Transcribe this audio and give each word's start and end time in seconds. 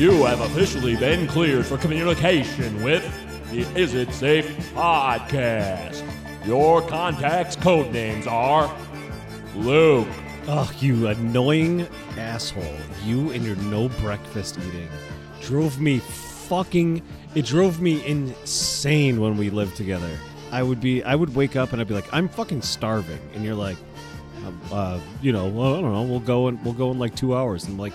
You 0.00 0.24
have 0.24 0.40
officially 0.40 0.96
been 0.96 1.26
cleared 1.26 1.66
for 1.66 1.76
communication 1.76 2.82
with 2.82 3.04
the 3.50 3.60
Is 3.78 3.92
It 3.92 4.10
Safe 4.14 4.48
podcast. 4.72 6.02
Your 6.46 6.80
contact's 6.80 7.54
code 7.54 7.92
names 7.92 8.26
are 8.26 8.74
Luke, 9.54 10.08
Oh, 10.48 10.72
you 10.78 11.08
annoying 11.08 11.86
asshole. 12.16 12.78
You 13.04 13.30
and 13.32 13.44
your 13.44 13.56
no 13.56 13.90
breakfast 14.00 14.58
eating 14.66 14.88
drove 15.42 15.78
me 15.78 15.98
fucking. 15.98 17.02
It 17.34 17.44
drove 17.44 17.82
me 17.82 18.02
insane 18.06 19.20
when 19.20 19.36
we 19.36 19.50
lived 19.50 19.76
together. 19.76 20.16
I 20.50 20.62
would 20.62 20.80
be. 20.80 21.04
I 21.04 21.14
would 21.14 21.34
wake 21.34 21.56
up 21.56 21.72
and 21.72 21.80
I'd 21.82 21.88
be 21.88 21.94
like, 21.94 22.08
I'm 22.10 22.30
fucking 22.30 22.62
starving, 22.62 23.20
and 23.34 23.44
you're 23.44 23.54
like, 23.54 23.76
uh, 24.70 24.74
uh, 24.74 25.00
you 25.20 25.32
know, 25.32 25.46
well, 25.48 25.76
I 25.76 25.82
don't 25.82 25.92
know. 25.92 26.04
We'll 26.04 26.20
go 26.20 26.48
and 26.48 26.64
We'll 26.64 26.72
go 26.72 26.90
in 26.90 26.98
like 26.98 27.14
two 27.14 27.36
hours. 27.36 27.64
And 27.64 27.74
I'm 27.74 27.78
like, 27.78 27.92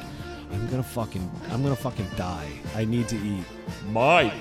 I'm 0.55 0.67
gonna 0.69 0.83
fucking. 0.83 1.29
I'm 1.51 1.61
gonna 1.61 1.75
fucking 1.75 2.07
die. 2.15 2.49
I 2.75 2.85
need 2.85 3.07
to 3.09 3.17
eat. 3.17 3.43
Mike, 3.91 4.33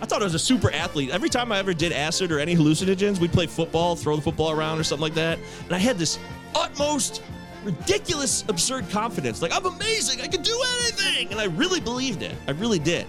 I 0.00 0.06
thought 0.06 0.20
I 0.20 0.24
was 0.24 0.34
a 0.34 0.38
super 0.38 0.70
athlete. 0.70 1.10
Every 1.10 1.28
time 1.28 1.50
I 1.50 1.58
ever 1.58 1.74
did 1.74 1.92
acid 1.92 2.30
or 2.30 2.38
any 2.38 2.54
hallucinogens, 2.54 3.18
we'd 3.18 3.32
play 3.32 3.46
football, 3.46 3.96
throw 3.96 4.16
the 4.16 4.22
football 4.22 4.52
around 4.52 4.78
or 4.78 4.84
something 4.84 5.02
like 5.02 5.14
that. 5.14 5.38
And 5.64 5.74
I 5.74 5.78
had 5.78 5.98
this 5.98 6.18
utmost 6.54 7.22
ridiculous, 7.64 8.44
absurd 8.48 8.88
confidence. 8.90 9.42
Like, 9.42 9.52
I'm 9.52 9.66
amazing. 9.66 10.20
I 10.20 10.28
can 10.28 10.42
do 10.42 10.56
anything. 10.78 11.32
And 11.32 11.40
I 11.40 11.44
really 11.44 11.80
believed 11.80 12.22
it. 12.22 12.34
I 12.46 12.52
really 12.52 12.78
did. 12.78 13.06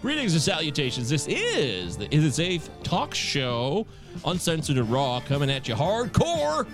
Greetings 0.00 0.32
and 0.34 0.42
salutations. 0.42 1.10
This 1.10 1.26
is 1.26 1.96
the 1.96 2.14
Is 2.14 2.24
It 2.24 2.32
Safe 2.32 2.70
talk 2.84 3.12
show, 3.12 3.84
uncensored 4.24 4.78
and 4.78 4.88
raw, 4.88 5.20
coming 5.26 5.50
at 5.50 5.66
you 5.66 5.74
hardcore. 5.74 6.68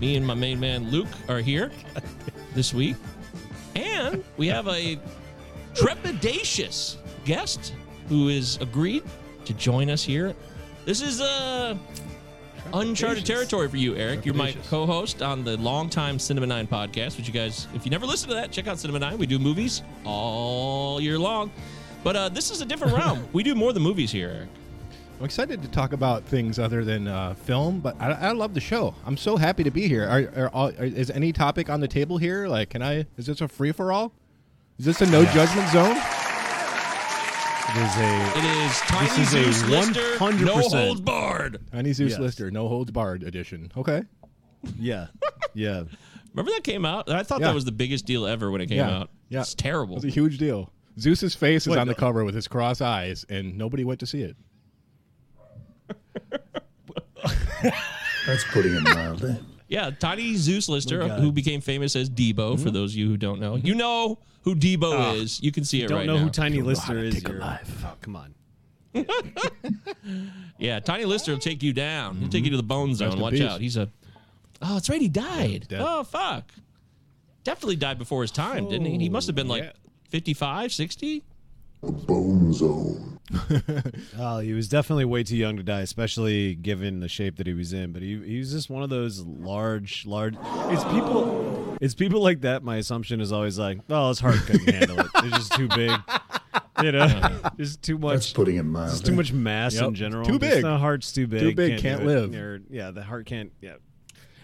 Me 0.00 0.16
and 0.16 0.26
my 0.26 0.34
main 0.34 0.60
man 0.60 0.90
Luke 0.90 1.08
are 1.28 1.40
here 1.40 1.70
this 2.54 2.72
week. 2.72 2.96
And 3.74 4.24
we 4.36 4.46
have 4.46 4.68
a 4.68 4.98
trepidatious 5.74 6.96
guest 7.24 7.74
who 8.08 8.28
is 8.28 8.56
agreed 8.60 9.02
to 9.44 9.54
join 9.54 9.90
us 9.90 10.02
here. 10.02 10.34
This 10.84 11.02
is 11.02 11.20
uh, 11.20 11.76
uncharted 12.72 13.26
territory 13.26 13.68
for 13.68 13.76
you, 13.76 13.94
Eric. 13.96 14.24
You're 14.24 14.34
my 14.34 14.52
co-host 14.68 15.20
on 15.20 15.44
the 15.44 15.56
longtime 15.56 16.18
Cinema 16.18 16.46
Nine 16.46 16.66
podcast, 16.66 17.16
which 17.16 17.26
you 17.26 17.34
guys, 17.34 17.66
if 17.74 17.84
you 17.84 17.90
never 17.90 18.06
listen 18.06 18.28
to 18.28 18.34
that, 18.36 18.52
check 18.52 18.66
out 18.68 18.78
Cinema 18.78 19.00
Nine. 19.00 19.18
We 19.18 19.26
do 19.26 19.38
movies 19.38 19.82
all 20.04 21.00
year 21.00 21.18
long. 21.18 21.50
But 22.04 22.16
uh, 22.16 22.28
this 22.28 22.50
is 22.50 22.60
a 22.60 22.64
different 22.64 22.92
realm. 22.96 23.26
We 23.32 23.42
do 23.42 23.54
more 23.54 23.72
than 23.72 23.82
movies 23.82 24.10
here, 24.12 24.30
Eric. 24.30 24.48
I'm 25.18 25.24
excited 25.24 25.62
to 25.62 25.68
talk 25.68 25.92
about 25.92 26.22
things 26.24 26.60
other 26.60 26.84
than 26.84 27.08
uh, 27.08 27.34
film, 27.34 27.80
but 27.80 28.00
I, 28.00 28.12
I 28.12 28.32
love 28.32 28.54
the 28.54 28.60
show. 28.60 28.94
I'm 29.04 29.16
so 29.16 29.36
happy 29.36 29.64
to 29.64 29.70
be 29.70 29.88
here. 29.88 30.04
Are, 30.08 30.44
are 30.44 30.48
all, 30.50 30.68
are, 30.68 30.84
is 30.84 31.10
any 31.10 31.32
topic 31.32 31.68
on 31.68 31.80
the 31.80 31.88
table 31.88 32.18
here? 32.18 32.46
Like, 32.46 32.70
can 32.70 32.82
I? 32.82 33.04
Is 33.16 33.26
this 33.26 33.40
a 33.40 33.48
free 33.48 33.72
for 33.72 33.90
all? 33.90 34.12
Is 34.78 34.84
this 34.84 35.00
a 35.00 35.06
no 35.06 35.24
judgment 35.24 35.68
zone? 35.70 35.96
It 37.70 37.76
is 37.82 37.96
a. 37.96 38.38
It 38.38 38.44
is 38.44 38.78
Tiny 38.82 39.06
is 39.22 39.34
a 39.34 39.52
Zeus 39.52 39.64
Lister, 39.64 40.00
100%. 40.18 40.40
no 40.44 40.54
holds 40.60 41.00
barred. 41.00 41.58
Tiny 41.72 41.92
Zeus 41.92 42.12
Yes. 42.12 42.20
Lister, 42.20 42.50
no 42.52 42.68
holds 42.68 42.92
barred 42.92 43.24
edition. 43.24 43.72
Okay. 43.76 44.02
Yeah. 44.78 45.08
Yeah. 45.54 45.84
Remember 46.34 46.52
that 46.52 46.62
came 46.62 46.84
out? 46.84 47.10
I 47.10 47.22
thought 47.24 47.40
Yeah. 47.40 47.48
that 47.48 47.54
was 47.54 47.64
the 47.64 47.72
biggest 47.72 48.04
deal 48.06 48.26
ever 48.26 48.50
when 48.50 48.60
it 48.60 48.66
came 48.66 48.76
Yeah. 48.78 48.98
out. 48.98 49.10
Yeah. 49.28 49.40
It's 49.40 49.54
terrible. 49.54 49.96
It's 49.96 50.04
a 50.04 50.10
huge 50.10 50.38
deal. 50.38 50.70
Zeus's 51.00 51.34
face 51.34 51.62
is 51.66 51.70
Wait, 51.70 51.78
on 51.78 51.88
the 51.88 51.94
cover 51.94 52.22
with 52.24 52.34
his 52.34 52.46
cross 52.46 52.80
eyes, 52.80 53.24
and 53.28 53.56
nobody 53.58 53.82
went 53.82 53.98
to 54.00 54.06
see 54.06 54.22
it. 54.22 54.36
That's 58.26 58.44
putting 58.52 58.74
it 58.74 58.82
mildly. 58.82 59.38
Yeah, 59.68 59.90
Tiny 59.90 60.34
Zeus 60.36 60.68
Lister, 60.68 61.02
Oh, 61.02 61.08
God. 61.08 61.20
who 61.20 61.30
became 61.30 61.60
famous 61.60 61.94
as 61.94 62.08
Debo, 62.08 62.34
for 62.34 62.42
mm-hmm. 62.42 62.70
those 62.70 62.92
of 62.92 62.98
you 62.98 63.08
who 63.08 63.16
don't 63.16 63.38
know. 63.38 63.56
You 63.56 63.72
mm-hmm. 63.72 63.78
know 63.78 64.18
who 64.42 64.54
Debo 64.54 64.92
ah, 64.94 65.12
is. 65.12 65.42
You 65.42 65.52
can 65.52 65.64
see 65.64 65.82
it 65.82 65.90
right 65.90 65.90
now. 65.90 65.96
Don't 65.96 65.98
right 65.98 66.06
know 66.06 66.16
now. 66.16 66.24
who 66.24 66.30
Tiny 66.30 66.62
Lister 66.62 66.98
is. 66.98 67.14
take 67.14 67.28
a 67.28 67.32
you're- 67.32 67.40
life. 67.40 67.84
oh, 67.84 67.94
come 68.00 68.16
on. 68.16 68.34
yeah, 70.58 70.80
Tiny 70.80 71.04
Lister 71.04 71.32
will 71.32 71.38
take 71.38 71.62
you 71.62 71.72
down. 71.74 72.16
He'll 72.16 72.28
take 72.28 72.44
you 72.44 72.50
mm-hmm. 72.50 72.52
to 72.52 72.56
the 72.56 72.62
bone 72.62 72.94
zone. 72.94 73.12
in 73.12 73.20
Watch 73.20 73.34
peace. 73.34 73.42
out. 73.42 73.60
He's 73.60 73.76
a. 73.76 73.90
Oh, 74.62 74.74
that's 74.74 74.88
right. 74.88 75.00
He 75.00 75.08
died. 75.08 75.66
dead. 75.68 75.82
Oh, 75.84 76.02
fuck. 76.02 76.50
Definitely 77.44 77.76
died 77.76 77.98
before 77.98 78.22
his 78.22 78.30
time, 78.30 78.68
didn't 78.68 78.86
he? 78.86 78.98
He 78.98 79.08
must 79.08 79.26
have 79.26 79.36
been 79.36 79.48
like 79.48 79.62
yeah. 79.64 79.72
55, 80.08 80.72
60. 80.72 81.24
Bone 81.82 82.52
zone. 82.52 83.17
Oh, 84.18 84.38
he 84.38 84.52
was 84.52 84.68
definitely 84.68 85.04
way 85.04 85.22
too 85.22 85.36
young 85.36 85.56
to 85.56 85.62
die, 85.62 85.80
especially 85.80 86.54
given 86.54 87.00
the 87.00 87.08
shape 87.08 87.36
that 87.36 87.46
he 87.46 87.52
was 87.52 87.72
in. 87.72 87.92
But 87.92 88.02
he, 88.02 88.18
he 88.24 88.38
was 88.38 88.52
just 88.52 88.70
one 88.70 88.82
of 88.82 88.90
those 88.90 89.20
large, 89.20 90.06
large. 90.06 90.34
It's 90.42 90.84
people. 90.84 91.76
It's 91.80 91.94
people 91.94 92.22
like 92.22 92.40
that. 92.42 92.62
My 92.62 92.76
assumption 92.76 93.20
is 93.20 93.32
always 93.32 93.58
like, 93.58 93.80
oh, 93.90 94.08
his 94.08 94.20
heart 94.20 94.36
couldn't 94.46 94.68
handle 94.74 95.00
it. 95.00 95.06
It's 95.16 95.36
just 95.36 95.52
too 95.52 95.68
big. 95.68 95.90
You 96.82 96.92
know, 96.92 97.40
it's 97.58 97.76
too 97.76 97.98
That's 97.98 98.28
much. 98.28 98.34
putting 98.34 98.54
it 98.56 98.60
Just 98.62 98.68
mildly. 98.72 99.04
too 99.10 99.16
much 99.16 99.32
mass 99.32 99.74
Yep. 99.74 99.84
in 99.84 99.94
general. 99.94 100.24
Too 100.24 100.38
Just 100.38 100.54
big. 100.54 100.62
The 100.62 100.78
heart's 100.78 101.12
too 101.12 101.26
big. 101.26 101.40
Too 101.40 101.54
big, 101.54 101.80
can't 101.80 102.02
do 102.02 102.08
it. 102.08 102.20
live. 102.30 102.34
Or, 102.34 102.60
yeah, 102.70 102.90
the 102.92 103.02
heart 103.02 103.26
can't. 103.26 103.52
Yeah. 103.60 103.74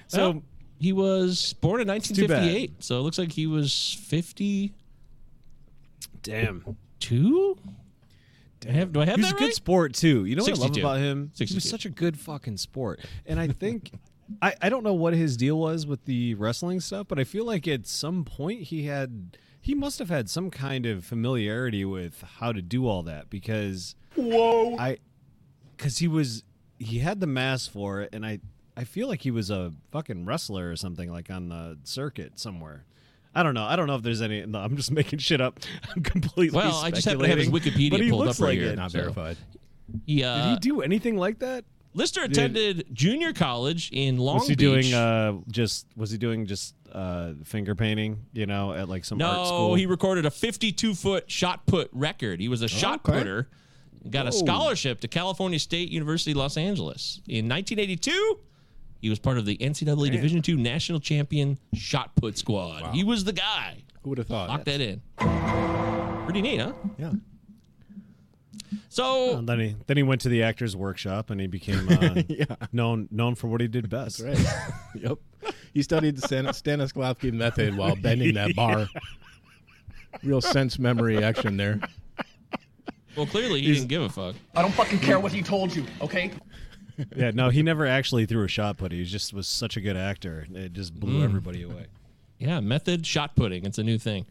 So 0.08 0.16
So 0.32 0.42
he 0.78 0.92
was 0.92 1.52
born 1.54 1.80
in 1.80 1.86
1958. 1.88 2.82
So 2.82 2.98
it 2.98 3.02
looks 3.02 3.18
like 3.18 3.32
he 3.32 3.46
was 3.46 3.96
50. 4.02 4.72
damn. 6.22 6.76
Do 7.00 7.56
I 8.66 8.72
have, 8.72 8.92
do 8.92 9.00
I 9.00 9.04
have 9.06 9.16
He 9.16 9.22
was 9.22 9.30
that 9.30 9.36
a 9.36 9.38
good 9.38 9.44
right? 9.46 9.54
sport 9.54 9.94
too. 9.94 10.24
You 10.24 10.36
know 10.36 10.42
what 10.42 10.52
I 10.52 10.54
62. 10.54 10.82
love 10.82 10.92
about 10.96 11.04
him? 11.04 11.30
He 11.32 11.38
62. 11.38 11.56
was 11.56 11.68
such 11.68 11.84
a 11.84 11.90
good 11.90 12.18
fucking 12.18 12.56
sport. 12.56 13.00
And 13.26 13.38
I 13.40 13.48
think 13.48 13.92
I, 14.42 14.54
I 14.62 14.68
don't 14.68 14.84
know 14.84 14.94
what 14.94 15.14
his 15.14 15.36
deal 15.36 15.58
was 15.58 15.86
with 15.86 16.04
the 16.04 16.34
wrestling 16.34 16.80
stuff, 16.80 17.06
but 17.08 17.18
I 17.18 17.24
feel 17.24 17.44
like 17.44 17.68
at 17.68 17.86
some 17.86 18.24
point 18.24 18.62
he 18.62 18.86
had 18.86 19.36
he 19.60 19.74
must 19.74 19.98
have 19.98 20.10
had 20.10 20.28
some 20.28 20.50
kind 20.50 20.84
of 20.86 21.04
familiarity 21.04 21.84
with 21.84 22.22
how 22.38 22.52
to 22.52 22.60
do 22.60 22.86
all 22.86 23.02
that 23.04 23.30
because 23.30 23.94
Whoa. 24.14 24.76
I 24.78 24.98
cuz 25.78 25.98
he 25.98 26.08
was 26.08 26.42
he 26.78 26.98
had 26.98 27.20
the 27.20 27.26
mass 27.26 27.66
for 27.66 28.00
it 28.00 28.10
and 28.12 28.24
I 28.26 28.40
I 28.76 28.84
feel 28.84 29.08
like 29.08 29.22
he 29.22 29.30
was 29.30 29.50
a 29.50 29.72
fucking 29.92 30.24
wrestler 30.24 30.70
or 30.70 30.76
something 30.76 31.10
like 31.10 31.30
on 31.30 31.48
the 31.48 31.78
circuit 31.84 32.38
somewhere. 32.40 32.84
I 33.34 33.42
don't 33.42 33.54
know. 33.54 33.64
I 33.64 33.76
don't 33.76 33.86
know 33.86 33.96
if 33.96 34.02
there's 34.02 34.22
any. 34.22 34.44
No, 34.46 34.58
I'm 34.60 34.76
just 34.76 34.90
making 35.00 35.18
shit 35.18 35.40
up. 35.40 35.60
I'm 35.94 36.02
completely. 36.02 36.56
Well, 36.56 36.76
I 36.76 36.90
just 36.90 37.04
happen 37.06 37.20
to 37.22 37.28
have 37.28 37.38
his 37.38 37.48
Wikipedia 37.48 37.90
but 37.90 38.00
he 38.00 38.10
pulled 38.10 38.26
looks 38.26 38.38
up 38.40 38.44
right 38.44 38.50
like 38.50 38.58
here. 38.58 38.70
it. 38.70 38.76
Not 38.76 38.92
So- 38.92 39.00
verified. 39.00 39.36
He, 40.06 40.24
uh, 40.24 40.36
Did 40.36 40.50
he 40.50 40.56
do 40.70 40.80
anything 40.80 41.16
like 41.16 41.40
that? 41.40 41.64
Lister 41.92 42.22
attended 42.22 42.86
junior 42.92 43.32
college 43.32 43.90
in 43.92 44.16
Long 44.16 44.38
was 44.38 44.48
he 44.48 44.54
Beach. 44.56 44.58
doing 44.58 44.94
uh 44.94 45.34
just 45.48 45.86
was 45.96 46.10
he 46.10 46.18
doing 46.18 46.46
just 46.46 46.74
uh 46.90 47.34
finger 47.44 47.74
painting, 47.76 48.18
you 48.32 48.46
know, 48.46 48.72
at 48.72 48.88
like 48.88 49.04
some 49.04 49.22
art 49.22 49.36
no, 49.36 49.44
school? 49.44 49.74
he 49.76 49.86
recorded 49.86 50.26
a 50.26 50.30
52 50.30 50.94
foot 50.94 51.30
shot 51.30 51.66
put 51.66 51.88
record. 51.92 52.40
He 52.40 52.48
was 52.48 52.62
a 52.62 52.68
shot 52.68 53.00
okay. 53.06 53.18
putter. 53.18 53.48
Got 54.10 54.26
a 54.26 54.32
scholarship 54.32 55.00
to 55.02 55.08
California 55.08 55.58
State 55.58 55.88
University, 55.90 56.34
Los 56.34 56.56
Angeles. 56.56 57.20
In 57.28 57.48
1982, 57.48 58.38
he 59.04 59.10
was 59.10 59.18
part 59.18 59.36
of 59.36 59.44
the 59.44 59.58
NCAA 59.58 60.10
Division 60.10 60.40
II 60.48 60.54
national 60.56 60.98
champion 60.98 61.58
shot 61.74 62.16
put 62.16 62.38
squad. 62.38 62.94
He 62.94 63.04
was 63.04 63.24
the 63.24 63.34
guy. 63.34 63.82
Who 64.02 64.08
would 64.08 64.16
have 64.16 64.26
thought? 64.26 64.48
Lock 64.48 64.64
that 64.64 64.80
in. 64.80 65.02
Pretty 66.24 66.40
neat, 66.40 66.58
huh? 66.58 66.72
Yeah. 66.96 67.12
So 68.88 69.36
And 69.36 69.46
then 69.46 69.60
he 69.60 69.76
then 69.86 69.98
he 69.98 70.02
went 70.02 70.22
to 70.22 70.30
the 70.30 70.42
actors 70.42 70.74
workshop 70.74 71.28
and 71.28 71.38
he 71.38 71.46
became 71.46 71.86
uh, 71.86 72.22
Yeah. 72.28 72.56
known 72.72 73.08
known 73.10 73.34
for 73.34 73.48
what 73.48 73.60
he 73.60 73.68
did 73.68 73.90
best. 73.90 74.20
Right. 74.20 74.38
yep. 74.94 75.18
He 75.74 75.82
studied 75.82 76.16
the 76.16 76.22
Stan- 76.22 76.46
Stanislavski 76.46 77.30
method 77.30 77.76
while 77.76 77.96
bending 77.96 78.32
that 78.36 78.56
bar. 78.56 78.88
Real 80.22 80.40
sense 80.40 80.78
memory 80.78 81.22
action 81.22 81.58
there. 81.58 81.78
well, 83.18 83.26
clearly 83.26 83.60
he 83.60 83.74
didn't 83.74 83.88
give 83.88 84.00
a 84.00 84.08
fuck. 84.08 84.34
I 84.56 84.62
don't 84.62 84.72
fucking 84.72 85.00
care 85.00 85.20
what 85.20 85.30
he 85.32 85.42
told 85.42 85.76
you, 85.76 85.84
okay? 86.00 86.30
Yeah, 87.16 87.30
no, 87.32 87.48
he 87.50 87.62
never 87.62 87.86
actually 87.86 88.26
threw 88.26 88.44
a 88.44 88.48
shot 88.48 88.76
put. 88.76 88.92
He 88.92 89.04
just 89.04 89.32
was 89.32 89.46
such 89.48 89.76
a 89.76 89.80
good 89.80 89.96
actor. 89.96 90.46
It 90.54 90.72
just 90.72 90.94
blew 90.98 91.20
Mm. 91.20 91.24
everybody 91.24 91.62
away. 91.62 91.86
Yeah, 92.38 92.60
method 92.60 93.06
shot 93.06 93.34
putting. 93.36 93.64
It's 93.64 93.78
a 93.78 93.82
new 93.82 93.98
thing. 93.98 94.26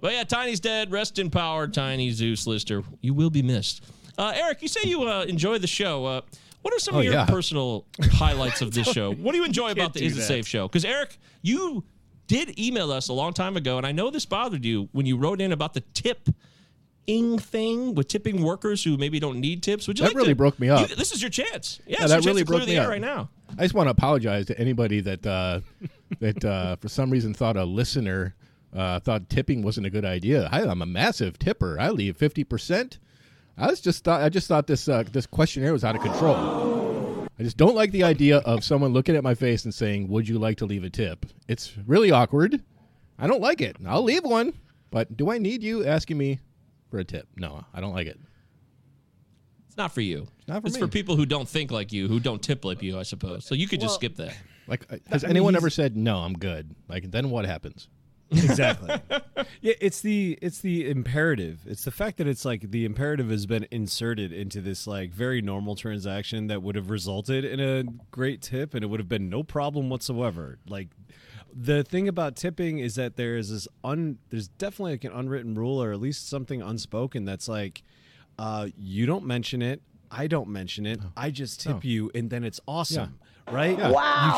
But 0.00 0.12
yeah, 0.14 0.24
Tiny's 0.24 0.58
dead. 0.60 0.90
Rest 0.90 1.18
in 1.18 1.30
power, 1.30 1.68
Tiny 1.68 2.10
Zeus 2.10 2.46
Lister. 2.46 2.82
You 3.02 3.14
will 3.14 3.30
be 3.30 3.42
missed. 3.42 3.84
Uh, 4.18 4.32
Eric, 4.34 4.62
you 4.62 4.68
say 4.68 4.80
you 4.88 5.02
uh, 5.08 5.22
enjoy 5.24 5.58
the 5.58 5.66
show. 5.66 6.04
Uh, 6.04 6.20
what 6.62 6.74
are 6.74 6.78
some 6.78 6.94
Oh, 6.96 6.98
of 6.98 7.04
your 7.04 7.14
yeah. 7.14 7.26
personal 7.26 7.84
highlights 8.12 8.62
of 8.62 8.72
this 8.74 8.86
show? 8.92 9.12
What 9.12 9.32
do 9.32 9.38
you 9.38 9.44
enjoy 9.44 9.70
about 9.70 9.92
the 9.94 10.00
do 10.00 10.06
Is 10.06 10.18
It. 10.18 10.22
Safe 10.22 10.46
show? 10.46 10.66
Because 10.68 10.84
Eric, 10.84 11.18
you 11.42 11.84
did 12.26 12.58
email 12.58 12.90
us 12.92 13.08
a 13.08 13.12
long 13.12 13.32
time 13.32 13.56
ago, 13.56 13.76
and 13.78 13.86
I 13.86 13.92
know 13.92 14.10
this 14.10 14.26
bothered 14.26 14.64
you 14.64 14.88
when 14.92 15.06
you 15.06 15.16
wrote 15.16 15.40
in 15.40 15.52
about 15.52 15.74
the 15.74 15.82
tip. 15.94 16.28
Ing 17.06 17.38
thing 17.38 17.94
with 17.94 18.06
tipping 18.08 18.42
workers 18.42 18.84
who 18.84 18.96
maybe 18.96 19.18
don't 19.18 19.40
need 19.40 19.62
tips. 19.62 19.88
Would 19.88 19.98
you 19.98 20.04
That 20.04 20.10
like 20.10 20.16
really 20.16 20.28
to- 20.30 20.36
broke 20.36 20.58
me 20.60 20.68
up. 20.68 20.88
you- 20.88 20.94
this 20.96 21.12
is 21.12 21.20
your 21.20 21.30
chance. 21.30 21.80
Yeah, 21.86 21.98
Yeah, 22.00 22.06
that 22.08 22.24
really 22.24 22.44
broke 22.44 22.60
the 22.62 22.66
me 22.68 22.76
up. 22.78 22.88
right 22.88 23.00
now. 23.00 23.28
I 23.58 23.62
just 23.62 23.74
want 23.74 23.88
to 23.88 23.90
apologize 23.90 24.46
to 24.46 24.58
anybody 24.58 25.00
that 25.00 25.26
uh, 25.26 25.60
that 26.20 26.44
uh, 26.44 26.76
for 26.76 26.88
some 26.88 27.10
reason 27.10 27.34
thought 27.34 27.56
a 27.56 27.64
listener 27.64 28.34
uh, 28.74 29.00
thought 29.00 29.28
tipping 29.28 29.62
wasn't 29.62 29.86
a 29.86 29.90
good 29.90 30.04
idea. 30.04 30.48
I, 30.52 30.62
I'm 30.62 30.80
a 30.80 30.86
massive 30.86 31.38
tipper. 31.38 31.76
I 31.78 31.90
leave 31.90 32.16
fifty 32.16 32.44
percent. 32.44 32.98
I 33.58 33.66
was 33.66 33.80
just 33.80 34.04
thought 34.04 34.22
I 34.22 34.28
just 34.30 34.46
thought 34.48 34.66
this 34.66 34.88
uh, 34.88 35.02
this 35.12 35.26
questionnaire 35.26 35.72
was 35.72 35.84
out 35.84 35.96
of 35.96 36.02
control. 36.02 37.28
I 37.38 37.42
just 37.42 37.56
don't 37.56 37.74
like 37.74 37.90
the 37.92 38.04
idea 38.04 38.38
of 38.38 38.62
someone 38.64 38.92
looking 38.92 39.16
at 39.16 39.22
my 39.24 39.34
face 39.34 39.64
and 39.64 39.74
saying, 39.74 40.08
"Would 40.08 40.28
you 40.28 40.38
like 40.38 40.56
to 40.58 40.66
leave 40.66 40.84
a 40.84 40.90
tip?" 40.90 41.26
It's 41.48 41.72
really 41.86 42.10
awkward. 42.10 42.62
I 43.18 43.26
don't 43.26 43.40
like 43.42 43.60
it. 43.60 43.76
I'll 43.86 44.02
leave 44.02 44.24
one, 44.24 44.54
but 44.90 45.16
do 45.16 45.30
I 45.30 45.38
need 45.38 45.62
you 45.62 45.84
asking 45.84 46.16
me 46.16 46.38
for 46.92 46.98
a 47.00 47.04
tip? 47.04 47.26
No, 47.36 47.64
I 47.74 47.80
don't 47.80 47.92
like 47.94 48.06
it. 48.06 48.20
It's 49.66 49.76
not 49.76 49.92
for 49.92 50.02
you. 50.02 50.28
It's 50.38 50.46
not 50.48 50.60
for 50.60 50.66
It's 50.68 50.76
me. 50.76 50.82
for 50.82 50.88
people 50.88 51.16
who 51.16 51.24
don't 51.26 51.48
think 51.48 51.70
like 51.70 51.92
you, 51.92 52.06
who 52.06 52.20
don't 52.20 52.42
tip 52.42 52.64
like 52.64 52.82
you, 52.82 52.98
I 52.98 53.02
suppose. 53.02 53.44
So 53.46 53.54
you 53.54 53.66
could 53.66 53.80
just 53.80 53.92
Well- 53.92 53.98
skip 53.98 54.16
that. 54.16 54.36
Like, 54.68 54.84
uh, 54.92 54.98
has 55.10 55.24
I 55.24 55.28
mean, 55.28 55.36
anyone 55.38 55.56
ever 55.56 55.70
said, 55.70 55.96
"No, 55.96 56.18
I'm 56.18 56.34
good"? 56.34 56.76
Like, 56.88 57.10
then 57.10 57.30
what 57.30 57.46
happens? 57.46 57.88
exactly. 58.30 58.90
yeah, 59.60 59.72
it's 59.80 60.00
the 60.02 60.38
it's 60.40 60.60
the 60.60 60.88
imperative. 60.88 61.60
It's 61.66 61.84
the 61.84 61.90
fact 61.90 62.18
that 62.18 62.26
it's 62.28 62.44
like 62.44 62.70
the 62.70 62.84
imperative 62.84 63.28
has 63.30 63.44
been 63.46 63.66
inserted 63.70 64.32
into 64.32 64.60
this 64.60 64.86
like 64.86 65.10
very 65.12 65.42
normal 65.42 65.74
transaction 65.74 66.46
that 66.46 66.62
would 66.62 66.76
have 66.76 66.90
resulted 66.90 67.44
in 67.44 67.58
a 67.60 67.82
great 68.10 68.40
tip 68.40 68.72
and 68.74 68.84
it 68.84 68.86
would 68.86 69.00
have 69.00 69.08
been 69.08 69.28
no 69.28 69.42
problem 69.42 69.90
whatsoever. 69.90 70.58
Like 70.68 70.88
the 71.54 71.84
thing 71.84 72.08
about 72.08 72.36
tipping 72.36 72.78
is 72.78 72.94
that 72.94 73.16
there 73.16 73.36
is 73.36 73.50
this 73.50 73.68
un 73.84 74.18
there's 74.30 74.48
definitely 74.48 74.92
like 74.92 75.04
an 75.04 75.12
unwritten 75.12 75.54
rule 75.54 75.82
or 75.82 75.92
at 75.92 76.00
least 76.00 76.28
something 76.28 76.62
unspoken 76.62 77.24
that's 77.24 77.48
like 77.48 77.82
uh 78.38 78.68
you 78.76 79.04
don't 79.06 79.24
mention 79.26 79.60
it, 79.62 79.82
I 80.10 80.26
don't 80.26 80.48
mention 80.48 80.86
it, 80.86 81.00
I 81.16 81.30
just 81.30 81.60
tip 81.60 81.76
Oh. 81.76 81.80
you 81.82 82.10
and 82.14 82.30
then 82.30 82.44
it's 82.44 82.60
awesome. 82.66 83.18
Right? 83.50 83.76
Yeah. 83.76 83.88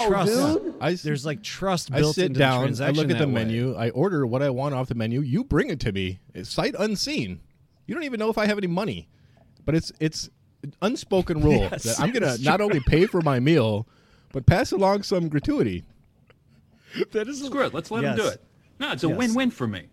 you 0.02 0.08
trust 0.08 0.58
I 0.80 0.92
s- 0.92 1.02
there's 1.02 1.24
like 1.26 1.42
trust 1.42 1.92
I 1.92 1.98
built 2.00 2.14
sit 2.16 2.26
into 2.26 2.38
down, 2.40 2.52
the 2.52 2.56
I 2.56 2.66
transaction. 2.66 2.96
look 2.96 3.10
at 3.10 3.18
the 3.18 3.26
way. 3.26 3.32
menu, 3.32 3.74
I 3.76 3.90
order 3.90 4.26
what 4.26 4.42
I 4.42 4.50
want 4.50 4.74
off 4.74 4.88
the 4.88 4.94
menu. 4.94 5.20
You 5.20 5.44
bring 5.44 5.68
it 5.70 5.78
to 5.80 5.92
me, 5.92 6.20
it's 6.34 6.50
sight 6.50 6.74
unseen. 6.78 7.40
You 7.86 7.94
don't 7.94 8.04
even 8.04 8.18
know 8.18 8.30
if 8.30 8.38
I 8.38 8.46
have 8.46 8.56
any 8.58 8.66
money, 8.66 9.08
but 9.64 9.74
it's 9.74 9.92
it's 10.00 10.30
unspoken 10.82 11.42
rule 11.42 11.52
Yes, 11.70 11.84
that 11.84 12.00
I'm 12.00 12.12
gonna 12.12 12.38
not 12.38 12.60
only 12.60 12.80
pay 12.80 13.06
for 13.06 13.20
my 13.20 13.38
meal, 13.40 13.86
but 14.32 14.46
pass 14.46 14.72
along 14.72 15.02
some 15.02 15.28
gratuity. 15.28 15.84
That 17.12 17.28
is 17.28 17.42
Screw 17.44 17.62
it. 17.64 17.74
Let's 17.74 17.90
let 17.90 18.04
him 18.04 18.16
do 18.16 18.26
it. 18.28 18.42
No, 18.80 18.92
it's 18.92 19.04
a 19.04 19.08
Yes. 19.08 19.16
win-win 19.16 19.50
for 19.50 19.66
me. 19.66 19.88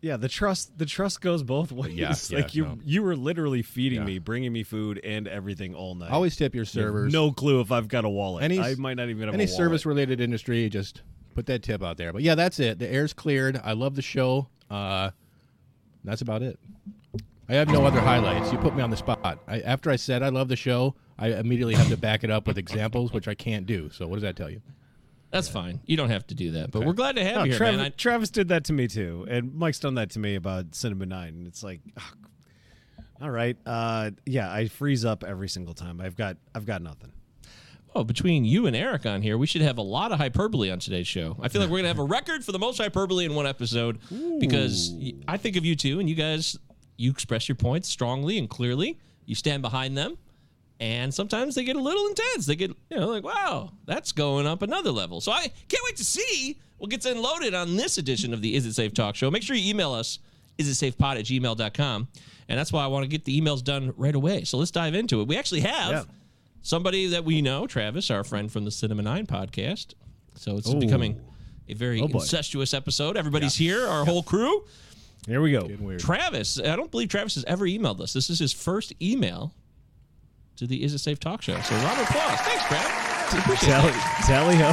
Yeah, 0.00 0.16
the 0.16 0.28
trust 0.28 0.78
the 0.78 0.86
trust 0.86 1.20
goes 1.20 1.42
both 1.42 1.72
ways. 1.72 1.94
Yeah, 1.94 2.10
like 2.36 2.54
yeah, 2.54 2.62
you 2.62 2.64
no. 2.64 2.78
you 2.84 3.02
were 3.02 3.16
literally 3.16 3.62
feeding 3.62 4.00
Yeah. 4.00 4.04
me, 4.06 4.18
bringing 4.20 4.52
me 4.52 4.62
food 4.62 5.00
and 5.02 5.26
everything 5.26 5.74
all 5.74 5.94
night. 5.96 6.10
Always 6.12 6.36
tip 6.36 6.54
your 6.54 6.62
You 6.62 6.66
servers. 6.66 7.12
No 7.12 7.32
clue 7.32 7.60
if 7.60 7.72
I've 7.72 7.88
got 7.88 8.04
a 8.04 8.08
wallet. 8.08 8.44
Any- 8.44 8.60
I 8.60 8.74
might 8.76 8.94
not 8.96 9.08
even 9.08 9.24
have 9.26 9.34
any 9.34 9.44
a 9.44 9.46
wallet. 9.46 9.56
service 9.56 9.86
related 9.86 10.20
industry, 10.20 10.68
just 10.68 11.02
put 11.34 11.46
that 11.46 11.62
tip 11.64 11.82
out 11.82 11.96
there. 11.96 12.12
But 12.12 12.22
yeah, 12.22 12.36
that's 12.36 12.60
it. 12.60 12.78
The 12.78 12.88
air's 12.88 13.12
cleared. 13.12 13.60
I 13.64 13.72
love 13.72 13.96
the 13.96 14.02
show. 14.02 14.48
Uh, 14.70 15.10
that's 16.04 16.22
about 16.22 16.42
it. 16.42 16.58
I 17.48 17.54
have 17.54 17.68
no 17.68 17.84
other 17.86 18.00
highlights. 18.00 18.52
You 18.52 18.58
put 18.58 18.76
me 18.76 18.82
on 18.82 18.90
the 18.90 18.96
spot. 18.96 19.38
I, 19.48 19.60
after 19.60 19.90
I 19.90 19.96
said 19.96 20.22
I 20.22 20.28
love 20.28 20.48
the 20.48 20.56
show, 20.56 20.94
I 21.18 21.28
immediately 21.32 21.74
have 21.74 21.88
to 21.88 21.96
back 21.96 22.22
it 22.22 22.30
up 22.30 22.46
with 22.46 22.58
examples, 22.58 23.12
which 23.12 23.26
I 23.26 23.34
can't 23.34 23.66
do. 23.66 23.88
So 23.90 24.06
what 24.06 24.16
does 24.16 24.22
that 24.22 24.36
tell 24.36 24.50
you? 24.50 24.60
That's 25.30 25.48
fine. 25.48 25.80
You 25.84 25.96
don't 25.96 26.08
have 26.10 26.26
to 26.28 26.34
do 26.34 26.52
that. 26.52 26.70
But 26.70 26.84
we're 26.86 26.94
glad 26.94 27.16
to 27.16 27.24
have 27.24 27.34
No, 27.36 27.44
you 27.44 27.50
here, 27.50 27.58
Travis, 27.58 27.76
man. 27.76 27.86
I, 27.86 27.88
Travis 27.90 28.30
did 28.30 28.48
that 28.48 28.64
to 28.64 28.72
me 28.72 28.88
too, 28.88 29.26
and 29.28 29.54
Mike's 29.54 29.78
done 29.78 29.96
that 29.96 30.10
to 30.10 30.18
me 30.18 30.36
about 30.36 30.74
Cinema 30.74 31.06
Nine. 31.06 31.34
And 31.34 31.46
it's 31.46 31.62
like, 31.62 31.80
ugh. 31.96 32.16
all 33.20 33.30
right, 33.30 33.56
uh, 33.66 34.10
yeah, 34.24 34.50
I 34.50 34.68
freeze 34.68 35.04
up 35.04 35.24
every 35.24 35.48
single 35.48 35.74
time. 35.74 36.00
I've 36.00 36.16
got 36.16 36.36
I've 36.54 36.64
got 36.66 36.80
nothing. 36.80 37.12
oh, 37.94 38.04
between 38.04 38.44
you 38.44 38.66
and 38.66 38.74
Eric 38.76 39.04
on 39.06 39.20
here, 39.22 39.36
we 39.36 39.46
should 39.46 39.62
have 39.62 39.76
a 39.78 39.82
lot 39.82 40.12
of 40.12 40.18
hyperbole 40.18 40.70
on 40.70 40.78
today's 40.78 41.06
show. 41.08 41.36
I 41.42 41.48
feel 41.48 41.60
like 41.60 41.70
we're 41.70 41.78
gonna 41.78 41.88
have 41.88 41.98
a 41.98 42.04
record 42.04 42.44
for 42.44 42.52
the 42.52 42.58
most 42.58 42.78
hyperbole 42.78 43.24
in 43.24 43.34
one 43.34 43.46
episode 43.46 43.98
because 44.40 44.94
I 45.26 45.36
think 45.36 45.56
of 45.56 45.64
you 45.64 45.74
two, 45.76 46.00
and 46.00 46.08
you 46.08 46.14
guys, 46.14 46.56
you 46.96 47.10
express 47.10 47.48
your 47.48 47.56
points 47.56 47.88
strongly 47.88 48.38
and 48.38 48.48
clearly. 48.48 48.98
You 49.26 49.34
stand 49.34 49.60
behind 49.60 49.94
them, 49.96 50.16
and 50.80 51.12
sometimes 51.12 51.54
they 51.54 51.64
get 51.64 51.76
a 51.76 51.80
little 51.80 52.06
intense. 52.06 52.46
They 52.46 52.56
get, 52.56 52.70
you 52.90 52.96
know, 52.98 53.08
like, 53.08 53.24
wow, 53.24 53.72
that's 53.86 54.12
going 54.12 54.46
up 54.46 54.62
another 54.62 54.90
level. 54.90 55.20
So 55.20 55.32
I 55.32 55.40
can't 55.68 55.82
wait 55.84 55.96
to 55.96 56.04
see 56.04 56.58
what 56.78 56.90
gets 56.90 57.04
unloaded 57.06 57.54
on 57.54 57.76
this 57.76 57.98
edition 57.98 58.32
of 58.32 58.40
the 58.42 58.54
Is 58.54 58.64
It 58.66 58.74
Safe 58.74 58.94
Talk 58.94 59.16
Show. 59.16 59.30
Make 59.30 59.42
sure 59.42 59.56
you 59.56 59.68
email 59.70 59.92
us, 59.92 60.20
isitsafepod 60.58 61.18
at 61.18 61.24
gmail.com. 61.24 62.08
And 62.48 62.58
that's 62.58 62.72
why 62.72 62.84
I 62.84 62.86
want 62.86 63.02
to 63.02 63.08
get 63.08 63.24
the 63.24 63.38
emails 63.40 63.62
done 63.62 63.92
right 63.96 64.14
away. 64.14 64.44
So 64.44 64.56
let's 64.58 64.70
dive 64.70 64.94
into 64.94 65.20
it. 65.20 65.26
We 65.28 65.36
actually 65.36 65.60
have 65.60 65.90
Yeah. 65.90 66.04
somebody 66.62 67.08
that 67.08 67.24
we 67.24 67.42
know, 67.42 67.66
Travis, 67.66 68.10
our 68.10 68.24
friend 68.24 68.50
from 68.50 68.64
the 68.64 68.70
Cinema 68.70 69.02
Nine 69.02 69.26
podcast. 69.26 69.94
So 70.36 70.56
it's 70.56 70.72
becoming 70.72 71.20
a 71.68 71.74
very 71.74 72.00
Oh, 72.00 72.06
incestuous 72.06 72.72
episode. 72.72 73.16
Everybody's 73.16 73.56
here, 73.56 73.86
our 73.86 74.04
whole 74.04 74.22
crew. 74.22 74.64
Here 75.26 75.42
we 75.42 75.50
go. 75.52 75.68
Travis, 75.98 76.58
I 76.58 76.76
don't 76.76 76.90
believe 76.90 77.08
Travis 77.08 77.34
has 77.34 77.44
ever 77.44 77.66
emailed 77.66 78.00
us. 78.00 78.12
This 78.12 78.30
is 78.30 78.38
his 78.38 78.52
first 78.52 78.94
email 79.02 79.52
to 80.58 80.66
the 80.66 80.82
Is 80.82 80.94
It 80.94 80.98
Safe 80.98 81.18
Talk 81.20 81.42
Show. 81.42 81.58
So 81.60 81.74
round 81.76 82.00
of 82.00 82.08
applause. 82.08 82.40
Thanks. 82.40 83.34
Appreciate 83.34 83.70
Tally, 83.70 83.92
tally 84.26 84.56
ho. 84.56 84.72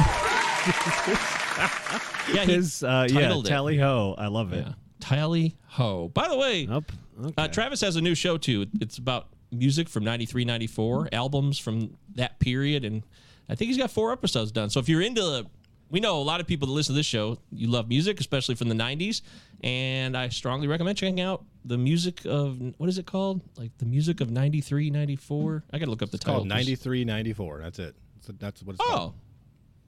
Yeah, 2.34 2.44
His 2.44 2.82
uh, 2.82 3.06
yeah, 3.08 3.40
tally 3.44 3.78
ho. 3.78 4.14
I 4.18 4.26
love 4.26 4.52
it. 4.52 4.66
Yeah. 4.66 4.72
Tally 4.98 5.56
ho. 5.66 6.08
By 6.08 6.28
the 6.28 6.36
way, 6.36 6.66
Up. 6.66 6.90
Okay. 7.20 7.34
uh, 7.38 7.48
Travis 7.48 7.80
has 7.82 7.94
a 7.94 8.00
new 8.00 8.16
show 8.16 8.36
too. 8.36 8.66
It's 8.80 8.98
about 8.98 9.28
music 9.52 9.88
from 9.88 10.02
93, 10.02 10.44
94, 10.44 11.10
albums 11.12 11.58
from 11.58 11.96
that 12.16 12.40
period. 12.40 12.84
And 12.84 13.04
I 13.48 13.54
think 13.54 13.68
he's 13.68 13.78
got 13.78 13.92
four 13.92 14.10
episodes 14.12 14.50
done. 14.50 14.70
So 14.70 14.80
if 14.80 14.88
you're 14.88 15.02
into 15.02 15.46
we 15.88 16.00
know 16.00 16.20
a 16.20 16.24
lot 16.24 16.40
of 16.40 16.48
people 16.48 16.66
that 16.66 16.74
listen 16.74 16.94
to 16.94 16.98
this 16.98 17.06
show, 17.06 17.38
you 17.52 17.68
love 17.68 17.88
music, 17.88 18.18
especially 18.18 18.56
from 18.56 18.68
the 18.68 18.74
90s. 18.74 19.22
And 19.62 20.16
I 20.16 20.28
strongly 20.28 20.68
recommend 20.68 20.98
checking 20.98 21.20
out 21.20 21.44
the 21.64 21.78
music 21.78 22.24
of, 22.26 22.60
what 22.78 22.88
is 22.88 22.98
it 22.98 23.06
called? 23.06 23.40
Like 23.56 23.76
the 23.78 23.86
music 23.86 24.20
of 24.20 24.30
93, 24.30 24.90
94. 24.90 25.64
I 25.72 25.78
got 25.78 25.86
to 25.86 25.90
look 25.90 26.02
up 26.02 26.10
the 26.10 26.16
It's 26.16 26.24
title. 26.24 26.40
called 26.40 26.48
93, 26.48 27.04
94. 27.04 27.60
That's 27.62 27.78
it. 27.78 27.96
That's, 28.26 28.38
that's 28.38 28.62
what 28.62 28.74
it's 28.74 28.82
Oh, 28.84 28.92
called. 28.94 29.14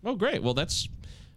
oh, 0.04 0.14
great. 0.16 0.42
Well, 0.42 0.54
that's 0.54 0.88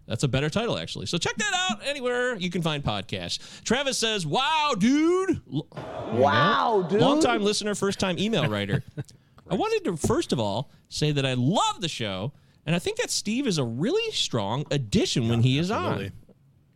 that's 0.06 0.24
a 0.24 0.28
better 0.28 0.50
title 0.50 0.78
actually. 0.78 1.06
So 1.06 1.16
check 1.16 1.36
that 1.36 1.68
out 1.70 1.78
anywhere 1.86 2.34
you 2.36 2.50
can 2.50 2.60
find 2.62 2.82
podcasts. 2.82 3.62
Travis 3.62 3.96
says, 3.98 4.26
"Wow, 4.26 4.74
dude! 4.76 5.40
Wow, 5.46 6.86
dude! 6.88 7.00
Long 7.00 7.20
time 7.20 7.42
listener, 7.42 7.74
first 7.74 8.00
time 8.00 8.18
email 8.18 8.48
writer. 8.48 8.82
I 9.50 9.54
wanted 9.54 9.84
to 9.84 9.96
first 9.96 10.32
of 10.32 10.40
all 10.40 10.70
say 10.88 11.12
that 11.12 11.24
I 11.24 11.34
love 11.34 11.80
the 11.80 11.88
show, 11.88 12.32
and 12.66 12.74
I 12.74 12.78
think 12.78 12.96
that 12.98 13.10
Steve 13.10 13.46
is 13.46 13.58
a 13.58 13.64
really 13.64 14.10
strong 14.12 14.64
addition 14.70 15.28
when 15.28 15.42
he 15.42 15.58
is 15.58 15.70
absolutely. 15.70 16.12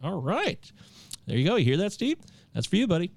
on. 0.03 0.13
All 0.13 0.21
right, 0.21 0.71
there 1.27 1.37
you 1.37 1.47
go. 1.47 1.57
You 1.57 1.65
hear 1.65 1.77
that, 1.79 1.93
Steve? 1.93 2.19
That's 2.55 2.67
for 2.67 2.77
you, 2.77 2.87
buddy." 2.87 3.11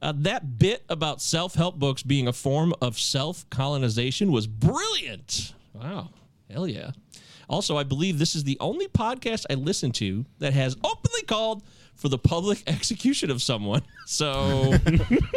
Uh, 0.00 0.12
that 0.16 0.58
bit 0.58 0.84
about 0.88 1.22
self 1.22 1.54
help 1.54 1.78
books 1.78 2.02
being 2.02 2.26
a 2.26 2.32
form 2.32 2.74
of 2.80 2.98
self 2.98 3.48
colonization 3.50 4.32
was 4.32 4.46
brilliant. 4.46 5.54
Wow. 5.72 6.10
Hell 6.50 6.66
yeah. 6.66 6.90
Also, 7.48 7.76
I 7.76 7.82
believe 7.84 8.18
this 8.18 8.34
is 8.34 8.44
the 8.44 8.56
only 8.60 8.88
podcast 8.88 9.46
I 9.50 9.54
listen 9.54 9.92
to 9.92 10.24
that 10.38 10.52
has 10.54 10.76
openly 10.84 11.22
called 11.22 11.62
for 11.94 12.08
the 12.08 12.18
public 12.18 12.62
execution 12.66 13.30
of 13.30 13.40
someone. 13.42 13.82
So, 14.04 14.74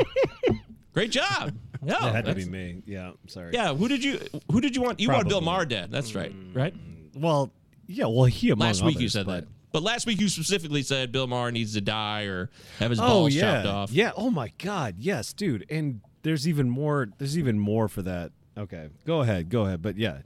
great 0.93 1.11
job. 1.11 1.55
Yeah, 1.85 1.99
That 1.99 2.15
had 2.15 2.25
to 2.25 2.35
be 2.35 2.45
me. 2.45 2.81
Yeah. 2.85 3.09
I'm 3.09 3.27
sorry. 3.27 3.51
Yeah, 3.53 3.73
who 3.75 3.87
did 3.87 4.03
you 4.03 4.19
who 4.51 4.59
did 4.59 4.75
you 4.75 4.81
want? 4.81 4.99
You 4.99 5.09
want 5.11 5.29
Bill. 5.29 5.39
Maher 5.39 5.65
dead. 5.65 5.91
That's 5.91 6.15
right. 6.15 6.33
Right? 6.53 6.73
Well, 7.13 7.51
yeah. 7.85 8.05
Well, 8.07 8.25
he 8.25 8.49
among 8.49 8.67
Last 8.67 8.83
week 8.83 8.99
you 8.99 9.07
said 9.07 9.27
that. 9.27 9.45
But 9.75 9.83
last 9.83 10.05
week 10.07 10.21
you 10.21 10.29
specifically 10.29 10.83
said 10.83 11.11
Bill 11.11 11.27
Maher 11.27 11.51
needs 11.51 11.73
to 11.73 11.81
die 11.81 12.21
or 12.27 12.49
have 12.79 12.91
his 12.91 12.99
Oh 13.01 13.03
balls 13.07 13.35
yeah. 13.35 13.41
chopped 13.55 13.67
off. 13.67 13.91
Yeah. 13.91 14.13
Oh 14.15 14.29
my 14.31 14.53
God. 14.57 14.95
Yes, 14.99 15.33
dude. 15.33 15.65
And 15.69 15.99
there's 16.21 16.47
even 16.47 16.69
more. 16.69 17.09
There's 17.17 17.37
even 17.37 17.59
more 17.59 17.89
for 17.89 18.01
that. 18.03 18.31
Okay. 18.57 18.87
Go 19.05 19.19
ahead. 19.19 19.49
Go 19.49 19.65
ahead. 19.65 19.81
But 19.81 19.97
yeah. 19.97 20.19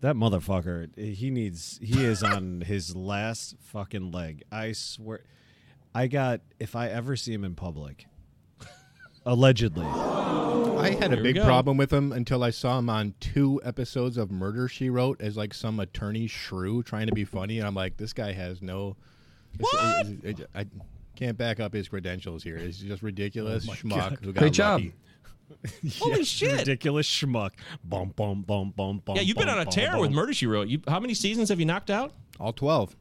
That 0.00 0.14
motherfucker. 0.14 0.96
He 0.96 1.30
needs. 1.30 1.80
He 1.82 2.04
is 2.04 2.22
on 2.22 2.60
his 2.66 2.94
last 2.94 3.56
fucking 3.58 4.12
leg. 4.12 4.44
I 4.52 4.70
swear. 4.70 5.24
I 5.92 6.06
got. 6.06 6.42
If 6.60 6.76
I 6.76 6.90
ever 6.90 7.16
see 7.16 7.32
him 7.32 7.42
in 7.42 7.56
public. 7.56 8.06
Allegedly. 9.26 9.86
I 9.86 10.90
had 10.90 11.12
a 11.12 11.16
Here 11.16 11.24
we 11.24 11.32
big 11.32 11.42
problem 11.42 11.76
with 11.76 11.92
him 11.92 12.12
until 12.12 12.44
I 12.44 12.50
saw 12.50 12.78
him 12.78 12.88
on 12.88 13.14
two 13.20 13.60
episodes 13.64 14.16
of 14.16 14.30
Murder 14.30 14.68
She 14.68 14.90
Wrote 14.90 15.20
as 15.20 15.36
like 15.36 15.52
some 15.52 15.80
attorney 15.80 16.26
shrew 16.28 16.82
trying 16.82 17.08
to 17.08 17.12
be 17.12 17.24
funny, 17.24 17.58
and 17.58 17.66
I'm 17.66 17.74
like, 17.74 17.96
this 17.96 18.12
guy 18.12 18.32
has 18.32 18.62
no. 18.62 18.96
Uh, 19.54 19.56
what? 19.58 20.06
it's- 20.06 20.40
it- 20.40 20.50
I 20.54 20.66
can't 21.16 21.36
back 21.36 21.58
up 21.58 21.72
his 21.72 21.88
credentials 21.88 22.44
here. 22.44 22.58
He's 22.58 22.78
just 22.78 23.02
ridiculous 23.02 23.66
oh 23.68 23.72
schmuck 23.72 24.22
who 24.24 24.32
got 24.32 24.40
Great 24.40 24.52
job. 24.52 24.80
lucky. 24.82 24.94
Holy 25.98 26.24
shit. 26.24 26.58
Ridiculous 26.60 27.08
schmuck. 27.08 27.50
Bum 27.82 28.12
bum 28.14 28.42
bum 28.42 28.72
bum 28.76 29.02
bum. 29.04 29.16
Yeah, 29.16 29.22
you've 29.22 29.36
been 29.36 29.46
bum, 29.48 29.58
on 29.58 29.66
a 29.66 29.70
tear 29.70 29.92
bum. 29.92 30.00
with 30.02 30.12
Murder 30.12 30.32
She 30.32 30.46
Wrote. 30.46 30.68
You, 30.68 30.80
how 30.86 31.00
many 31.00 31.14
seasons 31.14 31.48
have 31.48 31.58
you 31.58 31.66
knocked 31.66 31.90
out? 31.90 32.12
All 32.38 32.52
twelve. 32.52 32.94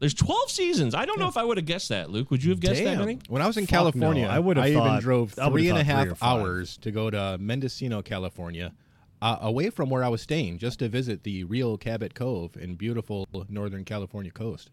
There's 0.00 0.14
12 0.14 0.50
seasons. 0.50 0.94
I 0.94 1.04
don't 1.06 1.18
know 1.18 1.26
if 1.28 1.36
I 1.36 1.42
would 1.42 1.56
have 1.56 1.66
guessed 1.66 1.88
that, 1.88 2.08
Luke. 2.10 2.30
Would 2.30 2.44
you 2.44 2.50
have 2.50 2.60
guessed 2.60 2.82
that 2.84 2.90
Damn. 2.90 2.98
many? 3.00 3.18
When 3.28 3.42
I 3.42 3.46
was 3.48 3.56
in 3.56 3.64
Fuck 3.64 3.70
California, 3.70 4.26
no. 4.26 4.30
I 4.30 4.38
would've 4.38 4.62
I 4.62 4.68
even 4.68 4.82
thought- 4.82 5.02
drove 5.02 5.34
I 5.38 5.48
would've 5.48 5.54
three 5.54 5.68
and 5.70 5.78
a 5.78 5.80
thought 5.80 5.86
half 5.86 6.02
three 6.04 6.12
or 6.12 6.14
five. 6.14 6.40
hours 6.40 6.76
to 6.78 6.90
go 6.92 7.10
to 7.10 7.36
Mendocino, 7.40 8.00
California, 8.02 8.72
uh, 9.20 9.38
away 9.40 9.70
from 9.70 9.90
where 9.90 10.04
I 10.04 10.08
was 10.08 10.22
staying, 10.22 10.58
just 10.58 10.78
to 10.78 10.88
visit 10.88 11.24
the 11.24 11.42
real 11.44 11.76
Cabot 11.76 12.14
Cove 12.14 12.56
in 12.56 12.76
beautiful 12.76 13.26
Northern 13.48 13.84
California 13.84 14.30
coast. 14.30 14.70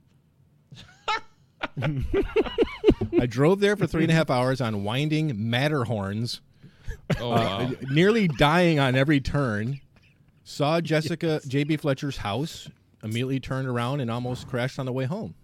I 3.20 3.26
drove 3.28 3.60
there 3.60 3.76
for 3.76 3.88
three 3.88 4.04
and 4.04 4.12
a 4.12 4.16
half 4.16 4.30
hours 4.30 4.62
on 4.62 4.84
winding 4.84 5.50
Matterhorns 5.50 6.42
Oh, 7.20 7.32
uh, 7.32 7.36
wow. 7.36 7.72
nearly 7.92 8.28
dying 8.28 8.80
on 8.80 8.96
every 8.96 9.20
turn. 9.20 9.80
Saw 10.44 10.82
Jessica 10.82 11.40
J.B. 11.48 11.78
Fletcher's 11.78 12.18
house. 12.18 12.70
Immediately 13.06 13.40
turned 13.40 13.68
around 13.68 14.02
and 14.02 14.10
almost 14.12 14.48
crashed 14.48 14.80
on 14.80 14.86
the 14.86 14.92
way 14.92 15.06
home. 15.06 15.36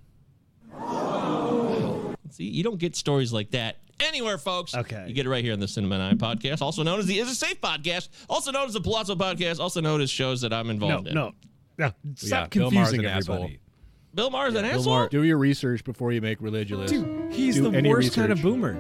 See, 2.32 2.46
you 2.46 2.64
don't 2.64 2.78
get 2.80 2.96
stories 2.96 3.34
like 3.34 3.52
that 3.52 3.78
anywhere, 4.00 4.38
folks. 4.38 4.74
Okay. 4.74 5.06
You 5.08 5.14
get 5.14 5.26
it 5.26 5.30
right 5.30 5.44
here 5.44 5.52
on 5.54 5.60
the 5.60 5.68
Cinema 5.68 5.98
Nine 5.98 6.18
podcast, 6.18 6.62
also 6.62 6.82
known 6.82 7.00
as 7.00 7.06
the 7.06 7.20
Is 7.20 7.30
It 7.30 7.36
Safe 7.36 7.60
podcast, 7.60 8.08
also 8.30 8.52
known 8.52 8.68
as 8.68 8.74
the 8.74 8.80
Palazzo 8.82 9.16
podcast, 9.16 9.60
also 9.60 9.82
known 9.82 10.00
as 10.02 10.10
shows 10.10 10.42
that 10.42 10.54
I'm 10.54 10.68
No, 10.68 10.72
involved 10.74 11.08
in. 11.10 11.14
no, 11.14 11.34
no. 11.78 11.92
Stop 12.16 12.52
Bill 12.52 12.72
Maher's 12.72 12.88
confusing 12.90 13.00
an 13.06 13.06
asshole. 13.18 13.36
everybody. 13.36 13.60
Bill 14.16 14.30
Maher's 14.30 14.56
an 14.56 14.64
asshole. 14.66 14.94
Maher- 14.94 15.10
Do 15.10 15.24
your 15.24 15.38
research 15.38 15.84
before 15.84 16.14
you 16.14 16.22
make 16.22 16.40
religious. 16.42 16.90
Dude, 16.90 17.34
he's 17.34 17.56
Do 17.56 17.70
the 17.70 17.78
any 17.78 17.90
worst 17.90 18.14
kind 18.14 18.32
of 18.32 18.42
boomer. 18.42 18.78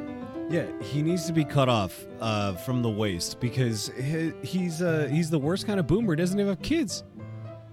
Yeah, 0.49 0.65
he 0.81 1.01
needs 1.01 1.25
to 1.27 1.33
be 1.33 1.45
cut 1.45 1.69
off 1.69 2.05
uh, 2.19 2.53
from 2.55 2.81
the 2.81 2.89
waist 2.89 3.39
because 3.39 3.89
he, 3.97 4.31
he's 4.43 4.81
uh, 4.81 5.07
he's 5.11 5.29
the 5.29 5.39
worst 5.39 5.65
kind 5.67 5.79
of 5.79 5.87
boomer. 5.87 6.13
Doesn't 6.15 6.37
even 6.37 6.49
have 6.49 6.61
kids. 6.61 7.03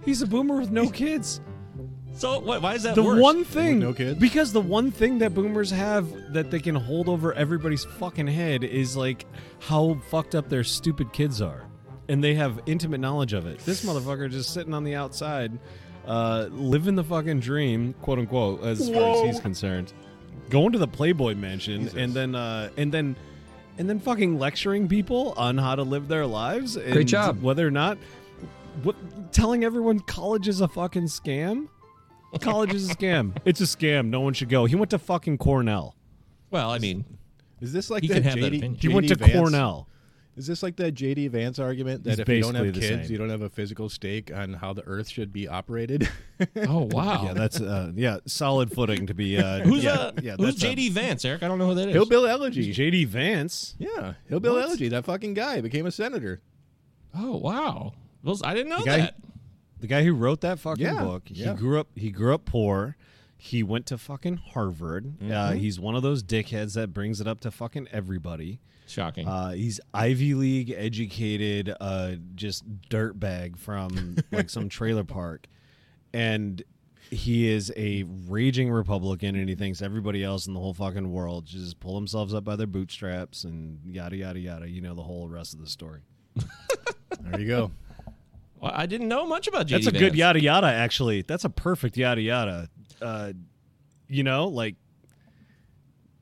He's 0.05 0.21
a 0.21 0.27
boomer 0.27 0.57
with 0.59 0.71
no 0.71 0.89
kids. 0.89 1.41
So 2.15 2.39
what, 2.39 2.61
why 2.61 2.73
is 2.73 2.83
that 2.83 2.95
The 2.95 3.03
worse? 3.03 3.21
one 3.21 3.43
thing, 3.45 3.79
no 3.79 3.93
kids? 3.93 4.19
because 4.19 4.51
the 4.51 4.59
one 4.61 4.91
thing 4.91 5.19
that 5.19 5.33
boomers 5.33 5.71
have 5.71 6.33
that 6.33 6.51
they 6.51 6.59
can 6.59 6.75
hold 6.75 7.07
over 7.07 7.33
everybody's 7.33 7.85
fucking 7.85 8.27
head 8.27 8.63
is 8.63 8.97
like 8.97 9.25
how 9.59 9.99
fucked 10.09 10.35
up 10.35 10.49
their 10.49 10.63
stupid 10.65 11.13
kids 11.13 11.41
are, 11.41 11.65
and 12.09 12.21
they 12.23 12.33
have 12.35 12.59
intimate 12.65 12.99
knowledge 12.99 13.31
of 13.33 13.45
it. 13.45 13.59
This 13.59 13.85
motherfucker 13.85 14.29
just 14.29 14.53
sitting 14.53 14.73
on 14.73 14.83
the 14.83 14.95
outside, 14.95 15.57
uh, 16.05 16.47
living 16.51 16.95
the 16.95 17.03
fucking 17.05 17.39
dream, 17.39 17.93
quote 18.01 18.19
unquote, 18.19 18.63
as 18.63 18.89
far 18.89 19.15
as 19.15 19.21
he's 19.21 19.39
concerned, 19.39 19.93
going 20.49 20.73
to 20.73 20.77
the 20.79 20.87
Playboy 20.87 21.35
Mansion, 21.35 21.87
and 21.97 22.13
then 22.13 22.35
uh, 22.35 22.69
and 22.75 22.91
then 22.91 23.15
and 23.77 23.87
then 23.89 23.97
fucking 23.97 24.37
lecturing 24.37 24.89
people 24.89 25.33
on 25.37 25.57
how 25.57 25.73
to 25.75 25.83
live 25.83 26.09
their 26.09 26.25
lives. 26.25 26.75
And 26.75 27.07
job. 27.07 27.41
Whether 27.41 27.65
or 27.65 27.71
not, 27.71 27.97
what, 28.83 28.95
telling 29.31 29.63
everyone 29.63 29.99
college 29.99 30.47
is 30.47 30.61
a 30.61 30.67
fucking 30.67 31.03
scam. 31.05 31.67
College 32.41 32.73
is 32.73 32.89
a 32.89 32.95
scam. 32.95 33.35
It's 33.45 33.59
a 33.61 33.63
scam. 33.65 34.07
No 34.09 34.21
one 34.21 34.33
should 34.33 34.49
go. 34.49 34.65
He 34.65 34.75
went 34.75 34.91
to 34.91 34.99
fucking 34.99 35.37
Cornell. 35.39 35.95
Well, 36.51 36.69
I 36.69 36.77
mean, 36.79 37.05
Is 37.61 37.73
this 37.73 37.89
like 37.89 38.03
He 38.03 38.07
that 38.09 38.15
can 38.15 38.23
have 38.23 38.35
that 38.35 38.41
JD, 38.53 38.57
opinion. 38.57 38.75
He 38.75 38.87
went 38.87 39.07
to 39.09 39.15
Vance? 39.15 39.33
Cornell. 39.33 39.87
Is 40.37 40.47
this 40.47 40.63
like 40.63 40.77
that 40.77 40.93
JD 40.95 41.29
Vance 41.31 41.59
argument 41.59 42.03
that 42.05 42.11
He's 42.11 42.19
if 42.19 42.29
you 42.29 42.41
don't 42.41 42.55
have 42.55 42.73
kids, 42.73 42.87
same. 42.87 43.11
you 43.11 43.17
don't 43.17 43.29
have 43.29 43.41
a 43.41 43.49
physical 43.49 43.89
stake 43.89 44.31
on 44.33 44.53
how 44.53 44.71
the 44.73 44.83
Earth 44.87 45.09
should 45.09 45.33
be 45.33 45.47
operated? 45.49 46.07
oh 46.67 46.87
wow. 46.91 47.23
Yeah, 47.25 47.33
that's 47.33 47.59
uh, 47.59 47.91
yeah, 47.93 48.19
solid 48.25 48.71
footing 48.71 49.07
to 49.07 49.13
be. 49.13 49.37
Uh, 49.37 49.59
who's 49.61 49.83
yeah, 49.83 49.91
uh, 49.93 50.11
yeah, 50.21 50.35
who's 50.37 50.55
that's 50.55 50.63
a- 50.63 50.75
JD 50.75 50.91
Vance, 50.91 51.25
Eric? 51.25 51.43
I 51.43 51.47
don't 51.49 51.57
know 51.57 51.67
who 51.67 51.75
that 51.75 51.89
is. 51.89 51.93
Hillbilly 51.95 52.29
Elegy. 52.29 52.73
JD 52.73 53.07
Vance. 53.07 53.75
Yeah, 53.79 54.13
Hillbill 54.31 54.53
What? 54.53 54.63
Elegy. 54.65 54.87
That 54.87 55.03
fucking 55.03 55.33
guy 55.33 55.59
became 55.61 55.85
a 55.85 55.91
senator. 55.91 56.41
Oh 57.13 57.35
wow. 57.37 57.93
Those, 58.23 58.41
I 58.43 58.53
didn't 58.53 58.69
know 58.69 58.83
guy- 58.83 58.97
that. 58.97 59.15
The 59.79 59.87
guy 59.87 60.03
who 60.03 60.13
wrote 60.13 60.41
that 60.41 60.59
fucking 60.59 60.83
Yeah, 60.85 61.03
book. 61.03 61.23
He 61.29 61.45
grew 61.53 61.79
up. 61.79 61.87
He 61.95 62.11
grew 62.11 62.33
up 62.33 62.43
poor. 62.45 62.97
He 63.37 63.63
went 63.63 63.85
to 63.85 63.97
fucking 63.97 64.35
Harvard. 64.35 65.13
Uh, 65.21 65.23
Mm-hmm. 65.23 65.59
he's 65.59 65.79
one 65.79 65.95
of 65.95 66.03
those 66.03 66.21
dickheads 66.21 66.73
that 66.73 66.93
brings 66.93 67.21
it 67.21 67.27
up 67.27 67.39
to 67.41 67.51
fucking 67.51 67.87
everybody. 67.91 68.59
Shocking. 68.87 69.25
Uh, 69.25 69.51
he's 69.51 69.79
Ivy 69.93 70.33
League 70.33 70.71
educated, 70.75 71.73
uh, 71.79 72.13
just 72.35 72.65
dirtbag 72.89 73.57
from 73.57 74.17
like 74.33 74.49
some 74.49 74.67
trailer 74.67 75.05
park, 75.05 75.47
and 76.11 76.61
he 77.11 77.47
is 77.47 77.71
a 77.77 78.03
raging 78.27 78.69
Republican, 78.69 79.35
and 79.37 79.47
he 79.47 79.55
thinks 79.55 79.81
everybody 79.81 80.23
else 80.25 80.45
in 80.47 80.53
the 80.53 80.59
whole 80.59 80.73
fucking 80.73 81.09
world 81.09 81.45
just 81.45 81.79
pull 81.79 81.95
themselves 81.95 82.33
up 82.33 82.43
by 82.43 82.55
their 82.57 82.67
bootstraps 82.67 83.45
and 83.45 83.79
yada 83.85 84.17
yada 84.17 84.39
yada. 84.39 84.69
You 84.69 84.81
know 84.81 84.93
the 84.95 85.03
whole 85.03 85.29
rest 85.29 85.53
of 85.53 85.61
the 85.61 85.67
story. 85.69 86.01
There 87.21 87.39
you 87.39 87.47
go. 87.47 87.71
Well, 88.61 88.71
I 88.75 88.85
didn't 88.85 89.07
know 89.07 89.25
much 89.25 89.47
about 89.47 89.67
JD 89.67 89.71
That's 89.71 89.87
a 89.87 89.91
Vance. 89.91 90.03
good 90.03 90.15
yada 90.15 90.41
yada. 90.41 90.67
Actually, 90.67 91.21
that's 91.21 91.45
a 91.45 91.49
perfect 91.49 91.95
yada 91.97 92.21
yada. 92.21 92.69
Uh, 93.01 93.33
you 94.07 94.23
know, 94.23 94.47
like 94.47 94.75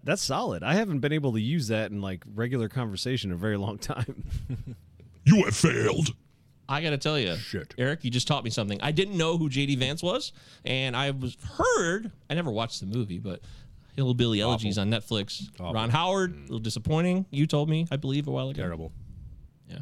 that's 0.03 0.22
solid. 0.24 0.63
I 0.63 0.75
haven't 0.75 1.00
been 1.00 1.12
able 1.13 1.34
to 1.34 1.41
use 1.41 1.67
that 1.70 1.91
in 1.91 2.01
like 2.01 2.24
regular 2.36 2.70
conversation 2.70 3.32
in 3.32 3.36
a 3.36 3.39
very 3.39 3.58
long 3.58 3.77
time. 3.77 4.24
You 5.25 5.44
have 5.44 5.58
failed. 5.58 6.15
I 6.70 6.82
got 6.82 6.91
to 6.91 6.98
tell 6.98 7.20
you, 7.20 7.36
Shit. 7.36 7.75
Eric, 7.77 8.06
you 8.06 8.10
just 8.10 8.29
taught 8.29 8.46
me 8.46 8.50
something. 8.50 8.79
I 8.82 8.91
didn't 8.94 9.17
know 9.17 9.38
who 9.38 9.50
JD 9.50 9.77
Vance 9.77 10.01
was, 10.01 10.32
and 10.63 10.96
I 10.96 11.12
was 11.12 11.36
heard. 11.58 12.13
I 12.29 12.34
never 12.34 12.50
watched 12.50 12.79
the 12.79 12.86
movie, 12.86 13.20
but 13.20 13.41
Hillbilly 13.98 14.39
Elegies 14.39 14.77
on 14.77 14.89
Netflix. 14.89 15.50
Awful. 15.60 15.74
Ron 15.74 15.89
Howard, 15.89 16.34
a 16.34 16.41
little 16.44 16.60
disappointing. 16.60 17.25
You 17.29 17.46
told 17.46 17.67
me, 17.70 17.88
I 17.91 17.98
believe, 17.98 18.29
a 18.29 18.32
while 18.32 18.48
ago. 18.50 18.62
Terrible. 18.62 18.94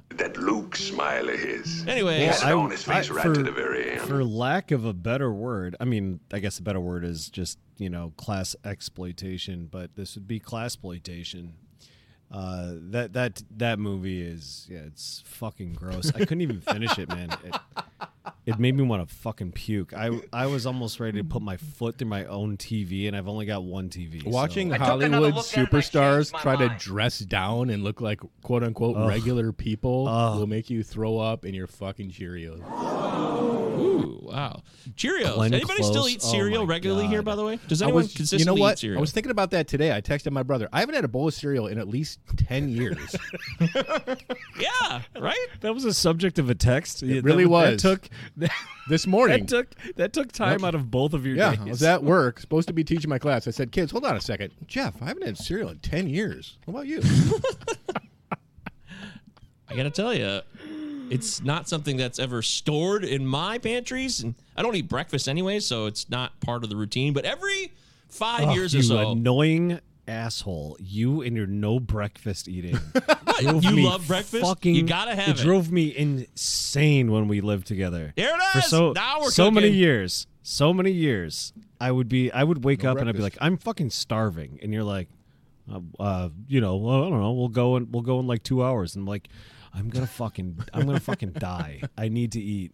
That 0.09 0.37
Luke 0.37 0.75
smile 0.75 1.29
of 1.29 1.39
his. 1.39 1.85
Anyway, 1.87 2.19
He 2.19 2.25
had 2.25 2.35
it 2.35 2.43
I- 2.45 2.53
on 2.53 2.71
his 2.71 2.83
face 2.83 3.09
I- 3.11 3.13
right 3.13 3.25
for- 3.25 3.33
to 3.35 3.43
the 3.43 3.51
very 3.51 3.91
end. 3.91 4.01
For 4.01 4.23
lack 4.23 4.71
of 4.71 4.85
a 4.85 4.93
better 4.93 5.31
word, 5.31 5.75
I 5.79 5.85
mean, 5.85 6.19
I 6.31 6.39
guess 6.39 6.57
a 6.59 6.63
better 6.63 6.79
word 6.79 7.03
is 7.03 7.29
just 7.29 7.59
you 7.77 7.89
know 7.89 8.13
class 8.17 8.55
exploitation, 8.63 9.67
but 9.69 9.95
this 9.95 10.15
would 10.15 10.27
be 10.27 10.39
class 10.39 10.73
exploitation. 10.73 11.53
Uh, 12.31 12.73
that 12.89 13.13
that 13.13 13.43
that 13.55 13.77
movie 13.79 14.21
is 14.21 14.67
yeah, 14.69 14.79
it's 14.79 15.21
fucking 15.25 15.73
gross. 15.73 16.09
I 16.15 16.19
couldn't 16.19 16.41
even 16.41 16.61
finish 16.61 16.97
it, 16.97 17.09
man. 17.09 17.29
It, 17.45 17.55
it 18.45 18.59
made 18.59 18.75
me 18.75 18.83
want 18.83 19.07
to 19.07 19.15
fucking 19.15 19.51
puke. 19.51 19.93
I 19.93 20.19
I 20.31 20.47
was 20.47 20.65
almost 20.65 20.99
ready 20.99 21.19
to 21.19 21.23
put 21.23 21.41
my 21.41 21.57
foot 21.57 21.97
through 21.97 22.07
my 22.07 22.25
own 22.25 22.57
TV, 22.57 23.07
and 23.07 23.15
I've 23.15 23.27
only 23.27 23.45
got 23.45 23.63
one 23.63 23.89
TV. 23.89 24.25
Watching 24.25 24.73
I 24.73 24.77
took 24.77 24.87
another 24.87 25.09
Hollywood 25.09 25.35
look 25.35 25.47
at 25.47 25.53
it 25.53 25.57
and 25.57 25.67
I 25.67 25.79
superstars 25.79 26.15
changed 26.17 26.33
my 26.33 26.39
try 26.41 26.55
to 26.67 26.75
dress 26.77 27.19
down 27.19 27.69
and 27.69 27.83
look 27.83 28.01
like 28.01 28.21
quote 28.41 28.63
unquote 28.63 29.07
regular 29.07 29.51
people 29.51 30.05
will 30.05 30.47
make 30.47 30.69
you 30.69 30.83
throw 30.83 31.17
up 31.19 31.45
in 31.45 31.53
your 31.53 31.67
fucking 31.67 32.11
Cheerios. 32.11 32.61
Ooh, 34.15 34.27
wow. 34.31 34.63
Cheerios. 34.95 35.35
Glenn 35.35 35.53
Anybody 35.53 35.83
still 35.83 36.07
eat 36.07 36.21
Oh 36.23 36.31
cereal 36.31 36.65
my 36.65 36.69
regularly 36.69 37.07
here, 37.07 37.21
by 37.21 37.35
the 37.35 37.43
way? 37.43 37.59
Does 37.67 37.81
anyone 37.81 38.03
was, 38.03 38.13
you 38.13 38.17
consistently 38.17 38.45
know 38.45 38.57
eat 38.57 38.61
what? 38.61 38.79
cereal? 38.79 38.99
I 38.99 39.01
was 39.01 39.11
thinking 39.11 39.31
about 39.31 39.51
that 39.51 39.67
today. 39.67 39.95
I 39.95 40.01
texted 40.01 40.31
my 40.31 40.43
brother. 40.43 40.69
I 40.71 40.79
haven't 40.79 40.95
had 40.95 41.05
a 41.05 41.07
bowl 41.07 41.27
of 41.27 41.33
cereal 41.33 41.67
in 41.67 41.77
at 41.77 41.87
least 41.87 42.19
ten 42.37 42.69
years. 42.69 43.15
yeah, 43.59 45.01
right? 45.19 45.47
that 45.61 45.73
was 45.73 45.85
a 45.85 45.93
subject 45.93 46.39
of 46.39 46.49
a 46.49 46.55
text. 46.55 47.03
It 47.03 47.23
really 47.23 47.45
was. 47.45 47.81
That 47.81 47.89
took 47.89 48.09
this 48.89 49.07
morning. 49.07 49.45
that 49.45 49.47
took 49.47 49.95
that 49.95 50.13
took 50.13 50.31
time 50.31 50.63
out 50.63 50.75
of 50.75 50.89
both 50.91 51.13
of 51.13 51.25
your 51.25 51.35
yeah, 51.35 51.51
days. 51.51 51.59
I 51.59 51.65
was 51.65 51.83
at 51.83 52.03
work, 52.15 52.39
supposed 52.39 52.67
to 52.67 52.73
be 52.73 52.83
teaching 52.83 53.09
my 53.09 53.19
class. 53.19 53.47
I 53.47 53.51
said, 53.51 53.71
"Kids, 53.71 53.91
hold 53.91 54.05
on 54.05 54.15
a 54.15 54.21
second. 54.21 54.53
Jeff, 54.67 55.01
I 55.01 55.05
haven't 55.05 55.25
had 55.25 55.37
cereal 55.37 55.69
in 55.69 55.79
ten 55.79 56.07
years. 56.07 56.57
What 56.65 56.73
about 56.73 56.87
you?" 56.87 57.01
I 59.67 59.75
got 59.75 59.83
to 59.83 59.89
tell 59.89 60.13
you, 60.13 60.41
it's 61.09 61.41
not 61.43 61.67
something 61.69 61.97
that's 61.97 62.19
ever 62.19 62.41
stored 62.41 63.03
in 63.03 63.25
my 63.25 63.57
pantries. 63.57 64.21
And 64.21 64.35
I 64.55 64.61
don't 64.61 64.75
eat 64.75 64.87
breakfast 64.89 65.27
anyway, 65.27 65.59
so 65.59 65.85
it's 65.85 66.09
not 66.09 66.39
part 66.39 66.63
of 66.63 66.69
the 66.69 66.75
routine. 66.75 67.13
But 67.13 67.25
every 67.25 67.73
five 68.09 68.49
Oh, 68.49 68.53
years 68.53 68.73
you 68.73 68.79
or 68.79 68.83
so, 68.83 69.11
annoying 69.11 69.79
asshole. 70.07 70.77
You 70.79 71.21
and 71.21 71.35
your 71.35 71.47
no 71.47 71.79
breakfast 71.79 72.47
eating. 72.47 72.79
You 73.41 73.59
me 73.59 73.85
love 73.85 74.07
breakfast? 74.07 74.45
Fucking, 74.45 74.75
you 74.75 74.83
got 74.83 75.05
to 75.05 75.15
have 75.15 75.35
it. 75.35 75.41
it. 75.41 75.43
drove 75.43 75.69
me 75.69 75.93
insane 75.93 77.11
when 77.11 77.27
we 77.27 77.41
lived 77.41 77.67
together. 77.67 78.13
There 78.15 78.33
it 78.33 78.41
For 78.53 78.61
so 78.61 78.93
Now 78.93 79.19
we're 79.19 79.29
so 79.29 79.51
many 79.51 79.67
years. 79.67 80.25
So 80.41 80.73
many 80.73 80.91
years. 80.91 81.51
I 81.81 81.91
would 81.91 82.07
be. 82.07 82.31
I 82.31 82.45
would 82.45 82.63
wake 82.63 82.83
No 82.83 82.91
up 82.91 82.97
and 82.99 83.09
I'd 83.09 83.15
be 83.17 83.21
like. 83.21 83.37
I'm 83.41 83.57
fucking 83.57 83.89
starving, 83.89 84.59
and 84.63 84.71
you're 84.73 84.85
like, 84.85 85.09
uh, 85.69 85.81
uh, 85.99 86.29
you 86.47 86.61
know, 86.61 86.77
well, 86.77 87.03
I 87.03 87.09
don't 87.09 87.19
know. 87.19 87.33
We'll 87.33 87.49
go 87.49 87.75
in. 87.75 87.91
We'll 87.91 88.03
go 88.03 88.21
in 88.21 88.27
like 88.27 88.43
two 88.43 88.63
hours. 88.63 88.95
And 88.95 89.01
I'm 89.01 89.07
like, 89.07 89.27
I'm 89.75 89.89
gonna 89.89 90.07
fucking. 90.07 90.59
I'm 90.73 90.85
gonna 90.85 90.99
fucking 90.99 91.31
die. 91.33 91.81
I 91.97 92.07
need 92.09 92.31
to 92.33 92.39
eat. 92.41 92.71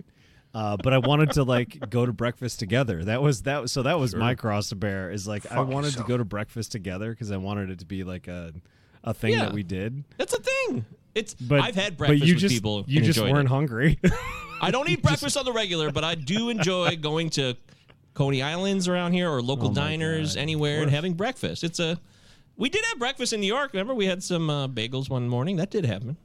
Uh, 0.53 0.75
but 0.84 0.91
I 0.93 0.98
wanted 0.98 1.31
to 1.31 1.43
like 1.43 1.89
go 1.89 2.05
to 2.05 2.12
breakfast 2.13 2.60
together. 2.60 3.03
That 3.05 3.22
was 3.22 3.43
that. 3.43 3.62
Was, 3.63 3.72
so 3.72 3.84
that 3.84 4.00
was 4.00 4.13
my 4.15 4.36
cross 4.36 4.70
to 4.70 4.75
bear. 4.75 5.10
Is 5.12 5.27
like 5.27 5.50
I 5.51 5.62
wanted 5.62 5.88
yourself. 5.88 6.05
to 6.05 6.12
go 6.12 6.17
to 6.17 6.25
breakfast 6.25 6.72
together 6.72 7.12
because 7.12 7.31
I 7.31 7.38
wanted 7.38 7.70
it 7.72 7.79
to 7.79 7.86
be 7.86 8.03
like 8.03 8.27
a 8.27 8.53
a 9.03 9.13
thing 9.13 9.34
Yeah. 9.34 9.46
that 9.46 9.53
we 9.53 9.63
did. 9.63 10.03
That's 10.17 10.34
a 10.34 10.41
thing. 10.41 10.86
It's 11.15 11.34
But 11.34 11.62
I've 11.62 11.75
had 11.75 11.98
breakfast 11.98 12.22
but 12.22 12.27
you 12.27 12.36
with 12.36 12.41
just, 12.41 12.53
people. 12.55 12.84
You 12.88 13.01
just 13.01 13.20
weren't 13.20 13.48
it. 13.48 13.48
hungry. 13.48 14.00
I 14.62 14.70
don't 14.72 14.88
eat 14.89 15.01
breakfast 15.01 15.36
on 15.38 15.43
the 15.46 15.51
regular, 15.53 15.91
but 15.91 16.03
I 16.03 16.15
do 16.15 16.50
enjoy 16.50 16.96
going 16.98 17.29
to 17.31 17.55
Coney 18.13 18.41
Islands 18.43 18.88
around 18.88 19.13
here 19.13 19.29
or 19.29 19.41
local 19.41 19.70
Oh 19.70 19.74
diners 19.74 20.36
God. 20.36 20.41
anywhere 20.41 20.81
and 20.84 20.91
having 20.91 21.13
breakfast. 21.15 21.63
It's 21.63 21.79
a 21.79 22.00
we 22.58 22.70
did 22.70 22.84
have 22.89 23.00
breakfast 23.00 23.34
in 23.34 23.39
New 23.41 23.48
York. 23.48 23.74
Remember, 23.74 23.96
we 23.96 24.05
had 24.05 24.22
some 24.22 24.50
uh, 24.50 24.67
bagels 24.67 25.10
one 25.10 25.27
morning. 25.27 25.55
That 25.55 25.72
did 25.72 25.86
happen. 25.86 26.17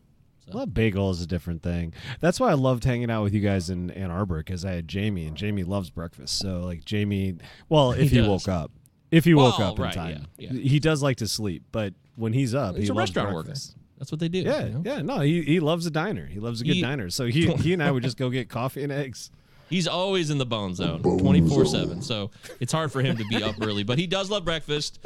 Well, 0.53 0.67
bagel 0.67 1.11
is 1.11 1.21
a 1.21 1.27
different 1.27 1.63
thing. 1.63 1.93
That's 2.21 2.39
why 2.39 2.51
I 2.51 2.55
loved 2.55 2.85
hanging 2.85 3.11
out 3.11 3.23
with 3.25 3.35
you 3.35 3.41
guys 3.41 3.69
in 3.71 3.91
Ann 3.91 4.11
Arbor 4.11 4.39
because 4.39 4.65
I 4.65 4.73
had 4.73 4.87
Jamie, 4.87 5.27
and 5.27 5.37
Jamie 5.37 5.65
loves 5.65 5.91
breakfast. 5.91 6.39
So, 6.39 6.61
like, 6.61 6.85
Jamie, 6.85 7.37
well, 7.69 7.93
if 7.93 8.11
he, 8.11 8.19
does. 8.19 8.29
woke 8.29 8.49
up, 8.49 8.71
if 9.11 9.25
he 9.25 9.35
woke 9.35 9.59
Well, 9.59 9.73
up 9.73 9.79
in 9.79 9.83
right, 9.85 9.95
time, 9.95 10.27
yeah, 10.39 10.53
yeah. 10.53 10.61
he 10.61 10.79
does 10.79 11.03
like 11.03 11.17
to 11.19 11.27
sleep. 11.29 11.65
But 11.73 11.95
when 12.15 12.33
he's 12.33 12.55
up, 12.55 12.77
He's 12.77 12.85
he 12.85 12.91
a 12.91 12.95
loves 12.95 13.11
restaurant 13.11 13.35
breakfast. 13.35 13.71
worker. 13.71 13.81
That's 13.99 14.13
what 14.13 14.21
they 14.21 14.29
do. 14.29 14.39
Yeah, 14.41 14.67
you 14.67 14.73
know? 14.75 14.83
yeah, 14.85 15.03
no, 15.03 15.21
he, 15.21 15.43
he 15.43 15.59
loves 15.59 15.87
a 15.87 15.91
diner. 15.91 16.27
He 16.27 16.39
loves 16.39 16.61
a 16.61 16.65
good 16.65 16.75
He- 16.75 16.83
diner. 16.83 17.11
So 17.11 17.27
he 17.27 17.47
he 17.57 17.73
and 17.73 17.83
I 17.83 17.91
would 17.91 18.03
just 18.03 18.17
go 18.17 18.31
get 18.31 18.49
coffee 18.49 18.83
and 18.85 18.93
eggs. 18.93 19.31
He's 19.69 19.89
always 19.89 20.31
in 20.31 20.39
the 20.39 20.47
bone 20.47 20.75
zone, 20.77 21.03
twenty 21.03 21.41
four 21.49 21.65
seven. 21.67 22.03
So 22.03 22.31
it's 22.61 22.73
hard 22.73 22.93
for 22.93 23.01
him 23.03 23.17
to 23.17 23.25
be 23.25 23.43
up 23.43 23.57
early, 23.61 23.83
but 23.83 23.99
he 23.99 24.07
does 24.07 24.31
love 24.31 24.45
breakfast. 24.45 25.01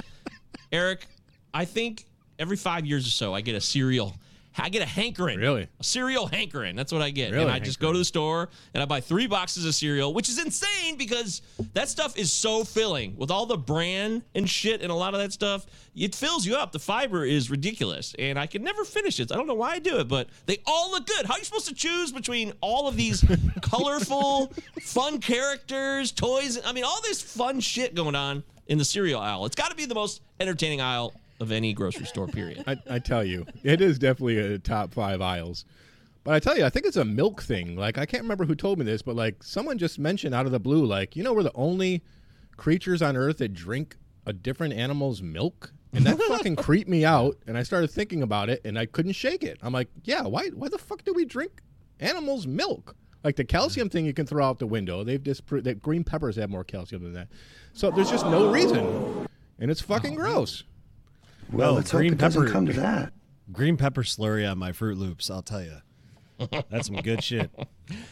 Eric, 0.73 1.07
I 1.55 1.65
think 1.65 2.05
every 2.39 2.57
five 2.57 2.85
years 2.85 3.07
or 3.07 3.11
so, 3.11 3.33
I 3.35 3.41
get 3.41 3.55
a 3.55 3.61
cereal 3.61 4.17
I 4.61 4.69
get 4.69 4.83
a 4.83 4.87
hankering. 4.87 5.39
Really? 5.39 5.69
A 5.79 5.85
cereal 5.85 6.27
hankering. 6.27 6.77
That's 6.77 6.93
what 6.93 7.03
I 7.03 7.11
get. 7.11 7.33
Really? 7.33 7.45
And 7.45 7.51
I 7.51 7.59
just 7.59 7.81
go 7.81 7.93
to 7.93 7.99
the 7.99 8.05
store 8.05 8.49
and 8.75 8.83
I 8.83 8.87
buy 8.87 9.01
three 9.01 9.27
boxes 9.27 9.65
of 9.65 9.75
cereal, 9.75 10.13
which 10.15 10.29
is 10.29 10.39
insane 10.39 10.97
because 10.97 11.43
that 11.75 11.89
stuff 11.89 12.17
is 12.17 12.33
so 12.33 12.65
filling 12.65 13.17
with 13.17 13.31
all 13.31 13.47
the 13.47 13.57
bran 13.57 14.23
and 14.35 14.49
shit 14.49 14.83
and 14.83 14.91
a 14.91 14.95
lot 14.95 15.15
of 15.15 15.21
that 15.21 15.33
stuff. 15.33 15.67
It 15.95 16.15
fills 16.15 16.47
you 16.47 16.57
up. 16.57 16.73
The 16.73 16.79
fiber 16.79 17.25
is 17.25 17.51
ridiculous. 17.51 18.15
And 18.19 18.39
I 18.39 18.47
can 18.47 18.63
never 18.63 18.85
finish 18.85 19.21
it. 19.21 19.33
I 19.33 19.37
don't 19.37 19.47
know 19.47 19.55
why 19.55 19.73
I 19.73 19.79
do 19.79 19.99
it, 19.99 20.09
but 20.09 20.29
they 20.47 20.59
all 20.67 20.91
look 20.91 21.07
good. 21.07 21.27
How 21.27 21.35
are 21.35 21.39
you 21.39 21.45
supposed 21.45 21.69
to 21.69 21.75
choose 21.75 22.13
between 22.13 22.53
all 22.61 22.89
of 22.89 22.97
these 22.97 23.25
colorful, 23.63 24.53
fun 24.81 25.21
characters, 25.21 26.13
toys? 26.13 26.59
I 26.65 26.73
mean, 26.73 26.85
all 26.85 27.01
this 27.03 27.23
fun 27.23 27.61
shit 27.61 27.95
going 27.95 28.15
on 28.15 28.45
in 28.71 28.79
the 28.79 28.85
cereal 28.85 29.21
aisle. 29.21 29.47
It's 29.47 29.57
got 29.57 29.71
to 29.71 29.77
be 29.77 29.85
the 29.85 29.97
most 29.97 30.23
entertaining 30.39 30.81
aisle 30.81 31.13
of 31.41 31.51
any 31.51 31.73
grocery 31.73 32.07
store, 32.07 32.27
period. 32.27 32.63
I, 32.67 32.77
I 32.89 32.99
tell 32.99 33.25
you, 33.25 33.47
it 33.65 33.81
is 33.81 33.99
definitely 33.99 34.39
a 34.39 34.59
top 34.59 34.93
five 34.93 35.21
aisles. 35.21 35.65
But 36.23 36.35
I 36.35 36.39
tell 36.39 36.57
you, 36.57 36.65
I 36.65 36.71
think 36.71 36.87
it's 36.87 36.99
a 36.99 37.05
milk 37.05 37.43
thing. 37.43 37.77
Like 37.77 37.97
I 37.97 38.05
can't 38.07 38.23
remember 38.23 38.45
who 38.45 38.55
told 38.55 38.79
me 38.79 38.85
this, 38.85 39.03
but 39.03 39.17
like 39.17 39.43
someone 39.43 39.79
just 39.79 39.99
mentioned 39.99 40.35
out 40.35 40.47
of 40.47 40.53
the 40.53 40.61
blue, 40.61 40.85
like 40.85 41.17
you 41.17 41.23
know, 41.23 41.33
we're 41.33 41.43
the 41.43 41.53
only 41.55 42.05
creatures 42.57 43.01
on 43.01 43.17
Earth 43.17 43.39
that 43.39 43.55
drink 43.55 43.97
a 44.27 44.33
different 44.33 44.75
animal's 44.75 45.23
milk, 45.23 45.73
and 45.95 46.05
that 46.05 46.21
fucking 46.29 46.57
creeped 46.57 46.91
me 46.91 47.05
out. 47.05 47.39
And 47.47 47.57
I 47.57 47.63
started 47.63 47.91
thinking 47.91 48.23
about 48.23 48.51
it, 48.51 48.61
and 48.65 48.79
I 48.79 48.85
couldn't 48.85 49.13
shake 49.13 49.43
it. 49.43 49.59
I'm 49.63 49.73
like, 49.73 49.89
yeah, 50.05 50.23
why? 50.23 50.49
Why 50.49 50.69
the 50.69 50.79
fuck 50.79 51.05
do 51.05 51.15
we 51.15 51.25
drink 51.25 51.63
animals' 52.01 52.47
milk? 52.47 52.95
Like 53.25 53.37
the 53.37 53.45
calcium 53.45 53.89
thing, 53.89 54.05
you 54.07 54.15
can 54.15 54.27
throw 54.27 54.45
out 54.45 54.59
the 54.59 54.67
window. 54.67 55.05
They've 55.05 55.23
disproved 55.23 55.65
that 55.65 55.83
green 55.83 56.05
peppers 56.05 56.37
have 56.37 56.51
more 56.51 56.65
calcium 56.65 57.03
than 57.03 57.15
that. 57.15 57.29
So 57.73 57.91
there's 57.91 58.11
just 58.11 58.27
no 58.27 58.51
reason, 58.53 59.27
and 59.59 59.71
it's 59.71 59.81
fucking 59.81 60.15
oh, 60.15 60.23
gross. 60.23 60.65
Well, 61.53 61.71
Oh, 61.71 61.75
let's 61.75 61.91
hope 61.91 61.99
green 62.01 62.13
it 62.13 62.19
doesn't 62.19 62.43
pepper- 62.43 62.53
come 62.53 62.67
to 62.67 62.73
that. 62.75 63.13
Green 63.53 63.77
pepper 63.77 64.03
slurry 64.03 64.49
on 64.51 64.59
my 64.59 64.73
Fruit 64.73 64.97
Loops. 64.97 65.31
I'll 65.31 65.43
tell 65.43 65.63
you, 65.63 65.77
that's 66.71 66.87
some 66.87 66.97
good 66.97 67.23
shit. 67.23 67.51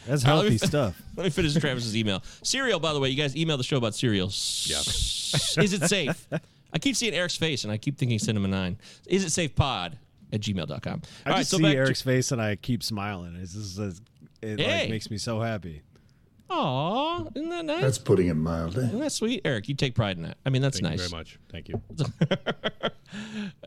That's 0.08 0.24
Uh, 0.24 0.34
let 0.34 0.42
me 0.46 0.50
healthy 0.50 0.58
stuff. 0.58 1.00
Let 1.16 1.22
me 1.24 1.30
finish 1.30 1.54
Travis's 1.54 1.96
email. 1.96 2.20
Cereal, 2.42 2.80
by 2.80 2.92
the 2.92 2.98
way, 2.98 3.10
you 3.10 3.16
guys 3.16 3.36
emailed 3.36 3.58
the 3.58 3.62
show 3.64 3.76
about 3.76 3.94
cereal. 3.94 4.26
Yeah. 4.26 4.80
Is 4.80 5.72
it 5.72 5.82
safe? 5.88 6.26
I 6.72 6.78
keep 6.80 6.96
seeing 6.96 7.14
Eric's 7.14 7.36
face 7.36 7.62
and 7.62 7.72
I 7.72 7.76
keep 7.76 7.96
thinking 7.96 8.18
Cinema 8.18 8.48
9. 8.48 8.76
Is 9.06 9.22
it 9.24 9.30
safe 9.30 9.54
pod 9.54 9.96
at 10.32 10.40
gmail.com. 10.40 10.68
I 10.76 10.82
All 10.90 10.98
just 10.98 11.04
right, 11.36 11.46
so 11.46 11.56
see 11.58 11.62
back 11.62 11.76
Eric's 11.76 12.02
face 12.02 12.32
and 12.32 12.42
I 12.42 12.56
keep 12.56 12.82
smiling. 12.82 13.36
It's 13.40 13.54
just, 13.54 13.78
it's- 13.78 14.00
it 14.42 14.58
Hey. 14.58 14.80
like, 14.82 14.90
makes 14.90 15.10
me 15.12 15.18
so 15.18 15.40
happy. 15.40 15.82
To. 16.48 16.54
Aw, 16.54 17.24
isn't 17.34 17.48
that 17.50 17.64
nice? 17.64 17.82
That's 17.82 17.98
putting 17.98 18.28
it 18.28 18.34
mildly. 18.34 18.84
isn't 18.84 19.00
that 19.00 19.12
sweet? 19.12 19.42
Eric, 19.44 19.68
you 19.68 19.74
take 19.74 19.94
pride 19.94 20.16
in 20.16 20.22
that. 20.24 20.36
I 20.46 20.50
mean, 20.50 20.62
that's 20.62 20.80
Thank 20.80 20.90
nice. 20.96 21.02
you 21.02 21.08
very 21.08 21.20
much. 21.20 21.38
Thank 21.50 21.68
you. 21.68 21.80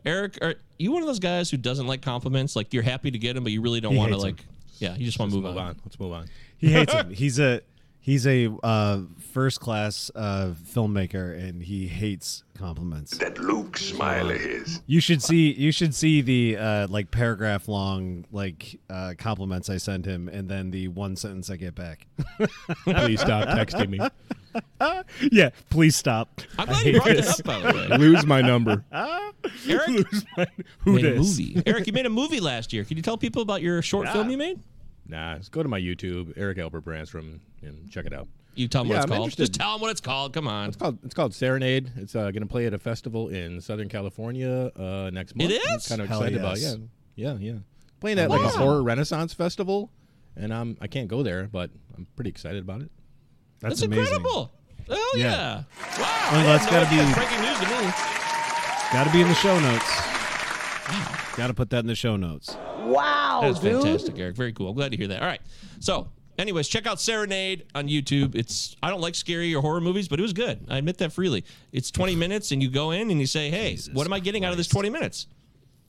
Eric, 0.04 0.38
are 0.42 0.54
you 0.78 0.92
one 0.92 1.02
of 1.02 1.06
those 1.08 1.18
guys 1.18 1.50
who 1.50 1.56
doesn't 1.56 1.86
like 1.86 2.02
compliments? 2.02 2.56
Like 2.56 2.72
you're 2.72 2.82
happy 2.82 3.10
to 3.10 3.18
get 3.18 3.34
them, 3.34 3.44
but 3.44 3.52
you 3.52 3.60
really 3.60 3.80
don't 3.80 3.92
He 3.92 3.98
want 3.98 4.10
to 4.12 4.16
hates 4.16 4.24
'em. 4.24 4.30
like. 4.30 4.44
Yeah, 4.78 4.96
you 4.96 5.04
just 5.04 5.18
want 5.18 5.30
to 5.30 5.36
move, 5.36 5.44
move 5.44 5.56
on. 5.58 5.66
on. 5.68 5.80
Let's 5.84 6.00
move 6.00 6.12
on. 6.12 6.26
He 6.58 6.70
hates 6.72 6.92
him. 6.92 7.10
He's 7.14 7.38
a 7.38 7.60
he's 8.00 8.26
a 8.26 8.52
uh, 8.64 9.02
first 9.32 9.60
class 9.60 10.10
uh, 10.14 10.54
filmmaker 10.64 11.38
and 11.40 11.62
he 11.62 11.86
hates 11.86 12.42
compliments. 12.62 13.18
That 13.18 13.38
Luke 13.38 13.76
smile 13.76 14.30
of 14.30 14.40
his. 14.40 14.82
You 14.86 15.00
should 15.00 15.20
see 15.20 15.52
you 15.52 15.72
should 15.72 15.96
see 15.96 16.20
the 16.22 16.56
uh, 16.56 16.86
like 16.88 17.10
paragraph 17.10 17.66
long 17.66 18.24
like 18.30 18.78
uh, 18.88 19.14
compliments 19.18 19.68
I 19.68 19.78
send 19.78 20.06
him 20.06 20.28
and 20.28 20.48
then 20.48 20.70
the 20.70 20.86
one 20.86 21.16
sentence 21.16 21.50
I 21.50 21.56
get 21.56 21.74
back. 21.74 22.06
Please 22.84 23.20
stop 23.20 23.48
texting 23.48 23.88
me. 23.88 23.98
yeah, 25.32 25.50
please 25.70 25.96
stop. 25.96 26.40
I'm 26.58 26.68
I 26.68 26.72
glad 26.72 26.86
you 26.86 26.92
hate 26.92 27.02
brought 27.02 27.16
this. 27.16 27.36
that 27.38 27.48
up, 27.48 27.62
by 27.62 27.72
the 27.72 27.78
way. 27.78 27.98
Lose 27.98 28.26
my 28.26 28.42
number. 28.42 28.84
Eric 29.66 30.06
Who 30.80 30.92
made 30.92 31.04
a 31.04 31.14
dis? 31.16 31.38
movie. 31.38 31.62
Eric, 31.66 31.86
you 31.86 31.92
made 31.92 32.06
a 32.06 32.10
movie 32.10 32.38
last 32.38 32.72
year. 32.72 32.84
Can 32.84 32.96
you 32.96 33.02
tell 33.02 33.16
people 33.16 33.42
about 33.42 33.62
your 33.62 33.82
short 33.82 34.08
film 34.10 34.30
you 34.30 34.36
made? 34.36 34.60
Nah, 35.08 35.38
just 35.38 35.50
go 35.50 35.62
to 35.62 35.68
my 35.68 35.80
YouTube, 35.80 36.34
Eric 36.36 36.58
Albert 36.58 36.84
Branstrom, 36.84 37.40
and 37.62 37.90
check 37.90 38.04
it 38.06 38.12
out. 38.12 38.28
You 38.54 38.68
tell 38.68 38.82
them 38.84 38.90
Yeah, 38.90 38.96
what 38.96 39.04
it's 39.04 39.04
I'm 39.12 39.16
called. 39.16 39.26
interested. 39.28 39.42
Just 39.42 39.54
tell 39.54 39.72
them 39.72 39.80
what 39.80 39.90
it's 39.90 40.00
called. 40.00 40.32
Come 40.34 40.46
on. 40.48 40.68
It's 40.68 40.76
called 40.76 40.98
it's 41.04 41.14
called 41.14 41.34
Serenade. 41.34 41.90
It's 41.96 42.14
uh, 42.14 42.30
going 42.30 42.42
to 42.42 42.46
play 42.46 42.66
at 42.66 42.74
a 42.74 42.78
festival 42.78 43.28
in 43.28 43.60
Southern 43.60 43.88
California 43.88 44.70
uh, 44.76 45.10
next 45.12 45.34
month. 45.36 45.50
It 45.50 45.54
is. 45.54 45.90
I'm 45.90 45.98
kind 45.98 46.02
of 46.02 46.08
Hell 46.08 46.20
excited 46.22 46.38
about. 46.40 46.58
yes. 46.58 46.76
Yeah, 47.14 47.32
yeah, 47.34 47.52
yeah. 47.52 47.58
Playing 48.00 48.18
at 48.18 48.30
like 48.30 48.42
a 48.42 48.48
horror 48.48 48.82
Renaissance 48.82 49.32
festival, 49.32 49.90
and 50.36 50.52
I'm 50.52 50.76
I 50.80 50.86
can't 50.86 51.08
go 51.08 51.22
there, 51.22 51.48
but 51.50 51.70
I'm 51.96 52.06
pretty 52.16 52.30
excited 52.30 52.62
about 52.62 52.82
it. 52.82 52.90
That's, 53.60 53.76
That's 53.80 53.82
amazing. 53.82 54.04
incredible. 54.14 54.52
Oh 54.88 55.14
yeah. 55.16 55.24
Yeah. 55.30 55.62
Wow. 55.98 56.28
Well, 56.32 56.40
I 56.40 56.42
that's 56.44 56.66
gotta 56.66 56.90
be- 56.90 57.14
breaking 57.14 57.40
news 57.40 57.58
to 57.60 57.66
me. 57.66 57.92
Got 58.92 59.04
to 59.04 59.12
be 59.12 59.22
in 59.22 59.28
the 59.28 59.34
show 59.34 59.58
notes. 59.58 60.00
Got 61.36 61.46
to 61.46 61.54
put 61.54 61.70
that 61.70 61.78
in 61.78 61.86
the 61.86 61.94
show 61.94 62.16
notes. 62.16 62.54
Wow, 62.80 63.38
that's 63.42 63.60
fantastic, 63.60 64.18
Eric. 64.18 64.36
Very 64.36 64.52
cool. 64.52 64.68
I'm 64.68 64.74
glad 64.74 64.90
to 64.90 64.98
hear 64.98 65.06
that. 65.08 65.22
All 65.22 65.28
right. 65.28 65.40
So, 65.80 66.08
anyways, 66.42 66.68
check 66.68 66.86
out 66.86 67.00
Serenade 67.00 67.64
on 67.74 67.88
YouTube. 67.88 68.34
It's 68.34 68.76
I 68.82 68.90
don't 68.90 69.00
like 69.00 69.14
scary 69.14 69.54
or 69.54 69.62
horror 69.62 69.80
movies, 69.80 70.08
but 70.08 70.18
it 70.18 70.22
was 70.22 70.32
good. 70.34 70.60
I 70.68 70.78
admit 70.78 70.98
that 70.98 71.12
freely. 71.12 71.44
It's 71.72 71.90
20 71.90 72.14
minutes, 72.16 72.52
and 72.52 72.62
you 72.62 72.68
go 72.70 72.90
in 72.90 73.10
and 73.10 73.18
you 73.20 73.26
say, 73.26 73.48
"Hey, 73.50 73.70
Jesus 73.72 73.94
what 73.94 74.06
am 74.06 74.12
I 74.12 74.20
getting 74.20 74.44
out 74.44 74.50
of 74.52 74.58
this 74.58 74.66
Christ. 74.66 74.74
20 74.74 74.90
minutes?" 74.90 75.26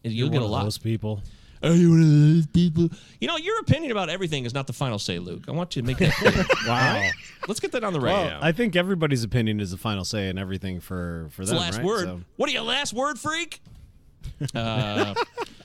And 0.05 0.13
You're 0.13 0.25
you'll 0.25 0.31
get 0.33 0.37
a 0.37 0.41
one 0.41 0.45
of 0.45 0.51
lot. 0.51 0.63
those 0.63 0.77
people. 0.77 1.21
Are 1.61 1.71
you 1.71 1.91
one 1.91 2.01
of 2.01 2.09
those 2.09 2.47
people? 2.47 2.89
You 3.21 3.27
know, 3.29 3.37
your 3.37 3.57
opinion 3.61 3.91
about 3.93 4.09
everything 4.09 4.43
is 4.45 4.53
not 4.53 4.67
the 4.67 4.73
final 4.73 4.99
say, 4.99 5.17
Luke. 5.17 5.45
I 5.47 5.51
want 5.51 5.77
you 5.77 5.81
to 5.81 5.85
make 5.87 5.97
that 5.99 6.11
clear. 6.13 6.45
Wow. 6.67 7.07
Let's 7.47 7.61
get 7.61 7.71
that 7.71 7.83
on 7.85 7.93
the 7.93 8.01
radio. 8.01 8.17
Well, 8.25 8.39
I 8.41 8.51
think 8.51 8.75
everybody's 8.75 9.23
opinion 9.23 9.61
is 9.61 9.71
the 9.71 9.77
final 9.77 10.03
say 10.03 10.27
and 10.27 10.37
everything 10.37 10.81
for 10.81 11.29
for 11.31 11.43
it's 11.43 11.51
them. 11.51 11.57
the 11.59 11.61
last 11.63 11.77
right? 11.77 11.85
word. 11.85 12.03
So- 12.05 12.21
What 12.35 12.49
are 12.49 12.51
you, 12.51 12.61
last 12.61 12.93
word 12.93 13.17
freak? 13.19 13.61
Uh, 14.55 15.13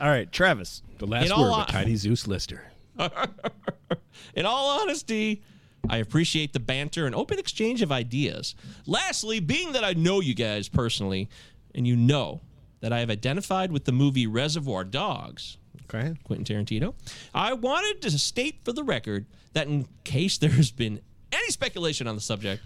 all 0.01 0.09
right, 0.09 0.31
Travis. 0.31 0.83
The 0.99 1.07
last 1.07 1.27
In 1.27 1.33
all 1.33 1.43
word, 1.45 1.51
hon- 1.51 1.61
with 1.61 1.69
Tiny 1.69 1.97
Zeus 1.97 2.27
Lister. 2.29 2.63
In 4.35 4.47
all 4.47 4.81
honesty, 4.81 5.43
I 5.89 5.99
appreciate 5.99 6.53
the 6.53 6.61
banter 6.61 7.07
and 7.07 7.15
open 7.15 7.39
exchange 7.39 7.83
of 7.83 7.93
ideas. 7.93 8.55
Lastly, 8.87 9.41
being 9.41 9.73
that 9.73 9.85
I 9.85 9.93
know 9.93 10.21
you 10.21 10.35
guys 10.35 10.69
personally, 10.69 11.29
and 11.75 11.87
you 11.87 11.97
know 11.97 12.41
that 12.81 12.93
I 12.93 13.01
have 13.01 13.11
identified 13.11 13.73
with 13.73 13.85
the 13.85 13.93
movie 13.93 14.27
Reservoir 14.27 14.85
Dogs, 14.85 15.59
Okay. 15.93 16.15
Quentin 16.25 16.45
Tarantino, 16.45 16.95
I 17.35 17.55
wanted 17.55 18.03
to 18.03 18.11
state 18.19 18.61
for 18.63 18.73
the 18.73 18.85
record 18.85 19.25
that 19.55 19.69
in 19.69 19.89
case 20.05 20.37
there 20.37 20.51
has 20.51 20.71
been 20.71 21.01
any 21.33 21.49
speculation 21.49 22.07
on 22.07 22.15
the 22.15 22.21
subject, 22.21 22.63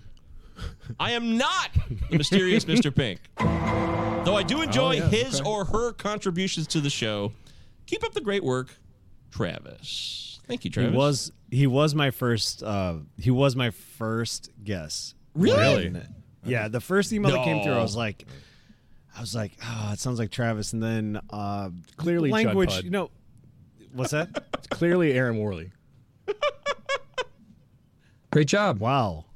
I 0.98 1.12
am 1.12 1.36
not 1.38 1.70
the 2.10 2.18
mysterious 2.18 2.64
Mr. 2.64 2.94
Pink. 2.94 3.20
Though 4.24 4.36
I 4.36 4.42
do 4.42 4.62
enjoy 4.62 4.88
oh, 4.88 4.90
yeah, 4.92 5.08
his 5.08 5.40
okay. 5.40 5.48
or 5.48 5.64
her 5.66 5.92
contributions 5.92 6.66
to 6.68 6.80
the 6.80 6.90
show. 6.90 7.32
Keep 7.86 8.04
up 8.04 8.12
the 8.12 8.20
great 8.20 8.44
work, 8.44 8.68
Travis. 9.32 10.40
Thank 10.46 10.64
you, 10.64 10.70
Travis. 10.70 10.92
He 10.92 10.96
was 10.96 11.32
he 11.50 11.66
was 11.66 11.94
my 11.94 12.10
first 12.10 12.62
uh 12.62 12.96
he 13.18 13.30
was 13.30 13.56
my 13.56 13.70
first 13.70 14.50
guess. 14.62 15.14
Really? 15.34 15.90
When- 15.90 16.14
Yeah, 16.44 16.68
the 16.68 16.80
first 16.80 17.12
email 17.12 17.32
that 17.32 17.44
came 17.44 17.62
through, 17.62 17.72
I 17.74 17.82
was 17.82 17.96
like 17.96 18.24
I 19.16 19.20
was 19.20 19.34
like, 19.34 19.52
oh, 19.64 19.90
it 19.92 19.98
sounds 19.98 20.18
like 20.18 20.30
Travis. 20.30 20.72
And 20.72 20.82
then 20.82 21.20
uh 21.30 21.70
Clearly 21.96 22.30
language, 22.30 22.70
Pud. 22.70 22.84
you 22.84 22.90
know 22.90 23.10
what's 23.92 24.10
that? 24.12 24.44
It's 24.54 24.66
clearly 24.70 25.12
Aaron 25.12 25.38
Worley. 25.38 25.70
Great 28.30 28.48
job. 28.48 28.78
wow. 28.80 29.26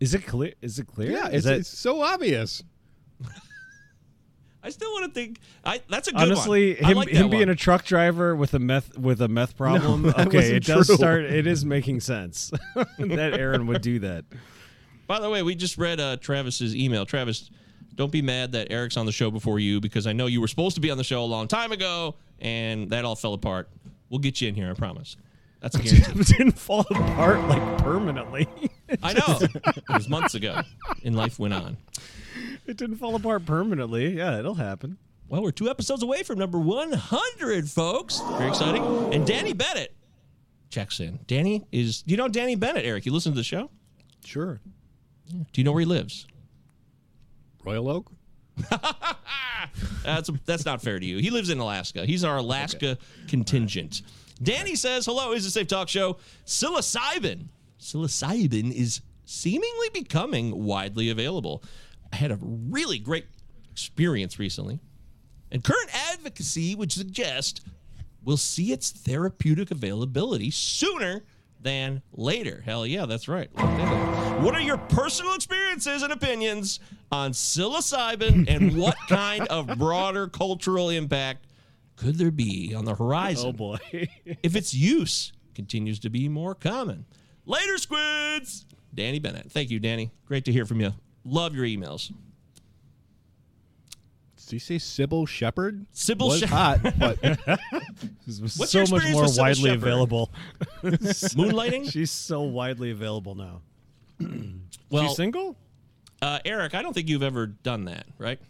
Is 0.00 0.14
it 0.14 0.26
clear? 0.26 0.54
Is 0.62 0.78
it 0.78 0.86
clear? 0.86 1.10
Yeah, 1.10 1.26
Is 1.28 1.34
it's, 1.34 1.44
that- 1.46 1.58
it's 1.58 1.68
so 1.78 2.00
obvious. 2.00 2.62
I 4.62 4.70
still 4.70 4.92
want 4.92 5.06
to 5.06 5.10
think. 5.18 5.38
I 5.64 5.80
that's 5.88 6.08
a 6.08 6.12
good 6.12 6.20
honestly 6.20 6.74
one. 6.74 6.90
Him 6.90 6.96
like 6.96 7.08
him 7.08 7.30
being 7.30 7.42
one. 7.42 7.48
a 7.50 7.56
truck 7.56 7.84
driver 7.84 8.36
with 8.36 8.54
a 8.54 8.58
meth 8.58 8.98
with 8.98 9.20
a 9.22 9.28
meth 9.28 9.56
problem. 9.56 10.02
that 10.02 10.26
okay, 10.26 10.36
wasn't 10.36 10.56
it 10.56 10.64
does 10.64 10.94
start. 10.94 11.24
It 11.24 11.46
is 11.46 11.64
making 11.64 12.00
sense 12.00 12.50
that 12.98 13.34
Aaron 13.38 13.66
would 13.66 13.82
do 13.82 13.98
that. 14.00 14.24
By 15.06 15.18
the 15.18 15.30
way, 15.30 15.42
we 15.42 15.54
just 15.54 15.78
read 15.78 15.98
uh, 15.98 16.18
Travis's 16.18 16.76
email. 16.76 17.04
Travis, 17.04 17.50
don't 17.94 18.12
be 18.12 18.22
mad 18.22 18.52
that 18.52 18.70
Eric's 18.70 18.96
on 18.96 19.06
the 19.06 19.12
show 19.12 19.30
before 19.30 19.58
you 19.58 19.80
because 19.80 20.06
I 20.06 20.12
know 20.12 20.26
you 20.26 20.40
were 20.40 20.48
supposed 20.48 20.76
to 20.76 20.80
be 20.80 20.90
on 20.90 20.98
the 20.98 21.04
show 21.04 21.22
a 21.22 21.26
long 21.26 21.48
time 21.48 21.72
ago 21.72 22.14
and 22.38 22.90
that 22.90 23.04
all 23.04 23.16
fell 23.16 23.34
apart. 23.34 23.68
We'll 24.08 24.20
get 24.20 24.40
you 24.40 24.48
in 24.48 24.54
here, 24.54 24.70
I 24.70 24.74
promise. 24.74 25.16
That's 25.60 25.74
a 25.76 25.78
guarantee. 25.82 26.20
It 26.20 26.26
didn't 26.26 26.58
fall 26.58 26.86
apart 26.90 27.40
like 27.48 27.78
permanently. 27.78 28.48
I 29.02 29.12
know. 29.12 29.38
It 29.40 29.82
was 29.88 30.08
months 30.08 30.34
ago, 30.34 30.62
and 31.04 31.14
life 31.14 31.38
went 31.38 31.54
on. 31.54 31.76
It 32.70 32.76
didn't 32.76 32.96
fall 32.96 33.14
apart 33.14 33.44
permanently. 33.44 34.16
Yeah, 34.16 34.38
it'll 34.38 34.54
happen. 34.54 34.96
Well, 35.28 35.42
we're 35.42 35.50
two 35.50 35.68
episodes 35.68 36.02
away 36.02 36.22
from 36.22 36.38
number 36.38 36.58
100, 36.58 37.68
folks. 37.70 38.20
Very 38.38 38.48
exciting. 38.48 38.82
And 39.12 39.26
Danny 39.26 39.52
Bennett 39.52 39.94
checks 40.70 41.00
in. 41.00 41.20
Danny 41.26 41.66
is. 41.70 42.02
Do 42.02 42.10
you 42.12 42.16
know 42.16 42.28
Danny 42.28 42.56
Bennett, 42.56 42.84
Eric? 42.84 43.06
You 43.06 43.12
listen 43.12 43.32
to 43.32 43.36
the 43.36 43.44
show? 43.44 43.70
Sure. 44.24 44.60
Do 45.28 45.44
you 45.54 45.64
know 45.64 45.72
where 45.72 45.80
he 45.80 45.86
lives? 45.86 46.26
Royal 47.64 47.88
Oak? 47.88 48.10
That's 50.04 50.30
that's 50.46 50.64
not 50.64 50.82
fair 50.82 50.98
to 50.98 51.04
you. 51.06 51.18
He 51.18 51.30
lives 51.30 51.50
in 51.50 51.58
Alaska. 51.58 52.04
He's 52.04 52.24
our 52.24 52.38
Alaska 52.38 52.98
contingent. 53.28 54.02
Danny 54.42 54.74
says, 54.74 55.06
"Hello, 55.06 55.32
is 55.32 55.44
a 55.46 55.50
safe 55.50 55.68
talk 55.68 55.88
show? 55.88 56.16
Psilocybin. 56.46 57.48
Psilocybin 57.78 58.72
is 58.72 59.02
seemingly 59.24 59.88
becoming 59.92 60.64
widely 60.64 61.10
available. 61.10 61.62
I 62.12 62.16
had 62.16 62.30
a 62.30 62.38
really 62.40 62.98
great 62.98 63.26
experience 63.70 64.38
recently. 64.38 64.80
And 65.52 65.64
current 65.64 65.90
advocacy 66.12 66.74
would 66.74 66.92
suggest 66.92 67.62
we'll 68.22 68.36
see 68.36 68.72
its 68.72 68.90
therapeutic 68.90 69.70
availability 69.70 70.50
sooner 70.50 71.24
than 71.62 72.02
later. 72.12 72.62
Hell 72.64 72.86
yeah, 72.86 73.06
that's 73.06 73.28
right. 73.28 73.50
What 74.40 74.54
are 74.54 74.60
your 74.60 74.78
personal 74.78 75.34
experiences 75.34 76.02
and 76.02 76.12
opinions 76.12 76.80
on 77.12 77.32
psilocybin 77.32 78.48
and 78.48 78.76
what 78.76 78.96
kind 79.08 79.46
of 79.48 79.78
broader 79.78 80.28
cultural 80.28 80.90
impact 80.90 81.46
could 81.96 82.16
there 82.16 82.30
be 82.30 82.74
on 82.74 82.84
the 82.84 82.94
horizon? 82.94 83.48
Oh 83.48 83.52
boy. 83.52 83.78
if 83.92 84.56
its 84.56 84.72
use 84.72 85.32
continues 85.54 85.98
to 86.00 86.10
be 86.10 86.28
more 86.28 86.54
common. 86.54 87.04
Later, 87.44 87.76
squids! 87.78 88.64
Danny 88.94 89.18
Bennett. 89.18 89.50
Thank 89.52 89.70
you, 89.70 89.78
Danny. 89.78 90.10
Great 90.24 90.44
to 90.46 90.52
hear 90.52 90.64
from 90.64 90.80
you. 90.80 90.94
Love 91.24 91.54
your 91.54 91.64
emails. 91.64 92.12
Did 94.46 94.54
you 94.54 94.58
say 94.58 94.76
Cybill 94.76 95.28
Shepherd? 95.28 95.86
Cybill 95.94 96.28
was 96.28 96.40
Shepherd. 96.40 96.54
hot, 96.54 96.82
but 96.98 97.18
What's 98.26 98.70
so 98.72 98.78
your 98.80 98.88
much 98.88 99.04
experience 99.04 99.12
more 99.12 99.22
with 99.22 99.30
Cybill 99.32 99.38
widely 99.38 99.62
Shepherd? 99.70 99.76
available. 99.82 100.30
Moonlighting? 100.82 101.90
She's 101.92 102.10
so 102.10 102.42
widely 102.42 102.90
available 102.90 103.34
now. 103.34 103.60
Well, 104.90 105.06
She's 105.06 105.16
single? 105.16 105.56
uh, 106.20 106.40
Eric, 106.44 106.74
I 106.74 106.82
don't 106.82 106.92
think 106.92 107.08
you've 107.08 107.22
ever 107.22 107.46
done 107.46 107.84
that, 107.84 108.06
right? 108.18 108.40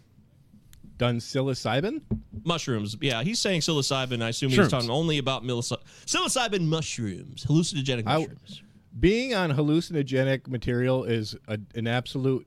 done 0.97 1.19
psilocybin. 1.19 2.01
Mushrooms. 2.45 2.97
Yeah, 3.03 3.23
he's 3.23 3.39
saying 3.39 3.61
psilocybin. 3.61 4.23
I 4.23 4.29
assume 4.31 4.49
he's 4.51 4.59
Shrooms. 4.59 4.71
talking 4.71 4.91
only 4.91 5.19
about 5.19 5.45
milis- 5.45 5.77
psilocybin 6.07 6.63
mushrooms, 6.63 7.45
hallucinogenic 7.45 8.05
I- 8.07 8.19
mushrooms. 8.21 8.63
Being 8.99 9.35
on 9.35 9.51
hallucinogenic 9.51 10.49
material 10.49 11.05
is 11.05 11.37
a, 11.47 11.59
an 11.75 11.87
absolute 11.87 12.47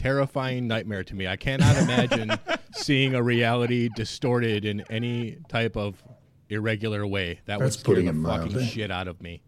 terrifying 0.00 0.66
nightmare 0.66 1.04
to 1.04 1.14
me. 1.14 1.26
I 1.26 1.36
cannot 1.36 1.76
imagine 1.76 2.32
seeing 2.72 3.14
a 3.14 3.22
reality 3.22 3.90
distorted 3.94 4.64
in 4.64 4.80
any 4.90 5.36
type 5.48 5.76
of 5.76 6.02
irregular 6.48 7.06
way. 7.06 7.40
That 7.44 7.58
would 7.58 7.66
That's 7.66 7.78
scare 7.78 7.96
putting 7.96 8.06
the 8.06 8.12
fucking 8.28 8.52
mildly. 8.52 8.66
shit 8.66 8.90
out 8.90 9.08
of 9.08 9.20
me. 9.20 9.42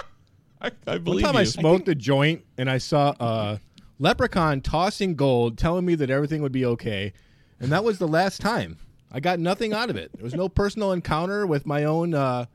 I, 0.60 0.70
I 0.86 0.98
One 0.98 1.20
time 1.22 1.34
you. 1.34 1.40
I 1.40 1.44
smoked 1.44 1.88
a 1.88 1.94
joint 1.94 2.44
and 2.58 2.68
I 2.70 2.76
saw 2.78 3.14
a 3.18 3.58
leprechaun 3.98 4.60
tossing 4.60 5.14
gold, 5.16 5.56
telling 5.56 5.86
me 5.86 5.94
that 5.94 6.10
everything 6.10 6.42
would 6.42 6.52
be 6.52 6.66
okay, 6.66 7.14
and 7.58 7.72
that 7.72 7.82
was 7.82 7.98
the 7.98 8.06
last 8.08 8.40
time. 8.42 8.76
I 9.10 9.20
got 9.20 9.38
nothing 9.40 9.72
out 9.72 9.88
of 9.88 9.96
it. 9.96 10.10
There 10.14 10.24
was 10.24 10.34
no 10.34 10.48
personal 10.50 10.92
encounter 10.92 11.46
with 11.46 11.64
my 11.64 11.84
own 11.84 12.12
uh, 12.12 12.46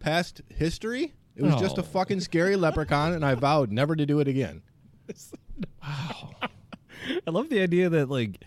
past 0.00 0.42
history. 0.54 1.14
It 1.34 1.42
was 1.44 1.54
just 1.54 1.78
a 1.78 1.80
Oh. 1.80 1.84
fucking 1.84 2.20
scary 2.20 2.56
leprechaun, 2.56 3.14
and 3.14 3.24
I 3.24 3.34
vowed 3.36 3.72
never 3.72 3.96
to 3.96 4.04
do 4.04 4.20
it 4.20 4.28
again. 4.28 4.60
I 7.26 7.30
love 7.30 7.48
the 7.48 7.60
idea 7.60 7.88
that 7.88 8.08
like 8.10 8.42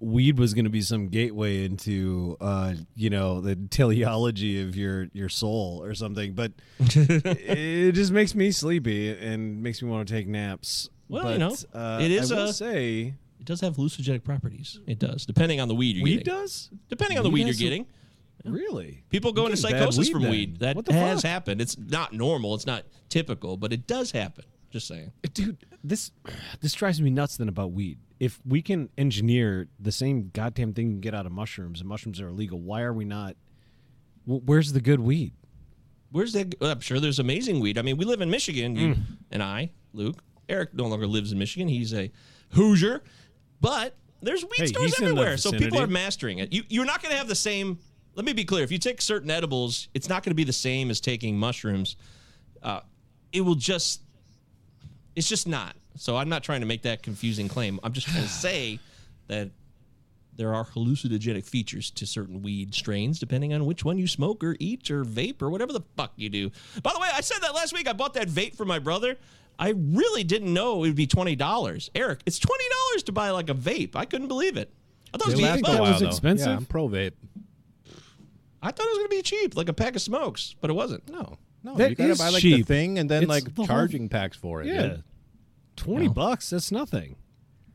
weed 0.00 0.36
was 0.38 0.52
going 0.52 0.64
to 0.64 0.70
be 0.70 0.80
some 0.80 1.08
gateway 1.08 1.64
into 1.64 2.36
uh 2.40 2.74
you 2.96 3.08
know 3.08 3.40
the 3.40 3.54
teleology 3.54 4.60
of 4.60 4.74
your 4.74 5.06
your 5.12 5.28
soul 5.28 5.80
or 5.84 5.94
something 5.94 6.32
but 6.32 6.50
it 6.80 7.92
just 7.92 8.10
makes 8.10 8.34
me 8.34 8.50
sleepy 8.50 9.10
and 9.16 9.62
makes 9.62 9.80
me 9.82 9.88
want 9.88 10.06
to 10.08 10.12
take 10.12 10.26
naps 10.26 10.88
Well, 11.08 11.22
but, 11.24 11.32
you 11.34 11.38
know, 11.38 11.54
uh, 11.72 11.98
it 12.02 12.10
is 12.10 12.32
I 12.32 12.36
will 12.36 12.44
a- 12.48 12.52
say 12.52 13.14
It 13.38 13.46
does 13.46 13.60
have 13.60 13.76
hallucinogenic 13.76 14.24
properties. 14.24 14.80
It 14.86 14.98
does, 14.98 15.24
depending 15.26 15.60
on 15.60 15.68
the 15.68 15.74
weed 15.74 15.96
you're 15.96 16.04
weed 16.04 16.24
getting. 16.24 16.34
does 16.42 16.70
Depending 16.88 17.18
on 17.18 17.24
the 17.24 17.30
Weed 17.30 17.44
weed 17.46 17.54
you're 17.60 17.70
getting. 17.70 17.86
really 18.44 19.04
People 19.10 19.32
go 19.32 19.44
into 19.46 19.56
psychosis 19.56 20.06
weed 20.08 20.12
from 20.12 20.22
then. 20.22 20.30
weed. 20.32 20.56
That 20.58 20.74
What 20.76 20.84
the 20.84 20.92
has 20.94 21.22
fuck? 21.22 21.30
happened. 21.30 21.60
It's 21.60 21.78
not 21.78 22.12
normal. 22.12 22.54
It's 22.56 22.66
not 22.66 22.84
typical, 23.08 23.56
but 23.56 23.72
it 23.72 23.86
does 23.86 24.10
happen. 24.10 24.44
Just 24.70 24.88
saying. 24.88 25.12
dude 25.34 25.58
this 25.84 26.10
this 26.60 26.72
drives 26.74 27.00
me 27.00 27.10
nuts 27.10 27.36
then 27.36 27.48
about 27.48 27.72
weed 27.72 27.98
if 28.20 28.40
we 28.46 28.62
can 28.62 28.88
engineer 28.96 29.68
the 29.80 29.90
same 29.92 30.30
goddamn 30.32 30.72
thing 30.72 30.86
you 30.86 30.92
can 30.92 31.00
get 31.00 31.14
out 31.14 31.26
of 31.26 31.32
mushrooms 31.32 31.80
and 31.80 31.88
mushrooms 31.88 32.20
are 32.20 32.28
illegal 32.28 32.60
why 32.60 32.82
are 32.82 32.92
we 32.92 33.04
not 33.04 33.34
wh- 34.26 34.44
where's 34.46 34.72
the 34.72 34.80
good 34.80 35.00
weed 35.00 35.32
Where's 36.10 36.34
that? 36.34 36.54
well, 36.60 36.70
I'm 36.72 36.80
sure 36.80 37.00
there's 37.00 37.18
amazing 37.20 37.58
weed. 37.58 37.78
I 37.78 37.82
mean, 37.82 37.96
we 37.96 38.04
live 38.04 38.20
in 38.20 38.28
Michigan, 38.28 38.76
you 38.76 38.88
Mm. 38.96 39.00
and 39.30 39.42
I, 39.42 39.70
Luke. 39.94 40.22
Eric 40.46 40.74
no 40.74 40.86
longer 40.86 41.06
lives 41.06 41.32
in 41.32 41.38
Michigan. 41.38 41.68
He's 41.68 41.94
a 41.94 42.12
Hoosier, 42.50 43.02
but 43.62 43.96
there's 44.20 44.42
weed 44.44 44.50
Hey, 44.58 44.66
stores 44.66 44.84
he's 44.84 44.98
in 44.98 45.04
the 45.06 45.10
everywhere. 45.12 45.38
So 45.38 45.52
people 45.52 45.80
are 45.80 45.86
mastering 45.86 46.38
it. 46.40 46.52
You, 46.52 46.64
you're 46.68 46.84
not 46.84 47.00
going 47.02 47.12
to 47.12 47.16
have 47.16 47.28
the 47.28 47.34
same. 47.34 47.78
Let 48.14 48.26
me 48.26 48.34
be 48.34 48.44
clear. 48.44 48.62
If 48.62 48.70
you 48.70 48.76
take 48.76 49.00
certain 49.00 49.30
edibles, 49.30 49.88
it's 49.94 50.10
not 50.10 50.22
going 50.22 50.32
to 50.32 50.34
be 50.34 50.44
the 50.44 50.52
same 50.52 50.90
as 50.90 51.00
taking 51.00 51.38
mushrooms. 51.38 51.96
Uh, 52.62 52.80
it 53.32 53.40
will 53.40 53.54
just. 53.54 54.02
It's 55.14 55.28
just 55.28 55.46
not. 55.46 55.76
So 55.96 56.16
I'm 56.16 56.28
not 56.28 56.42
trying 56.42 56.60
to 56.60 56.66
make 56.66 56.82
that 56.82 57.02
confusing 57.02 57.48
claim. 57.48 57.78
I'm 57.82 57.92
just 57.92 58.08
trying 58.08 58.22
to 58.22 58.28
say 58.28 58.78
that 59.28 59.50
there 60.36 60.54
are 60.54 60.64
hallucinogenic 60.64 61.44
features 61.44 61.90
to 61.90 62.06
certain 62.06 62.42
weed 62.42 62.74
strains 62.74 63.18
depending 63.18 63.52
on 63.52 63.66
which 63.66 63.84
one 63.84 63.98
you 63.98 64.06
smoke 64.06 64.42
or 64.42 64.56
eat 64.58 64.90
or 64.90 65.04
vape 65.04 65.42
or 65.42 65.50
whatever 65.50 65.72
the 65.72 65.82
fuck 65.96 66.12
you 66.16 66.28
do. 66.30 66.50
By 66.82 66.92
the 66.94 67.00
way, 67.00 67.08
I 67.12 67.20
said 67.20 67.42
that 67.42 67.54
last 67.54 67.72
week. 67.74 67.88
I 67.88 67.92
bought 67.92 68.14
that 68.14 68.28
vape 68.28 68.56
for 68.56 68.64
my 68.64 68.78
brother. 68.78 69.18
I 69.58 69.74
really 69.76 70.24
didn't 70.24 70.52
know 70.52 70.76
it 70.84 70.88
would 70.88 70.96
be 70.96 71.06
twenty 71.06 71.36
dollars. 71.36 71.90
Eric, 71.94 72.20
it's 72.26 72.38
twenty 72.38 72.64
dollars 72.70 73.02
to 73.04 73.12
buy 73.12 73.30
like 73.30 73.50
a 73.50 73.54
vape. 73.54 73.94
I 73.94 74.06
couldn't 74.06 74.28
believe 74.28 74.56
it. 74.56 74.72
I 75.12 75.18
thought 75.18 75.28
it 75.28 75.32
was 75.32 75.40
They 75.40 75.60
gonna 75.60 75.76
that 75.76 75.80
was 75.82 76.02
expensive? 76.02 76.48
Yeah, 76.48 76.56
I'm 76.56 76.64
pro 76.64 76.88
vape. 76.88 77.12
I 78.62 78.70
thought 78.70 78.86
it 78.86 78.90
was 78.90 78.98
gonna 78.98 79.08
be 79.08 79.22
cheap, 79.22 79.56
like 79.56 79.68
a 79.68 79.72
pack 79.74 79.94
of 79.94 80.02
smokes, 80.02 80.54
but 80.60 80.70
it 80.70 80.74
wasn't. 80.74 81.08
No, 81.10 81.36
no, 81.64 81.74
That 81.76 81.90
you 81.90 81.96
gotta 81.96 82.10
is 82.10 82.18
buy 82.18 82.28
like 82.30 82.42
cheap. 82.42 82.66
the 82.66 82.74
thing 82.74 82.98
and 82.98 83.10
then 83.10 83.22
It's 83.24 83.28
like 83.30 83.44
the 83.44 83.52
whole- 83.56 83.66
charging 83.66 84.08
packs 84.08 84.36
for 84.36 84.62
it. 84.62 84.66
yeah 84.68 84.82
dude. 84.82 85.04
20 85.76 86.08
bucks 86.08 86.50
that's 86.50 86.70
nothing 86.72 87.16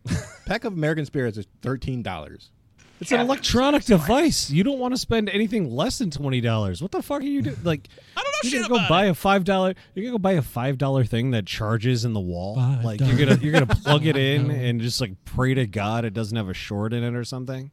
pack 0.45 0.63
of 0.63 0.73
American 0.73 1.05
Spirits 1.05 1.37
is 1.37 1.47
thirteen 1.61 2.01
dollars. 2.01 2.51
It's 2.99 3.11
an 3.11 3.19
electronic 3.19 3.83
device. 3.83 4.49
You 4.49 4.63
don't 4.63 4.79
want 4.79 4.93
to 4.95 4.97
spend 4.99 5.29
anything 5.29 5.69
less 5.69 5.97
than 5.99 6.09
twenty 6.09 6.39
dollars. 6.41 6.81
What 6.81 6.91
the 6.91 7.01
fuck 7.03 7.21
are 7.21 7.25
you 7.25 7.41
doing? 7.41 7.57
Like, 7.63 7.89
I 8.17 8.21
don't 8.23 8.25
know 8.31 8.37
you're 8.43 8.51
shit 8.51 8.61
gonna 8.61 8.69
go 8.69 8.75
about 8.77 8.89
buy 8.89 9.05
it. 9.07 9.09
a 9.09 9.13
five 9.13 9.43
dollar. 9.43 9.73
You're 9.93 10.05
gonna 10.05 10.13
go 10.13 10.19
buy 10.19 10.31
a 10.33 10.41
five 10.41 10.77
dollar 10.77 11.03
thing 11.03 11.31
that 11.31 11.45
charges 11.45 12.05
in 12.05 12.13
the 12.13 12.19
wall. 12.21 12.55
like 12.83 13.01
you're 13.01 13.17
gonna 13.17 13.37
you're 13.41 13.51
gonna 13.51 13.65
plug 13.67 14.05
it 14.05 14.15
in 14.17 14.49
and 14.49 14.79
just 14.79 15.01
like 15.01 15.13
pray 15.25 15.53
to 15.53 15.67
God 15.67 16.05
it 16.05 16.13
doesn't 16.13 16.37
have 16.37 16.47
a 16.49 16.53
short 16.53 16.93
in 16.93 17.03
it 17.03 17.13
or 17.13 17.23
something. 17.25 17.69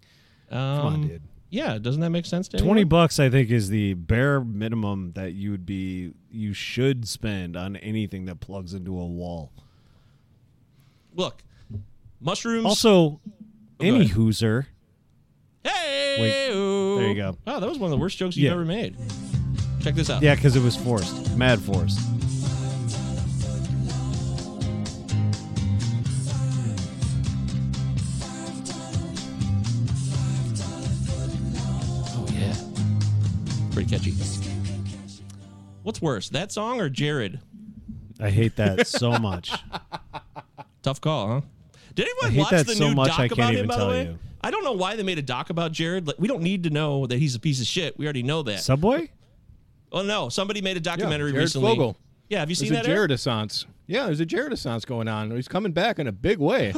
Um, 0.50 0.58
Come 0.58 0.86
on, 0.86 1.08
dude. 1.08 1.22
Yeah, 1.54 1.78
doesn't 1.78 2.00
that 2.00 2.10
make 2.10 2.26
sense 2.26 2.48
to 2.48 2.56
Twenty 2.58 2.80
anyone? 2.80 2.88
bucks, 2.88 3.20
I 3.20 3.30
think, 3.30 3.50
is 3.50 3.68
the 3.68 3.94
bare 3.94 4.40
minimum 4.40 5.12
that 5.12 5.34
you 5.34 5.52
would 5.52 5.64
be 5.64 6.12
you 6.30 6.52
should 6.52 7.06
spend 7.06 7.56
on 7.56 7.76
anything 7.76 8.24
that 8.24 8.40
plugs 8.40 8.74
into 8.74 8.98
a 8.98 9.04
wall. 9.06 9.52
Look, 11.14 11.44
mushrooms. 12.20 12.66
Also, 12.66 12.98
oh, 12.98 13.20
any 13.80 14.00
ahead. 14.00 14.08
Hoosier. 14.10 14.66
hey, 15.62 16.16
there 16.18 17.08
you 17.08 17.14
go. 17.14 17.38
Wow, 17.46 17.60
that 17.60 17.68
was 17.68 17.78
one 17.78 17.86
of 17.86 17.96
the 17.96 18.00
worst 18.00 18.18
jokes 18.18 18.36
you've 18.36 18.46
Yeah. 18.46 18.52
ever 18.52 18.64
made. 18.64 18.96
Check 19.80 19.94
this 19.94 20.10
out. 20.10 20.22
Yeah, 20.22 20.34
because 20.34 20.56
it 20.56 20.62
was 20.62 20.74
forced, 20.76 21.36
mad 21.36 21.60
forced. 21.60 22.00
Pretty 33.88 34.12
catchy. 34.12 34.42
What's 35.82 36.00
worse, 36.00 36.28
that 36.30 36.50
song 36.52 36.80
or 36.80 36.88
Jared? 36.88 37.40
I 38.20 38.30
hate 38.30 38.56
that 38.56 38.86
so 38.86 39.12
much. 39.18 39.52
Tough 40.82 41.00
call, 41.00 41.28
huh? 41.28 41.40
Did 41.94 42.06
I 42.06 42.10
anyone 42.10 42.32
hate 42.32 42.40
watch 42.40 42.50
that 42.50 42.66
the 42.66 42.74
so 42.74 42.88
new 42.88 42.94
much, 42.94 43.08
doc 43.08 43.18
I 43.20 43.28
can't 43.28 43.32
about 43.38 43.50
him? 43.50 43.56
even 43.56 43.68
By 43.68 43.76
tell 43.76 43.86
the 43.86 43.92
way, 43.92 44.02
you. 44.04 44.18
I 44.42 44.50
don't 44.50 44.64
know 44.64 44.72
why 44.72 44.96
they 44.96 45.02
made 45.02 45.18
a 45.18 45.22
doc 45.22 45.50
about 45.50 45.72
Jared. 45.72 46.06
Like, 46.06 46.16
we 46.18 46.28
don't 46.28 46.42
need 46.42 46.64
to 46.64 46.70
know 46.70 47.06
that 47.06 47.18
he's 47.18 47.34
a 47.34 47.40
piece 47.40 47.60
of 47.60 47.66
shit. 47.66 47.98
We 47.98 48.04
already 48.06 48.22
know 48.22 48.42
that. 48.44 48.60
Subway? 48.60 49.10
oh 49.92 50.02
no, 50.02 50.28
somebody 50.28 50.60
made 50.60 50.76
a 50.76 50.80
documentary 50.80 51.30
Jared 51.30 51.44
recently. 51.44 51.70
Fogle. 51.70 51.96
Yeah, 52.28 52.40
have 52.40 52.50
you 52.50 52.56
There's 52.56 52.68
seen 52.68 52.72
a 52.72 52.82
that? 52.82 52.86
Eric? 52.86 52.96
Jared-assance. 52.96 53.66
Yeah, 53.86 54.06
there's 54.06 54.18
a 54.20 54.26
Jared-assance 54.26 54.84
going 54.86 55.08
on. 55.08 55.30
He's 55.30 55.46
coming 55.46 55.72
back 55.72 55.98
in 55.98 56.06
a 56.06 56.12
big 56.12 56.38
way. 56.38 56.72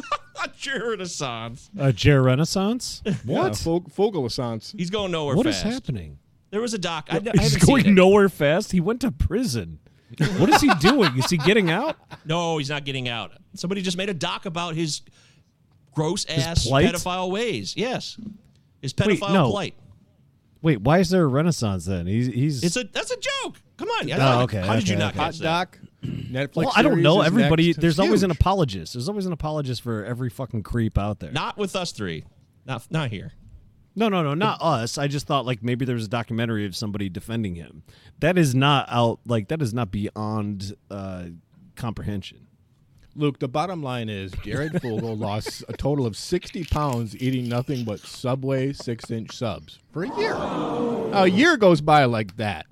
Jared 0.59 1.01
Assance. 1.01 1.71
A 1.79 1.93
Jer 1.93 2.21
Renaissance? 2.23 3.01
Yeah, 3.07 3.15
What? 3.25 3.57
Fog- 3.57 3.91
Fogle-assance. 3.93 4.75
He's 4.77 4.91
going 4.91 5.13
nowhere 5.13 5.37
What 5.37 5.47
is 5.47 5.63
fast. 5.63 5.73
happening? 5.73 6.19
There 6.57 6.63
was 6.63 6.73
a 6.73 6.79
doc. 6.79 7.09
I, 7.11 7.19
I 7.19 7.21
He's 7.21 7.53
haven't 7.53 7.67
going 7.67 7.83
seen 7.85 7.93
it. 7.93 7.97
nowhere 7.97 8.31
fast. 8.31 8.73
He 8.73 8.81
went 8.81 9.03
to 9.03 9.13
prison. 9.13 9.79
what 10.39 10.49
is 10.49 10.63
he 10.63 10.71
doing? 10.81 11.15
Is 11.19 11.29
he 11.29 11.37
getting 11.37 11.71
out? 11.71 11.99
No, 12.25 12.57
he's 12.57 12.71
not 12.71 12.87
getting 12.87 13.11
out. 13.11 13.33
Somebody 13.53 13.83
just 13.83 13.99
made 13.99 14.09
a 14.09 14.15
doc 14.15 14.47
about 14.47 14.75
his 14.75 15.03
gross 15.95 16.25
ass 16.31 16.67
pedophile 16.67 17.31
ways. 17.31 17.75
Yes, 17.77 18.19
his 18.81 18.95
Wait, 18.99 19.21
pedophile 19.21 19.35
no. 19.35 19.51
plight. 19.51 19.75
Wait, 20.63 20.81
why 20.81 21.01
is 21.01 21.11
there 21.11 21.25
a 21.25 21.27
Renaissance 21.27 21.85
then? 21.85 22.07
He's 22.07 22.29
he's. 22.29 22.65
It's 22.65 22.77
a 22.79 22.85
that's 22.85 23.11
a 23.11 23.17
joke. 23.17 23.61
Come 23.77 23.91
on. 23.91 24.11
Oh, 24.13 24.41
okay, 24.45 24.63
How 24.63 24.77
did 24.77 24.89
you 24.89 24.95
okay, 24.95 25.05
not 25.05 25.11
okay. 25.13 25.19
Hot 25.19 25.27
catch 25.27 25.39
that? 25.41 25.45
doc. 25.45 25.79
Netflix. 26.03 26.57
well, 26.57 26.73
I 26.75 26.81
don't 26.81 27.03
know. 27.03 27.21
Everybody, 27.21 27.67
next. 27.67 27.81
there's 27.83 27.93
It's 27.95 28.01
always 28.01 28.23
an 28.23 28.31
apologist. 28.31 28.95
There's 28.95 29.11
always 29.11 29.27
an 29.27 29.33
apologist 29.33 29.83
for 29.83 30.07
every 30.07 30.31
fucking 30.31 30.63
creep 30.63 30.97
out 30.97 31.21
there. 31.21 31.33
Not 31.33 31.59
with 31.59 31.77
us 31.77 31.93
three. 31.93 32.25
Not 32.65 32.91
not 32.91 33.11
here. 33.11 33.35
No, 33.99 34.11
no, 34.11 34.23
no, 34.23 34.35
not 34.35 34.61
us. 34.61 34.99
I 34.99 35.09
just 35.09 35.27
thought 35.27 35.47
like 35.47 35.63
maybe 35.63 35.87
there 35.87 35.95
was 35.95 36.05
a 36.05 36.09
documentary 36.09 36.67
of 36.67 36.77
somebody 36.77 37.09
defending 37.09 37.55
him. 37.55 37.83
That 38.21 38.37
is 38.37 38.55
not 38.55 38.87
out. 38.91 39.21
Like 39.25 39.49
that 39.49 39.63
is 39.63 39.73
not 39.73 39.91
beyond 39.91 40.77
uh, 40.91 41.25
comprehension. 41.77 42.47
Luke, 43.15 43.39
the 43.39 43.49
bottom 43.49 43.83
line 43.83 44.11
is 44.11 44.33
Jared 44.45 44.73
Fogle 44.83 45.17
lost 45.17 45.65
a 45.69 45.73
total 45.73 46.05
of 46.05 46.19
60 46.19 46.65
pounds 46.65 47.17
eating 47.17 47.49
nothing 47.49 47.85
but 47.85 48.01
Subway 48.01 48.75
six 48.75 49.11
inch 49.11 49.35
subs 49.35 49.79
for 49.91 50.05
a 50.05 50.19
year. 50.19 50.35
A 50.35 51.27
year 51.27 51.57
goes 51.57 51.81
by 51.81 52.05
like 52.05 52.37
that. 52.37 52.67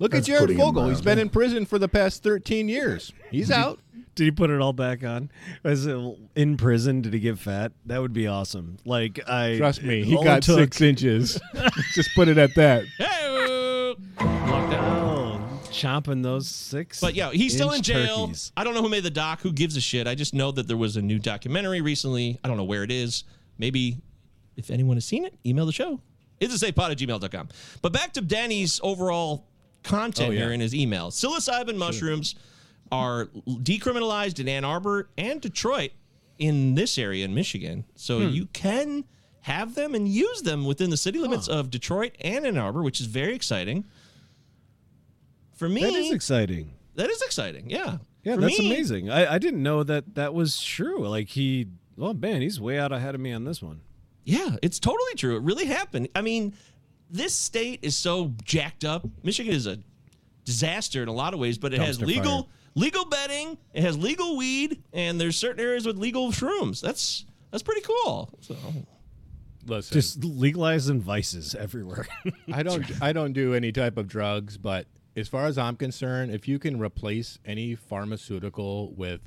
Look 0.00 0.10
That's 0.10 0.28
at 0.28 0.32
Jared 0.38 0.56
Fogle. 0.56 0.88
He's 0.88 1.00
been 1.00 1.20
in 1.20 1.30
prison 1.30 1.64
for 1.64 1.78
the 1.78 1.88
past 1.88 2.24
13 2.24 2.68
years. 2.68 3.12
He's 3.30 3.50
out. 3.52 3.78
Did 4.16 4.24
he 4.24 4.30
put 4.32 4.50
it 4.50 4.60
all 4.60 4.72
back 4.72 5.04
on? 5.04 5.30
Was 5.62 5.86
it 5.86 5.96
in 6.34 6.56
prison? 6.56 7.02
Did 7.02 7.12
he 7.14 7.20
get 7.20 7.38
fat? 7.38 7.70
That 7.84 8.00
would 8.00 8.12
be 8.14 8.26
awesome. 8.26 8.78
Like 8.84 9.20
I 9.28 9.58
Trust 9.58 9.82
me, 9.84 10.02
he 10.04 10.14
got 10.24 10.42
took- 10.42 10.58
six 10.58 10.80
inches. 10.80 11.40
Just 11.94 12.10
put 12.16 12.26
it 12.28 12.38
at 12.38 12.54
that. 12.56 12.84
Hey, 12.98 13.94
Oh, 14.18 15.58
chomping 15.70 16.22
those 16.22 16.48
six. 16.48 17.00
But 17.00 17.14
yeah, 17.14 17.30
he's 17.30 17.52
still 17.54 17.72
in 17.72 17.82
jail. 17.82 18.26
turkeys. 18.26 18.52
I 18.56 18.64
don't 18.64 18.74
know 18.74 18.82
who 18.82 18.88
made 18.88 19.02
the 19.04 19.10
doc. 19.10 19.40
Who 19.42 19.52
gives 19.52 19.76
a 19.76 19.80
shit? 19.80 20.06
I 20.06 20.14
just 20.14 20.34
know 20.34 20.50
that 20.52 20.66
there 20.66 20.76
was 20.76 20.96
a 20.96 21.02
new 21.02 21.18
documentary 21.18 21.80
recently. 21.80 22.38
I 22.42 22.48
don't 22.48 22.56
know 22.56 22.64
where 22.64 22.82
it 22.82 22.90
is. 22.90 23.24
Maybe 23.58 23.98
if 24.56 24.70
anyone 24.70 24.96
has 24.96 25.04
seen 25.04 25.24
it, 25.24 25.34
email 25.44 25.66
the 25.66 25.72
show. 25.72 26.00
It's 26.40 26.60
a 26.62 26.72
safepod 26.72 26.90
at 26.92 26.98
gmail.com. 26.98 27.48
But 27.82 27.92
back 27.92 28.12
to 28.14 28.20
Danny's 28.20 28.80
overall 28.82 29.46
content 29.82 30.30
Oh, 30.30 30.32
yeah. 30.32 30.40
here 30.40 30.52
in 30.52 30.60
his 30.60 30.74
email. 30.74 31.10
Psilocybin 31.10 31.76
mushrooms 31.76 32.34
are 32.92 33.26
decriminalized 33.46 34.38
in 34.40 34.48
Ann 34.48 34.64
Arbor 34.64 35.08
and 35.18 35.40
Detroit 35.40 35.90
in 36.38 36.74
this 36.74 36.98
area 36.98 37.24
in 37.24 37.34
Michigan. 37.34 37.84
So 37.94 38.20
Hmm. 38.20 38.28
you 38.34 38.46
can 38.46 39.04
have 39.42 39.74
them 39.74 39.94
and 39.94 40.08
use 40.08 40.42
them 40.42 40.64
within 40.64 40.90
the 40.90 40.96
city 40.96 41.18
limits 41.18 41.48
of 41.48 41.70
Detroit 41.70 42.16
and 42.20 42.44
Ann 42.46 42.58
Arbor, 42.58 42.82
which 42.82 43.00
is 43.00 43.06
very 43.06 43.34
exciting. 43.34 43.84
For 45.54 45.68
me, 45.68 45.82
that 45.82 45.94
is 45.94 46.12
exciting. 46.12 46.72
that 46.96 47.10
is 47.10 47.22
exciting. 47.22 47.70
Yeah. 47.70 47.98
Yeah, 48.24 48.34
For 48.34 48.40
that's 48.42 48.58
me- 48.58 48.66
amazing. 48.66 49.08
I, 49.10 49.34
I 49.34 49.38
didn't 49.38 49.62
know 49.62 49.82
that 49.84 50.16
that 50.16 50.34
was 50.34 50.60
true. 50.60 51.06
Like 51.08 51.28
he, 51.28 51.68
oh 51.96 52.12
man, 52.12 52.42
he's 52.42 52.60
way 52.60 52.78
out 52.78 52.90
ahead 52.92 53.14
of 53.14 53.20
me 53.20 53.32
on 53.32 53.44
this 53.44 53.62
one. 53.62 53.80
Yeah, 54.24 54.56
it's 54.62 54.80
totally 54.80 55.14
true. 55.16 55.36
It 55.36 55.42
really 55.42 55.66
happened. 55.66 56.08
I 56.16 56.22
mean, 56.22 56.52
this 57.08 57.32
state 57.34 57.78
is 57.82 57.96
so 57.96 58.32
jacked 58.44 58.84
up. 58.84 59.06
Michigan 59.22 59.54
is 59.54 59.66
a 59.68 59.78
disaster 60.44 61.02
in 61.02 61.08
a 61.08 61.12
lot 61.12 61.32
of 61.34 61.38
ways, 61.40 61.56
but 61.58 61.72
it 61.72 61.80
has 61.80 62.00
legal 62.02 62.42
fire. 62.42 62.50
Legal 62.76 63.04
betting, 63.04 63.58
it 63.74 63.82
has 63.82 63.98
legal 63.98 64.36
weed, 64.36 64.84
and 64.92 65.20
there's 65.20 65.36
certain 65.36 65.58
areas 65.60 65.84
with 65.84 65.98
legal 65.98 66.30
shrooms. 66.30 66.80
That's 66.80 67.24
that's 67.50 67.64
pretty 67.64 67.80
cool. 67.80 68.30
So 68.40 68.56
Listen, 69.66 69.94
Just 69.94 70.24
legalizing 70.24 71.00
vices 71.00 71.54
everywhere. 71.54 72.06
I 72.52 72.62
don't 72.62 72.84
I 73.02 73.12
don't 73.12 73.32
do 73.32 73.54
any 73.54 73.72
type 73.72 73.96
of 73.96 74.06
drugs, 74.06 74.56
but 74.56 74.86
as 75.16 75.28
far 75.28 75.46
as 75.46 75.58
I'm 75.58 75.76
concerned, 75.76 76.32
if 76.32 76.46
you 76.46 76.58
can 76.58 76.78
replace 76.78 77.38
any 77.44 77.74
pharmaceutical 77.74 78.92
with 78.92 79.20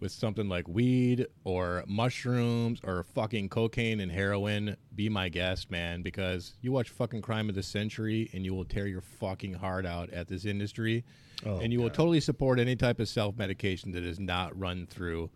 with 0.00 0.12
something 0.12 0.48
like 0.48 0.68
weed 0.68 1.26
or 1.44 1.82
mushrooms 1.86 2.78
or 2.84 3.04
fucking 3.14 3.48
cocaine 3.48 4.00
and 4.00 4.12
heroin, 4.12 4.76
be 4.94 5.08
my 5.08 5.28
guest, 5.28 5.70
man, 5.70 6.02
because 6.02 6.54
you 6.60 6.72
watch 6.72 6.90
fucking 6.90 7.22
Crime 7.22 7.48
of 7.48 7.54
the 7.54 7.62
Century 7.62 8.28
and 8.32 8.44
you 8.44 8.54
will 8.54 8.64
tear 8.64 8.86
your 8.86 9.00
fucking 9.00 9.54
heart 9.54 9.86
out 9.86 10.10
at 10.10 10.28
this 10.28 10.44
industry. 10.44 11.04
Oh, 11.46 11.58
and 11.58 11.72
you 11.72 11.80
will 11.80 11.90
totally 11.90 12.20
support 12.20 12.58
any 12.58 12.76
type 12.76 13.00
of 13.00 13.08
self-medication 13.08 13.92
that 13.92 14.02
is 14.04 14.18
not 14.18 14.58
run 14.58 14.86
through 14.86 15.30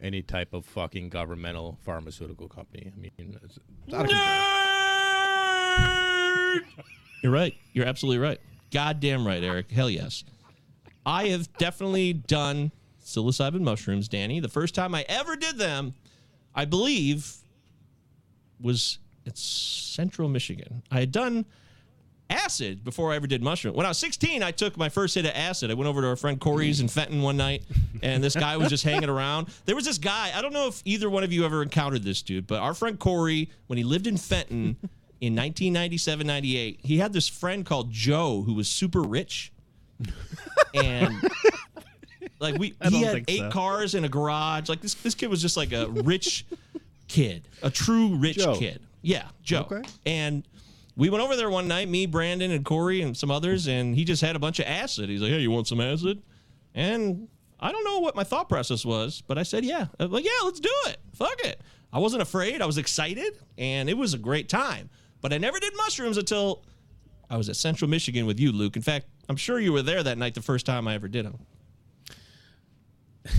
any 0.00 0.22
type 0.22 0.52
of 0.52 0.64
fucking 0.64 1.08
governmental 1.08 1.78
pharmaceutical 1.82 2.48
company. 2.48 2.92
I 2.92 2.98
mean, 2.98 3.38
it's, 3.44 3.58
it's 3.86 3.94
out 3.94 4.04
of 4.04 4.10
control. 4.10 4.22
You're 7.22 7.32
right. 7.32 7.54
You're 7.72 7.86
absolutely 7.86 8.18
right. 8.18 8.40
Goddamn 8.72 9.24
right, 9.26 9.42
Eric. 9.42 9.70
Hell 9.70 9.88
yes. 9.88 10.24
I 11.06 11.28
have 11.28 11.52
definitely 11.58 12.14
done 12.14 12.72
psilocybin 13.04 13.60
mushrooms, 13.60 14.08
Danny. 14.08 14.40
The 14.40 14.48
first 14.48 14.74
time 14.74 14.94
I 14.94 15.04
ever 15.08 15.36
did 15.36 15.56
them, 15.58 15.94
I 16.54 16.64
believe, 16.64 17.36
was 18.60 18.98
in 19.24 19.34
central 19.34 20.28
Michigan. 20.28 20.82
I 20.90 21.00
had 21.00 21.12
done 21.12 21.44
acid 22.32 22.82
before 22.84 23.12
I 23.12 23.16
ever 23.16 23.26
did 23.26 23.42
mushroom. 23.42 23.74
When 23.74 23.86
I 23.86 23.90
was 23.90 23.98
16, 23.98 24.42
I 24.42 24.50
took 24.50 24.76
my 24.76 24.88
first 24.88 25.14
hit 25.14 25.24
of 25.24 25.32
acid. 25.34 25.70
I 25.70 25.74
went 25.74 25.88
over 25.88 26.00
to 26.00 26.08
our 26.08 26.16
friend 26.16 26.40
Corey's 26.40 26.80
in 26.80 26.88
Fenton 26.88 27.22
one 27.22 27.36
night, 27.36 27.62
and 28.02 28.22
this 28.24 28.34
guy 28.34 28.56
was 28.56 28.68
just 28.68 28.84
hanging 28.84 29.08
around. 29.08 29.48
There 29.66 29.76
was 29.76 29.84
this 29.84 29.98
guy. 29.98 30.32
I 30.34 30.42
don't 30.42 30.52
know 30.52 30.68
if 30.68 30.82
either 30.84 31.10
one 31.10 31.24
of 31.24 31.32
you 31.32 31.44
ever 31.44 31.62
encountered 31.62 32.02
this 32.02 32.22
dude, 32.22 32.46
but 32.46 32.60
our 32.60 32.74
friend 32.74 32.98
Corey, 32.98 33.50
when 33.66 33.76
he 33.76 33.84
lived 33.84 34.06
in 34.06 34.16
Fenton 34.16 34.76
in 35.20 35.36
1997, 35.36 36.26
98, 36.26 36.80
he 36.82 36.98
had 36.98 37.12
this 37.12 37.28
friend 37.28 37.64
called 37.64 37.90
Joe 37.90 38.42
who 38.42 38.54
was 38.54 38.68
super 38.68 39.02
rich, 39.02 39.52
and. 40.74 41.14
Like 42.38 42.58
we, 42.58 42.74
he 42.88 43.02
had 43.02 43.24
eight 43.28 43.38
so. 43.38 43.50
cars 43.50 43.94
in 43.94 44.04
a 44.04 44.08
garage. 44.08 44.68
Like 44.68 44.80
this, 44.80 44.94
this 44.94 45.14
kid 45.14 45.28
was 45.28 45.40
just 45.40 45.56
like 45.56 45.72
a 45.72 45.86
rich 45.86 46.44
kid, 47.06 47.46
a 47.62 47.70
true 47.70 48.16
rich 48.16 48.38
Joe. 48.38 48.56
kid. 48.56 48.80
Yeah, 49.02 49.28
Joe. 49.42 49.66
Okay. 49.70 49.82
And 50.06 50.42
we 50.96 51.08
went 51.10 51.24
over 51.24 51.36
there 51.36 51.50
one 51.50 51.68
night, 51.68 51.88
me, 51.88 52.06
Brandon, 52.06 52.50
and 52.50 52.64
Corey, 52.64 53.00
and 53.00 53.16
some 53.16 53.30
others, 53.30 53.66
and 53.66 53.94
he 53.94 54.04
just 54.04 54.22
had 54.22 54.36
a 54.36 54.38
bunch 54.38 54.58
of 54.58 54.66
acid. 54.66 55.08
He's 55.08 55.22
like, 55.22 55.30
"Hey, 55.30 55.40
you 55.40 55.50
want 55.50 55.66
some 55.68 55.80
acid?" 55.80 56.22
And 56.74 57.28
I 57.60 57.72
don't 57.72 57.84
know 57.84 58.00
what 58.00 58.14
my 58.16 58.24
thought 58.24 58.48
process 58.48 58.84
was, 58.84 59.22
but 59.26 59.38
I 59.38 59.42
said, 59.42 59.64
"Yeah." 59.64 59.86
I'm 59.98 60.10
like, 60.10 60.24
"Yeah, 60.24 60.30
let's 60.44 60.60
do 60.60 60.72
it. 60.86 60.98
Fuck 61.14 61.44
it." 61.44 61.60
I 61.92 61.98
wasn't 61.98 62.22
afraid. 62.22 62.62
I 62.62 62.66
was 62.66 62.78
excited, 62.78 63.38
and 63.58 63.88
it 63.88 63.96
was 63.96 64.14
a 64.14 64.18
great 64.18 64.48
time. 64.48 64.90
But 65.20 65.32
I 65.32 65.38
never 65.38 65.58
did 65.60 65.74
mushrooms 65.76 66.16
until 66.16 66.64
I 67.30 67.36
was 67.36 67.48
at 67.48 67.56
Central 67.56 67.88
Michigan 67.88 68.26
with 68.26 68.40
you, 68.40 68.50
Luke. 68.52 68.76
In 68.76 68.82
fact, 68.82 69.06
I'm 69.28 69.36
sure 69.36 69.58
you 69.60 69.72
were 69.72 69.82
there 69.82 70.02
that 70.02 70.18
night 70.18 70.34
the 70.34 70.42
first 70.42 70.66
time 70.66 70.88
I 70.88 70.94
ever 70.94 71.08
did 71.08 71.26
them. 71.26 71.38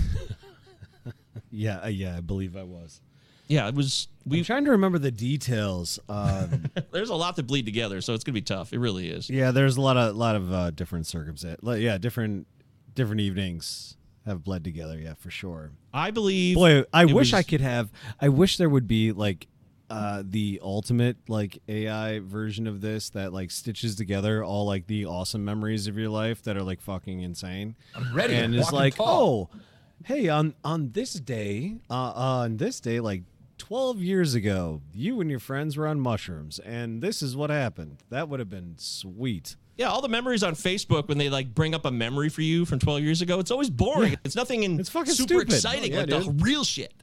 yeah, 1.50 1.80
uh, 1.80 1.88
yeah, 1.88 2.16
I 2.16 2.20
believe 2.20 2.56
I 2.56 2.62
was. 2.62 3.00
Yeah, 3.46 3.68
it 3.68 3.74
was. 3.74 4.08
I'm 4.30 4.42
trying 4.42 4.64
to 4.64 4.70
remember 4.70 4.98
the 4.98 5.10
details. 5.10 5.98
Um, 6.08 6.64
there's 6.92 7.10
a 7.10 7.14
lot 7.14 7.36
to 7.36 7.42
bleed 7.42 7.66
together, 7.66 8.00
so 8.00 8.14
it's 8.14 8.24
gonna 8.24 8.34
be 8.34 8.42
tough. 8.42 8.72
It 8.72 8.78
really 8.78 9.10
is. 9.10 9.28
yeah, 9.28 9.50
there's 9.50 9.76
a 9.76 9.80
lot 9.80 9.96
of 9.96 10.16
lot 10.16 10.34
of 10.36 10.52
uh, 10.52 10.70
different 10.70 11.06
circumstances. 11.06 11.60
Yeah, 11.80 11.98
different 11.98 12.46
different 12.94 13.20
evenings 13.20 13.96
have 14.24 14.42
bled 14.44 14.64
together. 14.64 14.98
Yeah, 14.98 15.14
for 15.14 15.30
sure. 15.30 15.72
I 15.92 16.10
believe. 16.10 16.56
Boy, 16.56 16.84
I 16.92 17.02
it 17.04 17.12
wish 17.12 17.32
I 17.34 17.42
could 17.42 17.60
have. 17.60 17.92
I 18.20 18.28
wish 18.30 18.56
there 18.56 18.68
would 18.70 18.88
be 18.88 19.12
like 19.12 19.46
uh 19.90 20.22
the 20.24 20.58
ultimate 20.62 21.18
like 21.28 21.60
AI 21.68 22.18
version 22.20 22.66
of 22.66 22.80
this 22.80 23.10
that 23.10 23.34
like 23.34 23.50
stitches 23.50 23.94
together 23.94 24.42
all 24.42 24.64
like 24.64 24.86
the 24.86 25.04
awesome 25.04 25.44
memories 25.44 25.86
of 25.86 25.98
your 25.98 26.08
life 26.08 26.42
that 26.44 26.56
are 26.56 26.62
like 26.62 26.80
fucking 26.80 27.20
insane. 27.20 27.76
I'm 27.94 28.14
ready. 28.16 28.34
and 28.34 28.54
I'm 28.54 28.60
is 28.60 28.64
walking 28.64 28.78
like, 28.78 28.94
tall. 28.94 29.50
oh, 29.52 29.58
hey, 30.04 30.28
on 30.30 30.54
on 30.64 30.92
this 30.92 31.12
day, 31.12 31.76
uh, 31.90 32.12
on 32.12 32.56
this 32.56 32.80
day, 32.80 33.00
like 33.00 33.24
twelve 33.58 34.00
years 34.00 34.34
ago, 34.34 34.82
you 34.92 35.20
and 35.20 35.30
your 35.30 35.38
friends 35.40 35.76
were 35.76 35.86
on 35.86 36.00
mushrooms, 36.00 36.58
and 36.58 37.02
this 37.02 37.22
is 37.22 37.36
what 37.36 37.50
happened. 37.50 37.98
That 38.10 38.28
would 38.28 38.40
have 38.40 38.50
been 38.50 38.74
sweet. 38.78 39.56
Yeah, 39.76 39.88
all 39.88 40.00
the 40.02 40.08
memories 40.08 40.42
on 40.44 40.54
Facebook 40.54 41.08
when 41.08 41.18
they 41.18 41.28
like 41.28 41.52
bring 41.54 41.74
up 41.74 41.84
a 41.84 41.90
memory 41.90 42.28
for 42.28 42.42
you 42.42 42.64
from 42.64 42.78
12 42.78 43.00
years 43.02 43.22
ago, 43.22 43.40
it's 43.40 43.50
always 43.50 43.70
boring. 43.70 44.16
It's 44.24 44.36
nothing 44.36 44.62
in 44.62 44.78
It's 44.78 44.88
fucking 44.88 45.14
super 45.14 45.40
stupid. 45.40 45.52
exciting 45.52 45.92
Oh, 45.94 46.04
yeah, 46.06 46.14
like 46.16 46.24
the 46.26 46.30
real 46.38 46.62
shit. 46.62 46.94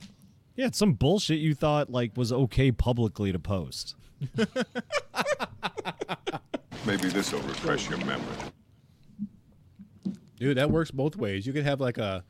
Yeah, 0.56 0.68
it's 0.68 0.78
some 0.78 0.94
bullshit 0.94 1.40
you 1.40 1.54
thought 1.54 1.90
like 1.90 2.16
was 2.16 2.32
okay 2.32 2.72
publicly 2.72 3.32
to 3.34 3.40
post. 3.40 3.96
Maybe 6.86 7.10
this 7.10 7.32
will 7.32 7.42
refresh 7.42 7.90
your 7.90 8.00
memory. 8.00 8.24
Dude, 10.38 10.58
that 10.58 10.72
works 10.72 10.92
both 10.92 11.16
ways. 11.16 11.46
You 11.46 11.54
could 11.54 11.64
have 11.66 11.80
like 11.82 11.98
a 11.98 12.24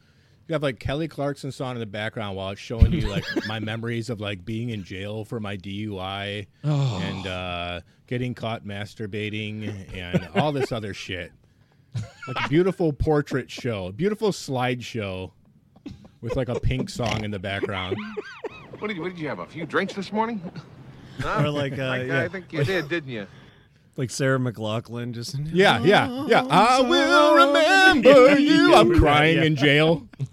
you 0.48 0.54
have 0.54 0.64
like 0.64 0.80
Kelly 0.80 1.08
Clarkson 1.08 1.52
song 1.52 1.76
in 1.76 1.80
the 1.80 1.86
background 1.86 2.36
while 2.36 2.50
it's 2.50 2.62
showing 2.62 2.92
you 2.92 3.10
like 3.10 3.24
my 3.48 3.60
memories 3.62 4.10
of 4.10 4.20
like 4.20 4.44
being 4.44 4.70
in 4.70 4.84
jail 4.84 5.24
for 5.24 5.40
my 5.40 5.56
DUI 5.58 6.48
and 6.64 7.28
uh, 7.28 7.82
getting 8.08 8.34
caught 8.34 8.66
masturbating 8.66 9.96
and 9.96 10.28
all 10.36 10.52
this 10.52 10.72
other 10.72 10.94
shit. 10.94 11.32
Like 12.28 12.46
a 12.46 12.50
beautiful 12.50 12.94
portrait 12.94 13.52
show, 13.52 13.88
a 13.88 13.92
beautiful 13.92 14.32
slideshow 14.32 15.32
with 16.22 16.36
like 16.36 16.50
a 16.50 16.60
pink 16.60 16.90
song 16.90 17.24
in 17.24 17.32
the 17.32 17.40
background. 17.40 17.98
What 18.80 18.88
did 18.88 18.98
you, 18.98 19.04
what 19.04 19.10
did 19.10 19.20
you 19.20 19.28
have? 19.28 19.40
A 19.40 19.46
few 19.46 19.66
drinks 19.66 19.94
this 19.94 20.12
morning? 20.12 20.42
Or 21.26 21.50
like, 21.50 21.74
uh, 21.80 21.84
I, 21.84 22.02
yeah, 22.04 22.22
I 22.22 22.28
think 22.28 22.52
you 22.54 22.64
did, 22.64 22.90
didn't 22.90 23.10
you? 23.10 23.28
Like 23.98 24.10
Sarah 24.10 24.40
McLachlan 24.40 25.12
just 25.12 25.38
Yeah, 25.38 25.84
yeah, 25.84 26.26
yeah. 26.28 26.46
I 26.50 26.82
will 26.82 27.36
remember 27.36 28.40
you. 28.40 28.74
I'm 28.74 28.98
crying 28.98 29.44
in 29.44 29.56
jail. 29.56 30.08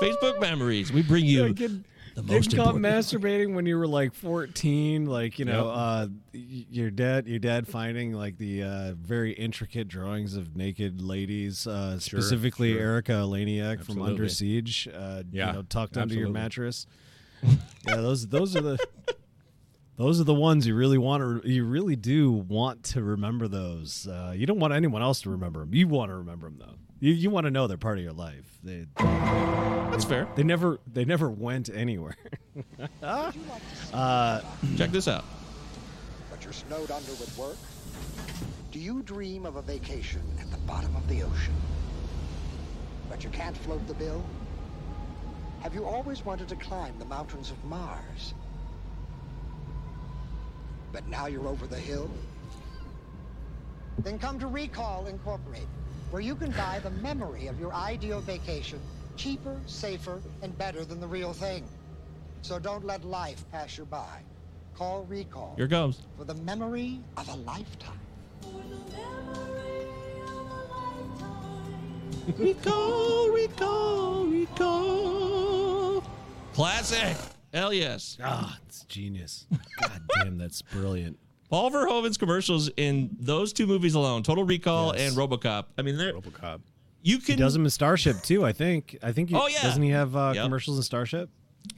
Facebook 0.00 0.40
memories. 0.40 0.92
We 0.92 1.02
bring 1.02 1.24
you 1.26 1.52
Getting, 1.54 1.84
the 2.16 2.22
most 2.22 2.50
getting 2.50 2.64
caught 2.64 2.74
important. 2.76 2.84
masturbating 2.84 3.54
when 3.54 3.66
you 3.66 3.78
were 3.78 3.86
like 3.86 4.12
14 4.14 5.06
like 5.06 5.38
you 5.38 5.44
know 5.44 5.66
Yep. 5.68 5.76
uh 5.76 6.06
y- 6.34 6.66
your 6.70 6.90
dad 6.90 7.26
your 7.28 7.38
dad 7.38 7.68
finding 7.68 8.12
like 8.12 8.36
the 8.36 8.62
uh 8.64 8.94
very 8.94 9.32
intricate 9.32 9.86
drawings 9.88 10.34
of 10.36 10.56
naked 10.56 11.00
ladies 11.00 11.66
uh 11.66 11.98
specifically 12.00 12.72
sure. 12.72 12.80
Erika 12.82 13.12
Eleniak 13.12 13.84
from 13.84 14.02
under 14.02 14.24
Absolutely. 14.24 14.28
siege 14.28 14.88
uh 14.92 15.22
you 15.30 15.38
Yeah, 15.38 15.52
know 15.52 15.62
tucked 15.62 15.96
under 15.96 16.14
your 16.14 16.24
absolutely. 16.28 16.40
mattress 16.40 16.86
yeah 17.86 17.96
those 17.96 18.26
those 18.26 18.56
are 18.56 18.60
the 18.62 18.78
those 20.02 20.20
are 20.20 20.24
the 20.24 20.34
ones 20.34 20.66
you 20.66 20.74
really 20.74 20.98
want 20.98 21.42
to 21.42 21.48
you 21.48 21.64
really 21.64 21.94
do 21.94 22.32
want 22.32 22.82
to 22.82 23.02
remember 23.02 23.46
those 23.46 24.08
uh 24.08 24.32
you 24.36 24.46
don't 24.46 24.58
want 24.58 24.72
anyone 24.72 25.00
else 25.00 25.20
to 25.20 25.30
remember 25.30 25.60
them 25.60 25.72
you 25.72 25.86
want 25.86 26.10
to 26.10 26.16
remember 26.16 26.48
them 26.48 26.56
though 26.58 26.74
You, 26.98 27.12
you 27.12 27.30
want 27.30 27.46
to 27.46 27.50
know 27.50 27.66
they're 27.68 27.76
part 27.76 27.98
of 27.98 28.04
your 28.04 28.12
life. 28.12 28.46
They 28.62 28.86
That's 28.96 30.04
fair. 30.04 30.28
they 30.36 30.44
never 30.44 30.78
they 30.92 31.04
never 31.04 31.28
went 31.30 31.68
anywhere. 31.68 32.16
Check 34.76 34.90
this 34.92 35.08
out. 35.08 35.24
but 36.30 36.44
you're 36.44 36.52
snowed 36.52 36.90
under 36.90 37.12
with 37.12 37.36
work? 37.36 37.56
Do 38.72 38.78
you 38.78 39.02
dream 39.02 39.46
of 39.46 39.56
a 39.56 39.62
vacation 39.62 40.22
at 40.40 40.48
the 40.50 40.58
bottom 40.58 40.94
of 40.96 41.06
the 41.08 41.22
ocean? 41.24 41.54
But 43.10 43.24
you 43.24 43.30
can't 43.30 43.56
float 43.56 43.86
the 43.88 43.94
bill? 43.94 44.22
Have 45.62 45.74
you 45.74 45.84
always 45.84 46.24
wanted 46.24 46.48
to 46.48 46.56
climb 46.56 46.94
the 46.98 47.04
mountains 47.04 47.50
of 47.50 47.58
Mars? 47.64 48.34
But 50.92 51.08
now 51.08 51.26
you're 51.26 51.48
over 51.48 51.66
the 51.66 51.78
hill? 51.78 52.10
Then 53.98 54.18
come 54.18 54.38
to 54.38 54.46
Recall 54.46 55.06
Incorporated, 55.06 55.68
where 56.10 56.22
you 56.22 56.36
can 56.36 56.50
buy 56.52 56.80
the 56.82 56.90
memory 56.90 57.46
of 57.46 57.58
your 57.58 57.72
ideal 57.72 58.20
vacation 58.20 58.80
cheaper, 59.16 59.60
safer, 59.66 60.20
and 60.42 60.56
better 60.58 60.84
than 60.84 61.00
the 61.00 61.06
real 61.06 61.32
thing. 61.32 61.64
So 62.42 62.58
don't 62.58 62.84
let 62.84 63.04
life 63.04 63.44
pass 63.52 63.78
you 63.78 63.84
by. 63.84 64.20
Call 64.74 65.04
Recall 65.04 65.54
Here 65.56 65.66
goes. 65.66 66.00
for 66.16 66.24
the 66.24 66.34
memory 66.34 67.00
of 67.16 67.28
a 67.28 67.36
lifetime. 67.36 68.00
Recall, 72.38 73.30
recall, 73.30 74.26
recall. 74.26 76.04
Classic. 76.54 77.16
Hell 77.52 77.72
yes. 77.72 78.16
ah, 78.22 78.58
it's 78.66 78.84
genius. 78.84 79.46
God 79.80 80.02
damn, 80.22 80.38
that's 80.38 80.62
brilliant. 80.62 81.18
Paul 81.50 81.70
Verhoeven's 81.70 82.16
commercials 82.16 82.70
in 82.78 83.10
those 83.20 83.52
two 83.52 83.66
movies 83.66 83.94
alone, 83.94 84.22
Total 84.22 84.44
Recall 84.44 84.94
Yes. 84.96 85.10
and 85.10 85.18
RoboCop. 85.18 85.64
I 85.76 85.82
mean, 85.82 85.98
they're, 85.98 86.14
RoboCop. 86.14 86.60
you 87.02 87.18
He 87.18 87.22
can. 87.22 87.38
does 87.38 87.52
them 87.52 87.64
in 87.64 87.70
Starship 87.70 88.22
too. 88.22 88.44
I 88.44 88.52
think. 88.52 88.96
I 89.02 89.12
think. 89.12 89.28
He, 89.28 89.34
Oh, 89.34 89.46
yeah. 89.48 89.60
Doesn't 89.62 89.82
he 89.82 89.90
have 89.90 90.16
uh, 90.16 90.32
Yep. 90.34 90.44
commercials 90.44 90.78
in 90.78 90.82
Starship? 90.82 91.28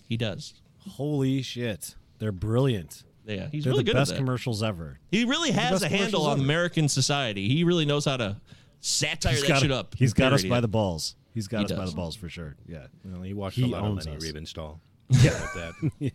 He 0.09 0.17
does. 0.17 0.55
Holy 0.91 1.43
shit, 1.43 1.97
they're 2.21 2.31
brilliant. 2.31 3.03
Yeah, 3.27 3.49
he's 3.51 3.65
They're 3.65 3.73
really 3.73 3.83
the 3.85 3.91
good 3.93 3.97
best 3.97 4.11
at 4.13 4.15
that. 4.17 4.21
commercials 4.21 4.63
ever. 4.63 5.01
He 5.11 5.25
really 5.25 5.51
has 5.51 5.81
best 5.81 5.85
a 5.85 5.89
handle 5.89 6.21
commercials 6.21 6.27
on 6.27 6.33
ever. 6.35 6.45
American 6.45 6.89
society. 6.89 7.49
He 7.49 7.65
really 7.65 7.87
knows 7.87 8.05
how 8.05 8.19
to 8.19 8.37
satire 8.81 9.35
that 9.35 9.49
got, 9.49 9.63
shit 9.63 9.73
up. 9.73 9.95
He's 9.97 10.13
got 10.13 10.33
us 10.35 10.43
Parody 10.43 10.51
by 10.51 10.59
it. 10.59 10.61
the 10.61 10.69
balls. 10.69 11.17
He's 11.33 11.49
got 11.49 11.61
He 11.61 11.65
us 11.65 11.73
by 11.73 11.79
does. 11.79 11.91
the 11.93 11.97
balls 11.97 12.15
for 12.17 12.29
sure. 12.29 12.55
Yeah. 12.69 12.87
Well, 13.05 13.23
he 13.23 13.33
watched 13.33 13.57
He 13.57 13.63
a 13.65 13.67
lot 13.67 13.79
of 13.83 13.87
owns 13.93 14.07
Lenny 14.07 14.19
us. 14.19 14.25
Riefenstahl. 14.25 14.79
Yeah. 15.11 15.73
Yeah. 15.99 16.11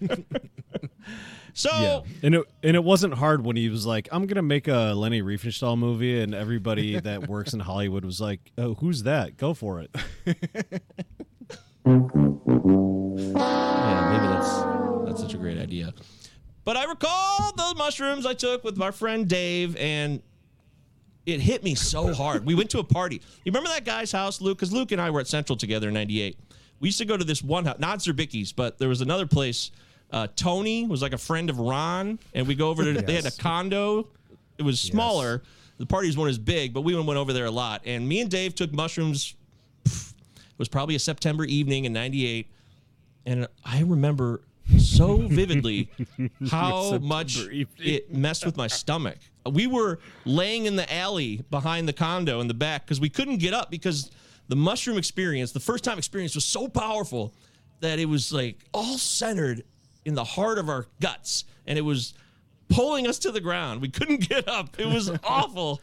So 1.54 1.70
Yeah, 1.72 2.00
and 2.22 2.34
it 2.34 2.44
and 2.62 2.76
it 2.76 2.84
wasn't 2.84 3.14
hard 3.14 3.42
when 3.42 3.56
he 3.56 3.70
was 3.70 3.86
like, 3.86 4.10
"I'm 4.12 4.26
gonna 4.26 4.42
make 4.42 4.68
a 4.68 4.92
Leni 4.94 5.22
Riefenstahl 5.22 5.78
movie," 5.78 6.20
and 6.20 6.34
everybody 6.34 7.00
that 7.00 7.28
works 7.28 7.54
in 7.54 7.60
Hollywood 7.60 8.04
was 8.04 8.20
like, 8.20 8.52
"Oh, 8.58 8.74
who's 8.74 9.04
that? 9.04 9.38
Go 9.38 9.54
for 9.54 9.80
it." 9.80 9.90
Yeah, 10.26 10.34
maybe 14.12 14.26
that's 14.26 14.52
that's 15.06 15.20
such 15.22 15.32
a 15.32 15.38
great 15.38 15.56
idea. 15.56 15.94
But 16.64 16.76
I 16.76 16.84
recall 16.84 17.52
those 17.56 17.74
mushrooms 17.76 18.26
I 18.26 18.34
took 18.34 18.62
with 18.62 18.76
my 18.76 18.90
friend 18.90 19.26
Dave, 19.26 19.76
and 19.76 20.20
it 21.24 21.40
hit 21.40 21.64
me 21.64 21.74
so 21.74 22.12
hard. 22.12 22.44
We 22.44 22.54
went 22.54 22.68
to 22.70 22.80
a 22.80 22.84
party. 22.84 23.22
You 23.44 23.52
remember 23.52 23.70
that 23.70 23.86
guy's 23.86 24.12
house, 24.12 24.42
Luke? 24.42 24.58
Because 24.58 24.72
Luke 24.72 24.92
and 24.92 25.00
I 25.00 25.08
were 25.10 25.20
at 25.20 25.26
Central 25.26 25.56
together 25.56 25.88
in 25.88 25.94
'98. 25.94 26.38
We 26.80 26.88
used 26.88 26.98
to 26.98 27.04
go 27.04 27.16
to 27.16 27.24
this 27.24 27.42
one 27.42 27.64
house, 27.64 27.78
not 27.78 28.00
Zerbicki's, 28.00 28.52
but 28.52 28.78
there 28.78 28.88
was 28.88 29.00
another 29.00 29.26
place. 29.26 29.70
Uh, 30.10 30.28
Tony 30.36 30.86
was 30.86 31.02
like 31.02 31.12
a 31.12 31.18
friend 31.18 31.50
of 31.50 31.58
Ron, 31.58 32.18
and 32.34 32.46
we 32.46 32.54
go 32.54 32.68
over 32.68 32.84
to. 32.84 33.02
They 33.06 33.14
had 33.14 33.26
a 33.26 33.30
condo. 33.30 34.08
It 34.58 34.62
was 34.62 34.78
smaller. 34.80 35.42
The 35.78 35.86
parties 35.86 36.16
weren't 36.16 36.30
as 36.30 36.38
big, 36.38 36.72
but 36.72 36.82
we 36.82 36.94
went 36.94 37.18
over 37.18 37.32
there 37.32 37.46
a 37.46 37.50
lot. 37.50 37.82
And 37.84 38.08
me 38.08 38.20
and 38.20 38.30
Dave 38.30 38.54
took 38.54 38.72
mushrooms. 38.72 39.34
pff, 39.84 40.12
It 40.12 40.58
was 40.58 40.68
probably 40.68 40.94
a 40.94 40.98
September 41.00 41.44
evening 41.44 41.84
in 41.84 41.92
'98 41.92 42.48
and 43.26 43.48
I 43.64 43.80
remember 43.82 44.40
so 44.78 45.16
vividly 45.28 45.90
how 46.50 46.98
much 46.98 47.38
evening. 47.38 47.66
it 47.78 48.14
messed 48.14 48.46
with 48.46 48.56
my 48.56 48.68
stomach. 48.68 49.18
We 49.50 49.66
were 49.66 49.98
laying 50.24 50.66
in 50.66 50.76
the 50.76 50.92
alley 50.92 51.44
behind 51.50 51.88
the 51.88 51.92
condo 51.92 52.40
in 52.40 52.48
the 52.48 52.54
back 52.54 52.84
because 52.84 53.00
we 53.00 53.08
couldn't 53.08 53.38
get 53.38 53.52
up 53.52 53.70
because 53.70 54.10
the 54.48 54.56
mushroom 54.56 54.98
experience, 54.98 55.52
the 55.52 55.60
first 55.60 55.84
time 55.84 55.98
experience, 55.98 56.34
was 56.34 56.44
so 56.44 56.68
powerful 56.68 57.34
that 57.80 57.98
it 57.98 58.06
was 58.06 58.32
like 58.32 58.64
all 58.72 58.98
centered 58.98 59.64
in 60.04 60.14
the 60.14 60.24
heart 60.24 60.58
of 60.58 60.68
our 60.68 60.86
guts, 61.00 61.44
and 61.66 61.78
it 61.78 61.82
was 61.82 62.14
pulling 62.68 63.06
us 63.06 63.18
to 63.20 63.30
the 63.30 63.40
ground. 63.40 63.80
We 63.80 63.88
couldn't 63.88 64.28
get 64.28 64.48
up. 64.48 64.78
It 64.78 64.86
was 64.86 65.10
awful. 65.24 65.80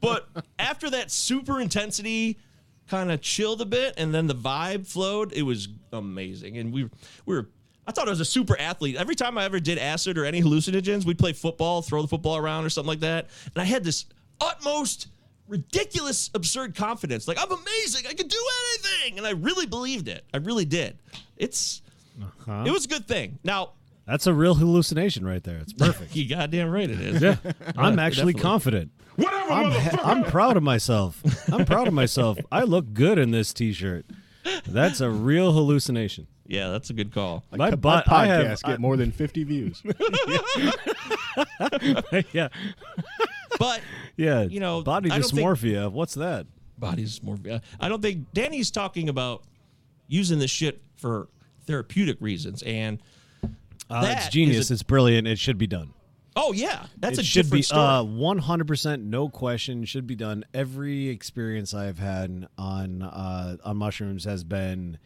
But 0.00 0.28
after 0.58 0.90
that 0.90 1.10
super 1.10 1.60
intensity 1.60 2.38
kind 2.88 3.12
of 3.12 3.20
chilled 3.20 3.60
a 3.60 3.64
bit 3.64 3.94
and 3.96 4.12
then 4.12 4.26
the 4.26 4.34
vibe 4.34 4.86
flowed, 4.86 5.32
it 5.32 5.42
was 5.42 5.68
amazing. 5.92 6.58
And 6.58 6.72
we 6.72 6.90
we 7.24 7.36
were 7.36 7.48
I 7.86 7.92
thought 7.92 8.06
I 8.06 8.10
was 8.10 8.20
a 8.20 8.24
super 8.24 8.58
athlete. 8.58 8.96
Every 8.96 9.14
time 9.14 9.36
I 9.36 9.44
ever 9.44 9.58
did 9.58 9.78
acid 9.78 10.16
or 10.16 10.24
any 10.24 10.40
hallucinogens, 10.40 11.04
we'd 11.04 11.18
play 11.18 11.32
football, 11.32 11.82
throw 11.82 12.02
the 12.02 12.08
football 12.08 12.36
around 12.36 12.64
or 12.64 12.70
something 12.70 12.88
like 12.88 13.00
that. 13.00 13.28
And 13.54 13.62
I 13.62 13.64
had 13.64 13.82
this 13.82 14.06
utmost 14.40 15.08
ridiculous 15.52 16.30
absurd 16.34 16.74
confidence. 16.74 17.28
Like 17.28 17.38
I'm 17.38 17.52
amazing. 17.52 18.06
I 18.08 18.14
can 18.14 18.26
do 18.26 18.38
anything. 18.70 19.18
And 19.18 19.26
I 19.26 19.32
really 19.32 19.66
believed 19.66 20.08
it. 20.08 20.24
I 20.32 20.38
really 20.38 20.64
did. 20.64 20.98
It's 21.36 21.82
uh-huh. 22.20 22.64
it 22.66 22.72
was 22.72 22.86
a 22.86 22.88
good 22.88 23.06
thing. 23.06 23.38
Now, 23.44 23.72
That's 24.06 24.26
a 24.26 24.32
real 24.32 24.54
hallucination 24.54 25.24
right 25.24 25.44
there. 25.44 25.58
It's 25.58 25.74
perfect. 25.74 26.16
you 26.16 26.28
goddamn 26.28 26.70
right 26.70 26.90
it 26.90 27.00
is. 27.00 27.22
yeah, 27.22 27.36
I'm 27.76 27.98
actually 27.98 28.32
definitely. 28.32 28.34
confident. 28.34 28.90
Whatever, 29.16 29.52
I'm 29.52 29.70
ha- 29.72 30.00
I'm 30.02 30.24
proud 30.24 30.56
of 30.56 30.62
myself. 30.62 31.22
I'm 31.52 31.66
proud 31.66 31.86
of 31.86 31.92
myself. 31.92 32.38
I 32.50 32.62
look 32.62 32.94
good 32.94 33.18
in 33.18 33.30
this 33.30 33.52
T-shirt. 33.52 34.06
That's 34.66 35.02
a 35.02 35.10
real 35.10 35.52
hallucination. 35.52 36.26
Yeah, 36.46 36.70
that's 36.70 36.88
a 36.90 36.94
good 36.94 37.12
call. 37.12 37.44
My 37.52 37.70
My 37.70 37.76
butt, 37.76 38.10
I 38.10 38.26
podcast 38.26 38.46
have, 38.46 38.62
get 38.62 38.80
more 38.80 38.96
than 38.96 39.12
50 39.12 39.44
views. 39.44 39.82
yeah, 42.32 42.48
But 43.58 43.80
yeah. 44.16 44.42
You 44.42 44.60
know, 44.60 44.82
body 44.82 45.08
don't 45.08 45.22
think- 45.22 45.32
dysmorphia. 45.46 45.90
What's 45.90 46.14
that? 46.14 46.46
Body. 46.78 47.06
Uh, 47.50 47.58
I 47.80 47.88
don't 47.88 48.02
think 48.02 48.32
Danny's 48.32 48.70
talking 48.70 49.08
about 49.08 49.44
using 50.08 50.38
this 50.40 50.50
shit 50.50 50.82
for 50.96 51.28
therapeutic 51.66 52.16
reasons. 52.20 52.62
And 52.62 52.98
Uh, 53.88 54.14
it's 54.16 54.28
genius. 54.30 54.70
a- 54.70 54.74
it's 54.74 54.82
brilliant. 54.82 55.28
It 55.28 55.38
should 55.38 55.58
be 55.58 55.66
done. 55.66 55.90
oh 56.34 56.52
yeah, 56.52 56.86
that's 56.98 57.18
it 57.18 57.22
a 57.22 57.24
should 57.24 57.50
be 57.50 57.60
different 57.60 57.64
story. 57.66 57.80
uh 57.82 58.02
100% 58.02 59.02
no 59.04 59.28
question 59.28 59.84
should 59.84 60.06
be 60.06 60.14
done 60.16 60.44
every 60.54 61.08
experience 61.08 61.74
i've 61.74 61.98
had 61.98 62.48
on 62.56 63.02
uh 63.02 63.58
on 63.62 63.76
mushrooms 63.76 64.24
has 64.24 64.42
been 64.42 64.96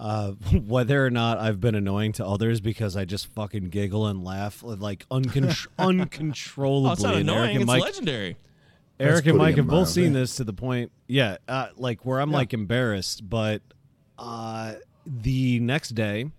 uh 0.00 0.30
whether 0.66 1.04
or 1.04 1.10
not 1.10 1.36
i've 1.38 1.60
been 1.60 1.74
annoying 1.74 2.10
to 2.12 2.26
others 2.26 2.60
because 2.60 2.96
i 2.96 3.04
just 3.04 3.26
fucking 3.34 3.64
giggle 3.68 4.06
and 4.06 4.24
laugh 4.24 4.62
like 4.64 5.06
uncon- 5.10 5.66
uncontrollably 5.78 6.88
oh, 6.88 6.92
it's 6.94 7.02
not 7.02 7.14
And 7.16 7.28
annoying. 7.28 7.38
Eric 7.40 7.50
and 7.52 7.60
It's 7.62 7.66
Mike, 7.66 7.82
legendary. 7.82 8.36
Eric 8.98 9.26
and 9.26 9.36
Mike 9.38 9.56
have 9.56 9.66
both 9.66 9.72
mildly. 9.88 9.92
seen 10.04 10.12
this 10.14 10.36
to 10.36 10.44
the 10.44 10.52
point 10.54 10.90
yeah 11.06 11.36
uh 11.46 11.68
like 11.76 12.06
where 12.06 12.18
i'm 12.20 12.32
like 12.32 12.54
embarrassed 12.54 13.28
but 13.28 13.60
uh 14.18 14.74
the 15.06 15.60
next 15.60 15.90
day 15.90 16.30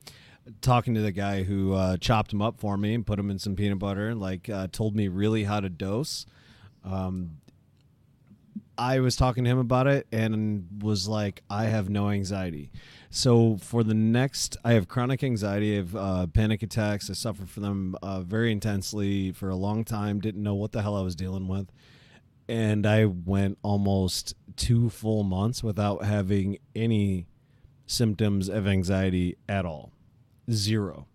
talking 0.62 0.96
to 0.96 1.02
the 1.02 1.12
guy 1.12 1.44
who 1.44 1.74
uh, 1.74 1.98
chopped 1.98 2.34
him 2.34 2.42
up 2.42 2.60
for 2.60 2.76
me 2.78 2.94
and 2.96 3.06
put 3.06 3.18
him 3.20 3.30
in 3.30 3.38
some 3.38 3.56
peanut 3.56 3.78
butter, 3.80 4.10
and 4.10 4.20
like 4.20 4.50
uh, 4.50 4.68
told 4.72 4.96
me 4.96 5.08
really 5.08 5.44
how 5.44 5.60
to 5.60 5.70
dose. 5.70 6.26
Um, 6.84 7.38
I 8.78 9.00
was 9.00 9.16
talking 9.16 9.44
to 9.44 9.50
him 9.50 9.60
about 9.60 9.86
it 9.88 10.08
and 10.12 10.68
was 10.82 11.08
like, 11.08 11.44
I 11.50 11.66
have 11.66 11.90
no 11.90 12.10
anxiety. 12.10 12.72
So 13.14 13.58
for 13.58 13.84
the 13.84 13.94
next, 13.94 14.56
I 14.64 14.72
have 14.72 14.88
chronic 14.88 15.22
anxiety, 15.22 15.74
I 15.74 15.76
have 15.76 15.96
uh, 15.96 16.28
panic 16.28 16.64
attacks. 16.64 17.10
I 17.10 17.14
suffered 17.14 17.50
from 17.50 17.64
them 17.64 17.96
uh, 18.02 18.22
very 18.22 18.54
intensely 18.54 19.34
for 19.34 19.50
a 19.50 19.56
long 19.56 19.84
time. 19.84 20.22
Didn't 20.22 20.42
know 20.42 20.56
what 20.56 20.72
the 20.72 20.82
hell 20.82 20.96
I 20.96 21.02
was 21.02 21.14
dealing 21.14 21.50
with, 21.50 21.68
and 22.48 22.88
I 22.88 23.04
went 23.04 23.58
almost 23.64 24.34
two 24.56 24.90
full 24.90 25.24
months 25.24 25.62
without 25.62 26.06
having 26.06 26.58
any 26.74 27.28
symptoms 27.86 28.48
of 28.48 28.66
anxiety 28.66 29.36
at 29.50 29.66
all. 29.66 29.92
Zero. 30.50 31.06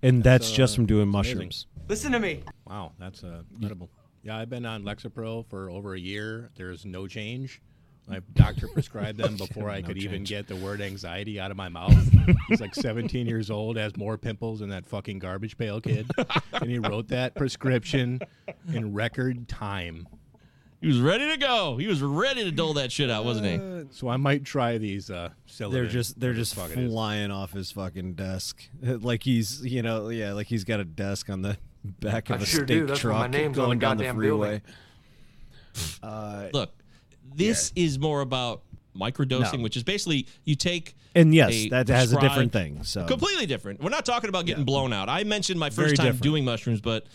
And 0.00 0.22
that's, 0.22 0.52
uh, 0.52 0.54
just 0.54 0.76
from 0.76 0.86
doing 0.86 1.10
that's 1.10 1.26
amazing. 1.26 1.38
mushrooms. 1.38 1.66
Listen 1.88 2.12
to 2.12 2.20
me. 2.20 2.44
Wow, 2.68 2.92
that's 3.00 3.24
uh, 3.24 3.42
incredible. 3.52 3.90
Yeah, 4.22 4.38
I've 4.38 4.48
been 4.48 4.64
on 4.64 4.84
Lexapro 4.84 5.44
for 5.46 5.70
over 5.70 5.94
a 5.94 5.98
year. 5.98 6.50
There's 6.54 6.86
no 6.86 7.08
change. 7.08 7.60
My 8.06 8.20
doctor 8.34 8.68
prescribed 8.68 9.18
them 9.18 9.36
before 9.38 9.70
I 9.70 9.80
No 9.80 9.86
could 9.88 9.98
even 9.98 10.24
get 10.24 10.46
the 10.46 10.56
word 10.56 10.80
anxiety 10.82 11.40
out 11.40 11.50
of 11.50 11.56
my 11.56 11.68
mouth. 11.70 11.94
He's 12.48 12.60
like 12.60 12.74
17 12.74 13.26
years 13.26 13.50
old, 13.50 13.76
has 13.78 13.96
more 13.96 14.18
pimples 14.18 14.60
than 14.60 14.68
that 14.70 14.84
fucking 14.86 15.18
garbage 15.20 15.56
pail 15.56 15.80
kid. 15.80 16.10
and 16.52 16.70
he 16.70 16.78
wrote 16.78 17.08
that 17.08 17.34
prescription 17.34 18.20
in 18.72 18.92
record 18.92 19.48
time. 19.48 20.06
He 20.82 20.88
was 20.88 21.00
ready 21.00 21.30
to 21.30 21.38
go. 21.38 21.78
He 21.78 21.86
was 21.86 22.02
ready 22.02 22.44
to 22.44 22.50
dole 22.52 22.74
that 22.74 22.92
shit 22.92 23.08
out, 23.10 23.24
wasn't 23.24 23.46
he? 23.46 23.86
So 23.96 24.08
I 24.08 24.18
might 24.18 24.44
try 24.44 24.76
these 24.76 25.10
uh 25.10 25.30
They're 25.58 25.86
just 25.86 26.20
they're 26.20 26.34
just 26.34 26.54
the 26.54 26.60
fuck 26.60 26.70
it 26.72 26.78
is. 26.78 26.92
flying 26.92 27.30
off 27.30 27.52
his 27.52 27.70
fucking 27.70 28.12
desk, 28.14 28.68
like 28.82 29.22
he's 29.22 29.64
you 29.64 29.80
know 29.80 30.10
yeah 30.10 30.34
like 30.34 30.46
he's 30.48 30.64
got 30.64 30.80
a 30.80 30.84
desk 30.84 31.30
on 31.30 31.40
the 31.40 31.56
back 31.84 32.28
of 32.28 32.40
I 32.40 32.42
a 32.42 32.46
sure 32.46 32.66
steak 32.66 32.80
do. 32.80 32.86
That's 32.86 33.02
why 33.02 33.12
my 33.12 33.18
truck 33.20 33.30
name's 33.30 33.58
on 33.58 33.64
going 33.64 33.78
the 33.78 33.86
down 33.86 33.96
the 33.96 34.12
freeway. 34.12 34.60
building. 36.02 36.50
Look, 36.52 36.72
This 37.36 37.72
is 37.74 37.98
more 37.98 38.20
about 38.20 38.62
microdosing, 38.96 39.58
No. 39.58 39.62
which 39.64 39.76
is 39.76 39.82
basically 39.82 40.26
you 40.44 40.54
take 40.54 40.94
And 41.16 41.34
yes, 41.34 41.52
a 41.52 41.68
that 41.70 41.88
has 41.88 42.12
a 42.12 42.20
different 42.20 42.52
thing. 42.52 42.82
So 42.84 43.04
completely 43.06 43.46
different. 43.46 43.82
We're 43.82 43.90
not 43.90 44.04
talking 44.06 44.28
about 44.28 44.46
getting 44.46 44.64
blown 44.64 44.92
out. 44.92 45.08
I 45.08 45.24
mentioned 45.24 45.58
my 45.58 45.68
Very 45.70 45.88
first 45.88 45.96
time 45.96 46.06
different. 46.06 46.22
doing 46.22 46.44
mushrooms, 46.44 46.80
but 46.80 47.06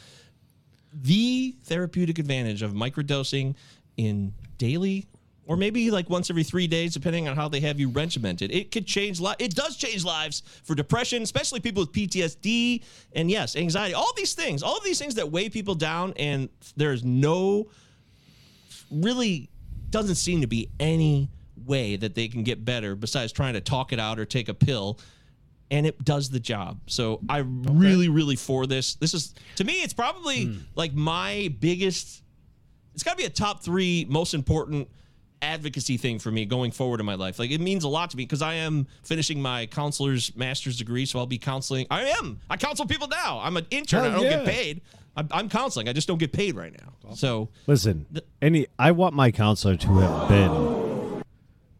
the 0.94 1.56
therapeutic 1.64 2.20
advantage 2.20 2.62
of 2.62 2.74
microdosing 2.74 3.56
in 3.98 4.34
daily 4.58 5.06
or 5.46 5.58
maybe 5.58 5.90
like 5.90 6.10
once 6.12 6.30
every 6.30 6.44
three 6.44 6.68
days, 6.68 6.94
depending 6.94 7.28
on 7.28 7.36
how 7.36 7.48
they 7.50 7.60
have 7.60 7.80
you 7.80 7.90
regimented. 7.90 8.52
It 8.52 8.70
could 8.72 8.86
change 8.86 9.20
li- 9.20 9.34
It 9.40 9.56
does 9.56 9.78
change 9.78 10.04
lives 10.06 10.44
for 10.64 10.76
depression, 10.76 11.24
especially 11.24 11.60
people 11.60 11.82
with 11.82 11.92
PTSD 11.92 12.84
and 13.14 13.32
yes, 13.32 13.56
anxiety. 13.56 13.96
All 13.96 14.12
these 14.16 14.34
things, 14.34 14.62
all 14.62 14.78
of 14.78 14.84
these 14.84 15.00
things 15.00 15.16
that 15.16 15.32
weigh 15.32 15.50
people 15.50 15.74
down, 15.74 16.14
and 16.18 16.50
there's 16.78 17.04
no 17.04 17.68
really 18.92 19.50
doesn't 19.92 20.16
seem 20.16 20.42
to 20.42 20.48
be 20.48 20.70
any 20.80 21.30
way 21.66 21.96
that 21.96 22.16
they 22.16 22.28
can 22.28 22.44
get 22.44 22.64
better 22.66 22.96
besides 22.96 23.32
trying 23.32 23.54
to 23.54 23.62
talk 23.62 23.94
it 23.94 24.00
out 24.00 24.20
or 24.20 24.26
take 24.26 24.50
a 24.50 24.54
pill. 24.54 25.00
And 25.72 25.86
it 25.86 26.04
does 26.04 26.30
the 26.30 26.40
job. 26.40 26.80
So 26.88 27.20
i'm 27.30 27.64
really 27.64 28.10
really 28.10 28.36
for 28.36 28.66
this. 28.66 28.96
This 28.96 29.14
is 29.14 29.36
to 29.58 29.64
me 29.64 29.74
it's 29.84 29.94
probably 29.94 30.46
hmm. 30.46 30.58
like 30.76 30.94
my 30.94 31.54
biggest 31.60 32.24
it's 32.94 33.04
got 33.04 33.12
to 33.12 33.18
be 33.18 33.26
a 33.26 33.30
top 33.30 33.64
three 33.64 34.06
most 34.10 34.34
important 34.34 34.90
advocacy 35.42 35.96
thing 35.96 36.20
for 36.20 36.32
me 36.32 36.46
going 36.46 36.72
forward 36.72 37.00
in 37.00 37.06
my 37.06 37.16
life. 37.16 37.38
Like 37.40 37.52
it 37.52 37.62
means 37.62 37.84
a 37.84 37.88
lot 37.88 38.10
to 38.10 38.18
me 38.18 38.24
because 38.24 38.42
i 38.42 38.56
am 38.56 38.88
finishing 39.04 39.42
my 39.42 39.68
counselor's 39.68 40.36
master's 40.36 40.78
degree 40.78 41.06
so 41.06 41.20
i'll 41.20 41.28
be 41.28 41.38
counseling 41.38 41.86
i 41.92 42.06
am. 42.06 42.40
I 42.50 42.58
counsel 42.58 42.88
people 42.88 43.08
now. 43.08 43.40
I'm 43.42 43.56
an 43.56 43.68
intern. 43.70 44.06
I 44.06 44.10
don't 44.10 44.24
get 44.24 44.46
paid 44.46 44.82
I'm, 45.20 45.28
I'm 45.32 45.50
counseling 45.50 45.88
i 45.90 45.94
just 45.94 46.08
don't 46.08 46.18
get 46.18 46.32
paid 46.32 46.56
right 46.56 46.72
now 46.72 47.14
so 47.16 47.50
listen, 47.68 48.06
any 48.42 48.68
I 48.78 48.92
want 48.92 49.16
my 49.16 49.32
counselor 49.32 49.76
to 49.76 49.98
have 50.00 50.30
been 50.30 51.24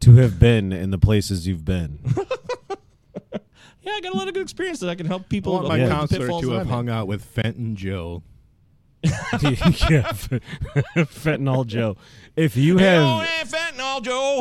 to 0.00 0.16
have 0.16 0.38
been 0.38 0.72
in 0.72 0.90
the 0.90 0.98
places 0.98 1.46
you've 1.46 1.64
been. 1.64 2.00
yeah 3.82 3.92
i 3.92 4.00
got 4.00 4.12
a 4.12 4.16
lot 4.16 4.26
of 4.28 4.34
good 4.34 4.42
experiences. 4.42 4.88
i 4.88 4.94
can 4.94 5.06
help 5.06 5.22
I 5.22 5.28
people 5.28 5.52
want 5.54 5.68
my 5.68 5.76
avoid 5.78 5.88
the 5.88 5.94
counselor 5.94 6.40
to 6.42 6.50
have 6.52 6.66
hung 6.68 6.88
out 6.88 7.06
with 7.06 7.24
Fenton 7.24 7.76
Joe. 7.76 8.22
yeah, 9.02 10.12
fentanyl 10.94 11.66
Joe. 11.66 11.96
If 12.36 12.56
you 12.56 12.74
Oh, 12.76 12.78
have 12.78 13.28
yeah, 13.28 13.44
fentanyl 13.44 14.02
Joe. 14.02 14.40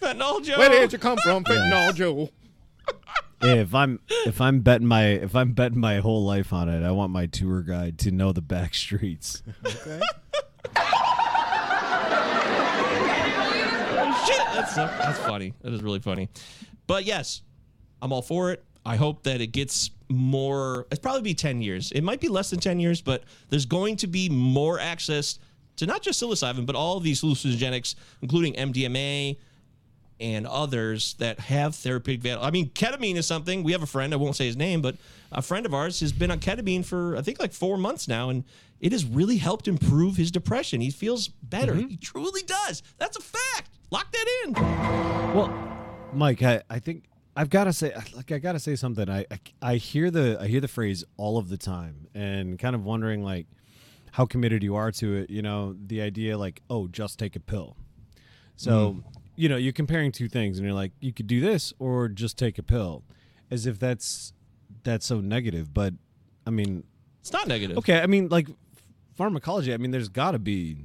fentanyl 0.00 0.44
Joe. 0.44 0.58
Where 0.58 0.68
did 0.68 0.92
you 0.92 0.98
come 0.98 1.18
from, 1.24 1.42
Fentanyl 1.44 1.94
Joe? 1.94 2.30
If 3.42 3.74
I'm 3.74 4.00
if 4.26 4.40
I'm 4.40 4.60
betting 4.60 4.86
my 4.86 5.06
if 5.06 5.34
I'm 5.34 5.52
betting 5.52 5.78
my 5.78 5.98
whole 5.98 6.24
life 6.24 6.52
on 6.52 6.68
it, 6.68 6.84
I 6.84 6.90
want 6.90 7.12
my 7.12 7.26
tour 7.26 7.62
guide 7.62 7.98
to 8.00 8.10
know 8.10 8.32
the 8.32 8.42
back 8.42 8.74
streets. 8.74 9.42
Okay. 9.64 10.00
Oh, 14.00 14.26
shit, 14.26 14.42
that's 14.54 14.74
that's 14.74 15.18
funny. 15.20 15.54
That 15.62 15.72
is 15.72 15.82
really 15.82 16.00
funny. 16.00 16.28
But 16.86 17.04
yes, 17.04 17.42
I'm 18.00 18.12
all 18.12 18.22
for 18.22 18.52
it. 18.52 18.64
I 18.84 18.96
hope 18.96 19.24
that 19.24 19.40
it 19.40 19.48
gets 19.48 19.90
more. 20.08 20.86
It's 20.90 21.00
probably 21.00 21.22
be 21.22 21.34
10 21.34 21.60
years. 21.60 21.92
It 21.92 22.02
might 22.02 22.20
be 22.20 22.28
less 22.28 22.50
than 22.50 22.60
10 22.60 22.80
years, 22.80 23.02
but 23.02 23.24
there's 23.50 23.66
going 23.66 23.96
to 23.96 24.06
be 24.06 24.28
more 24.28 24.80
access 24.80 25.38
to 25.76 25.86
not 25.86 26.02
just 26.02 26.22
psilocybin, 26.22 26.64
but 26.66 26.74
all 26.74 26.96
of 26.96 27.02
these 27.02 27.20
hallucinogenics, 27.22 27.94
including 28.22 28.54
MDMA 28.54 29.36
and 30.20 30.46
others 30.46 31.14
that 31.14 31.38
have 31.40 31.74
therapeutic 31.74 32.22
value. 32.22 32.42
I 32.42 32.50
mean, 32.50 32.70
ketamine 32.70 33.16
is 33.16 33.26
something. 33.26 33.62
We 33.62 33.72
have 33.72 33.82
a 33.82 33.86
friend, 33.86 34.12
I 34.12 34.16
won't 34.16 34.36
say 34.36 34.46
his 34.46 34.56
name, 34.56 34.82
but 34.82 34.96
a 35.30 35.42
friend 35.42 35.66
of 35.66 35.74
ours 35.74 36.00
has 36.00 36.12
been 36.12 36.30
on 36.30 36.40
ketamine 36.40 36.84
for 36.84 37.16
I 37.16 37.22
think 37.22 37.38
like 37.38 37.52
4 37.52 37.76
months 37.78 38.08
now 38.08 38.30
and 38.30 38.44
it 38.80 38.92
has 38.92 39.04
really 39.04 39.38
helped 39.38 39.68
improve 39.68 40.16
his 40.16 40.30
depression. 40.30 40.80
He 40.80 40.90
feels 40.90 41.28
better. 41.28 41.74
Mm-hmm. 41.74 41.88
He 41.88 41.96
truly 41.96 42.42
does. 42.42 42.82
That's 42.98 43.16
a 43.16 43.20
fact. 43.20 43.70
Lock 43.90 44.12
that 44.12 44.26
in. 44.44 44.52
Well, 45.34 45.52
Mike, 46.12 46.42
I, 46.42 46.62
I 46.70 46.78
think 46.78 47.04
I've 47.36 47.50
got 47.50 47.64
to 47.64 47.72
say, 47.72 47.94
like, 48.14 48.32
I 48.32 48.38
got 48.38 48.52
to 48.52 48.58
say 48.58 48.76
something. 48.76 49.08
I, 49.08 49.24
I 49.30 49.38
I 49.62 49.76
hear 49.76 50.10
the 50.10 50.38
I 50.40 50.48
hear 50.48 50.60
the 50.60 50.68
phrase 50.68 51.04
all 51.16 51.38
of 51.38 51.48
the 51.48 51.56
time, 51.56 52.08
and 52.14 52.58
kind 52.58 52.74
of 52.74 52.84
wondering 52.84 53.22
like 53.22 53.46
how 54.12 54.26
committed 54.26 54.62
you 54.62 54.74
are 54.74 54.90
to 54.92 55.14
it. 55.16 55.30
You 55.30 55.42
know, 55.42 55.76
the 55.86 56.00
idea 56.02 56.36
like, 56.36 56.62
oh, 56.68 56.88
just 56.88 57.18
take 57.18 57.36
a 57.36 57.40
pill. 57.40 57.76
So, 58.56 58.94
mm. 58.94 59.04
You 59.38 59.48
know, 59.48 59.56
you're 59.56 59.72
comparing 59.72 60.10
two 60.10 60.28
things, 60.28 60.58
and 60.58 60.66
you're 60.66 60.74
like, 60.74 60.92
you 61.00 61.12
could 61.12 61.28
do 61.28 61.40
this 61.40 61.72
or 61.78 62.08
just 62.08 62.36
take 62.36 62.58
a 62.58 62.62
pill, 62.62 63.04
as 63.50 63.66
if 63.66 63.78
that's 63.78 64.32
that's 64.82 65.06
so 65.06 65.20
negative. 65.20 65.72
But 65.72 65.94
I 66.46 66.50
mean, 66.50 66.82
It's 67.20 67.32
not 67.32 67.46
negative. 67.46 67.78
okay, 67.78 68.00
I 68.00 68.06
mean, 68.06 68.28
like 68.28 68.48
pharmacology. 69.14 69.72
I 69.72 69.76
mean, 69.76 69.92
there's 69.92 70.08
got 70.08 70.32
to 70.32 70.38
be 70.40 70.76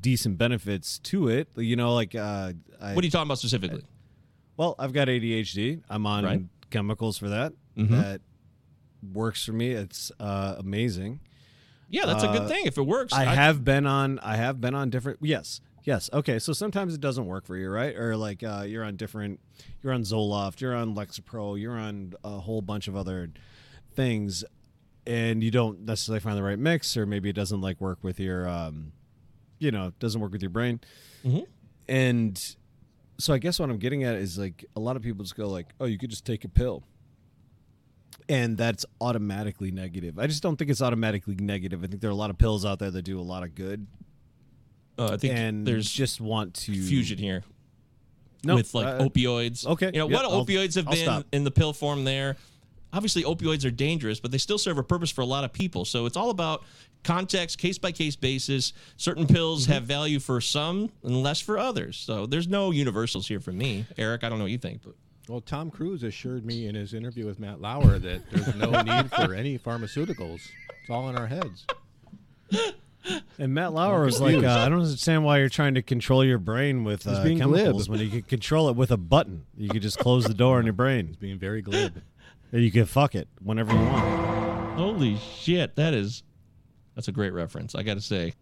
decent 0.00 0.38
benefits 0.38 0.98
to 1.00 1.28
it. 1.28 1.48
You 1.56 1.76
know, 1.76 1.94
like 1.94 2.14
uh, 2.14 2.52
I, 2.80 2.94
What 2.94 3.02
are 3.02 3.06
you 3.06 3.10
talking 3.10 3.28
about 3.28 3.38
specifically? 3.38 3.84
well, 4.56 4.74
I've 4.78 4.92
got 4.92 5.08
ADHD. 5.08 5.82
I'm 5.88 6.06
on 6.06 6.24
Right. 6.24 6.42
chemicals 6.70 7.18
for 7.18 7.28
that. 7.28 7.52
Mhm. 7.76 7.90
That 7.90 8.20
works 9.12 9.44
for 9.44 9.52
me. 9.52 9.70
It's 9.70 10.10
uh, 10.18 10.56
amazing. 10.58 11.20
Yeah, 11.90 12.04
that's 12.06 12.22
a 12.24 12.26
good 12.28 12.42
Uh, 12.42 12.48
thing 12.48 12.66
if 12.66 12.76
it 12.76 12.82
works. 12.86 13.12
I 13.12 13.24
have 13.24 13.64
been 13.64 13.86
on. 13.86 14.18
I 14.18 14.36
have 14.36 14.60
been 14.60 14.74
on 14.74 14.90
different. 14.90 15.20
Yes, 15.22 15.60
yes. 15.88 16.10
Okay, 16.12 16.38
so 16.38 16.52
sometimes 16.52 16.94
it 16.94 17.00
doesn't 17.00 17.26
work 17.26 17.46
for 17.46 17.56
you, 17.56 17.68
right? 17.70 17.94
Or 17.96 18.16
like 18.16 18.42
uh, 18.42 18.64
you're 18.66 18.84
on 18.84 18.96
different. 18.96 19.40
You're 19.82 19.92
on 19.92 20.02
Zoloft. 20.02 20.60
You're 20.60 20.74
on 20.74 20.94
Lexapro. 20.94 21.58
You're 21.60 21.78
on 21.78 22.14
a 22.22 22.38
whole 22.40 22.60
bunch 22.62 22.88
of 22.88 22.94
other 22.96 23.30
things, 23.94 24.44
and 25.06 25.42
you 25.42 25.50
don't 25.50 25.80
necessarily 25.86 26.20
find 26.20 26.36
the 26.36 26.42
right 26.42 26.58
mix, 26.58 26.96
or 26.96 27.06
maybe 27.06 27.28
it 27.30 27.36
doesn't 27.36 27.60
like 27.60 27.80
work 27.80 27.98
with 28.02 28.20
your. 28.20 28.46
Um, 28.48 28.92
you 29.58 29.70
know, 29.72 29.92
doesn't 29.98 30.20
work 30.20 30.30
with 30.30 30.42
your 30.42 30.50
brain, 30.58 30.78
Mhm. 31.24 31.44
and 31.88 32.56
so 33.18 33.34
I 33.34 33.38
guess 33.38 33.58
what 33.58 33.68
I'm 33.70 33.78
getting 33.78 34.04
at 34.04 34.14
is 34.14 34.38
like 34.38 34.64
a 34.76 34.80
lot 34.80 34.94
of 34.94 35.02
people 35.02 35.24
just 35.24 35.34
go 35.36 35.48
like, 35.48 35.74
"Oh, 35.80 35.86
you 35.86 35.98
could 35.98 36.10
just 36.10 36.24
take 36.24 36.44
a 36.44 36.48
pill." 36.48 36.84
And 38.28 38.56
that's 38.58 38.84
automatically 39.00 39.70
negative. 39.70 40.18
I 40.18 40.26
just 40.26 40.42
don't 40.42 40.56
think 40.56 40.70
it's 40.70 40.82
automatically 40.82 41.34
negative. 41.40 41.82
I 41.82 41.86
think 41.86 42.00
there 42.02 42.10
are 42.10 42.12
a 42.12 42.16
lot 42.16 42.30
of 42.30 42.36
pills 42.38 42.64
out 42.64 42.78
there 42.78 42.90
that 42.90 43.02
do 43.02 43.18
a 43.18 43.22
lot 43.22 43.42
of 43.42 43.54
good, 43.54 43.86
Uh, 44.98 45.10
I 45.12 45.16
think 45.16 45.34
and 45.34 45.66
there's 45.66 45.90
just 45.90 46.20
want 46.20 46.54
to 46.54 46.72
fusion 46.72 47.18
here 47.18 47.44
No, 48.44 48.56
with 48.56 48.74
like 48.74 48.86
uh, 48.86 48.98
opioids. 48.98 49.66
okay, 49.66 49.86
you 49.86 49.92
know 50.00 50.08
yeah, 50.08 50.16
what 50.16 50.24
I'll- 50.24 50.44
opioids 50.44 50.74
have 50.74 50.86
I'll 50.88 50.94
been 50.94 51.04
stop. 51.04 51.26
in 51.32 51.44
the 51.44 51.50
pill 51.50 51.72
form 51.72 52.04
there. 52.04 52.36
Obviously, 52.92 53.22
opioids 53.22 53.66
are 53.66 53.70
dangerous, 53.70 54.18
but 54.18 54.30
they 54.30 54.38
still 54.38 54.56
serve 54.56 54.78
a 54.78 54.82
purpose 54.82 55.10
for 55.10 55.20
a 55.20 55.26
lot 55.26 55.44
of 55.44 55.52
people. 55.52 55.84
So 55.84 56.06
it's 56.06 56.16
all 56.16 56.30
about 56.30 56.64
context, 57.04 57.58
case 57.58 57.76
by 57.76 57.92
case 57.92 58.16
basis. 58.16 58.72
Certain 58.96 59.26
pills 59.26 59.64
Mm-hmm. 59.64 59.72
have 59.72 59.82
value 59.84 60.18
for 60.18 60.40
some 60.40 60.90
and 61.04 61.22
less 61.22 61.38
for 61.38 61.58
others. 61.58 61.98
So 61.98 62.24
there's 62.24 62.48
no 62.48 62.70
universals 62.70 63.28
here 63.28 63.40
for 63.40 63.52
me, 63.52 63.84
Eric. 63.98 64.24
I 64.24 64.30
don't 64.30 64.38
know 64.38 64.44
what 64.46 64.52
you 64.52 64.58
think, 64.58 64.80
but 64.82 64.94
Well, 65.28 65.42
Tom 65.42 65.70
Cruise 65.70 66.02
assured 66.02 66.46
me 66.46 66.66
in 66.66 66.74
his 66.74 66.94
interview 66.94 67.26
with 67.26 67.38
Matt 67.38 67.60
Lauer 67.60 67.98
that 67.98 68.22
there's 68.30 68.54
no 68.56 68.70
need 68.82 69.10
for 69.12 69.34
any 69.34 69.58
pharmaceuticals. 69.58 70.40
It's 70.80 70.88
all 70.90 71.10
in 71.10 71.16
our 71.16 71.26
heads. 71.26 71.66
And 73.38 73.54
Matt 73.54 73.72
Lauer 73.72 74.04
was 74.04 74.20
like, 74.20 74.42
uh, 74.44 74.48
I 74.50 74.68
don't 74.68 74.80
understand 74.82 75.24
why 75.24 75.38
you're 75.38 75.48
trying 75.48 75.74
to 75.74 75.82
control 75.82 76.24
your 76.24 76.38
brain 76.38 76.84
with 76.84 77.04
He's 77.04 77.14
uh, 77.18 77.22
being 77.24 77.38
chemicals 77.38 77.86
glib. 77.86 77.98
when 77.98 78.06
you 78.06 78.10
could 78.12 78.28
control 78.28 78.68
it 78.68 78.76
with 78.76 78.90
a 78.90 78.96
button. 78.96 79.46
You 79.56 79.68
could 79.70 79.82
just 79.82 79.98
close 79.98 80.24
the 80.24 80.34
door 80.34 80.58
on 80.58 80.64
your 80.64 80.72
brain, 80.74 81.06
He's 81.06 81.16
Being 81.16 81.38
very 81.38 81.62
glib. 81.62 82.02
and 82.52 82.62
you 82.62 82.70
can 82.70 82.84
fuck 82.86 83.14
it 83.14 83.28
whenever 83.42 83.72
you 83.72 83.78
want. 83.78 84.76
holy 84.78 85.16
shit, 85.16 85.76
that 85.76 85.94
is 85.94 86.22
that's 86.94 87.08
a 87.08 87.12
great 87.12 87.32
reference. 87.32 87.74
I 87.74 87.82
got 87.82 87.94
to 87.94 88.00
say. 88.00 88.34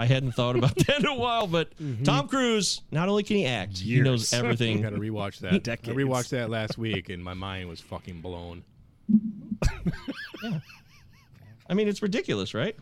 I 0.00 0.06
hadn't 0.06 0.30
thought 0.32 0.54
about 0.56 0.76
that 0.86 1.00
in 1.00 1.06
a 1.06 1.14
while, 1.16 1.48
but 1.48 1.72
Tom 2.04 2.28
Cruise, 2.28 2.82
not 2.92 3.08
only 3.08 3.24
can 3.24 3.36
he 3.38 3.46
act, 3.46 3.78
he 3.78 4.00
knows 4.00 4.30
Years. 4.30 4.32
I 4.32 4.38
everything. 4.44 4.80
got 4.80 4.90
to 4.90 4.96
rewatch 4.96 5.40
that. 5.40 5.52
I 5.68 5.76
rewatched 5.92 6.28
that 6.28 6.48
last 6.50 6.78
week, 6.78 7.08
and 7.08 7.22
my 7.22 7.34
mind 7.34 7.68
was 7.68 7.80
fucking 7.80 8.20
blown. 8.20 8.62
I 11.70 11.74
mean, 11.74 11.88
it's 11.88 12.00
ridiculous, 12.00 12.54
right? 12.54 12.76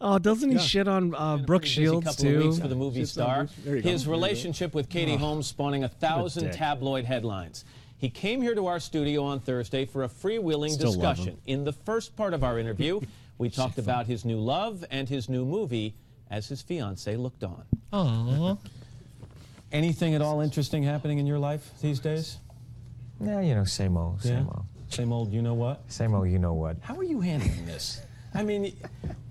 Oh, 0.00 0.18
doesn't 0.18 0.50
he 0.50 0.58
shit 0.58 0.86
on 0.86 1.14
uh, 1.14 1.38
Brooke 1.38 1.62
busy 1.62 1.74
Shields 1.74 2.06
couple 2.06 2.24
too? 2.24 2.38
Of 2.38 2.44
weeks 2.44 2.58
for 2.60 2.68
the 2.68 2.74
movie 2.76 3.00
Just 3.00 3.14
star. 3.14 3.38
numbers. 3.38 3.56
There 3.64 3.76
you 3.76 3.82
go. 3.82 3.90
His 3.90 4.04
go. 4.04 4.10
relationship 4.12 4.74
with 4.74 4.88
Katie 4.88 5.16
Holmes 5.16 5.46
spawning 5.48 5.82
a 5.84 5.88
thousand 5.88 6.44
dick. 6.44 6.52
tabloid 6.52 7.04
headlines. 7.04 7.64
He 7.96 8.08
came 8.08 8.40
here 8.40 8.54
to 8.54 8.66
our 8.66 8.78
studio 8.78 9.24
on 9.24 9.40
Thursday 9.40 9.84
for 9.84 10.04
a 10.04 10.08
freewheeling 10.08 10.70
Still 10.70 10.92
discussion. 10.92 11.36
In 11.46 11.64
the 11.64 11.72
first 11.72 12.14
part 12.16 12.32
of 12.32 12.44
our 12.44 12.58
interview, 12.60 13.00
we 13.38 13.50
talked 13.50 13.78
about 13.78 14.06
his 14.06 14.24
new 14.24 14.38
love 14.38 14.84
and 14.90 15.08
his 15.08 15.28
new 15.28 15.44
movie 15.44 15.94
as 16.30 16.46
his 16.48 16.62
fiance 16.62 17.16
looked 17.16 17.42
on. 17.42 17.64
Aww. 17.92 18.58
Anything 19.72 20.14
at 20.14 20.22
all 20.22 20.40
interesting 20.40 20.82
happening 20.84 21.18
in 21.18 21.26
your 21.26 21.38
life 21.40 21.72
these 21.82 21.98
days? 21.98 22.38
Yeah, 23.20 23.40
you 23.40 23.54
know, 23.54 23.64
same 23.64 23.96
old, 23.96 24.22
same 24.22 24.34
Yeah. 24.34 24.40
old. 24.54 24.64
Same 24.90 25.12
old, 25.12 25.32
you 25.32 25.42
know 25.42 25.54
what? 25.54 25.80
Same 25.92 26.14
old, 26.14 26.30
you 26.30 26.38
know 26.38 26.54
what. 26.54 26.76
How 26.80 26.96
are 26.96 27.04
you 27.04 27.20
handling 27.20 27.66
this? 27.66 28.00
I 28.34 28.42
mean, 28.42 28.76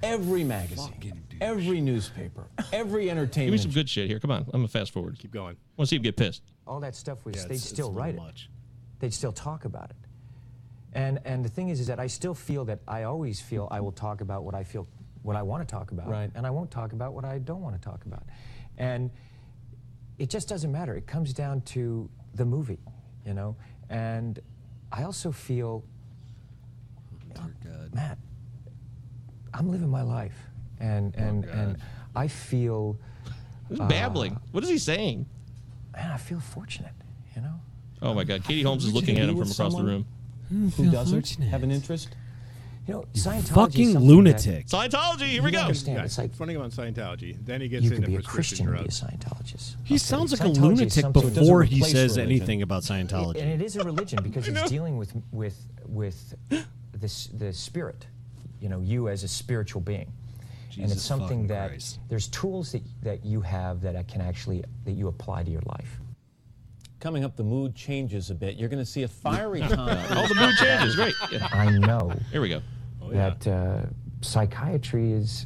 every 0.03 0.43
magazine, 0.43 1.21
every 1.39 1.81
newspaper, 1.81 2.45
every 2.71 3.09
entertainment. 3.09 3.51
Give 3.57 3.65
me 3.67 3.71
some 3.71 3.71
good 3.71 3.89
shit 3.89 4.07
here. 4.07 4.19
Come 4.19 4.31
on, 4.31 4.39
I'm 4.45 4.51
gonna 4.61 4.67
fast 4.67 4.91
forward. 4.91 5.17
Keep 5.19 5.31
going. 5.31 5.55
want 5.77 5.87
to 5.87 5.89
see 5.91 5.95
him 5.97 6.01
get 6.01 6.15
pissed. 6.17 6.41
All 6.65 6.79
that 6.81 6.95
stuff 6.95 7.23
was, 7.25 7.35
Yeah, 7.35 7.41
they'd 7.43 7.45
it's- 7.55 7.61
it's 7.61 7.69
still 7.69 7.87
a 7.87 7.89
little 7.89 8.01
write 8.01 8.15
it. 8.15 8.17
much. 8.17 8.49
They'd 8.99 9.13
still 9.13 9.31
talk 9.31 9.65
about 9.65 9.91
it. 9.91 9.95
And, 10.93 11.19
and 11.25 11.45
the 11.45 11.49
thing 11.49 11.69
is, 11.69 11.79
is 11.79 11.87
that 11.87 11.99
I 11.99 12.07
still 12.07 12.33
feel 12.33 12.65
that 12.65 12.79
I 12.87 13.03
always 13.03 13.39
feel 13.39 13.67
I 13.69 13.79
will 13.81 13.91
talk 13.91 14.21
about 14.21 14.43
what 14.43 14.55
I 14.55 14.63
feel 14.63 14.87
what 15.21 15.35
I 15.35 15.43
want 15.43 15.67
to 15.67 15.71
talk 15.71 15.91
about, 15.91 16.07
Right. 16.07 16.31
and 16.35 16.47
I 16.47 16.49
won't 16.49 16.71
talk 16.71 16.93
about 16.93 17.13
what 17.13 17.25
I 17.25 17.37
don't 17.39 17.61
want 17.61 17.75
to 17.75 17.81
talk 17.81 18.05
about. 18.05 18.23
And 18.77 19.11
it 20.17 20.29
just 20.29 20.47
doesn't 20.47 20.71
matter. 20.71 20.95
It 20.95 21.05
comes 21.05 21.33
down 21.33 21.61
to 21.61 22.09
the 22.33 22.45
movie, 22.45 22.79
you 23.25 23.33
know. 23.33 23.55
And 23.89 24.39
I 24.91 25.03
also 25.03 25.31
feel, 25.31 25.83
Matt, 27.93 28.17
I'm 29.57 29.69
living 29.71 29.89
my 29.89 30.01
life, 30.03 30.35
and 30.79 31.15
and 31.15 31.45
and 31.45 31.77
I 32.15 32.27
feel. 32.27 32.97
Who's 33.69 33.79
uh, 33.79 33.87
babbling? 33.87 34.39
What 34.51 34.63
is 34.63 34.69
he 34.69 34.77
saying? 34.77 35.25
Man, 35.93 36.11
I 36.11 36.17
feel 36.17 36.39
fortunate, 36.39 36.93
you 37.35 37.41
know. 37.41 37.55
Oh 38.01 38.13
my 38.13 38.23
God! 38.23 38.43
Katie 38.43 38.63
Holmes 38.63 38.85
is 38.85 38.93
looking 38.93 39.17
at 39.17 39.27
him 39.29 39.35
from 39.37 39.49
across 39.51 39.75
the 39.75 39.83
room. 39.83 40.05
Who 40.77 40.89
doesn't 40.91 41.27
have 41.41 41.63
an 41.63 41.71
interest? 41.71 42.09
You 42.87 42.93
know, 42.93 43.05
Scientology. 43.15 43.53
fucking 43.53 43.93
something 43.93 44.09
lunatic. 44.09 44.67
Scientology. 44.67 45.27
Here 45.27 45.41
we 45.41 45.49
You 45.49 45.57
go. 45.57 45.63
understand, 45.63 45.97
Yeah, 45.97 46.05
it's 46.05 46.17
like 46.17 46.33
funny 46.33 46.53
about 46.53 46.71
Scientology. 46.71 47.37
Then 47.45 47.59
he 47.59 47.67
gets 47.67 47.83
you 47.83 47.89
into 47.89 48.03
could 48.03 48.07
be 48.11 48.15
a 48.15 48.21
Christian 48.21 48.65
and 48.69 48.77
be 48.77 48.85
a. 48.85 48.87
Scientologist. 48.87 49.75
He 49.83 49.95
Okay? 49.95 49.97
sounds 49.97 50.31
like 50.31 50.39
a 50.39 50.47
lunatic 50.47 51.11
before 51.11 51.63
he 51.63 51.81
says 51.81 52.15
religion. 52.15 52.21
anything 52.25 52.61
about 52.61 52.83
Scientology. 52.83 53.41
And 53.41 53.49
it 53.51 53.61
is 53.61 53.75
a 53.75 53.83
religion 53.83 54.23
because 54.23 54.47
it's 54.51 54.69
dealing 54.69 54.97
with 54.97 55.11
with 55.33 55.67
with 55.85 56.33
this 56.93 57.27
the 57.33 57.51
spirit, 57.51 58.07
you 58.59 58.69
know, 58.69 58.81
you 58.81 59.09
as 59.09 59.23
a 59.23 59.27
spiritual 59.27 59.81
being. 59.81 60.11
and 60.79 60.91
it's 60.91 61.01
something 61.01 61.47
that 61.47 61.69
Christ. 61.69 61.99
there's 62.09 62.27
tools 62.27 62.71
that, 62.71 62.83
that 63.01 63.25
you 63.25 63.41
have 63.41 63.81
that 63.81 63.95
I 63.95 64.03
can 64.03 64.21
actually 64.21 64.63
that 64.85 64.91
you 64.91 65.07
apply 65.07 65.43
to 65.43 65.51
your 65.51 65.63
life. 65.65 65.99
Coming 66.99 67.23
up, 67.23 67.35
the 67.35 67.43
mood 67.43 67.75
changes 67.75 68.31
a 68.31 68.35
bit. 68.35 68.55
You're 68.55 68.69
going 68.69 68.83
to 68.83 68.85
see 68.89 69.03
a 69.03 69.07
fiery 69.07 69.59
time. 69.75 70.05
Oh, 70.11 70.27
the 70.27 70.35
mood 70.35 70.55
changes. 70.57 70.95
Great. 70.95 71.13
Yeah. 71.31 71.47
I 71.51 71.69
know 71.69 72.11
Here 72.31 72.41
we 72.41 72.49
go. 72.49 72.61
that 73.11 73.47
uh, 73.47 73.81
psychiatry 74.21 75.11
is 75.11 75.45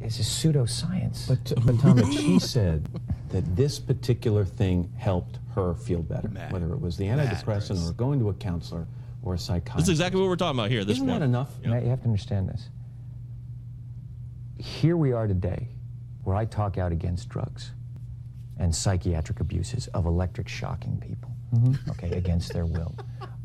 is 0.00 0.18
a 0.18 0.22
pseudoscience. 0.22 1.28
But, 1.28 1.64
but 1.64 1.78
Thomas, 1.80 2.12
she 2.12 2.38
said 2.40 2.88
that 3.28 3.54
this 3.56 3.78
particular 3.78 4.44
thing 4.44 4.92
helped 4.98 5.38
her 5.54 5.74
feel 5.74 6.02
better, 6.02 6.28
whether 6.50 6.72
it 6.72 6.80
was 6.80 6.96
the 6.96 7.04
antidepressant 7.04 7.88
or 7.88 7.92
going 7.92 8.18
to 8.20 8.28
a 8.30 8.34
counselor 8.34 8.86
or 9.22 9.34
a 9.34 9.38
psychiatrist. 9.38 9.76
This 9.78 9.84
is 9.84 9.90
exactly 10.00 10.20
what 10.20 10.28
we're 10.28 10.36
talking 10.36 10.58
about 10.58 10.70
here. 10.70 10.84
This 10.84 10.96
Isn't 10.96 11.08
point. 11.08 11.20
that 11.20 11.24
enough? 11.24 11.50
Matt, 11.64 11.82
you 11.84 11.90
have 11.90 12.00
to 12.00 12.06
understand 12.06 12.48
this. 12.48 12.68
Here 14.58 14.96
we 14.96 15.12
are 15.12 15.26
today, 15.26 15.68
where 16.24 16.36
I 16.36 16.44
talk 16.44 16.78
out 16.78 16.92
against 16.92 17.28
drugs 17.28 17.70
and 18.58 18.74
psychiatric 18.74 19.40
abuses 19.40 19.88
of 19.88 20.06
electric 20.06 20.48
shocking 20.48 20.98
people, 21.00 21.30
mm-hmm. 21.54 21.90
okay, 21.90 22.10
against 22.16 22.52
their 22.52 22.66
will, 22.66 22.94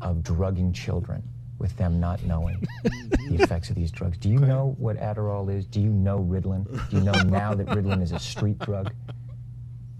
of 0.00 0.22
drugging 0.22 0.72
children 0.72 1.22
with 1.58 1.76
them 1.76 1.98
not 1.98 2.22
knowing 2.22 2.64
the 2.84 3.36
effects 3.40 3.68
of 3.68 3.74
these 3.74 3.90
drugs. 3.90 4.16
Do 4.18 4.28
you 4.28 4.38
know 4.38 4.76
what 4.78 4.96
Adderall 4.96 5.52
is? 5.52 5.66
Do 5.66 5.80
you 5.80 5.90
know 5.90 6.20
Ritalin? 6.20 6.64
Do 6.88 6.96
you 6.96 7.02
know 7.02 7.20
now 7.22 7.52
that 7.54 7.66
Ritalin 7.66 8.00
is 8.00 8.12
a 8.12 8.18
street 8.18 8.58
drug? 8.60 8.92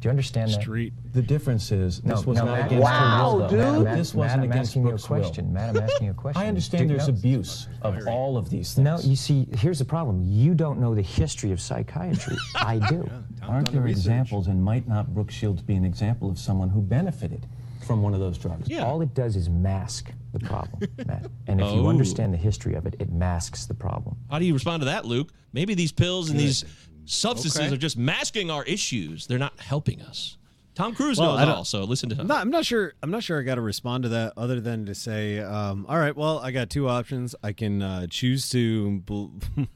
Do 0.01 0.07
you 0.07 0.11
understand 0.11 0.53
that? 0.53 0.61
Street. 0.61 0.92
The 1.12 1.22
difference 1.22 1.72
is 1.72 2.05
No, 2.05 2.14
this 2.14 2.24
was 2.24 2.38
no, 2.38 2.44
not 2.44 2.57
Matt, 2.59 2.66
against 2.66 2.84
wow, 2.84 3.30
her 3.30 3.36
will, 3.36 3.38
though. 3.49 3.74
dude. 3.74 3.84
Matt, 3.84 3.96
this 3.99 4.14
wasn't 4.14 4.38
Matt, 4.42 4.44
I'm 4.44 4.51
against 4.53 4.70
asking 4.70 4.82
a 4.82 4.90
will. 4.90 4.99
question. 4.99 5.53
Matt, 5.53 5.70
I'm 5.76 5.82
asking 5.82 6.05
you 6.07 6.11
a 6.12 6.14
question. 6.22 6.42
I 6.42 6.46
understand 6.46 6.88
Do- 6.88 6.94
there's 6.96 7.09
no. 7.09 7.14
abuse 7.14 7.68
of 7.82 8.07
all 8.07 8.36
of 8.36 8.49
these 8.49 8.74
things. 8.74 8.84
No, 8.84 8.99
you 9.01 9.16
see, 9.16 9.49
here's 9.57 9.80
the 9.80 9.84
problem. 9.84 10.22
You 10.24 10.55
don't 10.55 10.78
know 10.78 10.94
the 10.94 11.03
history 11.03 11.51
of 11.51 11.61
psychiatry. 11.61 12.36
I 12.55 12.78
do. 12.88 13.11
Aren't 13.42 13.72
there 13.72 13.88
examples, 13.88 14.46
and 14.46 14.62
might 14.62 14.86
not 14.86 15.12
Brooke 15.14 15.32
Shields 15.32 15.62
be 15.62 15.74
an 15.74 15.84
example 15.84 16.30
of 16.30 16.38
someone 16.38 16.68
who 16.68 16.80
benefited 16.80 17.46
from 17.84 18.01
one 18.01 18.14
of 18.14 18.20
those 18.20 18.38
drugs? 18.38 18.68
Yeah. 18.68 18.84
All 18.84 19.01
it 19.03 19.14
does 19.14 19.34
is 19.34 19.49
mask 19.49 20.12
the 20.32 20.38
problem, 20.38 20.88
Matt. 21.09 21.26
And 21.49 21.61
if 21.61 21.66
Oh. 21.66 21.74
you 21.74 21.86
understand 21.88 22.32
the 22.32 22.36
history 22.38 22.74
of 22.74 22.86
it, 22.86 22.94
it 23.01 23.11
masks 23.11 23.66
the 23.66 23.74
problem. 23.74 24.14
How 24.30 24.38
do 24.38 24.44
you 24.44 24.55
respond 24.55 24.82
to 24.82 24.84
that, 24.84 25.07
Luke? 25.07 25.32
Maybe 25.55 25.74
these 25.74 25.90
pills 25.90 26.28
and 26.30 26.38
these 26.38 26.64
substances 27.09 27.61
Okay. 27.61 27.74
are 27.74 27.78
just 27.78 27.96
masking 27.96 28.50
our 28.50 28.64
issues. 28.64 29.26
They're 29.26 29.38
not 29.38 29.59
helping 29.61 30.00
us. 30.02 30.36
Tom 30.74 30.94
Cruise 30.94 31.18
Well, 31.18 31.36
knows 31.36 31.48
all, 31.48 31.64
so 31.64 31.82
listen 31.82 32.09
to 32.11 32.14
him. 32.14 32.20
I'm 32.20 32.26
not, 32.28 32.40
I'm 32.42 32.50
not 32.50 32.64
sure. 32.64 32.92
I'm 33.02 33.11
not 33.11 33.24
sure. 33.24 33.40
I 33.40 33.42
got 33.42 33.56
to 33.56 33.61
respond 33.61 34.04
to 34.04 34.11
that 34.11 34.34
other 34.36 34.61
than 34.61 34.86
to 34.86 34.94
say, 34.94 35.40
um, 35.40 35.84
all 35.88 35.98
right. 35.98 36.16
Well, 36.16 36.38
I 36.38 36.52
got 36.52 36.70
two 36.70 36.88
options. 36.88 37.34
I 37.42 37.52
can 37.52 37.82
uh, 37.82 38.06
choose 38.09 38.48
to, 38.50 39.02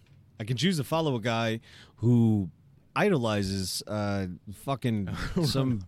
I 0.41 0.45
can 0.45 0.57
choose 0.57 0.77
to 0.77 0.85
follow 0.85 1.17
a 1.17 1.21
guy 1.21 1.59
who 1.97 2.51
idolizes 2.95 3.83
uh, 3.87 4.27
fucking 4.65 5.09
some 5.45 5.81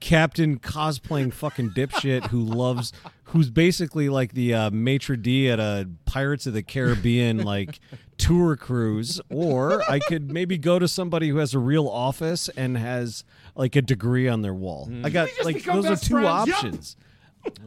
captain 0.00 0.58
cosplaying 0.58 1.32
fucking 1.32 1.70
dipshit 1.70 2.26
who 2.28 2.40
loves, 2.40 2.92
who's 3.24 3.50
basically 3.50 4.08
like 4.08 4.32
the 4.32 4.54
uh, 4.54 4.70
maitre 4.70 5.16
d 5.16 5.50
at 5.50 5.60
a 5.60 5.88
Pirates 6.04 6.46
of 6.46 6.54
the 6.54 6.62
Caribbean 6.62 7.42
like 7.44 7.80
tour 8.18 8.56
cruise, 8.56 9.20
or 9.30 9.82
I 9.90 9.98
could 9.98 10.30
maybe 10.30 10.58
go 10.58 10.78
to 10.78 10.88
somebody 10.88 11.28
who 11.28 11.36
has 11.38 11.54
a 11.54 11.58
real 11.58 11.88
office 11.88 12.48
and 12.50 12.76
has 12.76 13.24
like 13.54 13.76
a 13.76 13.82
degree 13.82 14.28
on 14.28 14.42
their 14.42 14.54
wall. 14.54 14.90
I 15.04 15.10
got 15.10 15.28
like 15.44 15.62
those 15.64 15.86
are 15.86 15.96
two 15.96 16.26
options. 16.26 16.96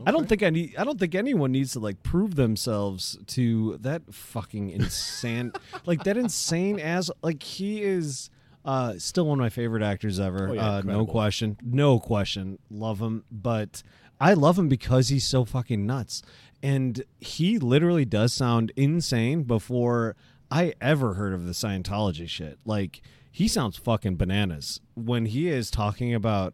I 0.05 0.11
don't 0.11 0.27
think 0.27 0.43
I 0.43 0.49
need. 0.49 0.75
I 0.77 0.83
don't 0.83 0.99
think 0.99 1.15
anyone 1.15 1.51
needs 1.51 1.73
to 1.73 1.79
like 1.79 2.03
prove 2.03 2.35
themselves 2.35 3.17
to 3.27 3.77
that 3.81 4.01
fucking 4.13 4.71
insane, 4.71 5.53
like 5.85 6.03
that 6.03 6.17
insane 6.17 6.79
ass. 6.79 7.09
Like 7.21 7.41
he 7.43 7.81
is 7.81 8.29
uh 8.69 8.99
still 8.99 9.25
one 9.25 9.39
of 9.39 9.43
my 9.43 9.49
favorite 9.49 9.81
actors 9.83 10.19
ever. 10.19 10.49
Oh, 10.49 10.53
yeah, 10.53 10.69
uh, 10.69 10.81
no 10.81 11.05
question, 11.05 11.57
no 11.63 11.99
question. 11.99 12.59
Love 12.69 12.99
him, 12.99 13.23
but 13.31 13.81
I 14.21 14.33
love 14.33 14.59
him 14.59 14.69
because 14.69 15.09
he's 15.09 15.25
so 15.25 15.43
fucking 15.45 15.85
nuts, 15.85 16.21
and 16.61 17.03
he 17.19 17.57
literally 17.57 18.05
does 18.05 18.33
sound 18.33 18.71
insane 18.75 19.43
before 19.43 20.15
I 20.51 20.73
ever 20.79 21.15
heard 21.15 21.33
of 21.33 21.45
the 21.45 21.53
Scientology 21.53 22.27
shit. 22.29 22.59
Like 22.63 23.01
he 23.31 23.47
sounds 23.47 23.77
fucking 23.77 24.17
bananas 24.17 24.81
when 24.95 25.25
he 25.25 25.47
is 25.49 25.71
talking 25.71 26.13
about. 26.13 26.53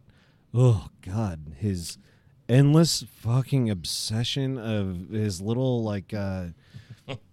Oh 0.54 0.88
God, 1.02 1.52
his 1.58 1.98
endless 2.48 3.02
fucking 3.02 3.68
obsession 3.68 4.56
of 4.56 5.10
his 5.10 5.42
little 5.42 5.82
like 5.82 6.14
uh 6.14 6.46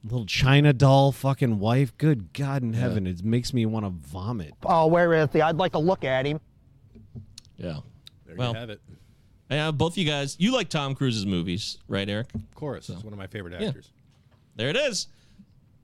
little 0.03 0.25
china 0.25 0.71
doll 0.73 1.11
fucking 1.11 1.57
wife 1.59 1.97
good 1.97 2.31
god 2.33 2.61
in 2.61 2.73
heaven 2.73 3.07
it 3.07 3.23
makes 3.23 3.53
me 3.53 3.65
want 3.65 3.85
to 3.85 3.89
vomit 3.89 4.53
Oh, 4.63 4.87
where 4.87 5.13
is 5.13 5.29
he? 5.33 5.41
I'd 5.41 5.57
like 5.57 5.71
to 5.73 5.79
look 5.79 6.03
at 6.03 6.25
him. 6.25 6.39
Yeah. 7.57 7.79
There 8.25 8.35
Well, 8.35 8.53
you 8.53 8.59
have 8.59 8.69
it. 8.69 8.81
Yeah, 9.49 9.71
both 9.71 9.97
you 9.97 10.05
guys, 10.05 10.35
you 10.39 10.51
like 10.53 10.69
Tom 10.69 10.95
Cruise's 10.95 11.25
movies, 11.25 11.77
right, 11.87 12.07
Eric? 12.09 12.33
Of 12.33 12.55
course, 12.55 12.89
it's 12.89 13.03
one 13.03 13.13
of 13.13 13.19
my 13.19 13.27
favorite 13.27 13.59
Yeah. 13.59 13.67
actors. 13.69 13.91
There 14.55 14.69
it 14.69 14.75
is. 14.75 15.07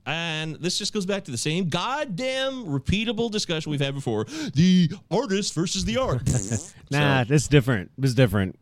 And 0.06 0.56
this 0.56 0.78
just 0.78 0.92
goes 0.92 1.06
back 1.06 1.24
to 1.24 1.30
the 1.30 1.36
same 1.38 1.68
goddamn 1.68 2.64
repeatable 2.66 3.30
discussion 3.30 3.70
we've 3.70 3.80
had 3.80 3.94
before: 3.94 4.24
the 4.54 4.90
artist 5.10 5.54
versus 5.54 5.84
the 5.84 5.98
art. 5.98 6.22
nah 6.90 7.24
So- 7.24 7.34
it's 7.34 7.48
different 7.48 7.90
it's 8.02 8.14
different 8.14 8.58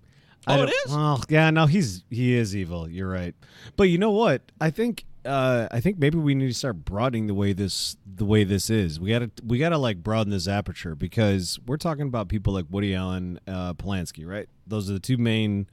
I 0.47 0.59
Oh, 0.59 0.63
it 0.63 0.67
don't- 0.67 0.75
is? 0.87 0.93
well 0.97 1.25
yeah 1.29 1.51
no 1.51 1.67
he's 1.67 2.03
he 2.11 2.35
is 2.35 2.55
evil 2.57 2.89
you're 2.89 3.09
right 3.09 3.35
but 3.77 3.85
you 3.85 3.99
know 3.99 4.11
what 4.13 4.41
i 4.61 4.71
think 4.71 5.05
uh 5.25 5.67
i 5.71 5.81
think 5.81 5.99
maybe 5.99 6.17
we 6.19 6.35
need 6.35 6.47
to 6.49 6.55
start 6.55 6.85
broadening 6.85 7.27
the 7.27 7.35
way 7.35 7.53
this 7.53 7.97
the 8.07 8.25
way 8.25 8.45
this 8.45 8.71
is 8.71 9.01
we 9.01 9.11
gotta 9.11 9.31
we 9.45 9.59
gotta 9.59 9.79
like 9.79 10.03
broaden 10.03 10.31
this 10.31 10.47
aperture 10.49 10.95
because 10.95 11.59
we're 11.67 11.77
talking 11.77 12.07
about 12.07 12.29
people 12.29 12.53
like 12.53 12.65
woody 12.71 12.95
allen 12.95 13.39
uh 13.47 13.75
polanski 13.75 14.27
right 14.27 14.49
those 14.67 14.89
are 14.89 14.93
the 14.95 15.01
two 15.01 15.17
main 15.19 15.69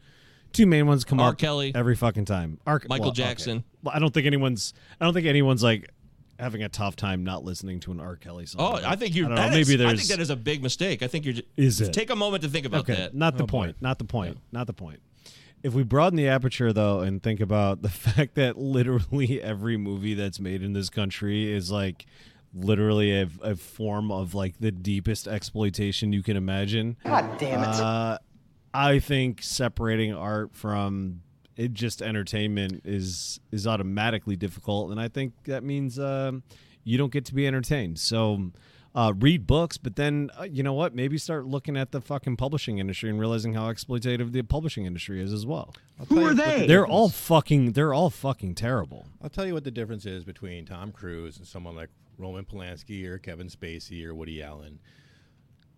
two 0.52 0.66
main 0.66 0.88
ones 0.88 1.04
come 1.04 1.20
R. 1.20 1.30
up 1.32 1.38
Kelly. 1.38 1.72
every 1.76 1.96
fucking 1.96 2.26
time 2.26 2.60
R. 2.66 2.82
Michael 2.89 3.04
well, 3.06 3.10
okay. 3.12 3.24
Jackson. 3.24 3.64
well 3.84 3.93
i 3.96 4.00
don't 4.00 4.14
think 4.14 4.26
anyone's 4.26 4.74
i 5.00 5.06
don't 5.06 5.14
think 5.14 5.28
anyone's 5.28 5.62
like 5.64 5.89
having 6.39 6.64
a 6.64 6.70
tough 6.70 6.96
time 6.98 7.24
not 7.24 7.43
listening 7.46 7.80
to 7.80 7.91
an 7.91 8.00
r 8.02 8.16
kelly 8.18 8.46
song 8.46 8.62
Oh, 8.62 8.89
I 8.89 8.96
think 8.98 9.16
you're. 9.16 9.32
I 9.32 9.36
that 9.36 9.52
maybe 9.52 9.76
is- 9.76 9.82
I 9.82 9.96
think 9.96 10.10
that 10.10 10.20
is 10.20 10.30
a 10.30 10.36
big 10.36 10.62
mistake. 10.62 11.02
I 11.02 11.08
think 11.08 11.24
you're. 11.24 11.36
Just, 11.36 11.48
Is 11.56 11.80
it? 11.80 11.93
Take 11.93 12.10
a 12.10 12.16
moment 12.16 12.43
to 12.43 12.50
think 12.50 12.66
about 12.66 12.82
okay, 12.82 12.96
that. 12.96 13.14
Not 13.16 13.38
the 13.38 13.43
Oh, 13.43 13.48
boy. 13.48 13.52
point. 13.68 13.82
Not 13.82 14.00
the 14.00 14.04
point. 14.04 14.38
Not 14.52 14.68
the 14.68 14.74
point. 14.74 15.00
If 15.66 15.74
we 15.74 15.82
broaden 15.82 16.16
the 16.16 16.28
aperture 16.28 16.72
though 16.72 16.99
and 16.99 17.24
think 17.24 17.39
about 17.39 17.82
the 17.82 17.89
fact 18.05 18.36
that 18.36 18.55
literally 18.55 19.41
every 19.41 19.78
movie 19.78 20.13
that's 20.13 20.39
made 20.39 20.61
in 20.61 20.74
this 20.74 20.91
country 20.91 21.51
is 21.51 21.72
like 21.72 22.05
literally 22.53 23.20
a, 23.20 23.28
a 23.41 23.55
form 23.55 24.11
of 24.11 24.36
like 24.36 24.59
the 24.59 24.72
deepest 24.72 25.28
exploitation 25.28 26.13
you 26.13 26.22
can 26.22 26.38
imagine. 26.38 26.97
God 27.03 27.39
damn 27.39 27.63
it. 27.63 27.68
Uh, 27.68 28.20
I 28.76 28.99
think 28.99 29.41
separating 29.41 30.13
art 30.13 30.55
from 30.55 31.22
it 31.55 31.74
just 31.74 32.03
entertainment 32.03 32.82
is 32.86 33.39
is 33.51 33.66
automatically 33.66 34.36
difficult, 34.36 34.91
and 34.91 34.99
I 35.01 35.07
think 35.07 35.34
that 35.45 35.63
means 35.63 35.97
um, 35.97 36.43
you 36.84 36.99
don't 36.99 37.11
get 37.11 37.26
to 37.26 37.34
be 37.34 37.47
entertained. 37.47 37.97
So. 37.97 38.51
Uh, 38.96 39.12
read 39.20 39.46
books, 39.46 39.78
but 39.78 39.98
then 39.98 40.32
uh, 40.39 40.43
you 40.43 40.64
know 40.64 40.72
what? 40.72 40.96
Maybe 40.96 41.18
start 41.18 41.46
looking 41.46 41.76
at 41.76 41.91
the 41.91 42.00
fucking 42.00 42.38
publishing 42.38 42.78
industry 42.78 43.10
and 43.10 43.20
realizing 43.20 43.54
how 43.54 43.64
exploitative 43.64 44.32
the 44.32 44.41
publishing 44.41 44.86
industry 44.86 45.22
is 45.22 45.34
as 45.34 45.46
well. 45.46 45.74
Who 46.08 46.26
are 46.26 46.34
they? 46.34 46.66
They're 46.66 46.88
all 46.88 47.10
fucking. 47.10 47.74
They're 47.74 47.93
all 47.93 48.10
fucking 48.10 48.56
terrible. 48.56 49.06
I'll 49.22 49.30
tell 49.30 49.46
you 49.46 49.54
what 49.54 49.66
the 49.66 49.72
difference 49.72 50.06
is 50.06 50.24
between 50.24 50.66
Tom 50.66 50.93
Cruise 50.93 51.36
and 51.38 51.46
someone 51.46 51.76
like 51.76 51.89
Roman 52.18 52.46
Polanski 52.46 53.06
or 53.06 53.18
Kevin 53.18 53.48
Spacey 53.48 54.06
or 54.06 54.16
Woody 54.16 54.41
Allen. 54.41 54.80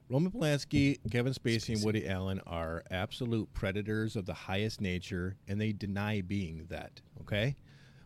Roman 0.09 0.31
Polanski, 0.31 0.99
Kevin 1.11 1.33
Spacey, 1.33 1.75
and 1.75 1.83
Woody 1.83 2.07
Allen 2.07 2.39
are 2.45 2.83
absolute 2.91 3.51
predators 3.53 4.15
of 4.15 4.25
the 4.27 4.33
highest 4.33 4.79
nature, 4.79 5.35
and 5.47 5.59
they 5.59 5.73
deny 5.73 6.21
being 6.21 6.67
that. 6.69 7.01
Okay, 7.21 7.55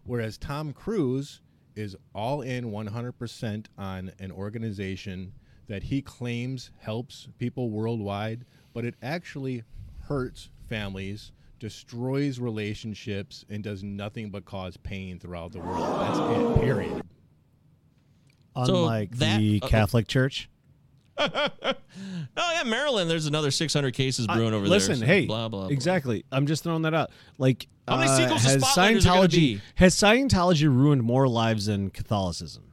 whereas 0.05 0.37
Tom 0.37 0.71
Cruise 0.71 1.41
is 1.75 1.95
all 2.13 2.41
in 2.41 2.65
100% 2.71 3.65
on 3.77 4.11
an 4.19 4.31
organization 4.31 5.33
that 5.67 5.83
he 5.83 6.01
claims 6.01 6.71
helps 6.79 7.27
people 7.37 7.69
worldwide, 7.69 8.45
but 8.73 8.83
it 8.85 8.95
actually 9.01 9.63
hurts 10.03 10.49
families, 10.67 11.31
destroys 11.59 12.39
relationships, 12.39 13.45
and 13.49 13.63
does 13.63 13.83
nothing 13.83 14.29
but 14.29 14.43
cause 14.45 14.75
pain 14.77 15.19
throughout 15.19 15.51
the 15.53 15.59
world. 15.59 15.99
That's 16.01 16.19
it, 16.19 16.61
period. 16.61 17.01
Unlike 18.55 19.11
that- 19.17 19.39
the 19.39 19.59
uh, 19.63 19.67
Catholic 19.67 20.07
Church. 20.07 20.49
Oh 22.37 22.51
yeah, 22.55 22.63
Maryland. 22.63 23.09
There's 23.09 23.25
another 23.25 23.51
600 23.51 23.93
cases 23.93 24.25
brewing 24.25 24.53
I- 24.53 24.57
over 24.57 24.67
listen, 24.67 24.99
there. 24.99 25.07
so 25.07 25.13
hey, 25.13 25.25
blah 25.25 25.49
blah. 25.49 25.61
blah. 25.61 25.67
exactly. 25.69 26.23
I'm 26.31 26.47
just 26.47 26.63
throwing 26.63 26.83
that 26.83 26.93
out. 26.93 27.11
Like, 27.37 27.67
How 27.87 27.97
many 27.97 28.09
uh, 28.09 28.17
sequels 28.17 28.43
to 28.43 28.49
has 28.49 28.61
Spotlight 28.61 28.95
is 28.97 29.05
Scientology 29.05 29.31
be? 29.31 29.61
has 29.75 29.95
Scientology 29.95 30.63
ruined 30.63 31.03
more 31.03 31.27
lives 31.27 31.65
than 31.65 31.89
Catholicism? 31.89 32.63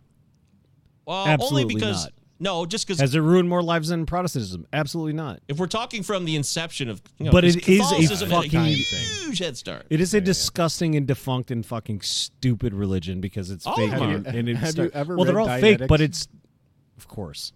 Well, 1.06 1.26
Absolutely 1.26 1.62
only 1.64 1.74
because 1.74 2.04
not. 2.04 2.12
no, 2.38 2.66
just 2.66 2.86
because 2.86 3.00
Has 3.00 3.14
it 3.14 3.20
ruined 3.20 3.48
more 3.48 3.62
lives 3.62 3.88
than 3.88 4.06
Protestantism? 4.06 4.66
Absolutely 4.72 5.14
not. 5.14 5.40
if 5.48 5.58
we're 5.58 5.66
talking 5.66 6.02
from 6.04 6.24
the 6.24 6.36
inception 6.36 6.88
of, 6.88 7.02
you 7.18 7.24
know, 7.26 7.32
But 7.32 7.42
'cause 7.44 7.56
it 7.56 7.68
is 7.68 7.78
a 7.80 7.82
Catholicism 7.82 8.30
had 8.30 8.44
fucking- 8.44 8.64
huge 8.64 9.38
head 9.40 9.56
start. 9.56 9.86
It 9.90 10.00
is 10.00 10.14
a 10.14 10.20
disgusting 10.20 10.94
and 10.94 11.06
defunct 11.06 11.50
and 11.50 11.66
fucking 11.66 12.02
stupid 12.02 12.72
religion 12.74 13.20
because 13.20 13.50
it's 13.50 13.66
All 13.66 13.74
fake. 13.76 13.92
of 13.92 14.00
and- 14.02 14.26
are. 14.26 14.30
and 14.30 14.48
it 14.48 14.56
Have 14.56 14.70
start- 14.70 14.92
you 14.94 14.98
ever 15.00 15.16
well, 15.16 15.24
they're 15.24 15.34
read 15.34 15.48
all 15.50 15.60
fake, 15.60 15.88
but 15.88 16.00
it's 16.00 16.28
of 16.96 17.08
course. 17.08 17.52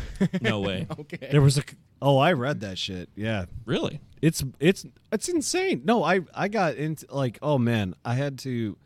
No 0.40 0.60
way. 0.60 0.86
Okay. 0.98 1.28
There 1.30 1.42
was 1.42 1.58
a 1.58 1.62
oh, 2.00 2.18
I 2.18 2.32
read 2.32 2.60
that 2.60 2.78
shit. 2.78 3.08
Yeah, 3.14 3.46
Really? 3.66 4.00
it's 4.20 4.42
it's 4.60 4.84
it's 5.10 5.28
insane. 5.28 5.82
No, 5.84 6.02
I 6.04 6.20
I 6.34 6.48
got 6.48 6.76
into 6.76 7.06
like 7.10 7.38
oh 7.42 7.58
man, 7.58 7.94
I 8.04 8.14
had 8.14 8.38
to 8.40 8.76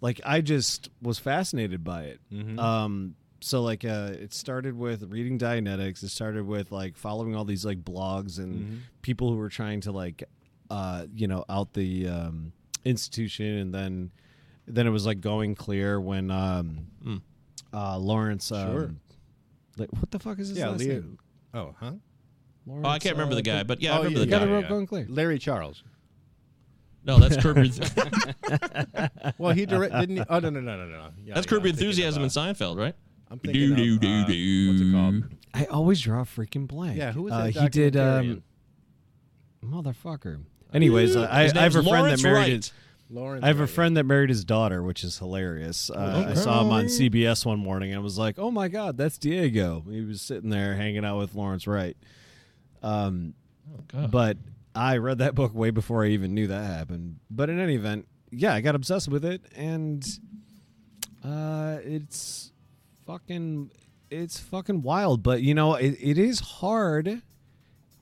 like 0.00 0.20
I 0.24 0.40
just 0.40 0.88
was 1.02 1.18
fascinated 1.18 1.82
by 1.84 2.04
it. 2.04 2.20
Mm-hmm. 2.32 2.58
Um 2.58 3.14
so 3.40 3.62
like 3.62 3.84
uh 3.84 4.10
it 4.12 4.32
started 4.34 4.76
with 4.76 5.02
reading 5.10 5.38
Dianetics, 5.38 6.02
it 6.02 6.08
started 6.10 6.46
with 6.46 6.70
like 6.72 6.96
following 6.96 7.34
all 7.36 7.44
these 7.44 7.64
like 7.64 7.84
blogs 7.84 8.38
and 8.38 8.54
Mm-hmm. 8.64 8.76
people 9.02 9.30
who 9.30 9.36
were 9.36 9.48
trying 9.48 9.80
to 9.82 9.92
like 9.92 10.24
uh 10.70 11.06
you 11.14 11.26
know 11.28 11.44
out 11.48 11.72
the 11.74 12.08
um 12.08 12.52
institution 12.84 13.46
and 13.58 13.74
then 13.74 14.10
then 14.66 14.86
it 14.86 14.90
was 14.90 15.06
like 15.06 15.20
going 15.20 15.54
clear 15.54 16.00
when 16.00 16.30
um 16.30 16.86
uh 17.72 17.98
Lawrence 17.98 18.50
um. 18.52 18.70
Sure. 18.72 18.90
Like, 19.78 19.92
what 19.92 20.10
the 20.10 20.18
fuck 20.18 20.38
is 20.38 20.48
his 20.48 20.58
Yeah, 20.58 20.68
last 20.70 20.80
Leo- 20.80 20.94
name? 20.94 21.18
Oh, 21.54 21.74
huh? 21.78 21.92
Lawrence, 22.66 22.86
Oh, 22.86 22.90
I 22.90 22.98
can't 22.98 23.14
remember 23.16 23.32
uh, 23.32 23.36
the 23.36 23.42
guy, 23.42 23.62
but 23.62 23.80
yeah, 23.80 23.92
I 23.92 23.94
Oh, 23.94 23.98
remember 23.98 24.18
yeah, 24.20 24.24
the 24.26 24.30
got 24.30 24.38
guy. 24.40 24.44
it 24.44 24.48
yeah, 24.48 24.52
real 24.52 24.62
yeah. 24.62 24.68
going 24.68 24.86
clear. 24.86 25.06
Larry 25.08 25.38
Charles. 25.38 25.82
No, 27.04 27.18
that's 27.18 27.36
Curb 27.42 27.56
Your 27.56 27.64
Enthusiasm. 27.66 28.12
Well, 29.38 29.54
he 29.54 29.64
direct, 29.66 29.94
didn't. 29.98 30.16
He? 30.18 30.22
Oh 30.28 30.40
no 30.40 30.50
no 30.50 30.60
no 30.60 30.76
no 30.76 30.84
no. 30.86 31.08
Yeah, 31.24 31.34
that's 31.34 31.46
yeah, 31.46 31.50
Curb 31.50 31.62
Your 31.64 31.70
I'm 31.70 31.76
thinking 31.76 31.86
Enthusiasm 31.86 32.22
of, 32.22 32.36
in 32.36 32.42
uh, 32.42 32.52
Seinfeld, 32.52 32.76
right? 32.78 32.94
I'm 33.30 33.38
thinking 33.38 33.72
of, 33.72 33.78
uh, 33.78 34.72
what's 34.72 34.80
it 34.80 34.92
called? 34.92 35.24
I 35.54 35.64
always 35.66 36.00
draw 36.00 36.20
a 36.20 36.24
freaking 36.24 36.66
blank. 36.66 36.96
Yeah, 36.98 37.12
who 37.12 37.22
was 37.22 37.32
uh, 37.32 37.44
he 37.46 37.68
did 37.68 37.96
um, 37.96 38.42
motherfucker. 39.64 40.40
Anyways, 40.72 41.16
uh, 41.16 41.26
I, 41.30 41.44
His 41.44 41.52
I 41.54 41.60
have 41.62 41.70
a 41.76 41.82
friend 41.82 41.86
Lawrence 41.86 42.22
that 42.22 42.28
married 42.28 42.38
Wright. 42.40 42.52
his, 42.52 42.72
Lawrence. 43.10 43.44
I 43.44 43.48
have 43.48 43.60
a 43.60 43.66
friend 43.66 43.96
that 43.96 44.04
married 44.04 44.28
his 44.28 44.44
daughter, 44.44 44.82
which 44.82 45.02
is 45.02 45.18
hilarious. 45.18 45.90
Uh, 45.90 46.26
I 46.28 46.34
saw 46.34 46.60
him 46.62 46.70
on 46.70 46.84
CBS 46.86 47.46
one 47.46 47.58
morning 47.58 47.92
and 47.92 48.02
was 48.02 48.18
like, 48.18 48.38
"Oh 48.38 48.50
my 48.50 48.68
god, 48.68 48.96
that's 48.96 49.18
Diego." 49.18 49.84
He 49.88 50.02
was 50.02 50.20
sitting 50.20 50.50
there 50.50 50.74
hanging 50.74 51.04
out 51.04 51.18
with 51.18 51.34
Lawrence 51.34 51.66
Wright. 51.66 51.96
Um, 52.82 53.34
God. 53.88 54.10
but 54.10 54.36
I 54.74 54.98
read 54.98 55.18
that 55.18 55.34
book 55.34 55.54
way 55.54 55.70
before 55.70 56.04
I 56.04 56.08
even 56.08 56.34
knew 56.34 56.46
that 56.46 56.64
happened. 56.64 57.18
But 57.30 57.50
in 57.50 57.58
any 57.58 57.74
event, 57.74 58.06
yeah, 58.30 58.54
I 58.54 58.60
got 58.60 58.74
obsessed 58.74 59.08
with 59.08 59.24
it, 59.24 59.42
and 59.56 60.06
uh, 61.24 61.78
it's 61.82 62.52
fucking, 63.06 63.70
it's 64.10 64.38
fucking 64.38 64.82
wild. 64.82 65.22
But 65.22 65.42
you 65.42 65.54
know, 65.54 65.74
it, 65.74 65.96
it 66.00 66.18
is 66.18 66.40
hard 66.40 67.22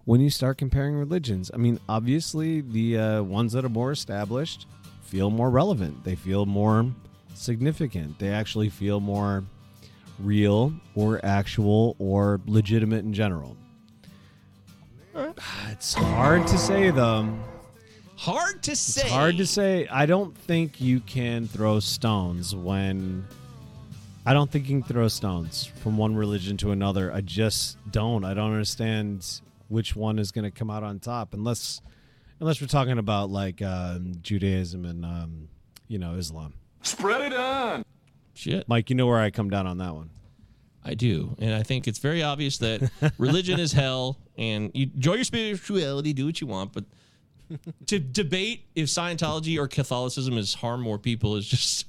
when 0.04 0.20
you 0.20 0.30
start 0.30 0.59
comparing 0.59 0.94
religions. 0.94 1.50
I 1.52 1.57
mean, 1.57 1.80
obviously, 1.88 2.61
the 2.61 2.98
uh, 2.98 3.22
ones 3.22 3.52
that 3.52 3.64
are 3.64 3.70
more 3.70 3.92
established 3.92 4.66
feel 5.07 5.30
more 5.30 5.50
relevant. 5.50 6.04
They 6.04 6.14
feel 6.14 6.46
more 6.46 6.86
significant. 7.34 8.18
They 8.18 8.28
actually 8.28 8.68
feel 8.68 9.00
more 9.00 9.44
real 10.18 10.72
or 10.94 11.20
actual 11.24 11.96
or 11.98 12.40
legitimate 12.46 13.04
in 13.04 13.12
general. 13.12 13.57
It's 15.70 15.94
hard 15.94 16.46
to 16.46 16.59
say 16.59 16.90
though. 16.90 17.38
Hard 18.16 18.62
to 18.64 18.74
say. 18.74 19.02
It's 19.02 19.11
hard 19.11 19.36
to 19.36 19.46
say. 19.46 19.86
I 19.88 20.07
don't 20.07 20.36
think 20.36 20.80
you 20.80 21.00
can 21.00 21.46
throw 21.46 21.80
stones 21.80 22.54
when. 22.54 23.26
I 24.24 24.32
don't 24.32 24.50
think 24.50 24.68
you 24.68 24.80
can 24.80 24.88
throw 24.88 25.07
stones 25.09 25.66
from 25.66 25.96
one 25.96 26.16
religion 26.16 26.57
to 26.59 26.72
another. 26.72 27.12
I 27.12 27.20
just 27.20 27.76
don't. 27.90 28.24
I 28.24 28.34
don't 28.34 28.50
understand 28.50 29.40
which 29.68 29.94
one 29.94 30.18
is 30.18 30.32
going 30.32 30.44
to 30.44 30.50
come 30.50 30.70
out 30.70 30.82
on 30.82 30.98
top, 30.98 31.32
unless, 31.34 31.80
unless 32.41 32.61
we're 32.61 32.66
talking 32.66 32.99
about 32.99 33.30
like 33.30 33.62
um, 33.62 34.14
Judaism 34.22 34.84
and 34.84 35.05
um, 35.05 35.49
you 35.89 35.99
know 35.99 36.14
Islam. 36.14 36.55
Spread 36.82 37.32
it 37.32 37.34
on. 37.37 37.84
Shit. 38.34 38.68
Mike, 38.68 38.91
you 38.91 38.97
know 38.97 39.07
where 39.07 39.18
I 39.18 39.30
come 39.30 39.51
down 39.51 39.66
on 39.66 39.78
that 39.78 39.95
one. 39.95 40.11
I 40.84 40.95
do, 40.95 41.34
and 41.41 41.53
I 41.53 41.64
think 41.64 41.89
it's 41.89 41.99
very 41.99 42.22
obvious 42.22 42.59
that 42.59 42.91
religion 43.18 43.59
is 43.59 43.72
hell, 43.72 44.18
and 44.39 44.70
you 44.72 44.91
enjoy 44.95 45.14
your 45.14 45.24
spirituality, 45.24 46.12
do 46.12 46.26
what 46.26 46.41
you 46.41 46.47
want, 46.47 46.72
but 46.72 46.84
to 47.87 47.99
debate 47.99 48.66
if 48.74 48.87
Scientology 48.87 49.59
or 49.59 49.66
Catholicism 49.66 50.39
is 50.39 50.55
harm 50.55 50.80
more 50.80 50.99
people 50.99 51.37
is 51.37 51.47
just 51.47 51.87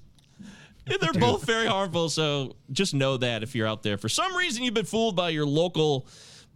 they're 1.02 1.14
both 1.14 1.46
very 1.46 1.68
harmful. 1.68 2.10
So 2.10 2.56
just 2.72 2.94
know 2.94 3.18
that 3.18 3.44
if 3.44 3.56
you're 3.56 3.68
out 3.68 3.84
there, 3.84 3.98
for 3.98 4.10
some 4.10 4.36
reason 4.36 4.64
you've 4.64 4.74
been 4.74 4.86
fooled 4.86 5.16
by 5.16 5.30
your 5.30 5.46
local 5.46 6.08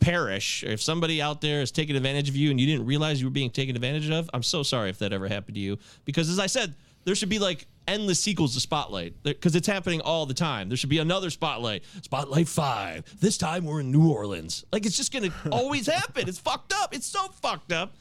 parish, 0.01 0.63
or 0.63 0.71
if 0.71 0.81
somebody 0.81 1.21
out 1.21 1.39
there 1.39 1.61
is 1.61 1.71
taking 1.71 1.95
advantage 1.95 2.27
of 2.27 2.35
you 2.35 2.51
and 2.51 2.59
you 2.59 2.67
didn't 2.67 2.85
realize 2.85 3.21
you 3.21 3.27
were 3.27 3.31
being 3.31 3.51
taken 3.51 3.75
advantage 3.75 4.09
of, 4.09 4.29
I'm 4.33 4.43
so 4.43 4.63
sorry 4.63 4.89
if 4.89 4.99
that 4.99 5.13
ever 5.13 5.27
happened 5.29 5.55
to 5.55 5.61
you. 5.61 5.77
Because 6.03 6.29
as 6.29 6.39
I 6.39 6.47
said, 6.47 6.75
there 7.05 7.15
should 7.15 7.29
be 7.29 7.39
like 7.39 7.67
endless 7.87 8.19
sequels 8.19 8.53
to 8.55 8.59
Spotlight 8.59 9.23
because 9.23 9.55
it's 9.55 9.67
happening 9.67 10.01
all 10.01 10.25
the 10.25 10.33
time. 10.33 10.69
There 10.69 10.77
should 10.77 10.89
be 10.89 10.99
another 10.99 11.29
Spotlight, 11.29 11.83
Spotlight 12.01 12.47
5. 12.47 13.19
This 13.19 13.37
time 13.37 13.65
we're 13.65 13.79
in 13.79 13.91
New 13.91 14.11
Orleans. 14.11 14.65
Like 14.71 14.85
it's 14.85 14.97
just 14.97 15.13
going 15.13 15.31
to 15.43 15.49
always 15.51 15.87
happen. 15.87 16.27
It's 16.27 16.39
fucked 16.39 16.73
up. 16.73 16.93
It's 16.93 17.07
so 17.07 17.27
fucked 17.29 17.71
up. 17.71 17.95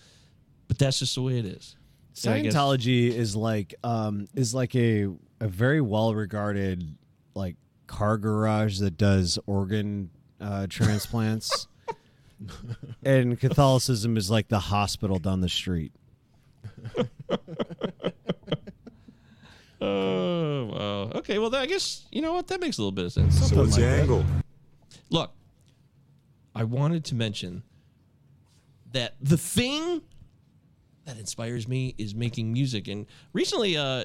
But 0.69 0.79
that's 0.79 0.99
just 0.99 1.15
the 1.15 1.23
way 1.23 1.39
it 1.39 1.47
is. 1.47 1.77
Scientology 2.15 3.11
is 3.11 3.35
like 3.35 3.75
um, 3.83 4.29
is 4.35 4.55
like 4.55 4.75
a 4.75 5.09
a 5.41 5.49
very 5.49 5.81
well 5.81 6.15
regarded 6.15 6.97
like 7.35 7.57
car 7.87 8.19
garage 8.19 8.79
that 8.81 8.97
does 8.97 9.39
organ 9.47 10.11
uh, 10.41 10.67
transplants, 10.69 11.67
and 13.03 13.39
Catholicism 13.39 14.17
is 14.17 14.31
like 14.31 14.49
the 14.49 14.59
hospital 14.59 15.19
down 15.19 15.41
the 15.41 15.49
street. 15.49 15.93
Oh, 19.83 20.65
wow. 20.67 21.19
Okay, 21.21 21.39
well, 21.39 21.55
I 21.55 21.67
guess, 21.67 22.05
you 22.13 22.21
know 22.21 22.35
what? 22.35 22.49
That 22.49 22.61
makes 22.61 22.77
a 22.77 22.83
little 22.83 22.93
bit 22.93 23.07
of 23.07 23.13
sense. 23.13 23.49
So 23.49 23.57
what's 23.57 23.77
the 23.77 23.87
angle? 23.87 24.25
Look, 25.09 25.33
I 26.55 26.65
wanted 26.65 27.05
to 27.07 27.15
mention 27.15 27.63
that 28.93 29.15
the 29.21 29.39
thing 29.39 30.03
that 31.07 31.19
inspires 31.19 31.67
me 31.67 31.95
is 31.97 32.15
making 32.15 32.53
music. 32.53 32.89
And 32.89 33.07
recently, 33.33 33.77
uh, 33.77 34.05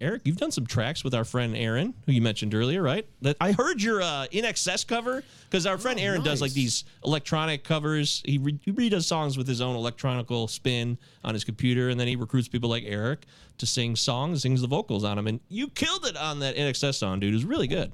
Eric, 0.00 0.22
you've 0.24 0.38
done 0.38 0.50
some 0.50 0.66
tracks 0.66 1.04
with 1.04 1.14
our 1.14 1.24
friend 1.24 1.54
Aaron, 1.54 1.92
who 2.06 2.12
you 2.12 2.22
mentioned 2.22 2.54
earlier, 2.54 2.82
right? 2.82 3.06
That 3.20 3.36
I 3.38 3.52
heard 3.52 3.82
your 3.82 4.00
uh, 4.00 4.26
INXS 4.32 4.86
cover 4.86 5.22
because 5.44 5.66
our 5.66 5.76
friend 5.76 6.00
Aaron 6.00 6.22
does 6.22 6.40
like 6.40 6.52
these 6.52 6.84
electronic 7.04 7.64
covers. 7.64 8.22
He, 8.24 8.38
re- 8.38 8.58
he 8.62 8.72
redoes 8.72 9.04
songs 9.04 9.36
with 9.36 9.46
his 9.46 9.60
own 9.60 9.76
electronical 9.76 10.48
spin 10.48 10.96
on 11.22 11.34
his 11.34 11.44
computer, 11.44 11.90
and 11.90 12.00
then 12.00 12.08
he 12.08 12.16
recruits 12.16 12.48
people 12.48 12.70
like 12.70 12.84
Eric 12.86 13.26
to 13.58 13.66
sing 13.66 13.94
songs, 13.94 14.40
sings 14.42 14.62
the 14.62 14.68
vocals 14.68 15.04
on 15.04 15.16
them. 15.16 15.26
And 15.26 15.40
you 15.50 15.68
killed 15.68 16.06
it 16.06 16.16
on 16.16 16.38
that 16.40 16.56
INXS 16.56 16.94
song, 16.94 17.20
dude. 17.20 17.34
It 17.34 17.36
was 17.36 17.44
really 17.44 17.68
good. 17.68 17.92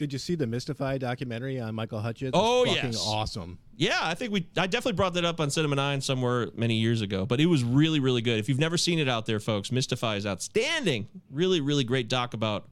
Did 0.00 0.14
you 0.14 0.18
see 0.18 0.34
the 0.34 0.46
Mystify 0.46 0.96
documentary 0.96 1.60
on 1.60 1.74
Michael 1.74 2.00
Hutchence? 2.00 2.30
Oh, 2.32 2.64
fucking 2.64 2.92
yes. 2.92 3.04
awesome. 3.06 3.58
Yeah, 3.76 3.98
I 4.00 4.14
think 4.14 4.32
we. 4.32 4.46
I 4.56 4.66
definitely 4.66 4.94
brought 4.94 5.12
that 5.12 5.26
up 5.26 5.40
on 5.40 5.50
Cinema 5.50 5.76
Nine 5.76 6.00
somewhere 6.00 6.48
many 6.54 6.76
years 6.76 7.02
ago, 7.02 7.26
but 7.26 7.38
it 7.38 7.44
was 7.44 7.62
really, 7.62 8.00
really 8.00 8.22
good. 8.22 8.38
If 8.38 8.48
you've 8.48 8.58
never 8.58 8.78
seen 8.78 8.98
it 8.98 9.10
out 9.10 9.26
there, 9.26 9.38
folks, 9.38 9.70
Mystify 9.70 10.16
is 10.16 10.24
outstanding. 10.24 11.06
Really, 11.30 11.60
really 11.60 11.84
great 11.84 12.08
doc 12.08 12.32
about 12.32 12.70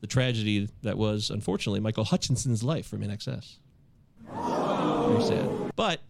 the 0.00 0.08
tragedy 0.08 0.68
that 0.82 0.98
was, 0.98 1.30
unfortunately, 1.30 1.78
Michael 1.78 2.06
Hutchinson's 2.06 2.64
life 2.64 2.88
from 2.88 3.02
INXS. 3.02 3.58
Very 4.26 5.22
sad. 5.22 5.48
But 5.76 6.00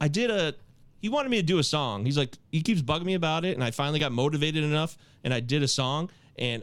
I 0.00 0.08
did 0.08 0.30
a. 0.30 0.54
He 1.02 1.10
wanted 1.10 1.28
me 1.28 1.36
to 1.36 1.42
do 1.42 1.58
a 1.58 1.64
song. 1.64 2.06
He's 2.06 2.16
like, 2.16 2.38
he 2.50 2.62
keeps 2.62 2.80
bugging 2.80 3.04
me 3.04 3.12
about 3.12 3.44
it, 3.44 3.56
and 3.56 3.62
I 3.62 3.72
finally 3.72 3.98
got 3.98 4.10
motivated 4.10 4.64
enough, 4.64 4.96
and 5.22 5.34
I 5.34 5.40
did 5.40 5.62
a 5.62 5.68
song, 5.68 6.08
and 6.38 6.62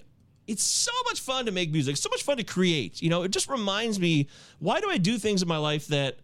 it's 0.49 0.63
so 0.63 0.91
much 1.05 1.21
fun 1.21 1.45
to 1.45 1.51
make 1.51 1.71
music. 1.71 1.95
So 1.95 2.09
much 2.09 2.23
fun 2.23 2.37
to 2.37 2.43
create. 2.43 3.01
You 3.03 3.09
know, 3.09 3.21
it 3.21 3.29
just 3.29 3.49
reminds 3.49 3.99
me 3.99 4.27
why 4.57 4.81
do 4.81 4.89
I 4.89 4.97
do 4.97 5.17
things 5.19 5.43
in 5.43 5.47
my 5.47 5.57
life 5.57 5.87
that 5.87 6.17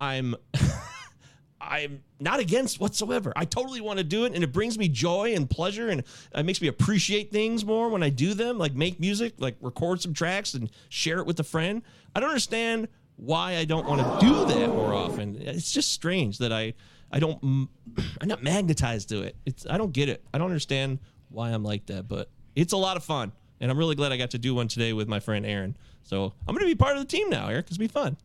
I'm 0.00 0.36
I'm 1.60 2.04
not 2.20 2.40
against 2.40 2.78
whatsoever. 2.78 3.32
I 3.34 3.46
totally 3.46 3.80
want 3.80 3.98
to 3.98 4.04
do 4.04 4.26
it, 4.26 4.34
and 4.34 4.44
it 4.44 4.52
brings 4.52 4.78
me 4.78 4.88
joy 4.88 5.34
and 5.34 5.48
pleasure, 5.48 5.88
and 5.88 6.04
it 6.34 6.44
makes 6.44 6.60
me 6.60 6.68
appreciate 6.68 7.32
things 7.32 7.64
more 7.64 7.88
when 7.88 8.02
I 8.02 8.10
do 8.10 8.34
them. 8.34 8.58
Like 8.58 8.74
make 8.74 9.00
music, 9.00 9.34
like 9.38 9.56
record 9.60 10.00
some 10.00 10.14
tracks 10.14 10.54
and 10.54 10.70
share 10.88 11.18
it 11.18 11.26
with 11.26 11.40
a 11.40 11.44
friend. 11.44 11.82
I 12.14 12.20
don't 12.20 12.28
understand 12.28 12.86
why 13.16 13.56
I 13.56 13.64
don't 13.64 13.86
want 13.86 14.02
to 14.02 14.26
do 14.26 14.44
that 14.44 14.68
more 14.68 14.92
often. 14.92 15.36
It's 15.40 15.72
just 15.72 15.92
strange 15.92 16.38
that 16.38 16.52
I 16.52 16.74
I 17.10 17.18
don't 17.18 17.42
I'm 18.20 18.28
not 18.28 18.42
magnetized 18.42 19.08
to 19.08 19.22
it. 19.22 19.36
It's 19.44 19.66
I 19.68 19.78
don't 19.78 19.92
get 19.92 20.08
it. 20.08 20.22
I 20.32 20.38
don't 20.38 20.48
understand 20.48 21.00
why 21.28 21.50
I'm 21.50 21.64
like 21.64 21.86
that, 21.86 22.06
but 22.06 22.30
it's 22.54 22.72
a 22.72 22.76
lot 22.76 22.96
of 22.96 23.02
fun, 23.02 23.32
and 23.60 23.70
I'm 23.70 23.78
really 23.78 23.94
glad 23.94 24.12
I 24.12 24.16
got 24.16 24.30
to 24.30 24.38
do 24.38 24.54
one 24.54 24.68
today 24.68 24.92
with 24.92 25.08
my 25.08 25.20
friend 25.20 25.44
Aaron. 25.46 25.76
So 26.02 26.32
I'm 26.46 26.54
gonna 26.54 26.66
be 26.66 26.74
part 26.74 26.96
of 26.96 27.02
the 27.02 27.08
team 27.08 27.30
now, 27.30 27.48
Eric. 27.48 27.66
It's 27.68 27.76
gonna 27.76 27.88
be 27.88 27.92
fun. 27.92 28.16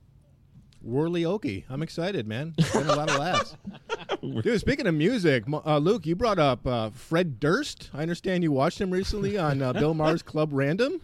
Whirly 0.82 1.24
Okie. 1.24 1.66
I'm 1.70 1.82
excited, 1.82 2.28
man. 2.28 2.54
Getting 2.58 2.90
a 2.90 2.96
lot 2.96 3.10
of 3.10 3.20
laughs. 3.20 3.56
Dude, 4.22 4.60
speaking 4.60 4.88
of 4.88 4.94
music, 4.96 5.44
uh, 5.52 5.78
Luke, 5.78 6.06
you 6.06 6.16
brought 6.16 6.40
up 6.40 6.66
uh, 6.66 6.90
Fred 6.92 7.40
Durst. 7.40 7.90
I 7.94 8.02
understand 8.02 8.44
you 8.44 8.52
watched 8.52 8.80
him 8.80 8.92
recently 8.92 9.38
on 9.38 9.62
uh, 9.62 9.74
Bill 9.74 9.94
Maher's 9.94 10.22
Club 10.22 10.50
Random. 10.54 11.02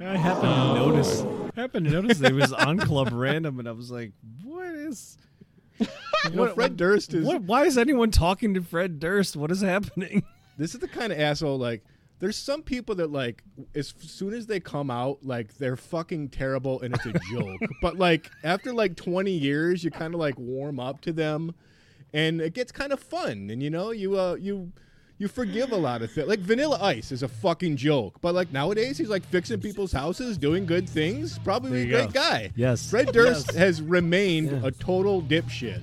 I 0.00 0.16
happened 0.16 0.42
to 0.42 0.74
notice. 0.74 1.24
happened 1.56 1.86
to 1.86 1.92
notice 1.92 2.18
that 2.18 2.32
he 2.32 2.38
was 2.38 2.52
on 2.52 2.78
Club 2.78 3.10
Random, 3.12 3.58
and 3.58 3.68
I 3.68 3.72
was 3.72 3.90
like, 3.90 4.12
"What 4.44 4.74
is?" 4.74 5.18
You 5.80 5.86
know, 6.32 6.48
Fred 6.48 6.76
Durst 6.76 7.14
is. 7.14 7.26
What, 7.26 7.42
why 7.42 7.64
is 7.64 7.78
anyone 7.78 8.10
talking 8.10 8.54
to 8.54 8.62
Fred 8.62 9.00
Durst? 9.00 9.36
What 9.36 9.50
is 9.50 9.60
happening? 9.60 10.24
This 10.56 10.74
is 10.74 10.80
the 10.80 10.88
kind 10.88 11.12
of 11.12 11.18
asshole 11.20 11.58
like. 11.58 11.84
There's 12.20 12.36
some 12.36 12.62
people 12.62 12.94
that 12.96 13.12
like 13.12 13.42
as 13.74 13.94
soon 13.98 14.34
as 14.34 14.46
they 14.46 14.58
come 14.60 14.90
out, 14.90 15.18
like 15.24 15.56
they're 15.58 15.76
fucking 15.76 16.30
terrible 16.30 16.80
and 16.80 16.94
it's 16.94 17.06
a 17.06 17.12
joke. 17.32 17.60
but 17.80 17.96
like 17.96 18.30
after 18.42 18.72
like 18.72 18.96
20 18.96 19.30
years, 19.30 19.84
you 19.84 19.90
kind 19.90 20.14
of 20.14 20.20
like 20.20 20.36
warm 20.38 20.80
up 20.80 21.00
to 21.02 21.12
them, 21.12 21.54
and 22.12 22.40
it 22.40 22.54
gets 22.54 22.72
kind 22.72 22.92
of 22.92 23.00
fun. 23.00 23.50
And 23.50 23.62
you 23.62 23.70
know, 23.70 23.90
you 23.92 24.18
uh 24.18 24.34
you 24.34 24.72
you 25.20 25.26
forgive 25.28 25.72
a 25.72 25.76
lot 25.76 26.02
of 26.02 26.10
things. 26.12 26.28
Like 26.28 26.38
Vanilla 26.40 26.78
Ice 26.80 27.10
is 27.12 27.22
a 27.24 27.28
fucking 27.28 27.76
joke, 27.76 28.18
but 28.20 28.34
like 28.34 28.52
nowadays 28.52 28.98
he's 28.98 29.08
like 29.08 29.24
fixing 29.26 29.60
people's 29.60 29.92
houses, 29.92 30.38
doing 30.38 30.64
good 30.66 30.88
things. 30.88 31.38
Probably 31.40 31.82
a 31.82 31.86
great 31.86 32.12
go. 32.12 32.20
guy. 32.20 32.50
Yes. 32.56 32.88
Fred 32.90 33.12
Durst 33.12 33.46
Yes. 33.48 33.56
has 33.56 33.82
remained 33.82 34.50
Yeah. 34.50 34.60
a 34.66 34.70
total 34.70 35.20
dipshit. 35.22 35.82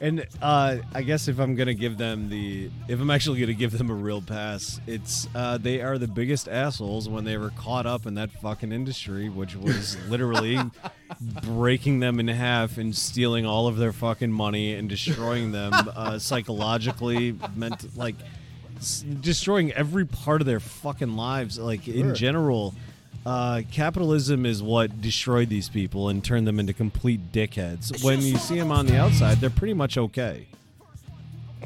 And 0.00 0.26
uh, 0.42 0.76
I 0.94 1.02
guess 1.02 1.26
if 1.26 1.38
I'm 1.38 1.54
gonna 1.54 1.72
give 1.74 1.96
them 1.96 2.28
the, 2.28 2.70
if 2.86 3.00
I'm 3.00 3.10
actually 3.10 3.40
gonna 3.40 3.54
give 3.54 3.76
them 3.76 3.88
a 3.90 3.94
real 3.94 4.20
pass, 4.20 4.78
it's 4.86 5.26
uh, 5.34 5.56
they 5.58 5.80
are 5.80 5.96
the 5.96 6.06
biggest 6.08 6.48
assholes 6.48 7.08
when 7.08 7.24
they 7.24 7.36
were 7.38 7.50
caught 7.50 7.86
up 7.86 8.04
in 8.06 8.14
that 8.14 8.30
fucking 8.30 8.72
industry, 8.72 9.28
which 9.30 9.56
was 9.56 9.96
literally 10.08 10.58
breaking 11.42 12.00
them 12.00 12.20
in 12.20 12.28
half 12.28 12.78
and 12.78 12.94
stealing 12.94 13.46
all 13.46 13.66
of 13.68 13.76
their 13.76 13.92
fucking 13.92 14.30
money 14.32 14.74
and 14.74 14.88
destroying 14.88 15.52
them 15.52 15.72
uh, 15.74 16.18
psychologically, 16.18 17.34
meant 17.54 17.96
like 17.96 18.16
s- 18.76 19.04
destroying 19.20 19.72
every 19.72 20.04
part 20.04 20.40
of 20.42 20.46
their 20.46 20.60
fucking 20.60 21.16
lives, 21.16 21.58
like 21.58 21.88
in 21.88 22.06
Sure. 22.08 22.12
general. 22.14 22.74
Uh, 23.26 23.62
capitalism 23.72 24.46
is 24.46 24.62
what 24.62 25.00
destroyed 25.00 25.48
these 25.48 25.68
people 25.68 26.08
and 26.10 26.24
turned 26.24 26.46
them 26.46 26.60
into 26.60 26.72
complete 26.72 27.32
dickheads. 27.32 28.04
When 28.04 28.20
you 28.22 28.36
see 28.36 28.56
them 28.56 28.70
on 28.70 28.86
the 28.86 28.96
outside, 28.96 29.38
they're 29.38 29.50
pretty 29.50 29.74
much 29.74 29.98
okay. 29.98 30.46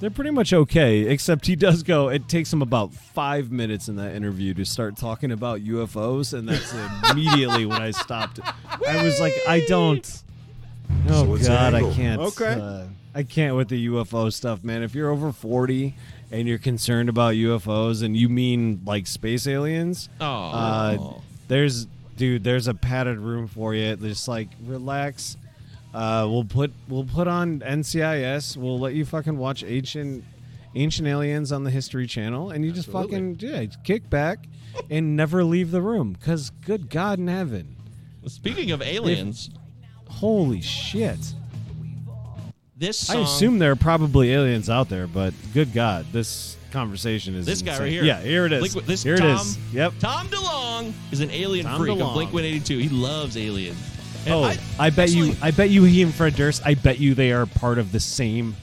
They're 0.00 0.08
pretty 0.08 0.30
much 0.30 0.54
okay, 0.54 1.00
except 1.00 1.44
he 1.46 1.56
does 1.56 1.82
go. 1.82 2.08
It 2.08 2.26
takes 2.30 2.50
him 2.50 2.62
about 2.62 2.94
five 2.94 3.52
minutes 3.52 3.88
in 3.90 3.96
that 3.96 4.14
interview 4.14 4.54
to 4.54 4.64
start 4.64 4.96
talking 4.96 5.32
about 5.32 5.61
UFOs, 5.61 6.32
and 6.32 6.48
that's 6.48 6.72
immediately 7.11 7.66
when 7.66 7.82
I 7.82 7.90
stopped. 7.90 8.40
I 8.88 9.04
was 9.04 9.20
like, 9.20 9.34
I 9.46 9.61
don't. 9.68 10.22
Oh 11.11 11.24
what's 11.24 11.42
the 11.42 11.48
God, 11.50 11.74
I 11.74 11.92
can't. 11.92 12.22
Okay. 12.22 12.54
uh, 12.58 12.84
I 13.14 13.22
can't 13.24 13.54
with 13.56 13.68
the 13.68 13.88
UFO 13.88 14.32
stuff, 14.32 14.64
man. 14.64 14.82
If 14.82 14.94
you're 14.94 15.11
over 15.11 15.32
forty 15.32 15.94
and 16.32 16.48
you're 16.48 16.56
concerned 16.58 17.11
about 17.11 17.34
UFOs, 17.34 18.02
and 18.02 18.16
you 18.16 18.30
mean 18.30 18.80
like 18.86 19.06
space 19.06 19.46
aliens, 19.46 20.08
Oh. 20.18 20.24
uh, 20.26 20.96
there's 21.51 21.86
dude, 22.16 22.44
there's 22.44 22.68
a 22.68 22.74
padded 22.74 23.18
room 23.18 23.48
for 23.48 23.74
you. 23.74 23.96
Just 23.96 24.28
like 24.28 24.48
relax. 24.64 25.36
Uh, 25.92 26.26
we'll 26.30 26.44
put 26.44 26.72
we'll 26.88 27.05
put 27.05 27.26
on 27.26 27.61
NCIS. 27.61 28.57
We'll 28.57 28.78
let 28.78 28.94
you 28.94 29.05
fucking 29.05 29.36
watch 29.36 29.64
ancient 29.64 30.24
ancient 30.76 31.09
aliens 31.09 31.51
on 31.51 31.64
the 31.64 31.70
History 31.70 32.07
Channel, 32.07 32.51
and 32.51 32.64
you 32.64 32.70
just 32.70 32.88
fucking 32.88 33.38
yeah, 33.40 33.64
kick 33.82 34.09
back 34.09 34.46
and 34.88 35.16
never 35.16 35.42
leave 35.42 35.72
the 35.72 35.82
room. 35.82 36.16
Cause 36.24 36.51
good 36.64 36.88
God 36.88 37.18
in 37.18 37.26
heaven, 37.26 37.76
Speaking 38.28 38.70
of 38.70 38.80
aliens, 38.80 39.51
holy 40.09 40.61
shit! 40.61 41.18
this 42.76 43.09
song, 43.09 43.16
I 43.16 43.20
assume 43.22 43.59
there 43.59 43.72
are 43.72 43.76
probably 43.76 44.32
aliens 44.32 44.70
out 44.70 44.88
there, 44.88 45.09
but 45.09 45.34
good 45.53 45.72
God, 45.72 46.07
this 46.12 46.57
conversation 46.70 47.34
is 47.34 47.46
this 47.46 47.62
guy 47.62 47.78
right 47.78 47.90
here. 47.90 48.05
Yeah, 48.05 48.20
here 48.20 48.46
it 48.46 48.53
is. 48.53 48.72
Blink- 48.72 48.86
this 48.86 49.03
here 49.03 49.16
Tom, 49.16 49.30
it 49.30 49.40
is. 49.40 49.59
Yep. 49.72 49.94
Tom 49.98 50.28
Is 51.11 51.20
an 51.20 51.31
alien 51.31 51.66
Tom 51.66 51.81
freak 51.81 51.97
DeLonge. 51.99 52.09
of 52.09 52.14
Blink 52.14 52.33
182. 52.33 52.78
He 52.78 52.89
loves 52.89 53.37
aliens. 53.37 53.78
And 54.26 54.35
Oh, 54.35 54.55
I, 54.78 54.91
bet 54.91 55.11
you, 55.11 55.35
I 55.41 55.51
bet 55.51 55.70
you, 55.70 55.85
he 55.85 56.03
and 56.03 56.14
Fred 56.14 56.35
Durst. 56.37 56.62
I 56.66 56.74
bet 56.74 56.99
you 56.99 57.14
they 57.14 57.33
are 57.33 57.47
part 57.47 57.78
of 57.78 57.91
the 57.93 58.01
same. 58.01 58.55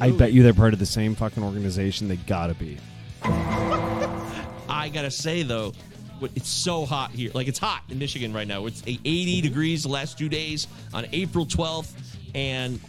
I 0.00 0.10
bet 0.10 0.32
you 0.32 0.42
they're 0.42 0.52
part 0.52 0.72
of 0.72 0.78
the 0.78 0.86
same 0.86 1.14
fucking 1.14 1.42
organization. 1.42 2.08
They 2.08 2.16
gotta 2.16 2.54
be. 2.54 2.76
I 4.68 4.90
gotta 4.92 5.10
say 5.10 5.42
though, 5.42 5.72
it's 6.34 6.48
so 6.48 6.84
hot 6.84 7.10
here. 7.12 7.30
Like 7.34 7.48
it's 7.48 7.58
hot 7.58 7.82
in 7.88 7.98
Michigan 7.98 8.32
right 8.32 8.46
now. 8.48 8.66
It's 8.66 8.82
80 8.86 9.40
degrees 9.42 9.82
the 9.84 9.88
last 9.88 10.18
two 10.18 10.28
days 10.28 10.66
on 10.92 11.06
April 11.12 11.46
12th, 11.46 11.92
and 12.34 12.80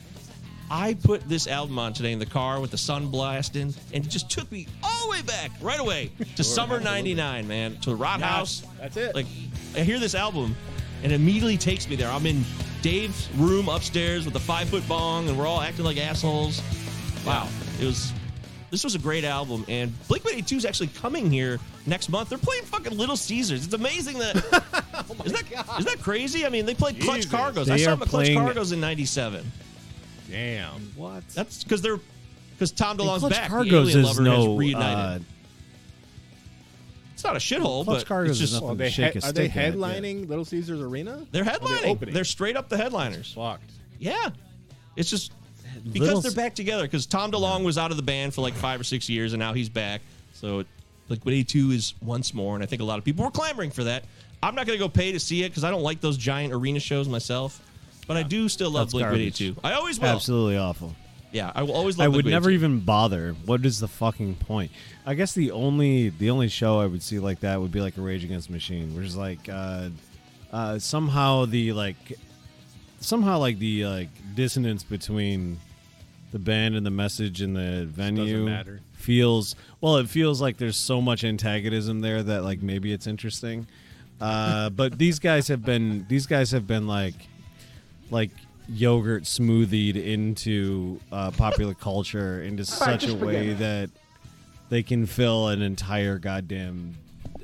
I 0.70 0.96
put 0.96 1.28
this 1.30 1.48
album 1.48 1.80
on 1.80 1.94
today 1.94 2.12
in 2.12 2.20
the 2.20 2.26
car 2.26 2.60
with 2.60 2.72
the 2.72 2.78
sun 2.78 3.08
blasting, 3.08 3.74
and 3.94 4.06
it 4.06 4.10
just 4.10 4.30
took 4.30 4.52
me 4.52 4.68
all 4.84 5.06
the 5.06 5.12
way 5.12 5.22
back, 5.22 5.52
right 5.62 5.80
away 5.80 6.12
to 6.36 6.44
summer 6.44 6.80
'99, 6.80 7.48
man, 7.48 7.78
to 7.78 7.92
the 7.92 7.96
Rot 7.96 8.22
House. 8.22 8.64
That's 8.80 8.98
it. 8.98 9.16
Like 9.16 9.28
I 9.76 9.80
hear 9.80 10.00
this 10.00 10.14
album, 10.16 10.56
and 11.04 11.12
it 11.12 11.16
immediately 11.16 11.58
takes 11.58 11.88
me 11.88 11.96
there. 11.96 12.10
I'm 12.10 12.26
in 12.26 12.44
Dave's 12.82 13.30
room 13.38 13.70
upstairs 13.70 14.26
with 14.26 14.36
a 14.36 14.40
five 14.40 14.68
foot 14.70 14.88
bong, 14.88 15.30
and 15.30 15.38
we're 15.38 15.48
all 15.48 15.62
acting 15.62 15.86
like 15.86 15.98
assholes. 15.98 16.62
Wow, 17.26 17.48
it 17.80 17.86
was. 17.86 18.12
This 18.70 18.84
was 18.84 18.96
a 18.96 19.00
great 19.00 19.24
album, 19.24 19.64
and 19.70 19.94
Blink 20.10 20.26
182 20.26 20.58
is 20.58 20.66
actually 20.66 20.88
coming 20.88 21.32
here 21.32 21.58
next 21.86 22.10
month. 22.10 22.28
They're 22.28 22.38
playing 22.38 22.64
fucking 22.64 22.98
Little 22.98 23.16
Caesars. 23.16 23.64
It's 23.64 23.74
amazing 23.74 24.20
that. 24.20 24.64
Oh 25.10 25.16
isn't 25.24 25.50
that 25.52 25.80
isn't 25.80 25.86
that 25.86 26.04
crazy? 26.04 26.46
I 26.46 26.50
mean, 26.50 26.66
they 26.66 26.74
played 26.74 27.00
Clutch 27.00 27.18
Jesus. 27.22 27.32
Cargos. 27.32 27.62
I 27.70 27.78
They 27.78 27.78
saw 27.78 27.92
them 27.92 28.02
at 28.02 28.10
Clutch 28.10 28.28
Cargos 28.28 28.74
in 28.74 28.82
'97. 28.82 29.50
Damn. 30.30 30.72
What? 30.96 31.28
That's 31.30 31.64
because 31.64 31.82
they're 31.82 32.00
because 32.54 32.72
Tom 32.72 32.98
DeLonge's 32.98 33.20
Clutch 33.20 33.34
back. 33.34 33.50
the 33.50 33.56
Cargos 33.56 33.72
alien 33.72 34.00
is 34.00 34.06
lover 34.06 34.22
no. 34.24 34.36
has 34.52 34.58
reunited. 34.60 35.22
Uh, 35.22 35.26
it's 37.14 37.24
not 37.24 37.36
a 37.36 37.40
shithole, 37.40 37.84
Clutch 37.84 38.06
but 38.06 38.08
Cargos 38.08 38.30
it's 38.30 38.32
is 38.34 38.40
just 38.52 38.54
nothing 38.54 38.70
Are 38.70 38.76
they, 38.76 38.90
shake 38.90 39.14
he- 39.14 39.20
a 39.20 39.22
are 39.30 39.32
they 39.32 39.48
stick 39.50 39.58
at, 39.58 39.74
yeah. 39.74 39.76
headlining 39.76 40.28
Little 40.30 40.46
Caesars 40.46 40.82
Arena? 40.82 41.26
they're 41.32 41.42
Are 41.42 41.46
they 41.46 41.52
headlining. 41.66 41.86
opening? 41.88 42.14
They're 42.14 42.24
straight 42.24 42.56
up 42.56 42.70
the 42.70 42.78
headliners. 42.78 43.34
fucked. 43.34 43.72
Yeah, 44.00 44.30
it's 44.96 45.10
just 45.10 45.32
because 45.84 46.00
Little 46.08 46.22
they're 46.22 46.32
back 46.32 46.54
together. 46.56 46.84
Because 46.84 47.06
Tom 47.08 47.32
DeLonge 47.32 47.64
was 47.64 47.78
out 47.78 47.90
of 47.92 47.98
the 47.98 48.04
band 48.04 48.34
for 48.36 48.42
like 48.42 48.54
five 48.54 48.80
or 48.80 48.84
six 48.84 49.10
years, 49.10 49.34
and 49.34 49.40
now 49.40 49.54
he's 49.54 49.70
back. 49.70 50.02
So 50.34 50.64
Liquid 51.10 51.34
A 51.34 51.44
Two 51.44 51.72
is 51.72 51.96
once 52.04 52.34
more, 52.36 52.54
and 52.54 52.64
I 52.64 52.68
think 52.68 52.82
a 52.82 52.86
lot 52.86 53.00
of 53.00 53.06
people 53.06 53.26
were 53.26 53.32
clamoring 53.32 53.72
for 53.72 53.86
that. 53.86 54.04
I'm 54.44 54.54
not 54.54 54.68
going 54.68 54.78
to 54.78 54.84
go 54.86 54.90
pay 54.90 55.12
to 55.14 55.20
see 55.20 55.44
it 55.44 55.50
because 55.50 55.64
I 55.64 55.72
don't 55.72 55.82
like 55.82 56.00
those 56.02 56.18
giant 56.18 56.54
arena 56.54 56.80
shows 56.80 57.08
myself. 57.10 57.60
But 58.08 58.18
I 58.18 58.24
do 58.24 58.48
still 58.50 58.72
love 58.72 58.88
That's 58.88 58.94
Blink 58.94 59.06
garbage. 59.06 59.42
182. 59.42 59.62
I 59.64 59.74
always 59.74 60.00
will. 60.00 60.08
Absolutely 60.08 60.58
awful. 60.58 60.96
Yeah, 61.32 61.52
I 61.54 61.64
will 61.64 61.74
always 61.74 61.98
love. 61.98 62.06
I 62.06 62.08
would 62.08 62.24
Blink 62.24 62.34
never 62.34 62.50
even 62.50 62.80
bother. 62.80 63.36
What 63.46 63.66
is 63.66 63.80
the 63.80 63.88
fucking 63.88 64.36
point? 64.36 64.72
I 65.06 65.14
guess 65.14 65.34
the 65.34 65.52
only 65.52 66.10
the 66.10 66.30
only 66.30 66.48
show 66.48 66.80
I 66.80 66.86
would 66.86 67.04
see 67.04 67.20
like 67.20 67.42
that 67.42 67.60
would 67.60 67.72
be 67.72 67.82
like 67.82 67.98
a 67.98 68.02
Rage 68.02 68.24
Against 68.24 68.48
the 68.48 68.54
Machine, 68.54 68.96
which 68.96 69.06
is 69.06 69.18
like 69.18 69.50
uh, 69.50 69.90
uh, 70.52 70.80
somehow 70.80 71.46
the 71.46 71.74
like 71.74 71.98
somehow 73.00 73.40
like 73.40 73.60
the 73.60 73.86
like 73.86 74.10
dissonance 74.36 74.84
between 74.84 75.60
the 76.32 76.40
band 76.40 76.76
and 76.76 76.86
the 76.86 76.92
message 76.92 77.42
and 77.42 77.56
the 77.56 77.86
venue 77.86 78.46
matter. 78.46 78.80
feels 78.94 79.56
well. 79.82 79.98
It 79.98 80.10
feels 80.10 80.42
like 80.42 80.58
there's 80.58 80.78
so 80.78 81.02
much 81.02 81.24
antagonism 81.24 82.00
there 82.00 82.24
that 82.24 82.44
like 82.44 82.62
maybe 82.62 82.94
it's 82.94 83.08
interesting. 83.08 83.68
Uh, 84.20 84.70
but 84.70 84.98
these 84.98 85.20
guys 85.20 85.48
have 85.50 85.64
been 85.64 86.06
these 86.10 86.26
guys 86.26 86.52
have 86.52 86.66
been 86.66 86.88
like 86.88 87.16
like 88.12 88.32
yogurt 88.70 89.24
smoothied 89.24 89.96
into 89.96 91.00
uh, 91.12 91.32
popular 91.32 91.74
culture 91.74 92.42
into 92.42 92.66
such 92.66 93.08
a 93.08 93.16
way 93.16 93.54
that 93.54 93.90
they 94.70 94.84
can 94.84 95.06
fill 95.06 95.48
an 95.48 95.62
entire 95.62 96.18
goddamn 96.18 96.96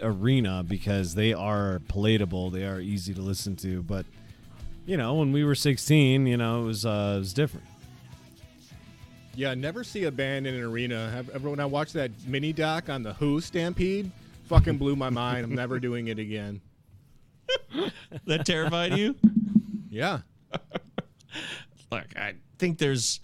arena 0.02 0.64
because 0.68 1.16
they 1.16 1.34
are 1.34 1.80
palatable, 1.88 2.50
they 2.50 2.66
are 2.66 2.80
easy 2.80 3.14
to 3.14 3.22
listen 3.22 3.56
to. 3.58 3.82
But 3.84 4.06
you 4.86 4.98
know, 4.98 5.16
when 5.16 5.32
we 5.32 5.46
were 5.46 5.56
16, 5.56 6.28
you 6.28 6.38
know, 6.38 6.64
it 6.64 6.66
was 6.66 6.86
uh, 6.86 7.14
it 7.16 7.20
was 7.20 7.34
different. 7.34 7.68
Yeah, 9.36 9.56
never 9.56 9.84
see 9.84 10.04
a 10.04 10.12
band 10.12 10.46
in 10.46 10.54
an 10.54 10.62
arena. 10.62 11.10
Have, 11.10 11.30
ever, 11.30 11.50
when 11.50 11.60
I 11.60 11.66
watched 11.66 11.94
that 11.94 12.12
mini 12.28 12.54
doc 12.54 12.90
on 12.90 13.02
the 13.02 13.14
Who 13.14 13.42
Stampede, 13.42 14.12
fucking 14.46 14.78
blew 14.78 14.96
my 14.96 15.10
mind. 15.10 15.46
I'm 15.46 15.56
never 15.56 15.80
doing 15.80 16.08
it 16.08 16.20
again. 16.20 16.62
that 18.26 18.46
terrified 18.46 18.96
you. 18.96 19.16
Yeah. 19.90 20.20
Look, 21.92 22.06
I 22.18 22.36
think 22.58 22.78
there's 22.80 23.20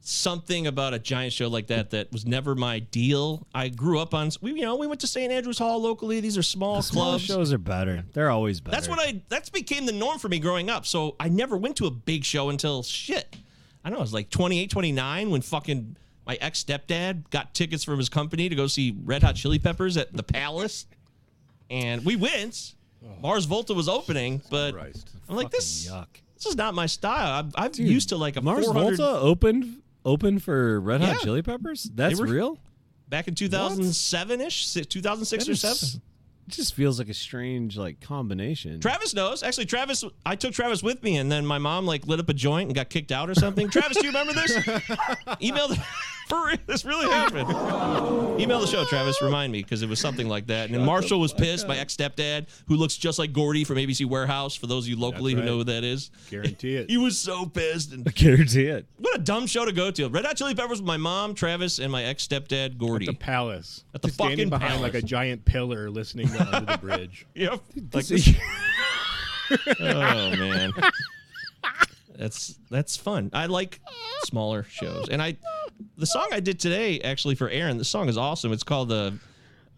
something 0.00 0.68
about 0.68 0.94
a 0.94 0.98
giant 1.00 1.32
show 1.32 1.48
like 1.48 1.66
that 1.66 1.90
that 1.90 2.12
was 2.12 2.24
never 2.24 2.54
my 2.54 2.78
deal. 2.78 3.46
I 3.54 3.68
grew 3.68 3.98
up 3.98 4.14
on 4.14 4.30
we 4.40 4.52
you 4.52 4.62
know 4.62 4.76
we 4.76 4.86
went 4.86 5.00
to 5.00 5.06
St. 5.06 5.32
Andrews 5.32 5.58
Hall 5.58 5.80
locally. 5.82 6.20
These 6.20 6.38
are 6.38 6.42
small 6.42 6.80
Small 6.82 7.10
clubs. 7.10 7.24
shows 7.24 7.52
are 7.52 7.58
better. 7.58 8.04
They're 8.12 8.30
always 8.30 8.60
better. 8.60 8.76
That's 8.76 8.88
what 8.88 9.00
I. 9.00 9.22
That's 9.28 9.50
became 9.50 9.86
the 9.86 9.92
norm 9.92 10.18
for 10.18 10.28
me 10.28 10.38
growing 10.38 10.70
up. 10.70 10.86
So 10.86 11.16
I 11.18 11.28
never 11.28 11.56
went 11.56 11.76
to 11.76 11.86
a 11.86 11.90
big 11.90 12.24
show 12.24 12.50
until 12.50 12.82
shit. 12.82 13.36
I 13.84 13.88
don't 13.90 13.94
know. 13.96 14.00
I 14.00 14.02
was 14.02 14.14
like 14.14 14.30
28, 14.30 14.70
29 14.70 15.30
when 15.30 15.40
fucking 15.42 15.96
my 16.26 16.36
ex 16.40 16.62
stepdad 16.62 17.30
got 17.30 17.54
tickets 17.54 17.82
from 17.84 17.98
his 17.98 18.08
company 18.08 18.48
to 18.48 18.54
go 18.54 18.66
see 18.66 18.96
Red 19.04 19.22
Hot 19.22 19.36
Chili 19.36 19.58
Peppers 19.58 19.96
at 19.96 20.12
the 20.12 20.22
Palace, 20.22 20.86
and 21.70 22.04
we 22.04 22.16
went. 22.16 22.74
Mars 23.22 23.44
Volta 23.44 23.72
was 23.72 23.88
opening, 23.88 24.42
but 24.50 24.74
I'm 25.28 25.36
like 25.36 25.50
this. 25.50 25.88
yuck. 25.88 26.06
This 26.36 26.46
is 26.46 26.56
not 26.56 26.74
my 26.74 26.86
style. 26.86 27.40
I'm, 27.44 27.52
I'm 27.54 27.70
used 27.74 28.10
to 28.10 28.16
like 28.16 28.36
a 28.36 28.40
Mars 28.42 28.64
400 28.66 28.96
Volta 28.98 29.20
opened 29.20 29.82
open 30.04 30.38
for 30.38 30.78
Red 30.80 31.00
Hot 31.00 31.14
Yeah. 31.14 31.18
Chili 31.18 31.42
Peppers. 31.42 31.84
That's 31.94 32.20
real. 32.20 32.58
back 33.08 33.26
in 33.28 33.34
2007 33.34 34.40
ish, 34.40 34.72
2006 34.72 35.44
That 35.44 35.48
or 35.48 35.52
is- 35.52 35.60
seven. 35.60 36.02
It 36.48 36.52
just 36.52 36.74
feels 36.74 37.00
like 37.00 37.08
a 37.08 37.14
strange 37.14 37.76
like 37.76 38.00
combination. 38.00 38.78
Travis 38.78 39.12
knows. 39.14 39.42
Actually, 39.42 39.66
Travis, 39.66 40.04
I 40.24 40.36
took 40.36 40.52
Travis 40.52 40.80
with 40.80 41.02
me, 41.02 41.16
and 41.16 41.28
then 41.32 41.44
my 41.44 41.58
mom 41.58 41.86
like 41.86 42.06
lit 42.06 42.20
up 42.20 42.28
a 42.28 42.32
joint 42.34 42.68
and 42.68 42.74
got 42.76 42.88
kicked 42.88 43.10
out 43.10 43.28
or 43.28 43.34
something. 43.34 43.68
Travis, 43.68 43.96
do 43.96 44.06
you 44.06 44.10
remember 44.12 44.32
this? 44.32 44.52
Email 45.42 45.66
the, 45.66 45.84
for 46.28 46.46
real, 46.46 46.56
this 46.66 46.84
really 46.84 47.08
happened. 47.08 47.48
Email 48.40 48.60
the 48.60 48.66
show, 48.66 48.84
Travis. 48.84 49.22
Remind 49.22 49.52
me 49.52 49.62
because 49.62 49.82
it 49.82 49.88
was 49.88 50.00
something 50.00 50.28
like 50.28 50.48
that. 50.48 50.66
And 50.66 50.74
then 50.74 50.84
Marshall 50.84 51.20
was 51.20 51.32
pissed. 51.32 51.66
My 51.68 51.76
ex 51.78 51.94
stepdad, 51.96 52.46
who 52.68 52.76
looks 52.76 52.96
just 52.96 53.18
like 53.18 53.32
Gordy 53.32 53.62
from 53.64 53.76
ABC 53.76 54.04
Warehouse. 54.06 54.56
For 54.56 54.66
those 54.66 54.84
of 54.84 54.88
you 54.90 54.96
locally 54.98 55.34
That's 55.34 55.44
who 55.44 55.50
know 55.50 55.56
who 55.58 55.64
that 55.64 55.84
is, 55.84 56.10
Guarantee 56.30 56.76
it. 56.76 56.90
he 56.90 56.96
was 56.98 57.16
so 57.18 57.46
pissed. 57.46 57.92
And 57.92 58.06
I 58.06 58.10
guarantee 58.10 58.66
it. 58.66 58.86
what 58.98 59.14
a 59.14 59.18
dumb 59.20 59.46
show 59.46 59.64
to 59.64 59.72
go 59.72 59.90
to. 59.92 60.08
Red 60.08 60.24
Hot 60.24 60.36
Chili 60.36 60.54
Peppers 60.54 60.80
with 60.80 60.86
my 60.86 60.96
mom, 60.96 61.34
Travis, 61.34 61.78
and 61.78 61.90
my 61.92 62.02
ex 62.04 62.26
stepdad, 62.26 62.76
Gordy. 62.76 63.06
The 63.06 63.12
palace. 63.14 63.84
At 63.94 64.02
the 64.02 64.08
Just 64.08 64.16
standing 64.18 64.36
fucking 64.36 64.50
behind 64.50 64.70
palace. 64.80 64.82
like 64.94 65.02
a 65.02 65.06
giant 65.06 65.44
pillar, 65.44 65.88
listening 65.90 66.28
to 66.28 66.56
Under 66.56 66.72
the 66.72 66.78
Bridge. 66.78 67.26
Yep. 67.34 67.52
Like 67.92 68.06
This 68.06 68.08
this. 68.08 68.28
is- 68.28 68.36
oh 69.80 70.30
man. 70.36 70.72
That's 72.16 72.58
that's 72.70 72.96
fun. 72.96 73.30
I 73.32 73.46
like 73.46 73.80
smaller 74.24 74.64
shows. 74.64 75.08
And 75.10 75.20
I 75.20 75.36
the 75.96 76.06
song 76.06 76.28
I 76.32 76.40
did 76.40 76.58
today 76.60 77.00
actually 77.00 77.34
for 77.34 77.48
Aaron, 77.48 77.78
the 77.78 77.84
song 77.84 78.08
is 78.08 78.16
awesome. 78.18 78.52
It's 78.52 78.62
called 78.62 78.92
uh, 78.92 79.12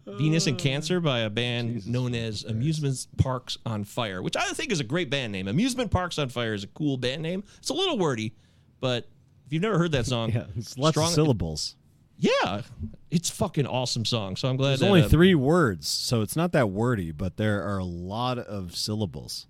Venus 0.05 0.47
and 0.47 0.57
Cancer 0.57 0.99
by 0.99 1.19
a 1.19 1.29
band 1.29 1.87
known 1.87 2.15
as 2.15 2.43
Amusement 2.43 3.05
Parks 3.17 3.57
on 3.65 3.83
Fire, 3.83 4.21
which 4.21 4.35
I 4.35 4.45
think 4.49 4.71
is 4.71 4.79
a 4.79 4.83
great 4.83 5.09
band 5.09 5.31
name. 5.31 5.47
Amusement 5.47 5.91
Parks 5.91 6.17
on 6.19 6.29
Fire 6.29 6.53
is 6.53 6.63
a 6.63 6.67
cool 6.67 6.97
band 6.97 7.21
name. 7.21 7.43
It's 7.57 7.69
a 7.69 7.73
little 7.73 7.97
wordy, 7.97 8.33
but 8.79 9.07
if 9.45 9.53
you've 9.53 9.61
never 9.61 9.77
heard 9.77 9.91
that 9.93 10.05
song, 10.05 10.31
yeah, 10.33 10.45
it's 10.55 10.77
lots 10.77 10.93
strong- 10.93 11.07
of 11.07 11.13
syllables. 11.13 11.75
Yeah, 12.21 12.63
it's 13.09 13.29
fucking 13.29 13.65
awesome 13.65 14.03
song. 14.03 14.35
So 14.35 14.49
I'm 14.49 14.57
glad 14.57 14.71
There's 14.71 14.79
that, 14.81 14.87
only 14.87 15.03
uh, 15.03 15.07
three 15.07 15.35
words, 15.35 15.87
so 15.87 16.21
it's 16.21 16.35
not 16.35 16.51
that 16.51 16.69
wordy, 16.69 17.11
but 17.11 17.37
there 17.37 17.63
are 17.63 17.77
a 17.77 17.85
lot 17.85 18.37
of 18.37 18.75
syllables. 18.75 19.47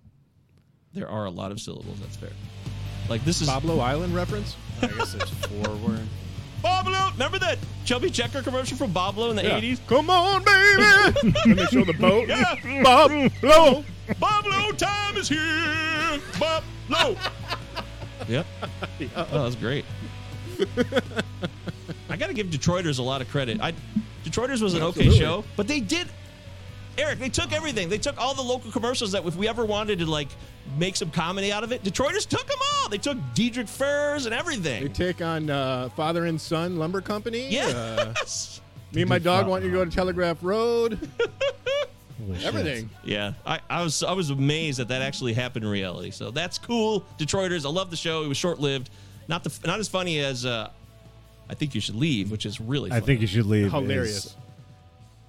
there 0.94 1.08
are 1.08 1.24
a 1.24 1.30
lot 1.30 1.50
of 1.50 1.60
syllables. 1.60 1.98
That's 1.98 2.14
fair. 2.16 2.30
Like 3.08 3.24
this 3.24 3.40
is 3.40 3.48
Boblo 3.48 3.80
Island 3.80 4.14
reference? 4.14 4.56
I 4.82 4.86
guess 4.86 5.14
it's 5.14 5.30
four 5.46 5.74
words. 5.78 6.02
Boblo. 6.62 7.12
Remember 7.12 7.38
that 7.38 7.58
Chubby 7.84 8.10
Checker 8.10 8.42
commercial 8.42 8.76
from 8.76 8.92
Boblo 8.92 9.30
in 9.30 9.36
the 9.36 9.42
Yeah. 9.42 9.60
80s? 9.60 9.78
Come 9.86 10.10
on, 10.10 10.42
baby! 10.44 11.38
and 11.44 11.58
they 11.58 11.66
show 11.66 11.84
the 11.84 11.92
boat. 11.94 12.28
Yeah. 12.28 12.54
Pablo! 12.82 13.84
Boblo 14.20 14.76
time 14.76 15.16
is 15.16 15.28
here. 15.28 15.38
Boblo. 16.38 17.16
yep. 18.28 18.46
Oh, 19.16 19.44
was 19.44 19.56
great. 19.56 19.84
I 22.08 22.16
got 22.16 22.26
to 22.26 22.34
give 22.34 22.48
Detroiters 22.48 22.98
a 22.98 23.02
lot 23.02 23.22
of 23.22 23.28
credit. 23.30 23.60
I 23.60 23.72
Detroiters 24.24 24.60
was 24.60 24.74
an 24.74 24.82
okay 24.82 25.06
Absolutely. 25.06 25.18
show, 25.18 25.44
but 25.56 25.66
they 25.66 25.80
did. 25.80 26.06
Eric, 26.98 27.18
they 27.18 27.28
took 27.30 27.52
everything. 27.52 27.88
They 27.88 27.96
took 27.98 28.18
all 28.18 28.34
the 28.34 28.42
local 28.42 28.70
commercials 28.70 29.12
that 29.12 29.24
if 29.24 29.36
we 29.36 29.48
ever 29.48 29.64
wanted 29.64 30.00
to 30.00 30.06
like 30.06 30.28
make 30.78 30.96
some 30.96 31.10
comedy 31.10 31.52
out 31.52 31.64
of 31.64 31.72
it, 31.72 31.82
Detroiters 31.82 32.26
took 32.26 32.46
them 32.46 32.58
all. 32.82 32.88
They 32.88 32.98
took 32.98 33.18
Dittrich 33.34 33.68
Furs 33.68 34.26
and 34.26 34.34
everything. 34.34 34.82
They 34.82 34.88
take 34.88 35.22
on 35.22 35.50
uh, 35.50 35.88
Father 35.90 36.26
and 36.26 36.40
Son 36.40 36.78
Lumber 36.78 37.00
Company. 37.00 37.58
Uh, 37.58 38.14
me 38.92 39.02
and 39.02 39.08
my 39.08 39.18
dog 39.18 39.46
want 39.46 39.64
you 39.64 39.70
to 39.70 39.76
go 39.76 39.84
to 39.84 39.90
Telegraph 39.90 40.38
Road. 40.42 40.98
Everything. 42.42 42.90
Yeah, 43.02 43.32
I, 43.46 43.60
I 43.68 43.82
was 43.82 44.02
I 44.02 44.12
was 44.12 44.30
amazed 44.30 44.78
that 44.78 44.88
that 44.88 45.00
actually 45.02 45.32
happened 45.32 45.64
in 45.64 45.70
reality. 45.70 46.10
So 46.10 46.30
that's 46.30 46.58
cool, 46.58 47.04
Detroiters. 47.18 47.64
I 47.64 47.70
love 47.70 47.90
the 47.90 47.96
show. 47.96 48.22
It 48.22 48.28
was 48.28 48.36
short 48.36 48.60
lived, 48.60 48.90
not 49.26 49.42
the 49.42 49.58
not 49.66 49.80
as 49.80 49.88
funny 49.88 50.20
as 50.20 50.44
uh, 50.44 50.70
I 51.48 51.54
think 51.54 51.74
you 51.74 51.80
should 51.80 51.94
leave, 51.94 52.30
which 52.30 52.44
is 52.46 52.60
really. 52.60 52.92
I 52.92 53.00
think 53.00 53.20
you 53.22 53.26
should 53.26 53.46
leave. 53.46 53.72
Hilarious. 53.72 54.26
It's 54.26 54.36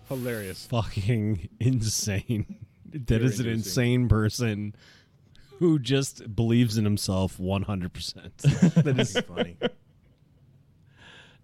Hilarious. 0.10 0.68
fucking 0.68 1.50
insane. 1.60 2.58
That 2.92 3.08
Very 3.08 3.26
is 3.26 3.40
an 3.40 3.48
insane 3.48 4.10
person 4.10 4.76
who 5.62 5.78
just 5.78 6.36
believes 6.36 6.80
in 6.80 6.84
himself 6.84 7.38
100%. 7.38 8.74
that 8.84 9.00
is 9.00 9.16
funny. 9.20 9.58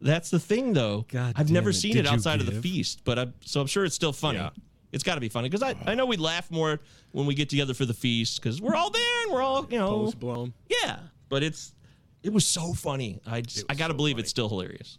that's 0.02 0.32
the 0.32 0.40
thing, 0.40 0.74
though. 0.74 1.06
God 1.08 1.36
I've 1.38 1.52
never 1.52 1.70
it. 1.70 1.74
seen 1.74 1.94
Did 1.94 2.06
it 2.06 2.10
you 2.10 2.16
outside 2.16 2.40
of 2.40 2.48
the 2.48 2.60
feast, 2.60 3.04
but 3.06 3.20
I 3.20 3.28
so 3.42 3.62
I'm 3.62 3.68
sure 3.68 3.86
it's 3.86 3.94
still 3.94 4.12
funny. 4.12 4.40
Yeah. 4.40 4.50
It's 4.92 5.04
got 5.04 5.16
to 5.16 5.22
be 5.22 5.30
funny 5.30 5.50
because 5.50 5.62
I, 5.62 5.76
I 5.86 5.94
know 5.94 6.08
we 6.08 6.18
laugh 6.18 6.50
more 6.50 6.80
when 7.12 7.28
we 7.28 7.36
get 7.36 7.48
together 7.48 7.76
for 7.76 7.86
the 7.86 7.94
feast 7.94 8.42
because 8.42 8.60
we're 8.60 8.74
all 8.74 8.90
there 8.90 9.24
and 9.24 9.34
we're 9.34 9.42
all 9.44 9.68
you 9.70 9.78
know 9.78 9.90
Post 10.06 10.20
blown. 10.20 10.54
yeah. 10.68 10.98
But 11.30 11.44
it's 11.44 11.76
it 12.24 12.34
was 12.34 12.46
so 12.46 12.74
funny. 12.74 13.20
I 13.28 13.42
just, 13.42 13.66
I 13.70 13.76
got 13.76 13.90
to 13.90 13.94
believe 13.94 14.18
it's 14.18 14.32
still 14.32 14.50
hilarious. 14.50 14.98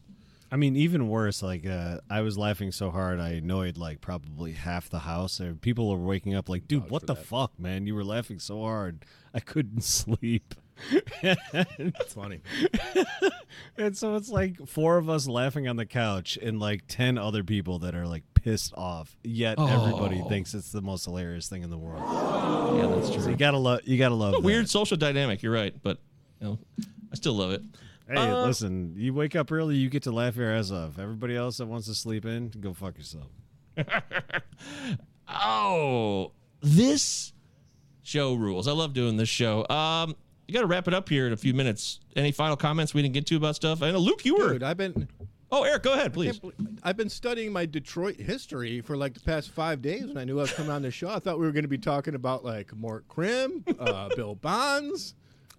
I 0.50 0.56
mean, 0.56 0.76
even 0.76 1.08
worse, 1.08 1.42
like, 1.42 1.66
uh, 1.66 1.98
I 2.08 2.22
was 2.22 2.38
laughing 2.38 2.72
so 2.72 2.90
hard 2.90 3.20
I 3.20 3.30
annoyed, 3.32 3.76
like, 3.76 4.00
probably 4.00 4.52
half 4.52 4.88
the 4.88 5.00
house. 5.00 5.40
And 5.40 5.60
people 5.60 5.90
were 5.90 5.98
waking 5.98 6.34
up 6.34 6.48
like, 6.48 6.66
dude, 6.66 6.88
what 6.90 7.06
the 7.06 7.14
fuck, 7.16 7.58
man? 7.58 7.86
You 7.86 7.94
were 7.94 8.04
laughing 8.04 8.38
so 8.38 8.62
hard. 8.62 9.04
I 9.34 9.40
couldn't 9.40 9.82
sleep. 9.84 10.54
That's 11.22 12.14
funny. 12.14 12.40
And 13.76 13.96
so 13.96 14.14
it's 14.16 14.28
like 14.28 14.66
four 14.66 14.98
of 14.98 15.08
us 15.08 15.26
laughing 15.28 15.68
on 15.68 15.76
the 15.76 15.86
couch 15.86 16.36
and 16.40 16.58
like 16.60 16.82
10 16.88 17.16
other 17.16 17.42
people 17.44 17.78
that 17.80 17.94
are 17.94 18.06
like 18.06 18.22
pissed 18.34 18.74
off. 18.76 19.16
Yet 19.24 19.58
everybody 19.58 20.20
Oh. 20.24 20.28
thinks 20.28 20.52
it's 20.54 20.72
the 20.72 20.82
most 20.82 21.04
hilarious 21.04 21.48
thing 21.48 21.62
in 21.62 21.70
the 21.70 21.78
world. 21.78 22.02
Yeah, 22.76 22.86
that's 22.94 23.10
true. 23.10 23.22
So 23.22 23.30
you 23.30 23.36
gotta 23.36 23.56
love, 23.58 23.80
you 23.84 23.96
gotta 23.98 24.14
love 24.16 24.42
weird 24.44 24.68
social 24.68 24.96
dynamic. 24.96 25.42
You're 25.42 25.52
right, 25.52 25.74
but 25.82 25.98
you 26.40 26.46
know, 26.48 26.58
I 27.12 27.14
still 27.14 27.34
love 27.34 27.52
it. 27.52 27.62
Hey, 28.08 28.16
Uh, 28.16 28.46
listen, 28.46 28.94
you 28.96 29.12
wake 29.12 29.36
up 29.36 29.52
early, 29.52 29.76
you 29.76 29.90
get 29.90 30.02
to 30.04 30.10
laugh 30.12 30.36
your 30.36 30.50
ass 30.50 30.70
off. 30.70 30.98
Everybody 30.98 31.36
else 31.36 31.58
that 31.58 31.66
wants 31.66 31.86
to 31.88 31.94
sleep 31.94 32.24
in, 32.24 32.48
go 32.60 32.72
fuck 32.72 32.96
yourself. 32.96 33.26
Oh, 35.28 36.32
this 36.62 37.32
show 38.02 38.34
rules. 38.34 38.66
I 38.66 38.72
love 38.72 38.94
doing 38.94 39.16
this 39.18 39.28
show. 39.28 39.66
Um, 39.68 40.16
you 40.46 40.54
got 40.54 40.60
to 40.62 40.66
wrap 40.66 40.88
it 40.88 40.94
up 40.94 41.08
here 41.08 41.26
in 41.26 41.32
a 41.34 41.36
few 41.36 41.52
minutes. 41.52 42.00
Any 42.16 42.32
final 42.32 42.56
comments 42.56 42.94
we 42.94 43.02
didn't 43.02 43.12
get 43.14 43.26
to 43.26 43.36
about 43.36 43.54
stuff? 43.54 43.82
I 43.82 43.90
know 43.90 43.98
Luke, 43.98 44.24
you 44.24 44.36
were. 44.36 44.54
Dude, 44.54 44.62
I've 44.62 44.78
been 44.78 45.06
Oh, 45.50 45.62
Eric, 45.64 45.82
go 45.82 45.92
ahead, 45.94 46.12
please. 46.12 46.38
believe- 46.38 46.56
I've 46.82 46.96
been 46.96 47.08
studying 47.08 47.52
my 47.52 47.64
Detroit 47.66 48.16
history 48.16 48.80
for 48.82 48.96
like 48.96 49.14
the 49.14 49.20
past 49.20 49.50
five 49.50 49.80
days. 49.82 50.06
When 50.06 50.16
I 50.18 50.24
knew 50.24 50.38
I 50.38 50.42
was 50.42 50.52
coming 50.52 50.70
on 50.72 50.82
the 50.82 50.90
show, 50.90 51.08
I 51.10 51.18
thought 51.18 51.38
we 51.38 51.46
were 51.46 51.52
going 51.52 51.62
to 51.64 51.68
be 51.68 51.78
talking 51.78 52.14
about 52.14 52.44
like 52.44 52.74
Mort 52.74 53.06
Crim, 53.08 53.64
uh, 53.78 54.08
Bill 54.16 54.34
Bonds. 54.34 55.14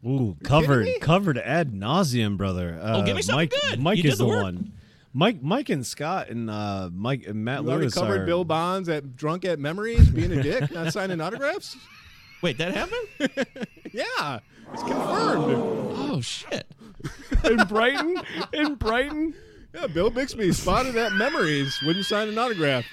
Ooh, 0.06 0.38
covered, 0.43 0.88
covered 1.02 1.38
ad 1.38 1.74
nauseum, 1.74 2.38
brother. 2.38 2.80
Uh, 2.82 3.00
Oh, 3.02 3.06
give 3.06 3.16
me 3.16 3.22
something 3.22 3.50
Mike, 3.54 3.54
good. 3.70 3.80
Mike 3.82 3.97
You 3.97 4.04
did 4.04 4.12
is 4.14 4.18
the 4.20 4.24
the 4.26 4.30
work. 4.30 4.43
one. 4.43 4.72
Mike, 5.14 5.41
Mike, 5.41 5.70
and 5.70 5.86
Scott 5.86 6.30
and 6.30 6.50
uh, 6.50 6.89
Mike 6.93 7.26
and 7.28 7.43
Matt 7.43 7.64
You 7.64 7.70
already 7.70 7.82
Lewis 7.86 7.95
covered 7.95 8.22
are, 8.22 8.26
Bill 8.26 8.43
Bonds 8.45 8.88
at 8.89 9.16
drunk 9.16 9.43
at 9.43 9.60
memories, 9.60 10.08
being 10.10 10.32
a 10.32 10.41
dick, 10.43 10.72
not 10.72 10.93
signing 10.93 11.20
autographs. 11.20 11.76
Wait, 12.41 12.58
that 12.60 12.74
happened? 12.74 13.47
Yeah, 13.91 14.39
it's 14.72 14.84
confirmed. 14.84 15.56
oh 15.58 16.22
shit! 16.22 16.68
in 17.43 17.58
Brighton. 17.66 18.18
In 18.54 18.76
Brighton. 18.76 19.34
Yeah, 19.74 19.88
Bill 19.88 20.12
Bixby 20.12 20.52
spotted 20.54 20.95
at 20.95 21.14
memories, 21.14 21.80
wouldn't 21.84 22.06
sign 22.06 22.28
an 22.30 22.38
autograph. 22.38 22.86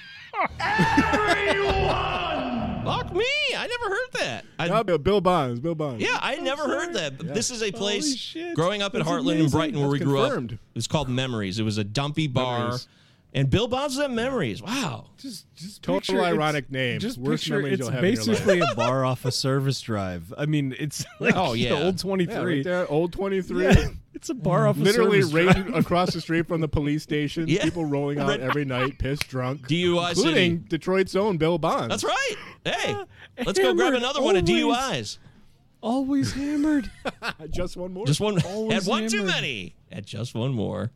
Fuck 2.84 3.12
me! 3.12 3.24
I 3.57 3.66
never 3.66 3.89
heard 3.95 4.12
that. 4.20 4.45
I, 4.59 4.68
No, 4.68 4.84
Bill, 4.84 4.99
Bill 4.99 5.20
Bonds, 5.20 5.59
Bill 5.61 5.74
Bonds. 5.74 6.03
yeah, 6.03 6.18
I 6.20 6.37
never 6.37 6.64
heard 6.64 6.95
that. 6.95 7.18
But 7.18 7.34
This 7.34 7.51
is 7.51 7.62
a 7.62 7.72
place 7.72 8.37
growing 8.55 8.80
up 8.82 8.95
in 8.95 9.01
That's 9.01 9.11
Hartland 9.11 9.32
and 9.32 9.41
amazing. 9.41 9.51
Brighton 9.59 9.80
where 9.80 9.89
we 9.89 9.99
That's 9.99 10.09
grew 10.09 10.20
up. 10.20 10.43
It 10.53 10.59
was 10.74 10.87
called 10.87 11.09
Memories. 11.09 11.59
It 11.59 11.64
was 11.64 11.78
a 11.78 11.84
dumpy 11.84 12.28
bar, 12.28 12.59
Memories. 12.61 12.89
And 13.37 13.49
Bill 13.51 13.68
Bonds 13.68 13.97
was 13.97 14.05
at 14.05 14.11
Memories. 14.11 14.61
Wow. 14.62 15.11
Just, 15.18 15.47
just 15.55 15.82
Total 15.82 16.24
ironic 16.24 16.70
name. 16.70 16.99
Just 16.99 17.18
Worst 17.18 17.45
picture 17.45 17.57
memories 17.57 17.74
it's 17.74 17.80
you'll 17.80 17.91
have 17.91 18.03
in 18.05 18.14
your 18.14 18.24
life. 18.24 18.26
basically 18.28 18.61
a 18.61 18.74
bar 18.74 19.05
off 19.05 19.24
a 19.24 19.30
service 19.30 19.80
drive. 19.80 20.34
I 20.37 20.47
mean, 20.47 20.74
it's 20.78 21.05
like 21.20 21.37
Oh, 21.37 21.53
the 21.53 21.59
yeah. 21.59 21.74
old 21.74 21.99
twenty 21.99 22.24
three, 22.26 22.34
Yeah, 22.34 22.41
three. 22.41 22.57
right 22.57 22.64
there, 22.64 22.91
old 22.91 23.12
23. 23.12 23.62
Yeah, 23.64 23.87
it's 24.14 24.30
a 24.30 24.34
bar 24.34 24.66
off 24.66 24.76
Literally 24.78 25.20
a 25.20 25.22
service 25.22 25.47
right 25.55 25.66
drive. 25.66 25.76
across 25.76 26.12
the 26.14 26.20
street 26.20 26.49
from 26.49 26.61
the 26.61 26.68
police 26.68 27.03
station. 27.05 27.47
Yeah. 27.47 27.62
People 27.62 27.84
rolling 27.84 28.18
out 28.18 28.41
every 28.41 28.64
night, 28.64 28.99
pissed 28.99 29.28
drunk. 29.28 29.61
DUI 29.68 30.09
including 30.11 30.34
city. 30.57 30.62
Detroit's 30.68 31.14
own 31.14 31.37
Bill 31.37 31.59
Bonds. 31.59 31.89
That's 31.91 32.05
right. 32.05 32.34
Hey, 32.64 32.97
let's 33.45 33.59
go 33.61 33.74
grab 33.74 33.93
Hammered 33.93 33.95
another 34.03 34.22
one 34.22 34.34
of. 34.37 34.45
DUIs. 34.45 35.18
Always 35.82 36.32
hammered. 36.32 36.91
Just 37.51 37.76
one 37.76 37.93
more. 37.93 38.07
Just 38.07 38.18
one. 38.20 38.41
Always 38.43 38.72
Had 38.72 38.91
one 38.91 39.07
too 39.09 39.22
many. 39.22 39.76
Had 39.93 40.07
just 40.07 40.34
one 40.34 40.53
more. 40.53 40.91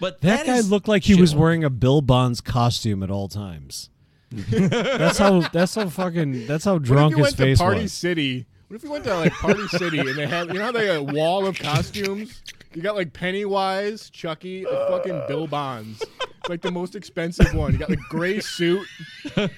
But 0.00 0.20
That, 0.20 0.46
guy 0.46 0.60
looked 0.60 0.88
like 0.88 1.02
he 1.04 1.14
was 1.20 1.34
wearing 1.34 1.64
a 1.64 1.70
Bill 1.70 2.00
Bonds 2.00 2.40
costume 2.40 3.02
at 3.02 3.10
all 3.10 3.28
times. 3.28 3.90
that's 4.30 5.18
how. 5.18 5.40
That's 5.48 5.74
how 5.74 5.88
fucking. 5.88 6.46
That's 6.46 6.64
how 6.64 6.74
What 6.74 6.82
if 6.82 6.86
drunk 6.88 7.10
you 7.12 7.16
his 7.18 7.24
went 7.24 7.36
face 7.36 7.58
to 7.58 7.64
Party 7.64 7.82
was. 7.82 7.92
City? 7.92 8.46
What 8.68 8.76
if 8.76 8.82
you 8.82 8.90
went 8.90 9.04
to 9.04 9.14
like 9.14 9.32
Party 9.32 9.66
City 9.68 9.98
and 10.00 10.16
they 10.16 10.26
had 10.26 10.48
you 10.48 10.54
know 10.54 10.64
how 10.64 10.72
they 10.72 10.86
have 10.86 10.96
a 11.08 11.12
wall 11.12 11.46
of 11.46 11.58
costumes? 11.58 12.42
You 12.74 12.82
got 12.82 12.96
like 12.96 13.12
Pennywise, 13.12 14.10
Chucky, 14.10 14.64
and 14.64 14.76
fucking 14.88 15.22
Bill 15.28 15.46
Bonds. 15.46 16.02
It's 16.02 16.48
like 16.48 16.60
the 16.62 16.72
most 16.72 16.94
expensive 16.96 17.54
one. 17.54 17.72
You 17.72 17.78
got 17.78 17.88
like 17.90 18.00
gray 18.10 18.40
suit, 18.40 18.86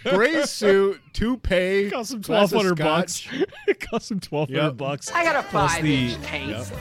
gray 0.05 0.43
suit, 0.45 1.01
toupee. 1.15 1.91
cost 1.91 2.13
him 2.13 2.21
glass 2.21 2.51
twelve 2.51 2.77
bucks. 2.77 3.27
it 3.67 3.81
cost 3.81 4.11
him 4.11 4.21
twelve 4.21 4.51
hundred 4.51 4.63
Yep. 4.65 4.77
bucks. 4.77 5.11
I 5.13 5.25
got 5.25 5.37
a 5.37 5.49
Plus 5.49 5.75
five 5.75 5.83
the- 5.83 6.13
inch 6.13 6.23
taste. 6.23 6.73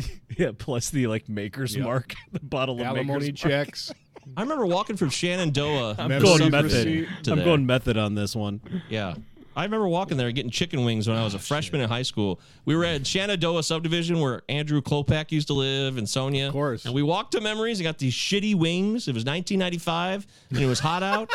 Yeah, 0.36 0.52
plus 0.56 0.90
the 0.90 1.06
like 1.06 1.28
maker's 1.28 1.74
Yep. 1.76 1.84
mark, 1.84 2.14
the 2.32 2.40
bottle 2.40 2.80
of 2.80 2.86
Alimony 2.86 3.32
checks. 3.32 3.92
I 4.36 4.42
remember 4.42 4.64
walking 4.66 4.96
from 4.96 5.10
Shenandoah. 5.10 5.96
I'm 5.98 6.08
Member's 6.08 6.38
going 6.38 6.50
method. 6.50 7.08
to 7.24 7.30
I'm 7.32 7.36
there. 7.38 7.44
going 7.44 7.66
method 7.66 7.96
on 7.96 8.14
this 8.14 8.36
one. 8.36 8.60
Yeah. 8.88 9.14
I 9.56 9.64
remember 9.64 9.88
walking 9.88 10.16
there 10.16 10.30
getting 10.30 10.50
chicken 10.52 10.84
wings 10.84 11.08
when 11.08 11.16
I 11.16 11.22
Oh, 11.22 11.24
was 11.24 11.34
a 11.34 11.38
ah, 11.38 11.40
freshman 11.40 11.80
in 11.80 11.88
high 11.88 12.02
school. 12.02 12.40
We 12.64 12.76
were 12.76 12.84
at 12.84 13.04
Shenandoah 13.06 13.64
subdivision 13.64 14.20
where 14.20 14.42
Andrew 14.48 14.80
Klopak 14.80 15.32
used 15.32 15.48
to 15.48 15.54
live 15.54 15.96
and 15.98 16.08
Sonia. 16.08 16.46
Of 16.46 16.52
course. 16.52 16.84
And 16.84 16.94
we 16.94 17.02
walked 17.02 17.32
to 17.32 17.40
Memories 17.40 17.80
and 17.80 17.84
got 17.84 17.98
these 17.98 18.14
shitty 18.14 18.54
wings. 18.54 19.08
It 19.08 19.14
was 19.14 19.24
1995 19.24 20.26
and 20.50 20.58
it 20.60 20.66
was 20.66 20.78
hot 20.78 21.02
out 21.02 21.30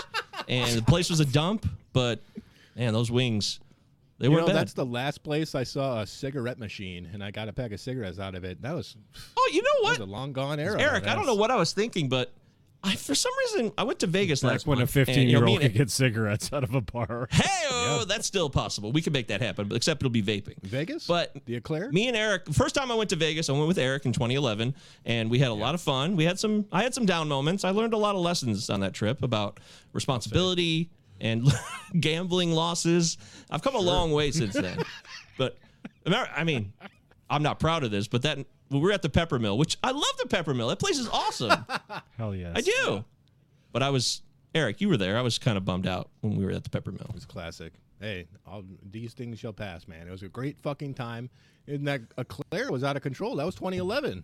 and 0.48 0.72
the 0.78 0.82
place 0.84 1.10
was 1.10 1.20
a 1.20 1.26
dump. 1.26 1.68
But 1.92 2.22
man, 2.78 2.94
those 2.94 3.12
wings, 3.12 3.60
they 4.18 4.26
You 4.28 4.32
weren't 4.32 4.44
know, 4.48 4.54
bad. 4.54 4.56
that's 4.62 4.74
the 4.74 4.86
last 4.86 5.24
place 5.24 5.56
I 5.56 5.64
saw 5.64 6.02
a 6.02 6.08
cigarette 6.08 6.58
machine, 6.60 7.10
and 7.12 7.24
I 7.24 7.32
got 7.32 7.50
a 7.50 7.54
pack 7.54 7.72
of 7.72 7.80
cigarettes 7.80 8.20
out 8.20 8.36
of 8.36 8.44
it. 8.44 8.62
That 8.62 8.74
was, 8.76 8.96
oh, 9.38 9.52
you 9.54 9.62
know 9.62 9.70
that 9.76 9.84
what? 9.84 10.00
was 10.00 10.08
a 10.08 10.12
long 10.12 10.32
gone 10.34 10.60
era. 10.60 10.80
Eric, 10.82 11.08
I 11.08 11.16
don't 11.16 11.26
know 11.26 11.36
what 11.36 11.52
I 11.52 11.56
was 11.56 11.74
thinking, 11.74 12.08
but 12.10 12.32
I, 12.84 12.96
for 12.96 13.16
some 13.16 13.32
reason, 13.40 13.72
I 13.80 13.84
went 13.84 13.98
to 14.00 14.08
Vegas 14.08 14.42
Back 14.42 14.52
last 14.52 14.68
when 14.68 14.78
a 14.78 14.82
month, 14.82 14.96
and, 14.96 15.06
15 15.08 15.28
you 15.28 15.34
know, 15.34 15.40
year 15.40 15.46
me 15.46 15.52
old 15.54 15.62
and- 15.62 15.72
could 15.72 15.78
get 15.80 15.90
cigarettes 15.90 16.54
out 16.54 16.64
of 16.64 16.76
a 16.76 16.82
bar. 16.82 17.28
Hey, 17.32 17.44
oh, 17.72 18.06
that's 18.08 18.28
still 18.28 18.48
possible. 18.50 18.92
We 18.92 19.02
can 19.02 19.12
make 19.12 19.28
that 19.30 19.42
happen, 19.42 19.68
but 19.68 19.76
except 19.76 20.02
it'll 20.04 20.12
be 20.12 20.22
vaping. 20.22 20.62
Vegas, 20.62 21.08
But 21.08 21.36
the 21.46 21.56
Eclair. 21.56 21.92
me 21.92 22.08
and 22.08 22.16
Eric, 22.16 22.54
first 22.54 22.76
time 22.76 22.92
I 22.92 22.96
went 22.96 23.10
to 23.10 23.16
Vegas, 23.16 23.50
I 23.50 23.54
went 23.54 23.68
with 23.68 23.80
Eric 23.80 24.06
in 24.06 24.14
2011, 24.14 24.76
and 25.06 25.30
we 25.32 25.40
had 25.40 25.50
a 25.50 25.54
lot 25.54 25.74
of 25.74 25.82
fun. 25.82 26.16
We 26.16 26.26
had 26.26 26.38
some, 26.40 26.66
I 26.72 26.84
had 26.84 26.94
some 26.94 27.06
down 27.08 27.28
moments. 27.28 27.64
I 27.66 27.72
learned 27.72 27.94
a 27.94 27.98
lot 27.98 28.14
of 28.16 28.22
lessons 28.22 28.70
on 28.70 28.80
that 28.82 28.94
trip 28.94 29.24
about 29.24 29.60
responsibility 29.94 30.90
and 31.20 31.48
gambling 32.00 32.52
losses. 32.52 33.18
I've 33.50 33.62
come 33.62 33.76
a 33.76 33.80
long 33.80 34.12
way 34.12 34.32
since 34.32 34.54
then. 34.54 34.84
But 35.38 35.58
I 36.08 36.46
mean, 36.46 36.72
I'm 37.30 37.44
not 37.44 37.60
proud 37.60 37.84
of 37.84 37.92
this, 37.92 38.08
but 38.08 38.22
that 38.22 38.38
we 38.70 38.80
were 38.80 38.94
at 38.94 39.02
the 39.02 39.10
Pepper 39.10 39.38
Mill, 39.38 39.58
which 39.58 39.78
I 39.84 39.92
love 39.92 40.04
the 40.18 40.28
Pepper 40.28 40.54
Mill. 40.54 40.70
That 40.70 40.80
place 40.80 40.98
is 40.98 41.10
awesome. 41.10 41.66
Hell 42.18 42.34
yes. 42.34 42.54
I 42.56 42.62
do. 42.62 43.04
But 43.74 43.84
I 43.84 43.90
was 43.90 44.22
Eric, 44.54 44.80
you 44.80 44.88
were 44.88 44.96
there. 44.96 45.18
I 45.18 45.22
was 45.22 45.38
kind 45.38 45.58
of 45.58 45.66
bummed 45.66 45.88
out 45.88 46.10
when 46.22 46.38
we 46.38 46.46
were 46.46 46.52
at 46.52 46.64
the 46.64 46.70
Pepper 46.70 46.92
Mill. 46.92 47.10
It's 47.16 47.26
classic. 47.26 47.74
Hey, 48.00 48.28
all 48.48 48.64
these 48.90 49.14
things 49.14 49.40
shall 49.40 49.52
pass, 49.52 49.88
man. 49.88 50.08
It 50.08 50.12
was 50.12 50.24
a 50.24 50.30
great 50.30 50.58
fucking 50.62 50.94
time. 50.94 51.30
And 51.68 51.88
that 51.88 52.02
Eclair 52.18 52.72
was 52.72 52.84
out 52.84 52.96
of 52.96 53.02
control. 53.02 53.36
That 53.36 53.46
was 53.46 53.56
2011. 53.56 54.24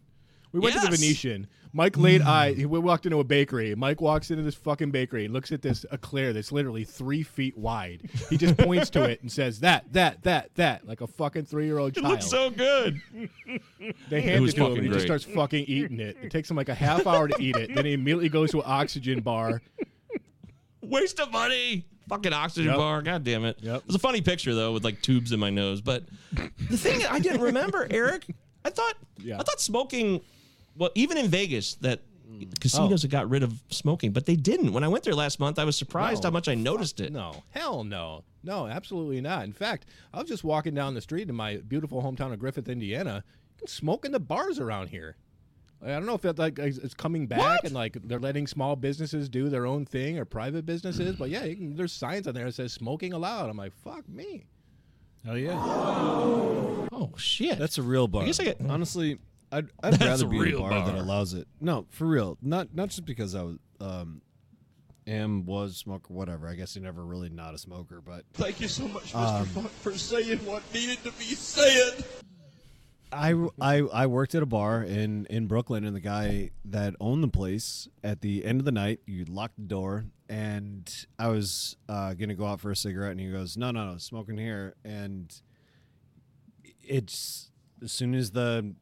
We 0.52 0.60
went 0.60 0.76
to 0.76 0.82
the 0.82 0.96
Venetian. 0.96 1.48
Mike 1.74 1.98
laid 1.98 2.22
hmm. 2.22 2.28
eye. 2.28 2.56
We 2.58 2.80
walked 2.80 3.06
into 3.06 3.20
a 3.20 3.24
bakery. 3.24 3.74
Mike 3.76 4.02
walks 4.02 4.30
into 4.30 4.44
this 4.44 4.56
fucking 4.56 4.92
bakery, 4.92 5.28
looks 5.28 5.52
at 5.52 5.62
this 5.62 5.86
Eclair 5.92 6.34
that's 6.34 6.52
literally 6.52 6.84
three 6.84 7.24
feet 7.24 7.58
wide. 7.58 8.10
He 8.30 8.38
just 8.38 8.58
points 8.58 8.90
to 8.92 9.04
it 9.04 9.22
and 9.22 9.32
says, 9.32 9.62
"That, 9.62 9.92
that, 9.94 10.24
that, 10.24 10.54
that," 10.56 10.86
like 10.86 11.02
a 11.02 11.08
fucking 11.08 11.46
three-year-old 11.46 11.98
It 11.98 12.02
child. 12.02 12.12
looks 12.12 12.28
so 12.28 12.50
good. 12.50 13.02
They 14.10 14.22
hand 14.22 14.42
was 14.42 14.54
it 14.54 14.58
to 14.58 14.64
him. 14.64 14.68
fucking 14.68 14.78
and 14.80 14.88
He 14.88 14.94
just 14.94 15.06
starts 15.06 15.24
fucking 15.24 15.66
eating 15.66 16.00
it. 16.00 16.18
It 16.22 16.32
takes 16.32 16.50
him 16.50 16.58
like 16.58 16.70
a 16.70 16.76
half 16.76 17.08
hour 17.08 17.28
to 17.28 17.42
eat 17.42 17.56
it. 17.56 17.74
Then 17.74 17.86
he 17.86 17.94
immediately 17.94 18.30
goes 18.30 18.52
to 18.52 18.60
an 18.60 18.66
oxygen 18.68 19.22
bar. 19.22 19.62
Waste 20.82 21.20
of 21.20 21.32
money. 21.32 21.86
Fucking 22.10 22.34
oxygen 22.34 22.72
Yep. 22.72 22.78
bar. 22.78 23.02
God 23.02 23.24
damn 23.24 23.46
it. 23.46 23.58
Yep. 23.62 23.78
It 23.78 23.88
was 23.88 23.96
a 23.96 24.00
funny 24.00 24.22
picture 24.22 24.54
though, 24.54 24.74
with 24.74 24.84
like 24.84 25.02
tubes 25.02 25.32
in 25.32 25.40
my 25.40 25.50
nose. 25.50 25.80
But 25.80 26.04
the 26.70 26.78
thing 26.78 27.06
I 27.06 27.20
didn't 27.20 27.42
remember, 27.42 27.88
Eric, 27.90 28.26
I 28.66 28.70
thought 28.70 28.96
Yeah. 29.18 29.40
I 29.40 29.44
thought 29.44 29.62
smoking 29.62 30.22
well, 30.76 30.90
even 30.96 31.18
in 31.18 31.28
Vegas, 31.28 31.76
that 31.76 32.02
mm. 32.30 32.60
casinos 32.60 33.04
oh. 33.04 33.06
have 33.06 33.12
got 33.12 33.30
rid 33.30 33.44
of 33.44 33.54
smoking, 33.70 34.12
but 34.12 34.26
they 34.26 34.36
didn't. 34.36 34.74
When 34.74 34.84
I 34.84 34.88
went 34.88 35.04
there 35.04 35.16
last 35.16 35.40
month, 35.40 35.60
I 35.60 35.64
was 35.64 35.76
surprised 35.76 36.24
No. 36.24 36.28
how 36.28 36.34
much 36.34 36.48
I 36.48 36.56
noticed 36.56 37.00
it. 37.00 37.12
No, 37.12 37.44
hell 37.50 37.84
no. 37.84 38.24
No, 38.44 38.68
absolutely 38.68 39.22
not. 39.22 39.44
In 39.44 39.54
fact, 39.54 39.86
I 40.14 40.20
was 40.20 40.28
just 40.28 40.44
walking 40.44 40.74
down 40.74 40.96
the 40.96 41.02
street 41.02 41.30
in 41.30 41.36
my 41.36 41.58
beautiful 41.58 42.02
hometown 42.02 42.34
of 42.34 42.40
Griffith, 42.40 42.68
Indiana. 42.68 43.24
You 43.56 43.60
can 43.60 43.68
smoke 43.68 44.06
in 44.06 44.12
the 44.12 44.20
bars 44.20 44.60
around 44.60 44.88
here. 44.90 45.16
I 45.84 45.90
don't 45.90 46.06
know 46.06 46.14
if 46.14 46.22
that 46.22 46.38
like 46.38 46.60
is 46.60 46.78
is 46.78 46.94
coming 46.94 47.26
back 47.26 47.40
What? 47.40 47.64
and 47.64 47.74
like 47.74 47.98
they're 48.04 48.20
letting 48.20 48.46
small 48.46 48.76
businesses 48.76 49.28
do 49.30 49.50
their 49.50 49.66
own 49.66 49.86
thing 49.86 50.20
or 50.20 50.26
private 50.26 50.66
businesses, 50.66 51.16
but 51.16 51.30
yeah, 51.30 51.44
you 51.44 51.56
can, 51.56 51.76
there's 51.76 51.92
signs 51.92 52.28
on 52.28 52.36
there 52.36 52.46
that 52.46 52.54
says 52.54 52.72
smoking 52.72 53.14
allowed. 53.14 53.50
I'm 53.50 53.58
like, 53.58 53.74
fuck 53.84 54.08
me. 54.08 54.46
Hell 55.26 55.38
yeah. 55.38 55.60
Oh 56.92 57.12
shit. 57.18 57.58
That's 57.58 57.78
a 57.78 57.82
real 57.82 58.08
bar. 58.08 58.26
guess 58.26 58.40
I 58.40 58.44
get- 58.46 58.62
Honestly, 58.68 59.18
I'd, 59.52 59.70
I'd 59.84 59.94
That's 59.94 60.24
rather 60.24 60.28
be 60.28 60.38
in 60.38 60.44
real 60.44 60.66
a 60.66 60.70
bar, 60.70 60.86
that 60.86 60.96
allows 60.96 61.34
it. 61.34 61.48
No, 61.60 61.86
for 61.90 62.08
real. 62.08 62.38
Not 62.42 62.74
not 62.74 62.90
just 62.90 63.06
because 63.06 63.36
I 63.36 63.44
was 63.44 63.58
um 63.80 64.22
am 65.08 65.46
was 65.46 65.78
smoker 65.78 66.14
whatever. 66.14 66.48
I 66.48 66.56
guess 66.56 66.76
you're 66.76 66.84
never 66.84 67.06
really 67.06 67.30
not 67.30 67.54
a 67.54 67.58
smoker, 67.58 68.02
but 68.02 68.26
Thank 68.34 68.62
you 68.62 68.68
so 68.68 68.88
much, 68.88 69.14
Mr. 69.14 69.42
Um, 69.42 69.64
Buck, 69.64 69.72
for 69.72 69.98
saying 69.98 70.40
what 70.46 70.64
needed 70.74 71.04
to 71.04 71.12
be 71.14 71.26
said. 71.26 72.04
I, 73.14 73.34
I 73.60 73.80
I 73.80 74.08
worked 74.08 74.36
at 74.36 74.44
a 74.44 74.46
bar 74.46 74.84
in 74.84 75.26
in 75.26 75.48
Brooklyn, 75.48 75.84
and 75.84 75.94
the 75.94 76.02
guy 76.02 76.52
that 76.66 76.96
owned 77.02 77.22
the 77.24 77.28
place 77.28 77.90
at 78.04 78.22
the 78.22 78.46
end 78.46 78.62
of 78.62 78.66
the 78.66 78.72
night, 78.72 79.02
you 79.06 79.26
locked 79.26 79.58
the 79.58 79.64
door, 79.64 80.06
and 80.30 80.90
I 81.20 81.28
was 81.28 81.76
uh, 81.90 82.14
gonna 82.14 82.36
go 82.36 82.46
out 82.46 82.62
for 82.62 82.72
a 82.72 82.76
cigarette, 82.76 83.12
and 83.12 83.20
he 83.20 83.30
goes, 83.30 83.58
"No, 83.58 83.72
no, 83.72 83.92
no, 83.92 83.98
smoking 83.98 84.38
here." 84.38 84.76
And 84.86 85.34
it's 86.82 87.52
as 87.84 87.92
soon 87.92 88.14
as 88.14 88.32
the 88.32 88.76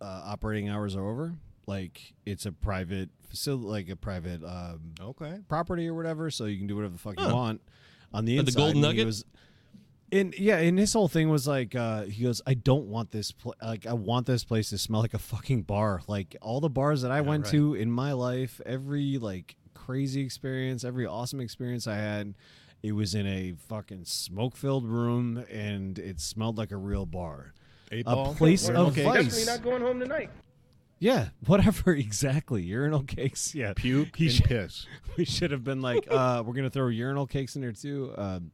uh, 0.00 0.22
operating 0.26 0.68
hours 0.68 0.96
are 0.96 1.06
over, 1.06 1.34
like 1.66 2.14
it's 2.26 2.46
a 2.46 2.52
private 2.52 3.10
facility, 3.28 3.66
like 3.66 3.88
a 3.88 3.96
private 3.96 4.42
um, 4.44 4.94
Okay. 5.00 5.38
property 5.48 5.86
or 5.88 5.94
whatever, 5.94 6.30
so 6.30 6.44
you 6.46 6.58
can 6.58 6.66
do 6.66 6.76
whatever 6.76 6.92
the 6.92 6.98
fuck 6.98 7.14
Huh. 7.18 7.28
you 7.28 7.34
want 7.34 7.60
on 8.12 8.24
the 8.24 8.38
At 8.38 8.46
the 8.46 8.48
inside. 8.50 8.58
Golden 8.58 8.76
he 8.76 8.80
Nugget? 8.82 9.06
was- 9.06 9.24
and 10.12 10.34
yeah, 10.36 10.56
and 10.58 10.76
his 10.76 10.92
whole 10.92 11.06
thing 11.06 11.28
was 11.28 11.46
like, 11.46 11.76
uh, 11.76 12.02
he 12.02 12.24
goes, 12.24 12.42
"I 12.44 12.54
don't 12.54 12.86
want 12.86 13.12
this, 13.12 13.30
pl- 13.30 13.54
like, 13.62 13.86
I 13.86 13.92
want 13.92 14.26
this 14.26 14.42
place 14.42 14.70
to 14.70 14.78
smell 14.78 15.02
like 15.02 15.14
a 15.14 15.18
fucking 15.20 15.62
bar. 15.62 16.02
Like 16.08 16.36
all 16.42 16.60
the 16.60 16.68
bars 16.68 17.02
that 17.02 17.12
I 17.12 17.20
went 17.20 17.44
right. 17.44 17.50
to 17.52 17.74
in 17.74 17.92
my 17.92 18.12
life, 18.12 18.60
every 18.66 19.18
like 19.18 19.54
crazy 19.72 20.20
experience, 20.22 20.82
every 20.82 21.06
awesome 21.06 21.38
experience 21.40 21.86
I 21.86 21.94
had, 21.94 22.34
it 22.82 22.90
was 22.92 23.14
in 23.14 23.24
a 23.28 23.52
fucking 23.68 24.04
smoke-filled 24.04 24.84
room, 24.84 25.44
and 25.48 25.96
it 25.98 26.18
smelled 26.20 26.58
like 26.58 26.72
a 26.72 26.76
real 26.76 27.06
bar, 27.06 27.52
Eight 27.90 28.04
a 28.06 28.14
ball. 28.14 28.34
place 28.34 28.64
Urinal 28.68 28.88
of 28.88 28.94
cakes. 28.94 29.44
vice. 29.46 29.58
going 29.58 29.82
home 29.82 30.00
tonight. 30.00 30.30
Yeah, 30.98 31.28
whatever, 31.46 31.92
exactly. 31.94 32.62
Urinal 32.62 33.02
cakes. 33.02 33.54
Yeah, 33.54 33.72
Puke 33.74 34.14
He 34.16 34.26
and 34.26 34.34
should- 34.34 34.46
piss. 34.46 34.86
we 35.16 35.24
should 35.24 35.50
have 35.50 35.64
been 35.64 35.80
like, 35.82 36.06
uh, 36.10 36.42
we're 36.46 36.52
gonna 36.54 36.70
throw 36.70 36.88
urinal 36.88 37.26
cakes 37.26 37.56
in 37.56 37.62
there 37.62 37.72
too. 37.72 38.12
Um, 38.16 38.50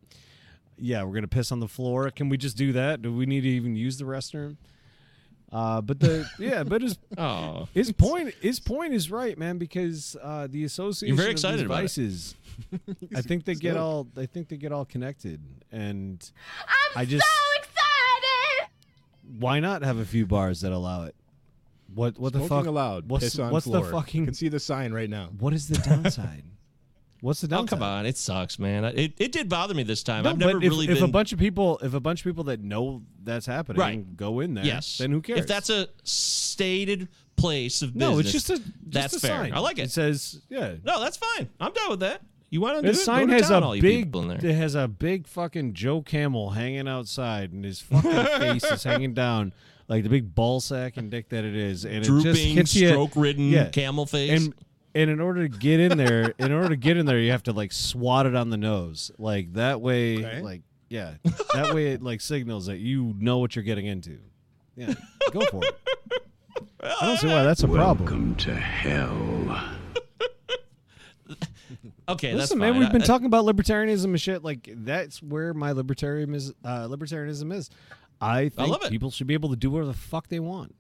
yeah, 0.79 1.03
we're 1.03 1.15
gonna 1.15 1.27
piss 1.29 1.51
on 1.53 1.61
the 1.61 1.69
floor. 1.69 2.11
Can 2.11 2.29
we 2.29 2.37
just 2.37 2.57
do 2.57 2.73
that? 2.73 3.03
Do 3.03 3.13
we 3.13 3.27
need 3.27 3.41
to 3.43 3.49
even 3.49 3.75
use 3.77 3.99
the 3.99 4.05
restroom? 4.05 4.57
Uh, 5.53 5.81
but 5.81 6.01
the 6.01 6.29
yeah, 6.39 6.63
but 6.65 6.83
his 6.83 6.99
Oh. 7.19 7.69
his 7.73 7.93
point 7.93 8.35
his 8.41 8.59
point 8.61 8.93
is 8.95 9.11
right, 9.11 9.37
man, 9.39 9.59
because 9.59 10.17
uh, 10.23 10.47
the 10.51 10.65
association 10.65 11.17
very 11.17 11.31
excited 11.31 11.61
these 11.61 11.67
about 11.67 11.83
vices, 11.83 12.35
I 13.15 13.23
think 13.23 13.45
they 13.45 13.55
get 13.55 13.77
all 13.77 14.07
I 14.17 14.27
think 14.27 14.49
they 14.49 14.57
get 14.57 14.73
all 14.73 14.85
connected, 14.85 15.41
and 15.73 16.29
I 16.97 17.05
just 17.05 17.25
why 19.39 19.61
not 19.61 19.83
have 19.83 19.99
a 19.99 20.05
few 20.05 20.27
bars 20.27 20.61
that 20.63 20.73
allow 20.73 21.05
it? 21.05 21.15
What 21.95 22.19
what 22.19 22.33
the 22.33 22.41
Smoking 22.41 22.49
fuck? 22.59 22.67
allowed. 22.67 23.09
What's 23.09 23.25
piss 23.25 23.39
on 23.39 23.53
what's 23.53 23.67
floor. 23.67 23.85
the 23.85 23.91
fucking? 23.93 24.21
You 24.23 24.27
can 24.27 24.35
see 24.35 24.49
the 24.49 24.61
sign 24.61 24.93
right 24.93 25.09
now. 25.09 25.29
What 25.39 25.53
is 25.53 25.69
the 25.69 25.79
downside? 25.79 26.43
What's 27.23 27.41
the 27.41 27.47
Oh 27.47 27.59
downside? 27.61 27.79
come 27.79 27.83
on, 27.83 28.05
it 28.07 28.19
sucks, 28.19 28.59
man. 28.59 28.85
It, 28.85 29.15
it 29.19 29.33
did 29.33 29.49
bother 29.49 29.73
me 29.73 29.83
this 29.85 30.03
time. 30.03 30.25
No, 30.25 30.31
I've 30.31 30.39
never 30.39 30.53
but 30.55 30.65
if, 30.65 30.71
really 30.71 30.87
if 30.89 30.95
been 30.97 31.05
a 31.05 31.09
bunch 31.09 31.33
of 31.33 31.39
people, 31.39 31.79
if 31.83 31.95
a 31.95 32.01
bunch 32.01 32.21
of 32.21 32.25
people 32.25 32.45
that 32.45 32.61
know 32.61 33.03
that's 33.25 33.47
happening, 33.47 33.81
Right. 33.81 34.17
go 34.17 34.41
in 34.41 34.53
there, 34.55 34.65
yes. 34.65 34.99
then 34.99 35.13
who 35.13 35.23
cares? 35.23 35.41
If 35.41 35.47
that's 35.47 35.71
a 35.71 35.89
stated 36.05 37.09
place 37.37 37.83
of 37.83 37.95
business, 37.95 38.11
no, 38.11 38.19
it's 38.19 38.33
just 38.33 38.51
a 38.51 38.59
just 38.59 38.71
that's 38.89 39.17
a 39.17 39.21
fair. 39.21 39.31
sign. 39.31 39.55
I 39.55 39.61
like 39.61 39.79
it. 39.79 39.83
It 39.85 39.91
says, 39.93 40.41
yeah. 40.51 40.75
no, 40.85 41.01
that's 41.01 41.17
fine. 41.17 41.49
I'm 41.59 41.73
down 41.73 41.91
with 41.91 42.01
that. 42.01 42.21
You 42.57 42.63
want 42.63 42.77
to 42.77 42.81
do 42.81 42.89
This 42.89 43.05
sign 43.05 43.29
has 43.29 43.49
town, 43.51 43.63
a 43.65 43.73
big, 43.73 44.05
people 44.07 44.23
in 44.23 44.29
there. 44.29 44.39
it 44.51 44.55
has 44.55 44.75
a 44.75 44.89
big 44.89 45.27
fucking 45.27 45.75
Joe 45.75 46.01
Camel 46.01 46.49
hanging 46.53 46.89
outside, 46.89 47.53
and 47.53 47.63
his 47.63 47.83
fucking 47.83 48.11
face 48.41 48.65
is 48.65 48.83
hanging 48.83 49.13
down 49.13 49.53
like 49.89 50.05
the 50.05 50.09
big 50.09 50.35
ball 50.35 50.61
sack 50.61 50.97
and 50.97 51.11
dick 51.11 51.29
that 51.29 51.45
it 51.45 51.55
is, 51.55 51.85
and 51.85 51.97
it 51.97 52.05
just 52.05 52.23
Drooping, 52.23 52.55
hits 52.55 52.75
you, 52.75 52.89
stroke-ridden 52.89 53.51
yeah. 53.51 53.69
camel 53.69 54.07
face. 54.07 54.43
And 54.43 54.55
and 54.95 55.11
in 55.11 55.21
order 55.21 55.47
to 55.47 55.55
get 55.59 55.81
in 55.81 55.99
there, 55.99 56.33
in 56.39 56.51
order 56.51 56.71
to 56.71 56.77
get 56.77 56.97
in 56.97 57.05
there, 57.05 57.19
you 57.19 57.31
have 57.31 57.43
to 57.43 57.53
like 57.53 57.73
swat 57.73 58.25
it 58.25 58.35
on 58.35 58.49
the 58.49 58.57
nose, 58.57 59.11
like 59.19 59.53
that 59.53 59.83
way, 59.83 60.25
Okay. 60.25 60.41
like 60.41 60.63
Yeah, 60.89 61.17
that 61.53 61.75
way 61.75 61.89
it 61.89 62.03
like 62.03 62.23
signals 62.23 62.65
that 62.69 62.79
you 62.79 63.15
know 63.19 63.37
what 63.37 63.55
you're 63.55 63.65
getting 63.65 63.85
into. 63.85 64.19
Yeah, 64.77 64.95
go 65.31 65.41
for 65.51 65.63
it. 65.63 65.79
I 66.83 67.05
don't 67.05 67.19
see 67.19 67.27
why 67.27 67.43
that's 67.43 67.63
a 67.65 67.69
problem. 67.69 68.07
Welcome 68.07 68.35
to 68.37 68.55
hell. 68.55 69.73
Okay, 72.09 72.29
that's 72.31 72.43
Listen, 72.43 72.59
man, 72.59 72.79
we've 72.79 72.93
been 72.93 73.03
I- 73.03 73.07
talking 73.07 73.27
about 73.27 73.45
libertarianism 73.45 74.05
and 74.05 74.21
shit. 74.21 74.45
Like 74.45 74.69
that's 74.73 75.23
where 75.23 75.53
my 75.55 75.73
libertarianism 75.73 76.35
is. 76.35 76.53
Uh, 76.65 76.87
libertarianism 76.89 77.53
is. 77.53 77.69
I 78.21 78.49
think 78.49 78.69
love 78.71 78.83
it. 78.85 78.91
people 78.91 79.11
should 79.11 79.27
be 79.27 79.35
able 79.35 79.51
to 79.51 79.57
do 79.57 79.71
whatever 79.71 79.89
the 79.89 79.99
fuck 79.99 80.29
they 80.29 80.41
want. 80.41 80.75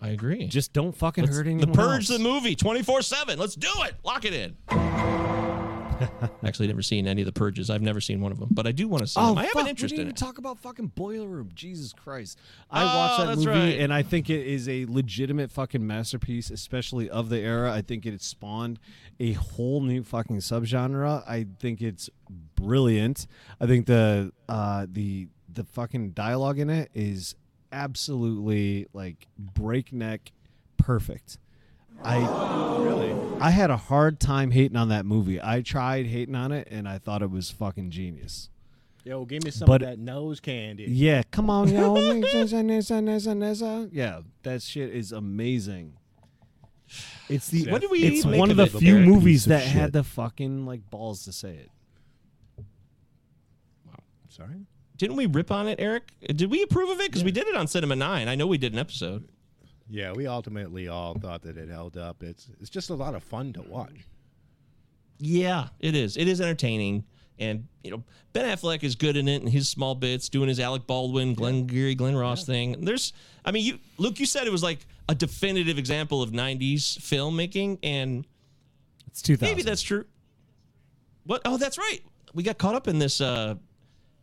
I 0.00 0.08
agree. 0.08 0.46
Just 0.48 0.72
don't 0.72 0.96
fucking 0.96 1.24
Let's- 1.24 1.36
hurt 1.36 1.44
the 1.60 1.66
Purge 1.66 2.08
else. 2.10 2.18
the 2.18 2.18
movie 2.18 2.56
24 2.56 3.02
7. 3.02 3.38
Let's 3.38 3.54
do 3.54 3.68
it. 3.84 3.94
Lock 4.02 4.24
it 4.24 4.32
in. 4.32 4.56
Actually, 6.44 6.68
never 6.68 6.82
seen 6.82 7.06
any 7.06 7.22
of 7.22 7.26
the 7.26 7.32
Purges. 7.32 7.70
I've 7.70 7.82
never 7.82 8.00
seen 8.00 8.20
one 8.20 8.32
of 8.32 8.38
them, 8.38 8.48
but 8.52 8.66
I 8.66 8.72
do 8.72 8.88
want 8.88 9.02
to 9.02 9.06
see 9.06 9.20
Oh, 9.20 9.28
them. 9.30 9.38
I 9.38 9.42
have 9.44 9.52
fuck, 9.52 9.62
an 9.62 9.68
interest 9.68 9.92
we 9.92 9.96
didn't 9.98 10.08
in 10.10 10.14
even 10.14 10.16
it. 10.16 10.26
talk 10.26 10.38
about 10.38 10.58
fucking 10.58 10.88
Boiler 10.94 11.28
Room. 11.28 11.50
Jesus 11.54 11.92
Christ. 11.92 12.38
I 12.70 12.82
Oh, 12.82 12.86
watched 12.86 13.18
that 13.26 13.36
movie 13.36 13.46
right. 13.48 13.78
and 13.80 13.92
I 13.92 14.02
think 14.02 14.30
it 14.30 14.46
is 14.46 14.68
a 14.68 14.86
legitimate 14.86 15.50
fucking 15.50 15.86
masterpiece, 15.86 16.50
especially 16.50 17.08
of 17.10 17.28
the 17.28 17.38
era. 17.38 17.72
I 17.72 17.82
think 17.82 18.06
it 18.06 18.20
spawned 18.22 18.78
a 19.18 19.32
whole 19.32 19.80
new 19.82 20.02
fucking 20.02 20.38
subgenre. 20.38 21.22
I 21.28 21.46
think 21.58 21.80
it's 21.82 22.08
brilliant. 22.56 23.26
I 23.60 23.66
think 23.66 23.86
the 23.86 24.32
uh 24.48 24.86
the 24.90 25.28
the 25.52 25.64
fucking 25.64 26.10
dialogue 26.12 26.58
in 26.58 26.70
it 26.70 26.90
is 26.94 27.34
absolutely 27.72 28.86
like 28.92 29.26
breakneck 29.38 30.32
perfect. 30.76 31.38
I 32.02 32.18
really 32.82 33.14
I 33.40 33.50
had 33.50 33.70
a 33.70 33.76
hard 33.76 34.20
time 34.20 34.50
hating 34.50 34.76
on 34.76 34.88
that 34.88 35.04
movie. 35.06 35.40
I 35.42 35.62
tried 35.62 36.06
hating 36.06 36.34
on 36.34 36.52
it 36.52 36.68
and 36.70 36.88
I 36.88 36.98
thought 36.98 37.22
it 37.22 37.30
was 37.30 37.50
fucking 37.50 37.90
genius. 37.90 38.48
Yo, 39.04 39.24
give 39.24 39.42
me 39.44 39.50
some 39.50 39.66
But- 39.66 39.82
of 39.82 39.88
that 39.88 39.98
nose 39.98 40.40
candy. 40.40 40.84
Yeah, 40.88 41.22
come 41.30 41.48
on, 41.48 41.68
yo. 41.68 41.94
yeah, 43.92 44.20
that 44.42 44.62
shit 44.62 44.90
is 44.94 45.12
amazing. 45.12 45.94
It's 47.28 47.48
the 47.48 47.70
What 47.70 47.80
do 47.80 47.88
we 47.88 48.00
it's 48.04 48.26
make 48.26 48.38
one 48.38 48.50
of 48.50 48.58
of 48.58 48.72
the 48.72 48.78
few 48.78 48.98
movies 48.98 49.44
that 49.46 49.62
shit. 49.62 49.72
had 49.72 49.92
the 49.92 50.02
fucking 50.02 50.66
like 50.66 50.90
balls 50.90 51.24
to 51.24 51.32
say 51.32 51.50
it. 51.54 51.70
Wow, 53.86 53.94
sorry. 54.28 54.66
Didn't 54.96 55.16
we 55.16 55.26
rip 55.26 55.50
on 55.50 55.66
it, 55.68 55.78
Eric? 55.80 56.10
Did 56.20 56.50
we 56.50 56.62
approve 56.62 56.90
of 56.90 57.00
it? 57.00 57.06
Because 57.10 57.24
we 57.24 57.30
did 57.30 57.46
it 57.46 57.54
on 57.56 57.66
Cinema 57.68 57.96
9. 57.96 58.28
I 58.28 58.34
know 58.34 58.46
we 58.46 58.58
did 58.58 58.72
an 58.74 58.78
episode. 58.78 59.28
Yeah, 59.90 60.12
we 60.12 60.26
ultimately 60.28 60.86
all 60.88 61.14
thought 61.18 61.42
that 61.42 61.56
it 61.56 61.68
held 61.68 61.96
up. 61.96 62.22
It's 62.22 62.48
it's 62.60 62.70
just 62.70 62.90
a 62.90 62.94
lot 62.94 63.14
of 63.14 63.22
fun 63.24 63.52
to 63.54 63.62
watch. 63.62 64.06
Yeah, 65.18 65.68
it 65.80 65.94
is. 65.96 66.16
It 66.16 66.28
is 66.28 66.40
entertaining. 66.40 67.04
And, 67.38 67.66
you 67.82 67.90
know, 67.90 68.04
Ben 68.34 68.44
Affleck 68.54 68.82
is 68.84 68.94
good 68.94 69.16
in 69.16 69.26
it 69.26 69.40
in 69.40 69.48
his 69.48 69.66
small 69.68 69.94
bits, 69.94 70.28
doing 70.28 70.48
his 70.48 70.60
Alec 70.60 70.86
Baldwin, 70.86 71.32
Glenn 71.32 71.66
Geary, 71.66 71.94
Glen 71.94 72.14
Ross 72.14 72.44
thing. 72.44 72.84
There's, 72.84 73.14
I 73.46 73.50
mean, 73.50 73.64
you, 73.64 73.78
Luke, 73.96 74.20
you 74.20 74.26
said 74.26 74.46
it 74.46 74.50
was 74.52 74.62
like 74.62 74.80
a 75.08 75.14
definitive 75.14 75.78
example 75.78 76.22
of 76.22 76.32
90s 76.32 76.98
filmmaking. 76.98 77.78
And 77.82 78.26
It's 79.06 79.22
2000. 79.22 79.50
maybe 79.50 79.62
that's 79.62 79.80
true. 79.80 80.04
What? 81.24 81.40
Oh, 81.46 81.56
that's 81.56 81.78
right. 81.78 82.00
We 82.34 82.42
got 82.42 82.58
caught 82.58 82.74
up 82.74 82.88
in 82.88 82.98
this. 82.98 83.20
Uh, 83.22 83.54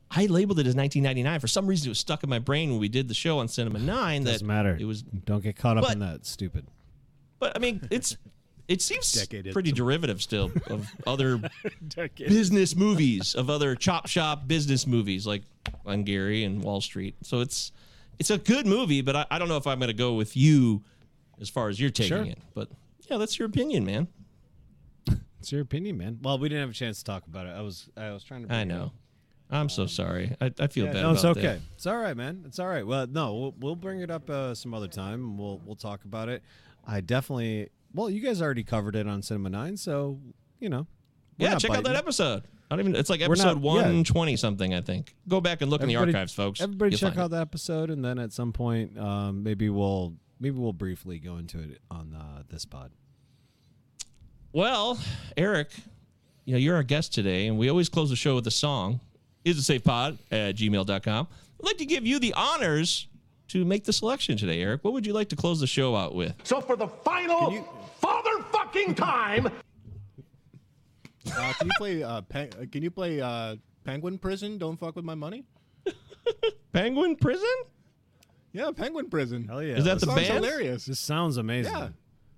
I 0.09 0.25
labeled 0.27 0.59
it 0.59 0.67
as 0.67 0.75
1999. 0.75 1.39
For 1.41 1.47
some 1.47 1.67
reason, 1.67 1.87
it 1.87 1.89
was 1.89 1.99
stuck 1.99 2.23
in 2.23 2.29
my 2.29 2.39
brain 2.39 2.69
when 2.71 2.79
we 2.79 2.87
did 2.87 3.07
the 3.09 3.13
show 3.13 3.39
on 3.39 3.47
Cinema 3.47 3.79
9 3.79 4.23
that 4.23 4.31
doesn't 4.31 4.47
matter. 4.47 4.77
it 4.79 4.85
was 4.85 5.01
Don't 5.01 5.43
get 5.43 5.55
caught 5.57 5.77
up 5.77 5.83
But- 5.83 5.93
in 5.93 5.99
that. 5.99 6.25
Stupid. 6.25 6.65
But 7.39 7.55
I 7.55 7.59
mean, 7.59 7.87
it's 7.91 8.17
it 8.67 8.81
seems 8.81 9.11
Decade 9.11 9.51
pretty 9.53 9.71
derivative 9.71 10.21
still 10.21 10.51
of 10.67 10.89
other 11.05 11.39
business 12.17 12.75
movies, 12.75 13.35
of 13.35 13.49
other 13.49 13.75
chop 13.75 14.07
shop 14.07 14.47
business 14.47 14.87
movies 14.87 15.27
like 15.27 15.43
Glengarry 15.83 16.43
and 16.43 16.63
Wall 16.63 16.81
Street. 16.81 17.15
So 17.23 17.41
it's 17.41 17.71
it's 18.19 18.29
a 18.31 18.37
good 18.37 18.65
movie, 18.65 19.01
but 19.01 19.15
I, 19.15 19.25
I 19.31 19.39
don't 19.39 19.47
know 19.49 19.57
if 19.57 19.67
I'm 19.67 19.77
going 19.79 19.89
to 19.89 19.93
go 19.93 20.13
with 20.15 20.35
you 20.35 20.83
as 21.39 21.49
far 21.49 21.69
as 21.69 21.79
you're 21.79 21.91
taking 21.91 22.17
Sure. 22.17 22.25
it. 22.25 22.39
But 22.55 22.69
yeah, 23.09 23.17
that's 23.17 23.37
your 23.37 23.47
opinion, 23.47 23.85
man. 23.85 24.07
It's 25.39 25.51
your 25.51 25.61
opinion, 25.61 25.97
man. 25.97 26.17
Well, 26.21 26.39
we 26.39 26.49
didn't 26.49 26.61
have 26.61 26.71
a 26.71 26.73
chance 26.73 26.97
to 26.99 27.03
talk 27.05 27.25
about 27.27 27.45
it. 27.45 27.49
I 27.51 27.61
was 27.61 27.89
I 27.95 28.11
was 28.11 28.23
trying 28.23 28.47
to. 28.47 28.53
I 28.53 28.63
bring 28.65 28.71
it 28.71 28.73
know. 28.73 28.91
I'm 29.49 29.69
so 29.69 29.85
sorry. 29.85 30.35
I, 30.41 30.51
I 30.59 30.67
feel 30.67 30.85
Yeah, 30.85 30.93
bad. 30.93 31.01
no, 31.03 31.11
it's 31.11 31.23
okay. 31.25 31.41
that. 31.41 31.59
It's 31.75 31.87
all 31.87 31.97
right, 31.97 32.17
man. 32.17 32.43
It's 32.45 32.59
all 32.59 32.67
right. 32.67 32.85
Well, 32.85 33.07
no, 33.07 33.33
we'll, 33.35 33.55
we'll 33.59 33.75
bring 33.75 34.01
it 34.01 34.11
up 34.11 34.29
uh, 34.29 34.53
some 34.53 34.73
other 34.73 34.87
time. 34.89 35.37
We'll 35.37 35.61
we'll 35.65 35.75
talk 35.77 36.03
about 36.03 36.27
it. 36.29 36.43
I 36.85 37.01
definitely. 37.01 37.69
Well, 37.93 38.09
you 38.09 38.19
guys 38.21 38.41
already 38.41 38.63
covered 38.63 38.95
it 38.95 39.07
on 39.07 39.21
Cinema 39.21 39.49
Nine, 39.49 39.77
so 39.77 40.19
you 40.59 40.69
know. 40.69 40.87
Yeah, 41.37 41.55
check 41.55 41.71
out 41.71 41.83
that 41.85 41.95
episode. 41.95 42.43
I 42.69 42.75
don't 42.75 42.81
even. 42.81 42.95
It's 42.95 43.09
like 43.09 43.21
We're 43.21 43.27
not- 43.35 43.55
episode 43.57 43.63
yeah. 43.63 43.71
120 43.75 44.35
something. 44.35 44.73
I 44.73 44.81
think. 44.81 45.15
Go 45.29 45.39
back 45.39 45.61
and 45.61 45.71
look 45.71 45.81
in 45.81 45.87
the 45.87 45.95
archives, 45.95 46.33
folks. 46.33 46.59
Everybody, 46.59 46.91
You'll 46.97 47.09
check 47.09 47.17
out 47.17 47.31
that 47.31 47.41
episode, 47.41 47.89
and 47.89 48.03
then 48.03 48.19
at 48.19 48.33
some 48.33 48.51
point, 48.51 48.97
um, 48.97 49.43
maybe 49.43 49.69
we'll 49.69 50.13
maybe 50.41 50.57
we'll 50.59 50.73
briefly 50.73 51.19
go 51.19 51.37
into 51.37 51.59
it 51.59 51.79
on 51.89 52.13
uh, 52.13 52.43
this 52.49 52.65
pod. 52.65 52.91
Well, 54.51 54.99
Eric, 55.35 55.69
you 56.45 56.53
know, 56.53 56.57
you're 56.59 56.75
our 56.75 56.83
guest 56.83 57.13
today, 57.13 57.47
and 57.47 57.57
we 57.57 57.69
always 57.69 57.89
close 57.89 58.09
the 58.09 58.15
show 58.15 58.35
with 58.35 58.47
a 58.47 58.51
song. 58.51 58.99
Is 59.47 59.57
it 59.57 59.63
safe 59.63 59.83
pod 59.83 60.17
at 60.29 60.55
gmail.com. 60.55 61.27
I'd 61.59 61.65
like 61.65 61.77
to 61.77 61.85
give 61.85 62.05
you 62.05 62.19
the 62.19 62.33
honors 62.33 63.07
to 63.49 63.63
make 63.63 63.85
the 63.85 63.93
selection 63.93 64.37
today, 64.37 64.61
Eric. 64.61 64.83
What 64.83 64.93
would 64.93 65.05
you 65.05 65.13
like 65.13 65.29
to 65.29 65.35
close 65.37 65.59
the 65.61 65.67
show 65.67 65.95
out 65.95 66.13
with? 66.13 66.35
So 66.43 66.59
for 66.59 66.75
the 66.75 66.87
final 66.87 67.63
father 67.99 68.43
fucking 68.51 68.95
time, 68.95 69.47
Uh, 71.29 71.53
can 71.57 71.67
you 71.67 71.73
play? 71.77 72.03
Uh, 72.03 72.21
Pen- 72.21 72.49
uh, 72.61 72.65
can 72.71 72.83
you 72.83 72.91
play 72.91 73.19
uh, 73.21 73.55
Penguin 73.83 74.17
Prison? 74.17 74.57
Don't 74.57 74.77
fuck 74.79 74.95
with 74.95 75.03
my 75.05 75.15
money. 75.15 75.43
Penguin 76.73 77.15
Prison? 77.15 77.47
Yeah, 78.53 78.71
Penguin 78.75 79.09
Prison. 79.09 79.45
Hell 79.47 79.61
yeah! 79.63 79.75
Is 79.75 79.83
that 79.85 79.99
the 79.99 80.05
band? 80.07 80.25
hilarious. 80.25 80.85
This 80.85 80.99
sounds 80.99 81.37
amazing. 81.37 81.73
Yeah. 81.73 81.89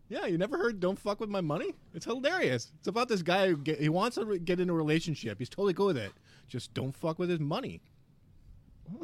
Yeah, 0.10 0.26
you 0.26 0.39
never 0.39 0.57
heard 0.57 0.80
"Don't 0.80 0.97
Fuck 0.97 1.20
with 1.20 1.30
My 1.30 1.39
Money"? 1.41 1.72
It's 1.93 2.05
hilarious. 2.05 2.72
It's 2.80 2.88
about 2.88 3.10
this 3.10 3.22
guy 3.22 3.47
who 3.49 3.57
get, 3.57 3.80
he 3.80 3.89
wants 3.89 4.16
to 4.16 4.26
re- 4.26 4.39
get 4.39 4.60
in 4.60 4.68
a 4.68 4.74
relationship. 4.74 5.38
He's 5.38 5.49
totally 5.49 5.74
good 5.74 5.86
with 5.86 5.97
it. 5.97 6.12
Just 6.50 6.74
don't 6.74 6.93
fuck 6.95 7.18
with 7.20 7.30
his 7.30 7.39
money. 7.39 7.82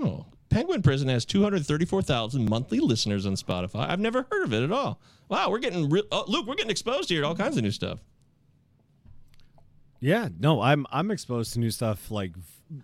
Oh, 0.01 0.25
Penguin 0.49 0.81
Prison 0.81 1.07
has 1.09 1.25
234,000 1.25 2.49
monthly 2.49 2.79
listeners 2.79 3.25
on 3.25 3.35
Spotify. 3.35 3.87
I've 3.87 3.99
never 3.99 4.25
heard 4.31 4.43
of 4.43 4.53
it 4.53 4.63
at 4.63 4.71
all. 4.71 4.99
Wow, 5.29 5.49
we're 5.49 5.59
getting 5.59 5.89
re- 5.89 6.03
oh, 6.11 6.25
Luke, 6.27 6.47
we're 6.47 6.55
getting 6.55 6.71
exposed 6.71 7.09
here 7.09 7.21
to 7.21 7.27
all 7.27 7.35
kinds 7.35 7.55
of 7.57 7.63
new 7.63 7.71
stuff. 7.71 7.99
Yeah, 9.99 10.27
no, 10.39 10.61
I'm 10.61 10.85
I'm 10.91 11.09
exposed 11.11 11.53
to 11.53 11.59
new 11.59 11.71
stuff 11.71 12.11
like 12.11 12.31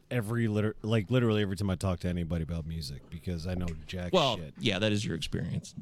every 0.09 0.47
liter- 0.47 0.75
like 0.81 1.11
literally 1.11 1.41
every 1.41 1.55
time 1.55 1.69
I 1.69 1.75
talk 1.75 1.99
to 2.01 2.07
anybody 2.07 2.43
about 2.43 2.65
music 2.65 3.01
because 3.09 3.47
I 3.47 3.53
know 3.53 3.67
jack 3.85 4.13
Well, 4.13 4.37
shit. 4.37 4.53
yeah, 4.59 4.79
that 4.79 4.91
is 4.91 5.05
your 5.05 5.15
experience. 5.15 5.75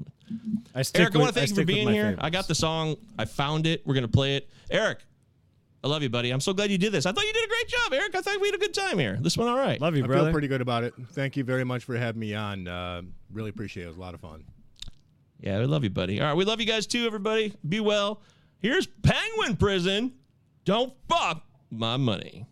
I 0.75 0.81
stick 0.81 1.01
Eric, 1.01 1.15
I 1.15 1.17
with- 1.17 1.21
want 1.25 1.33
to 1.35 1.39
thank 1.39 1.49
you 1.51 1.55
for 1.55 1.65
being 1.65 1.87
here. 1.87 2.03
favorites. 2.03 2.21
I 2.23 2.29
got 2.29 2.47
the 2.47 2.55
song. 2.55 2.95
I 3.17 3.25
found 3.25 3.67
it. 3.67 3.85
We're 3.85 3.93
gonna 3.95 4.07
play 4.07 4.35
it. 4.37 4.49
Eric, 4.69 4.99
I 5.83 5.87
love 5.87 6.03
you, 6.03 6.09
buddy. 6.09 6.31
I'm 6.31 6.41
so 6.41 6.53
glad 6.53 6.71
you 6.71 6.77
did 6.77 6.91
this. 6.91 7.05
I 7.05 7.11
thought 7.13 7.23
you 7.23 7.31
did 7.31 7.45
a 7.45 7.47
great 7.47 7.67
job, 7.67 7.93
Eric. 7.93 8.15
I 8.15 8.21
thought 8.21 8.41
we 8.41 8.47
had 8.49 8.55
a 8.55 8.59
good 8.59 8.73
time 8.73 8.99
here. 8.99 9.17
This 9.21 9.37
went 9.37 9.49
all 9.49 9.57
right. 9.57 9.79
Love 9.79 9.95
you, 9.95 10.03
I 10.03 10.07
brother. 10.07 10.25
feel 10.25 10.31
pretty 10.33 10.49
good 10.49 10.59
about 10.61 10.83
it. 10.83 10.93
Thank 11.11 11.37
you 11.37 11.45
very 11.45 11.63
much 11.63 11.85
for 11.85 11.95
having 11.95 12.19
me 12.19 12.35
on. 12.35 12.67
Uh, 12.67 13.01
really 13.31 13.49
appreciate 13.49 13.83
it. 13.83 13.85
It 13.85 13.89
was 13.89 13.97
a 13.97 14.01
lot 14.01 14.13
of 14.13 14.19
fun. 14.19 14.43
Yeah, 15.39 15.57
we 15.59 15.65
love 15.65 15.85
you, 15.85 15.89
buddy. 15.89 16.19
All 16.19 16.27
right, 16.27 16.35
we 16.35 16.43
love 16.43 16.59
you 16.59 16.65
guys 16.65 16.85
too, 16.85 17.05
everybody. 17.05 17.53
Be 17.67 17.79
well. 17.79 18.21
Here's 18.59 18.87
Penguin 18.87 19.55
Prison. 19.55 20.13
Don't 20.65 20.93
fuck 21.07 21.43
my 21.71 21.95
money. 21.95 22.45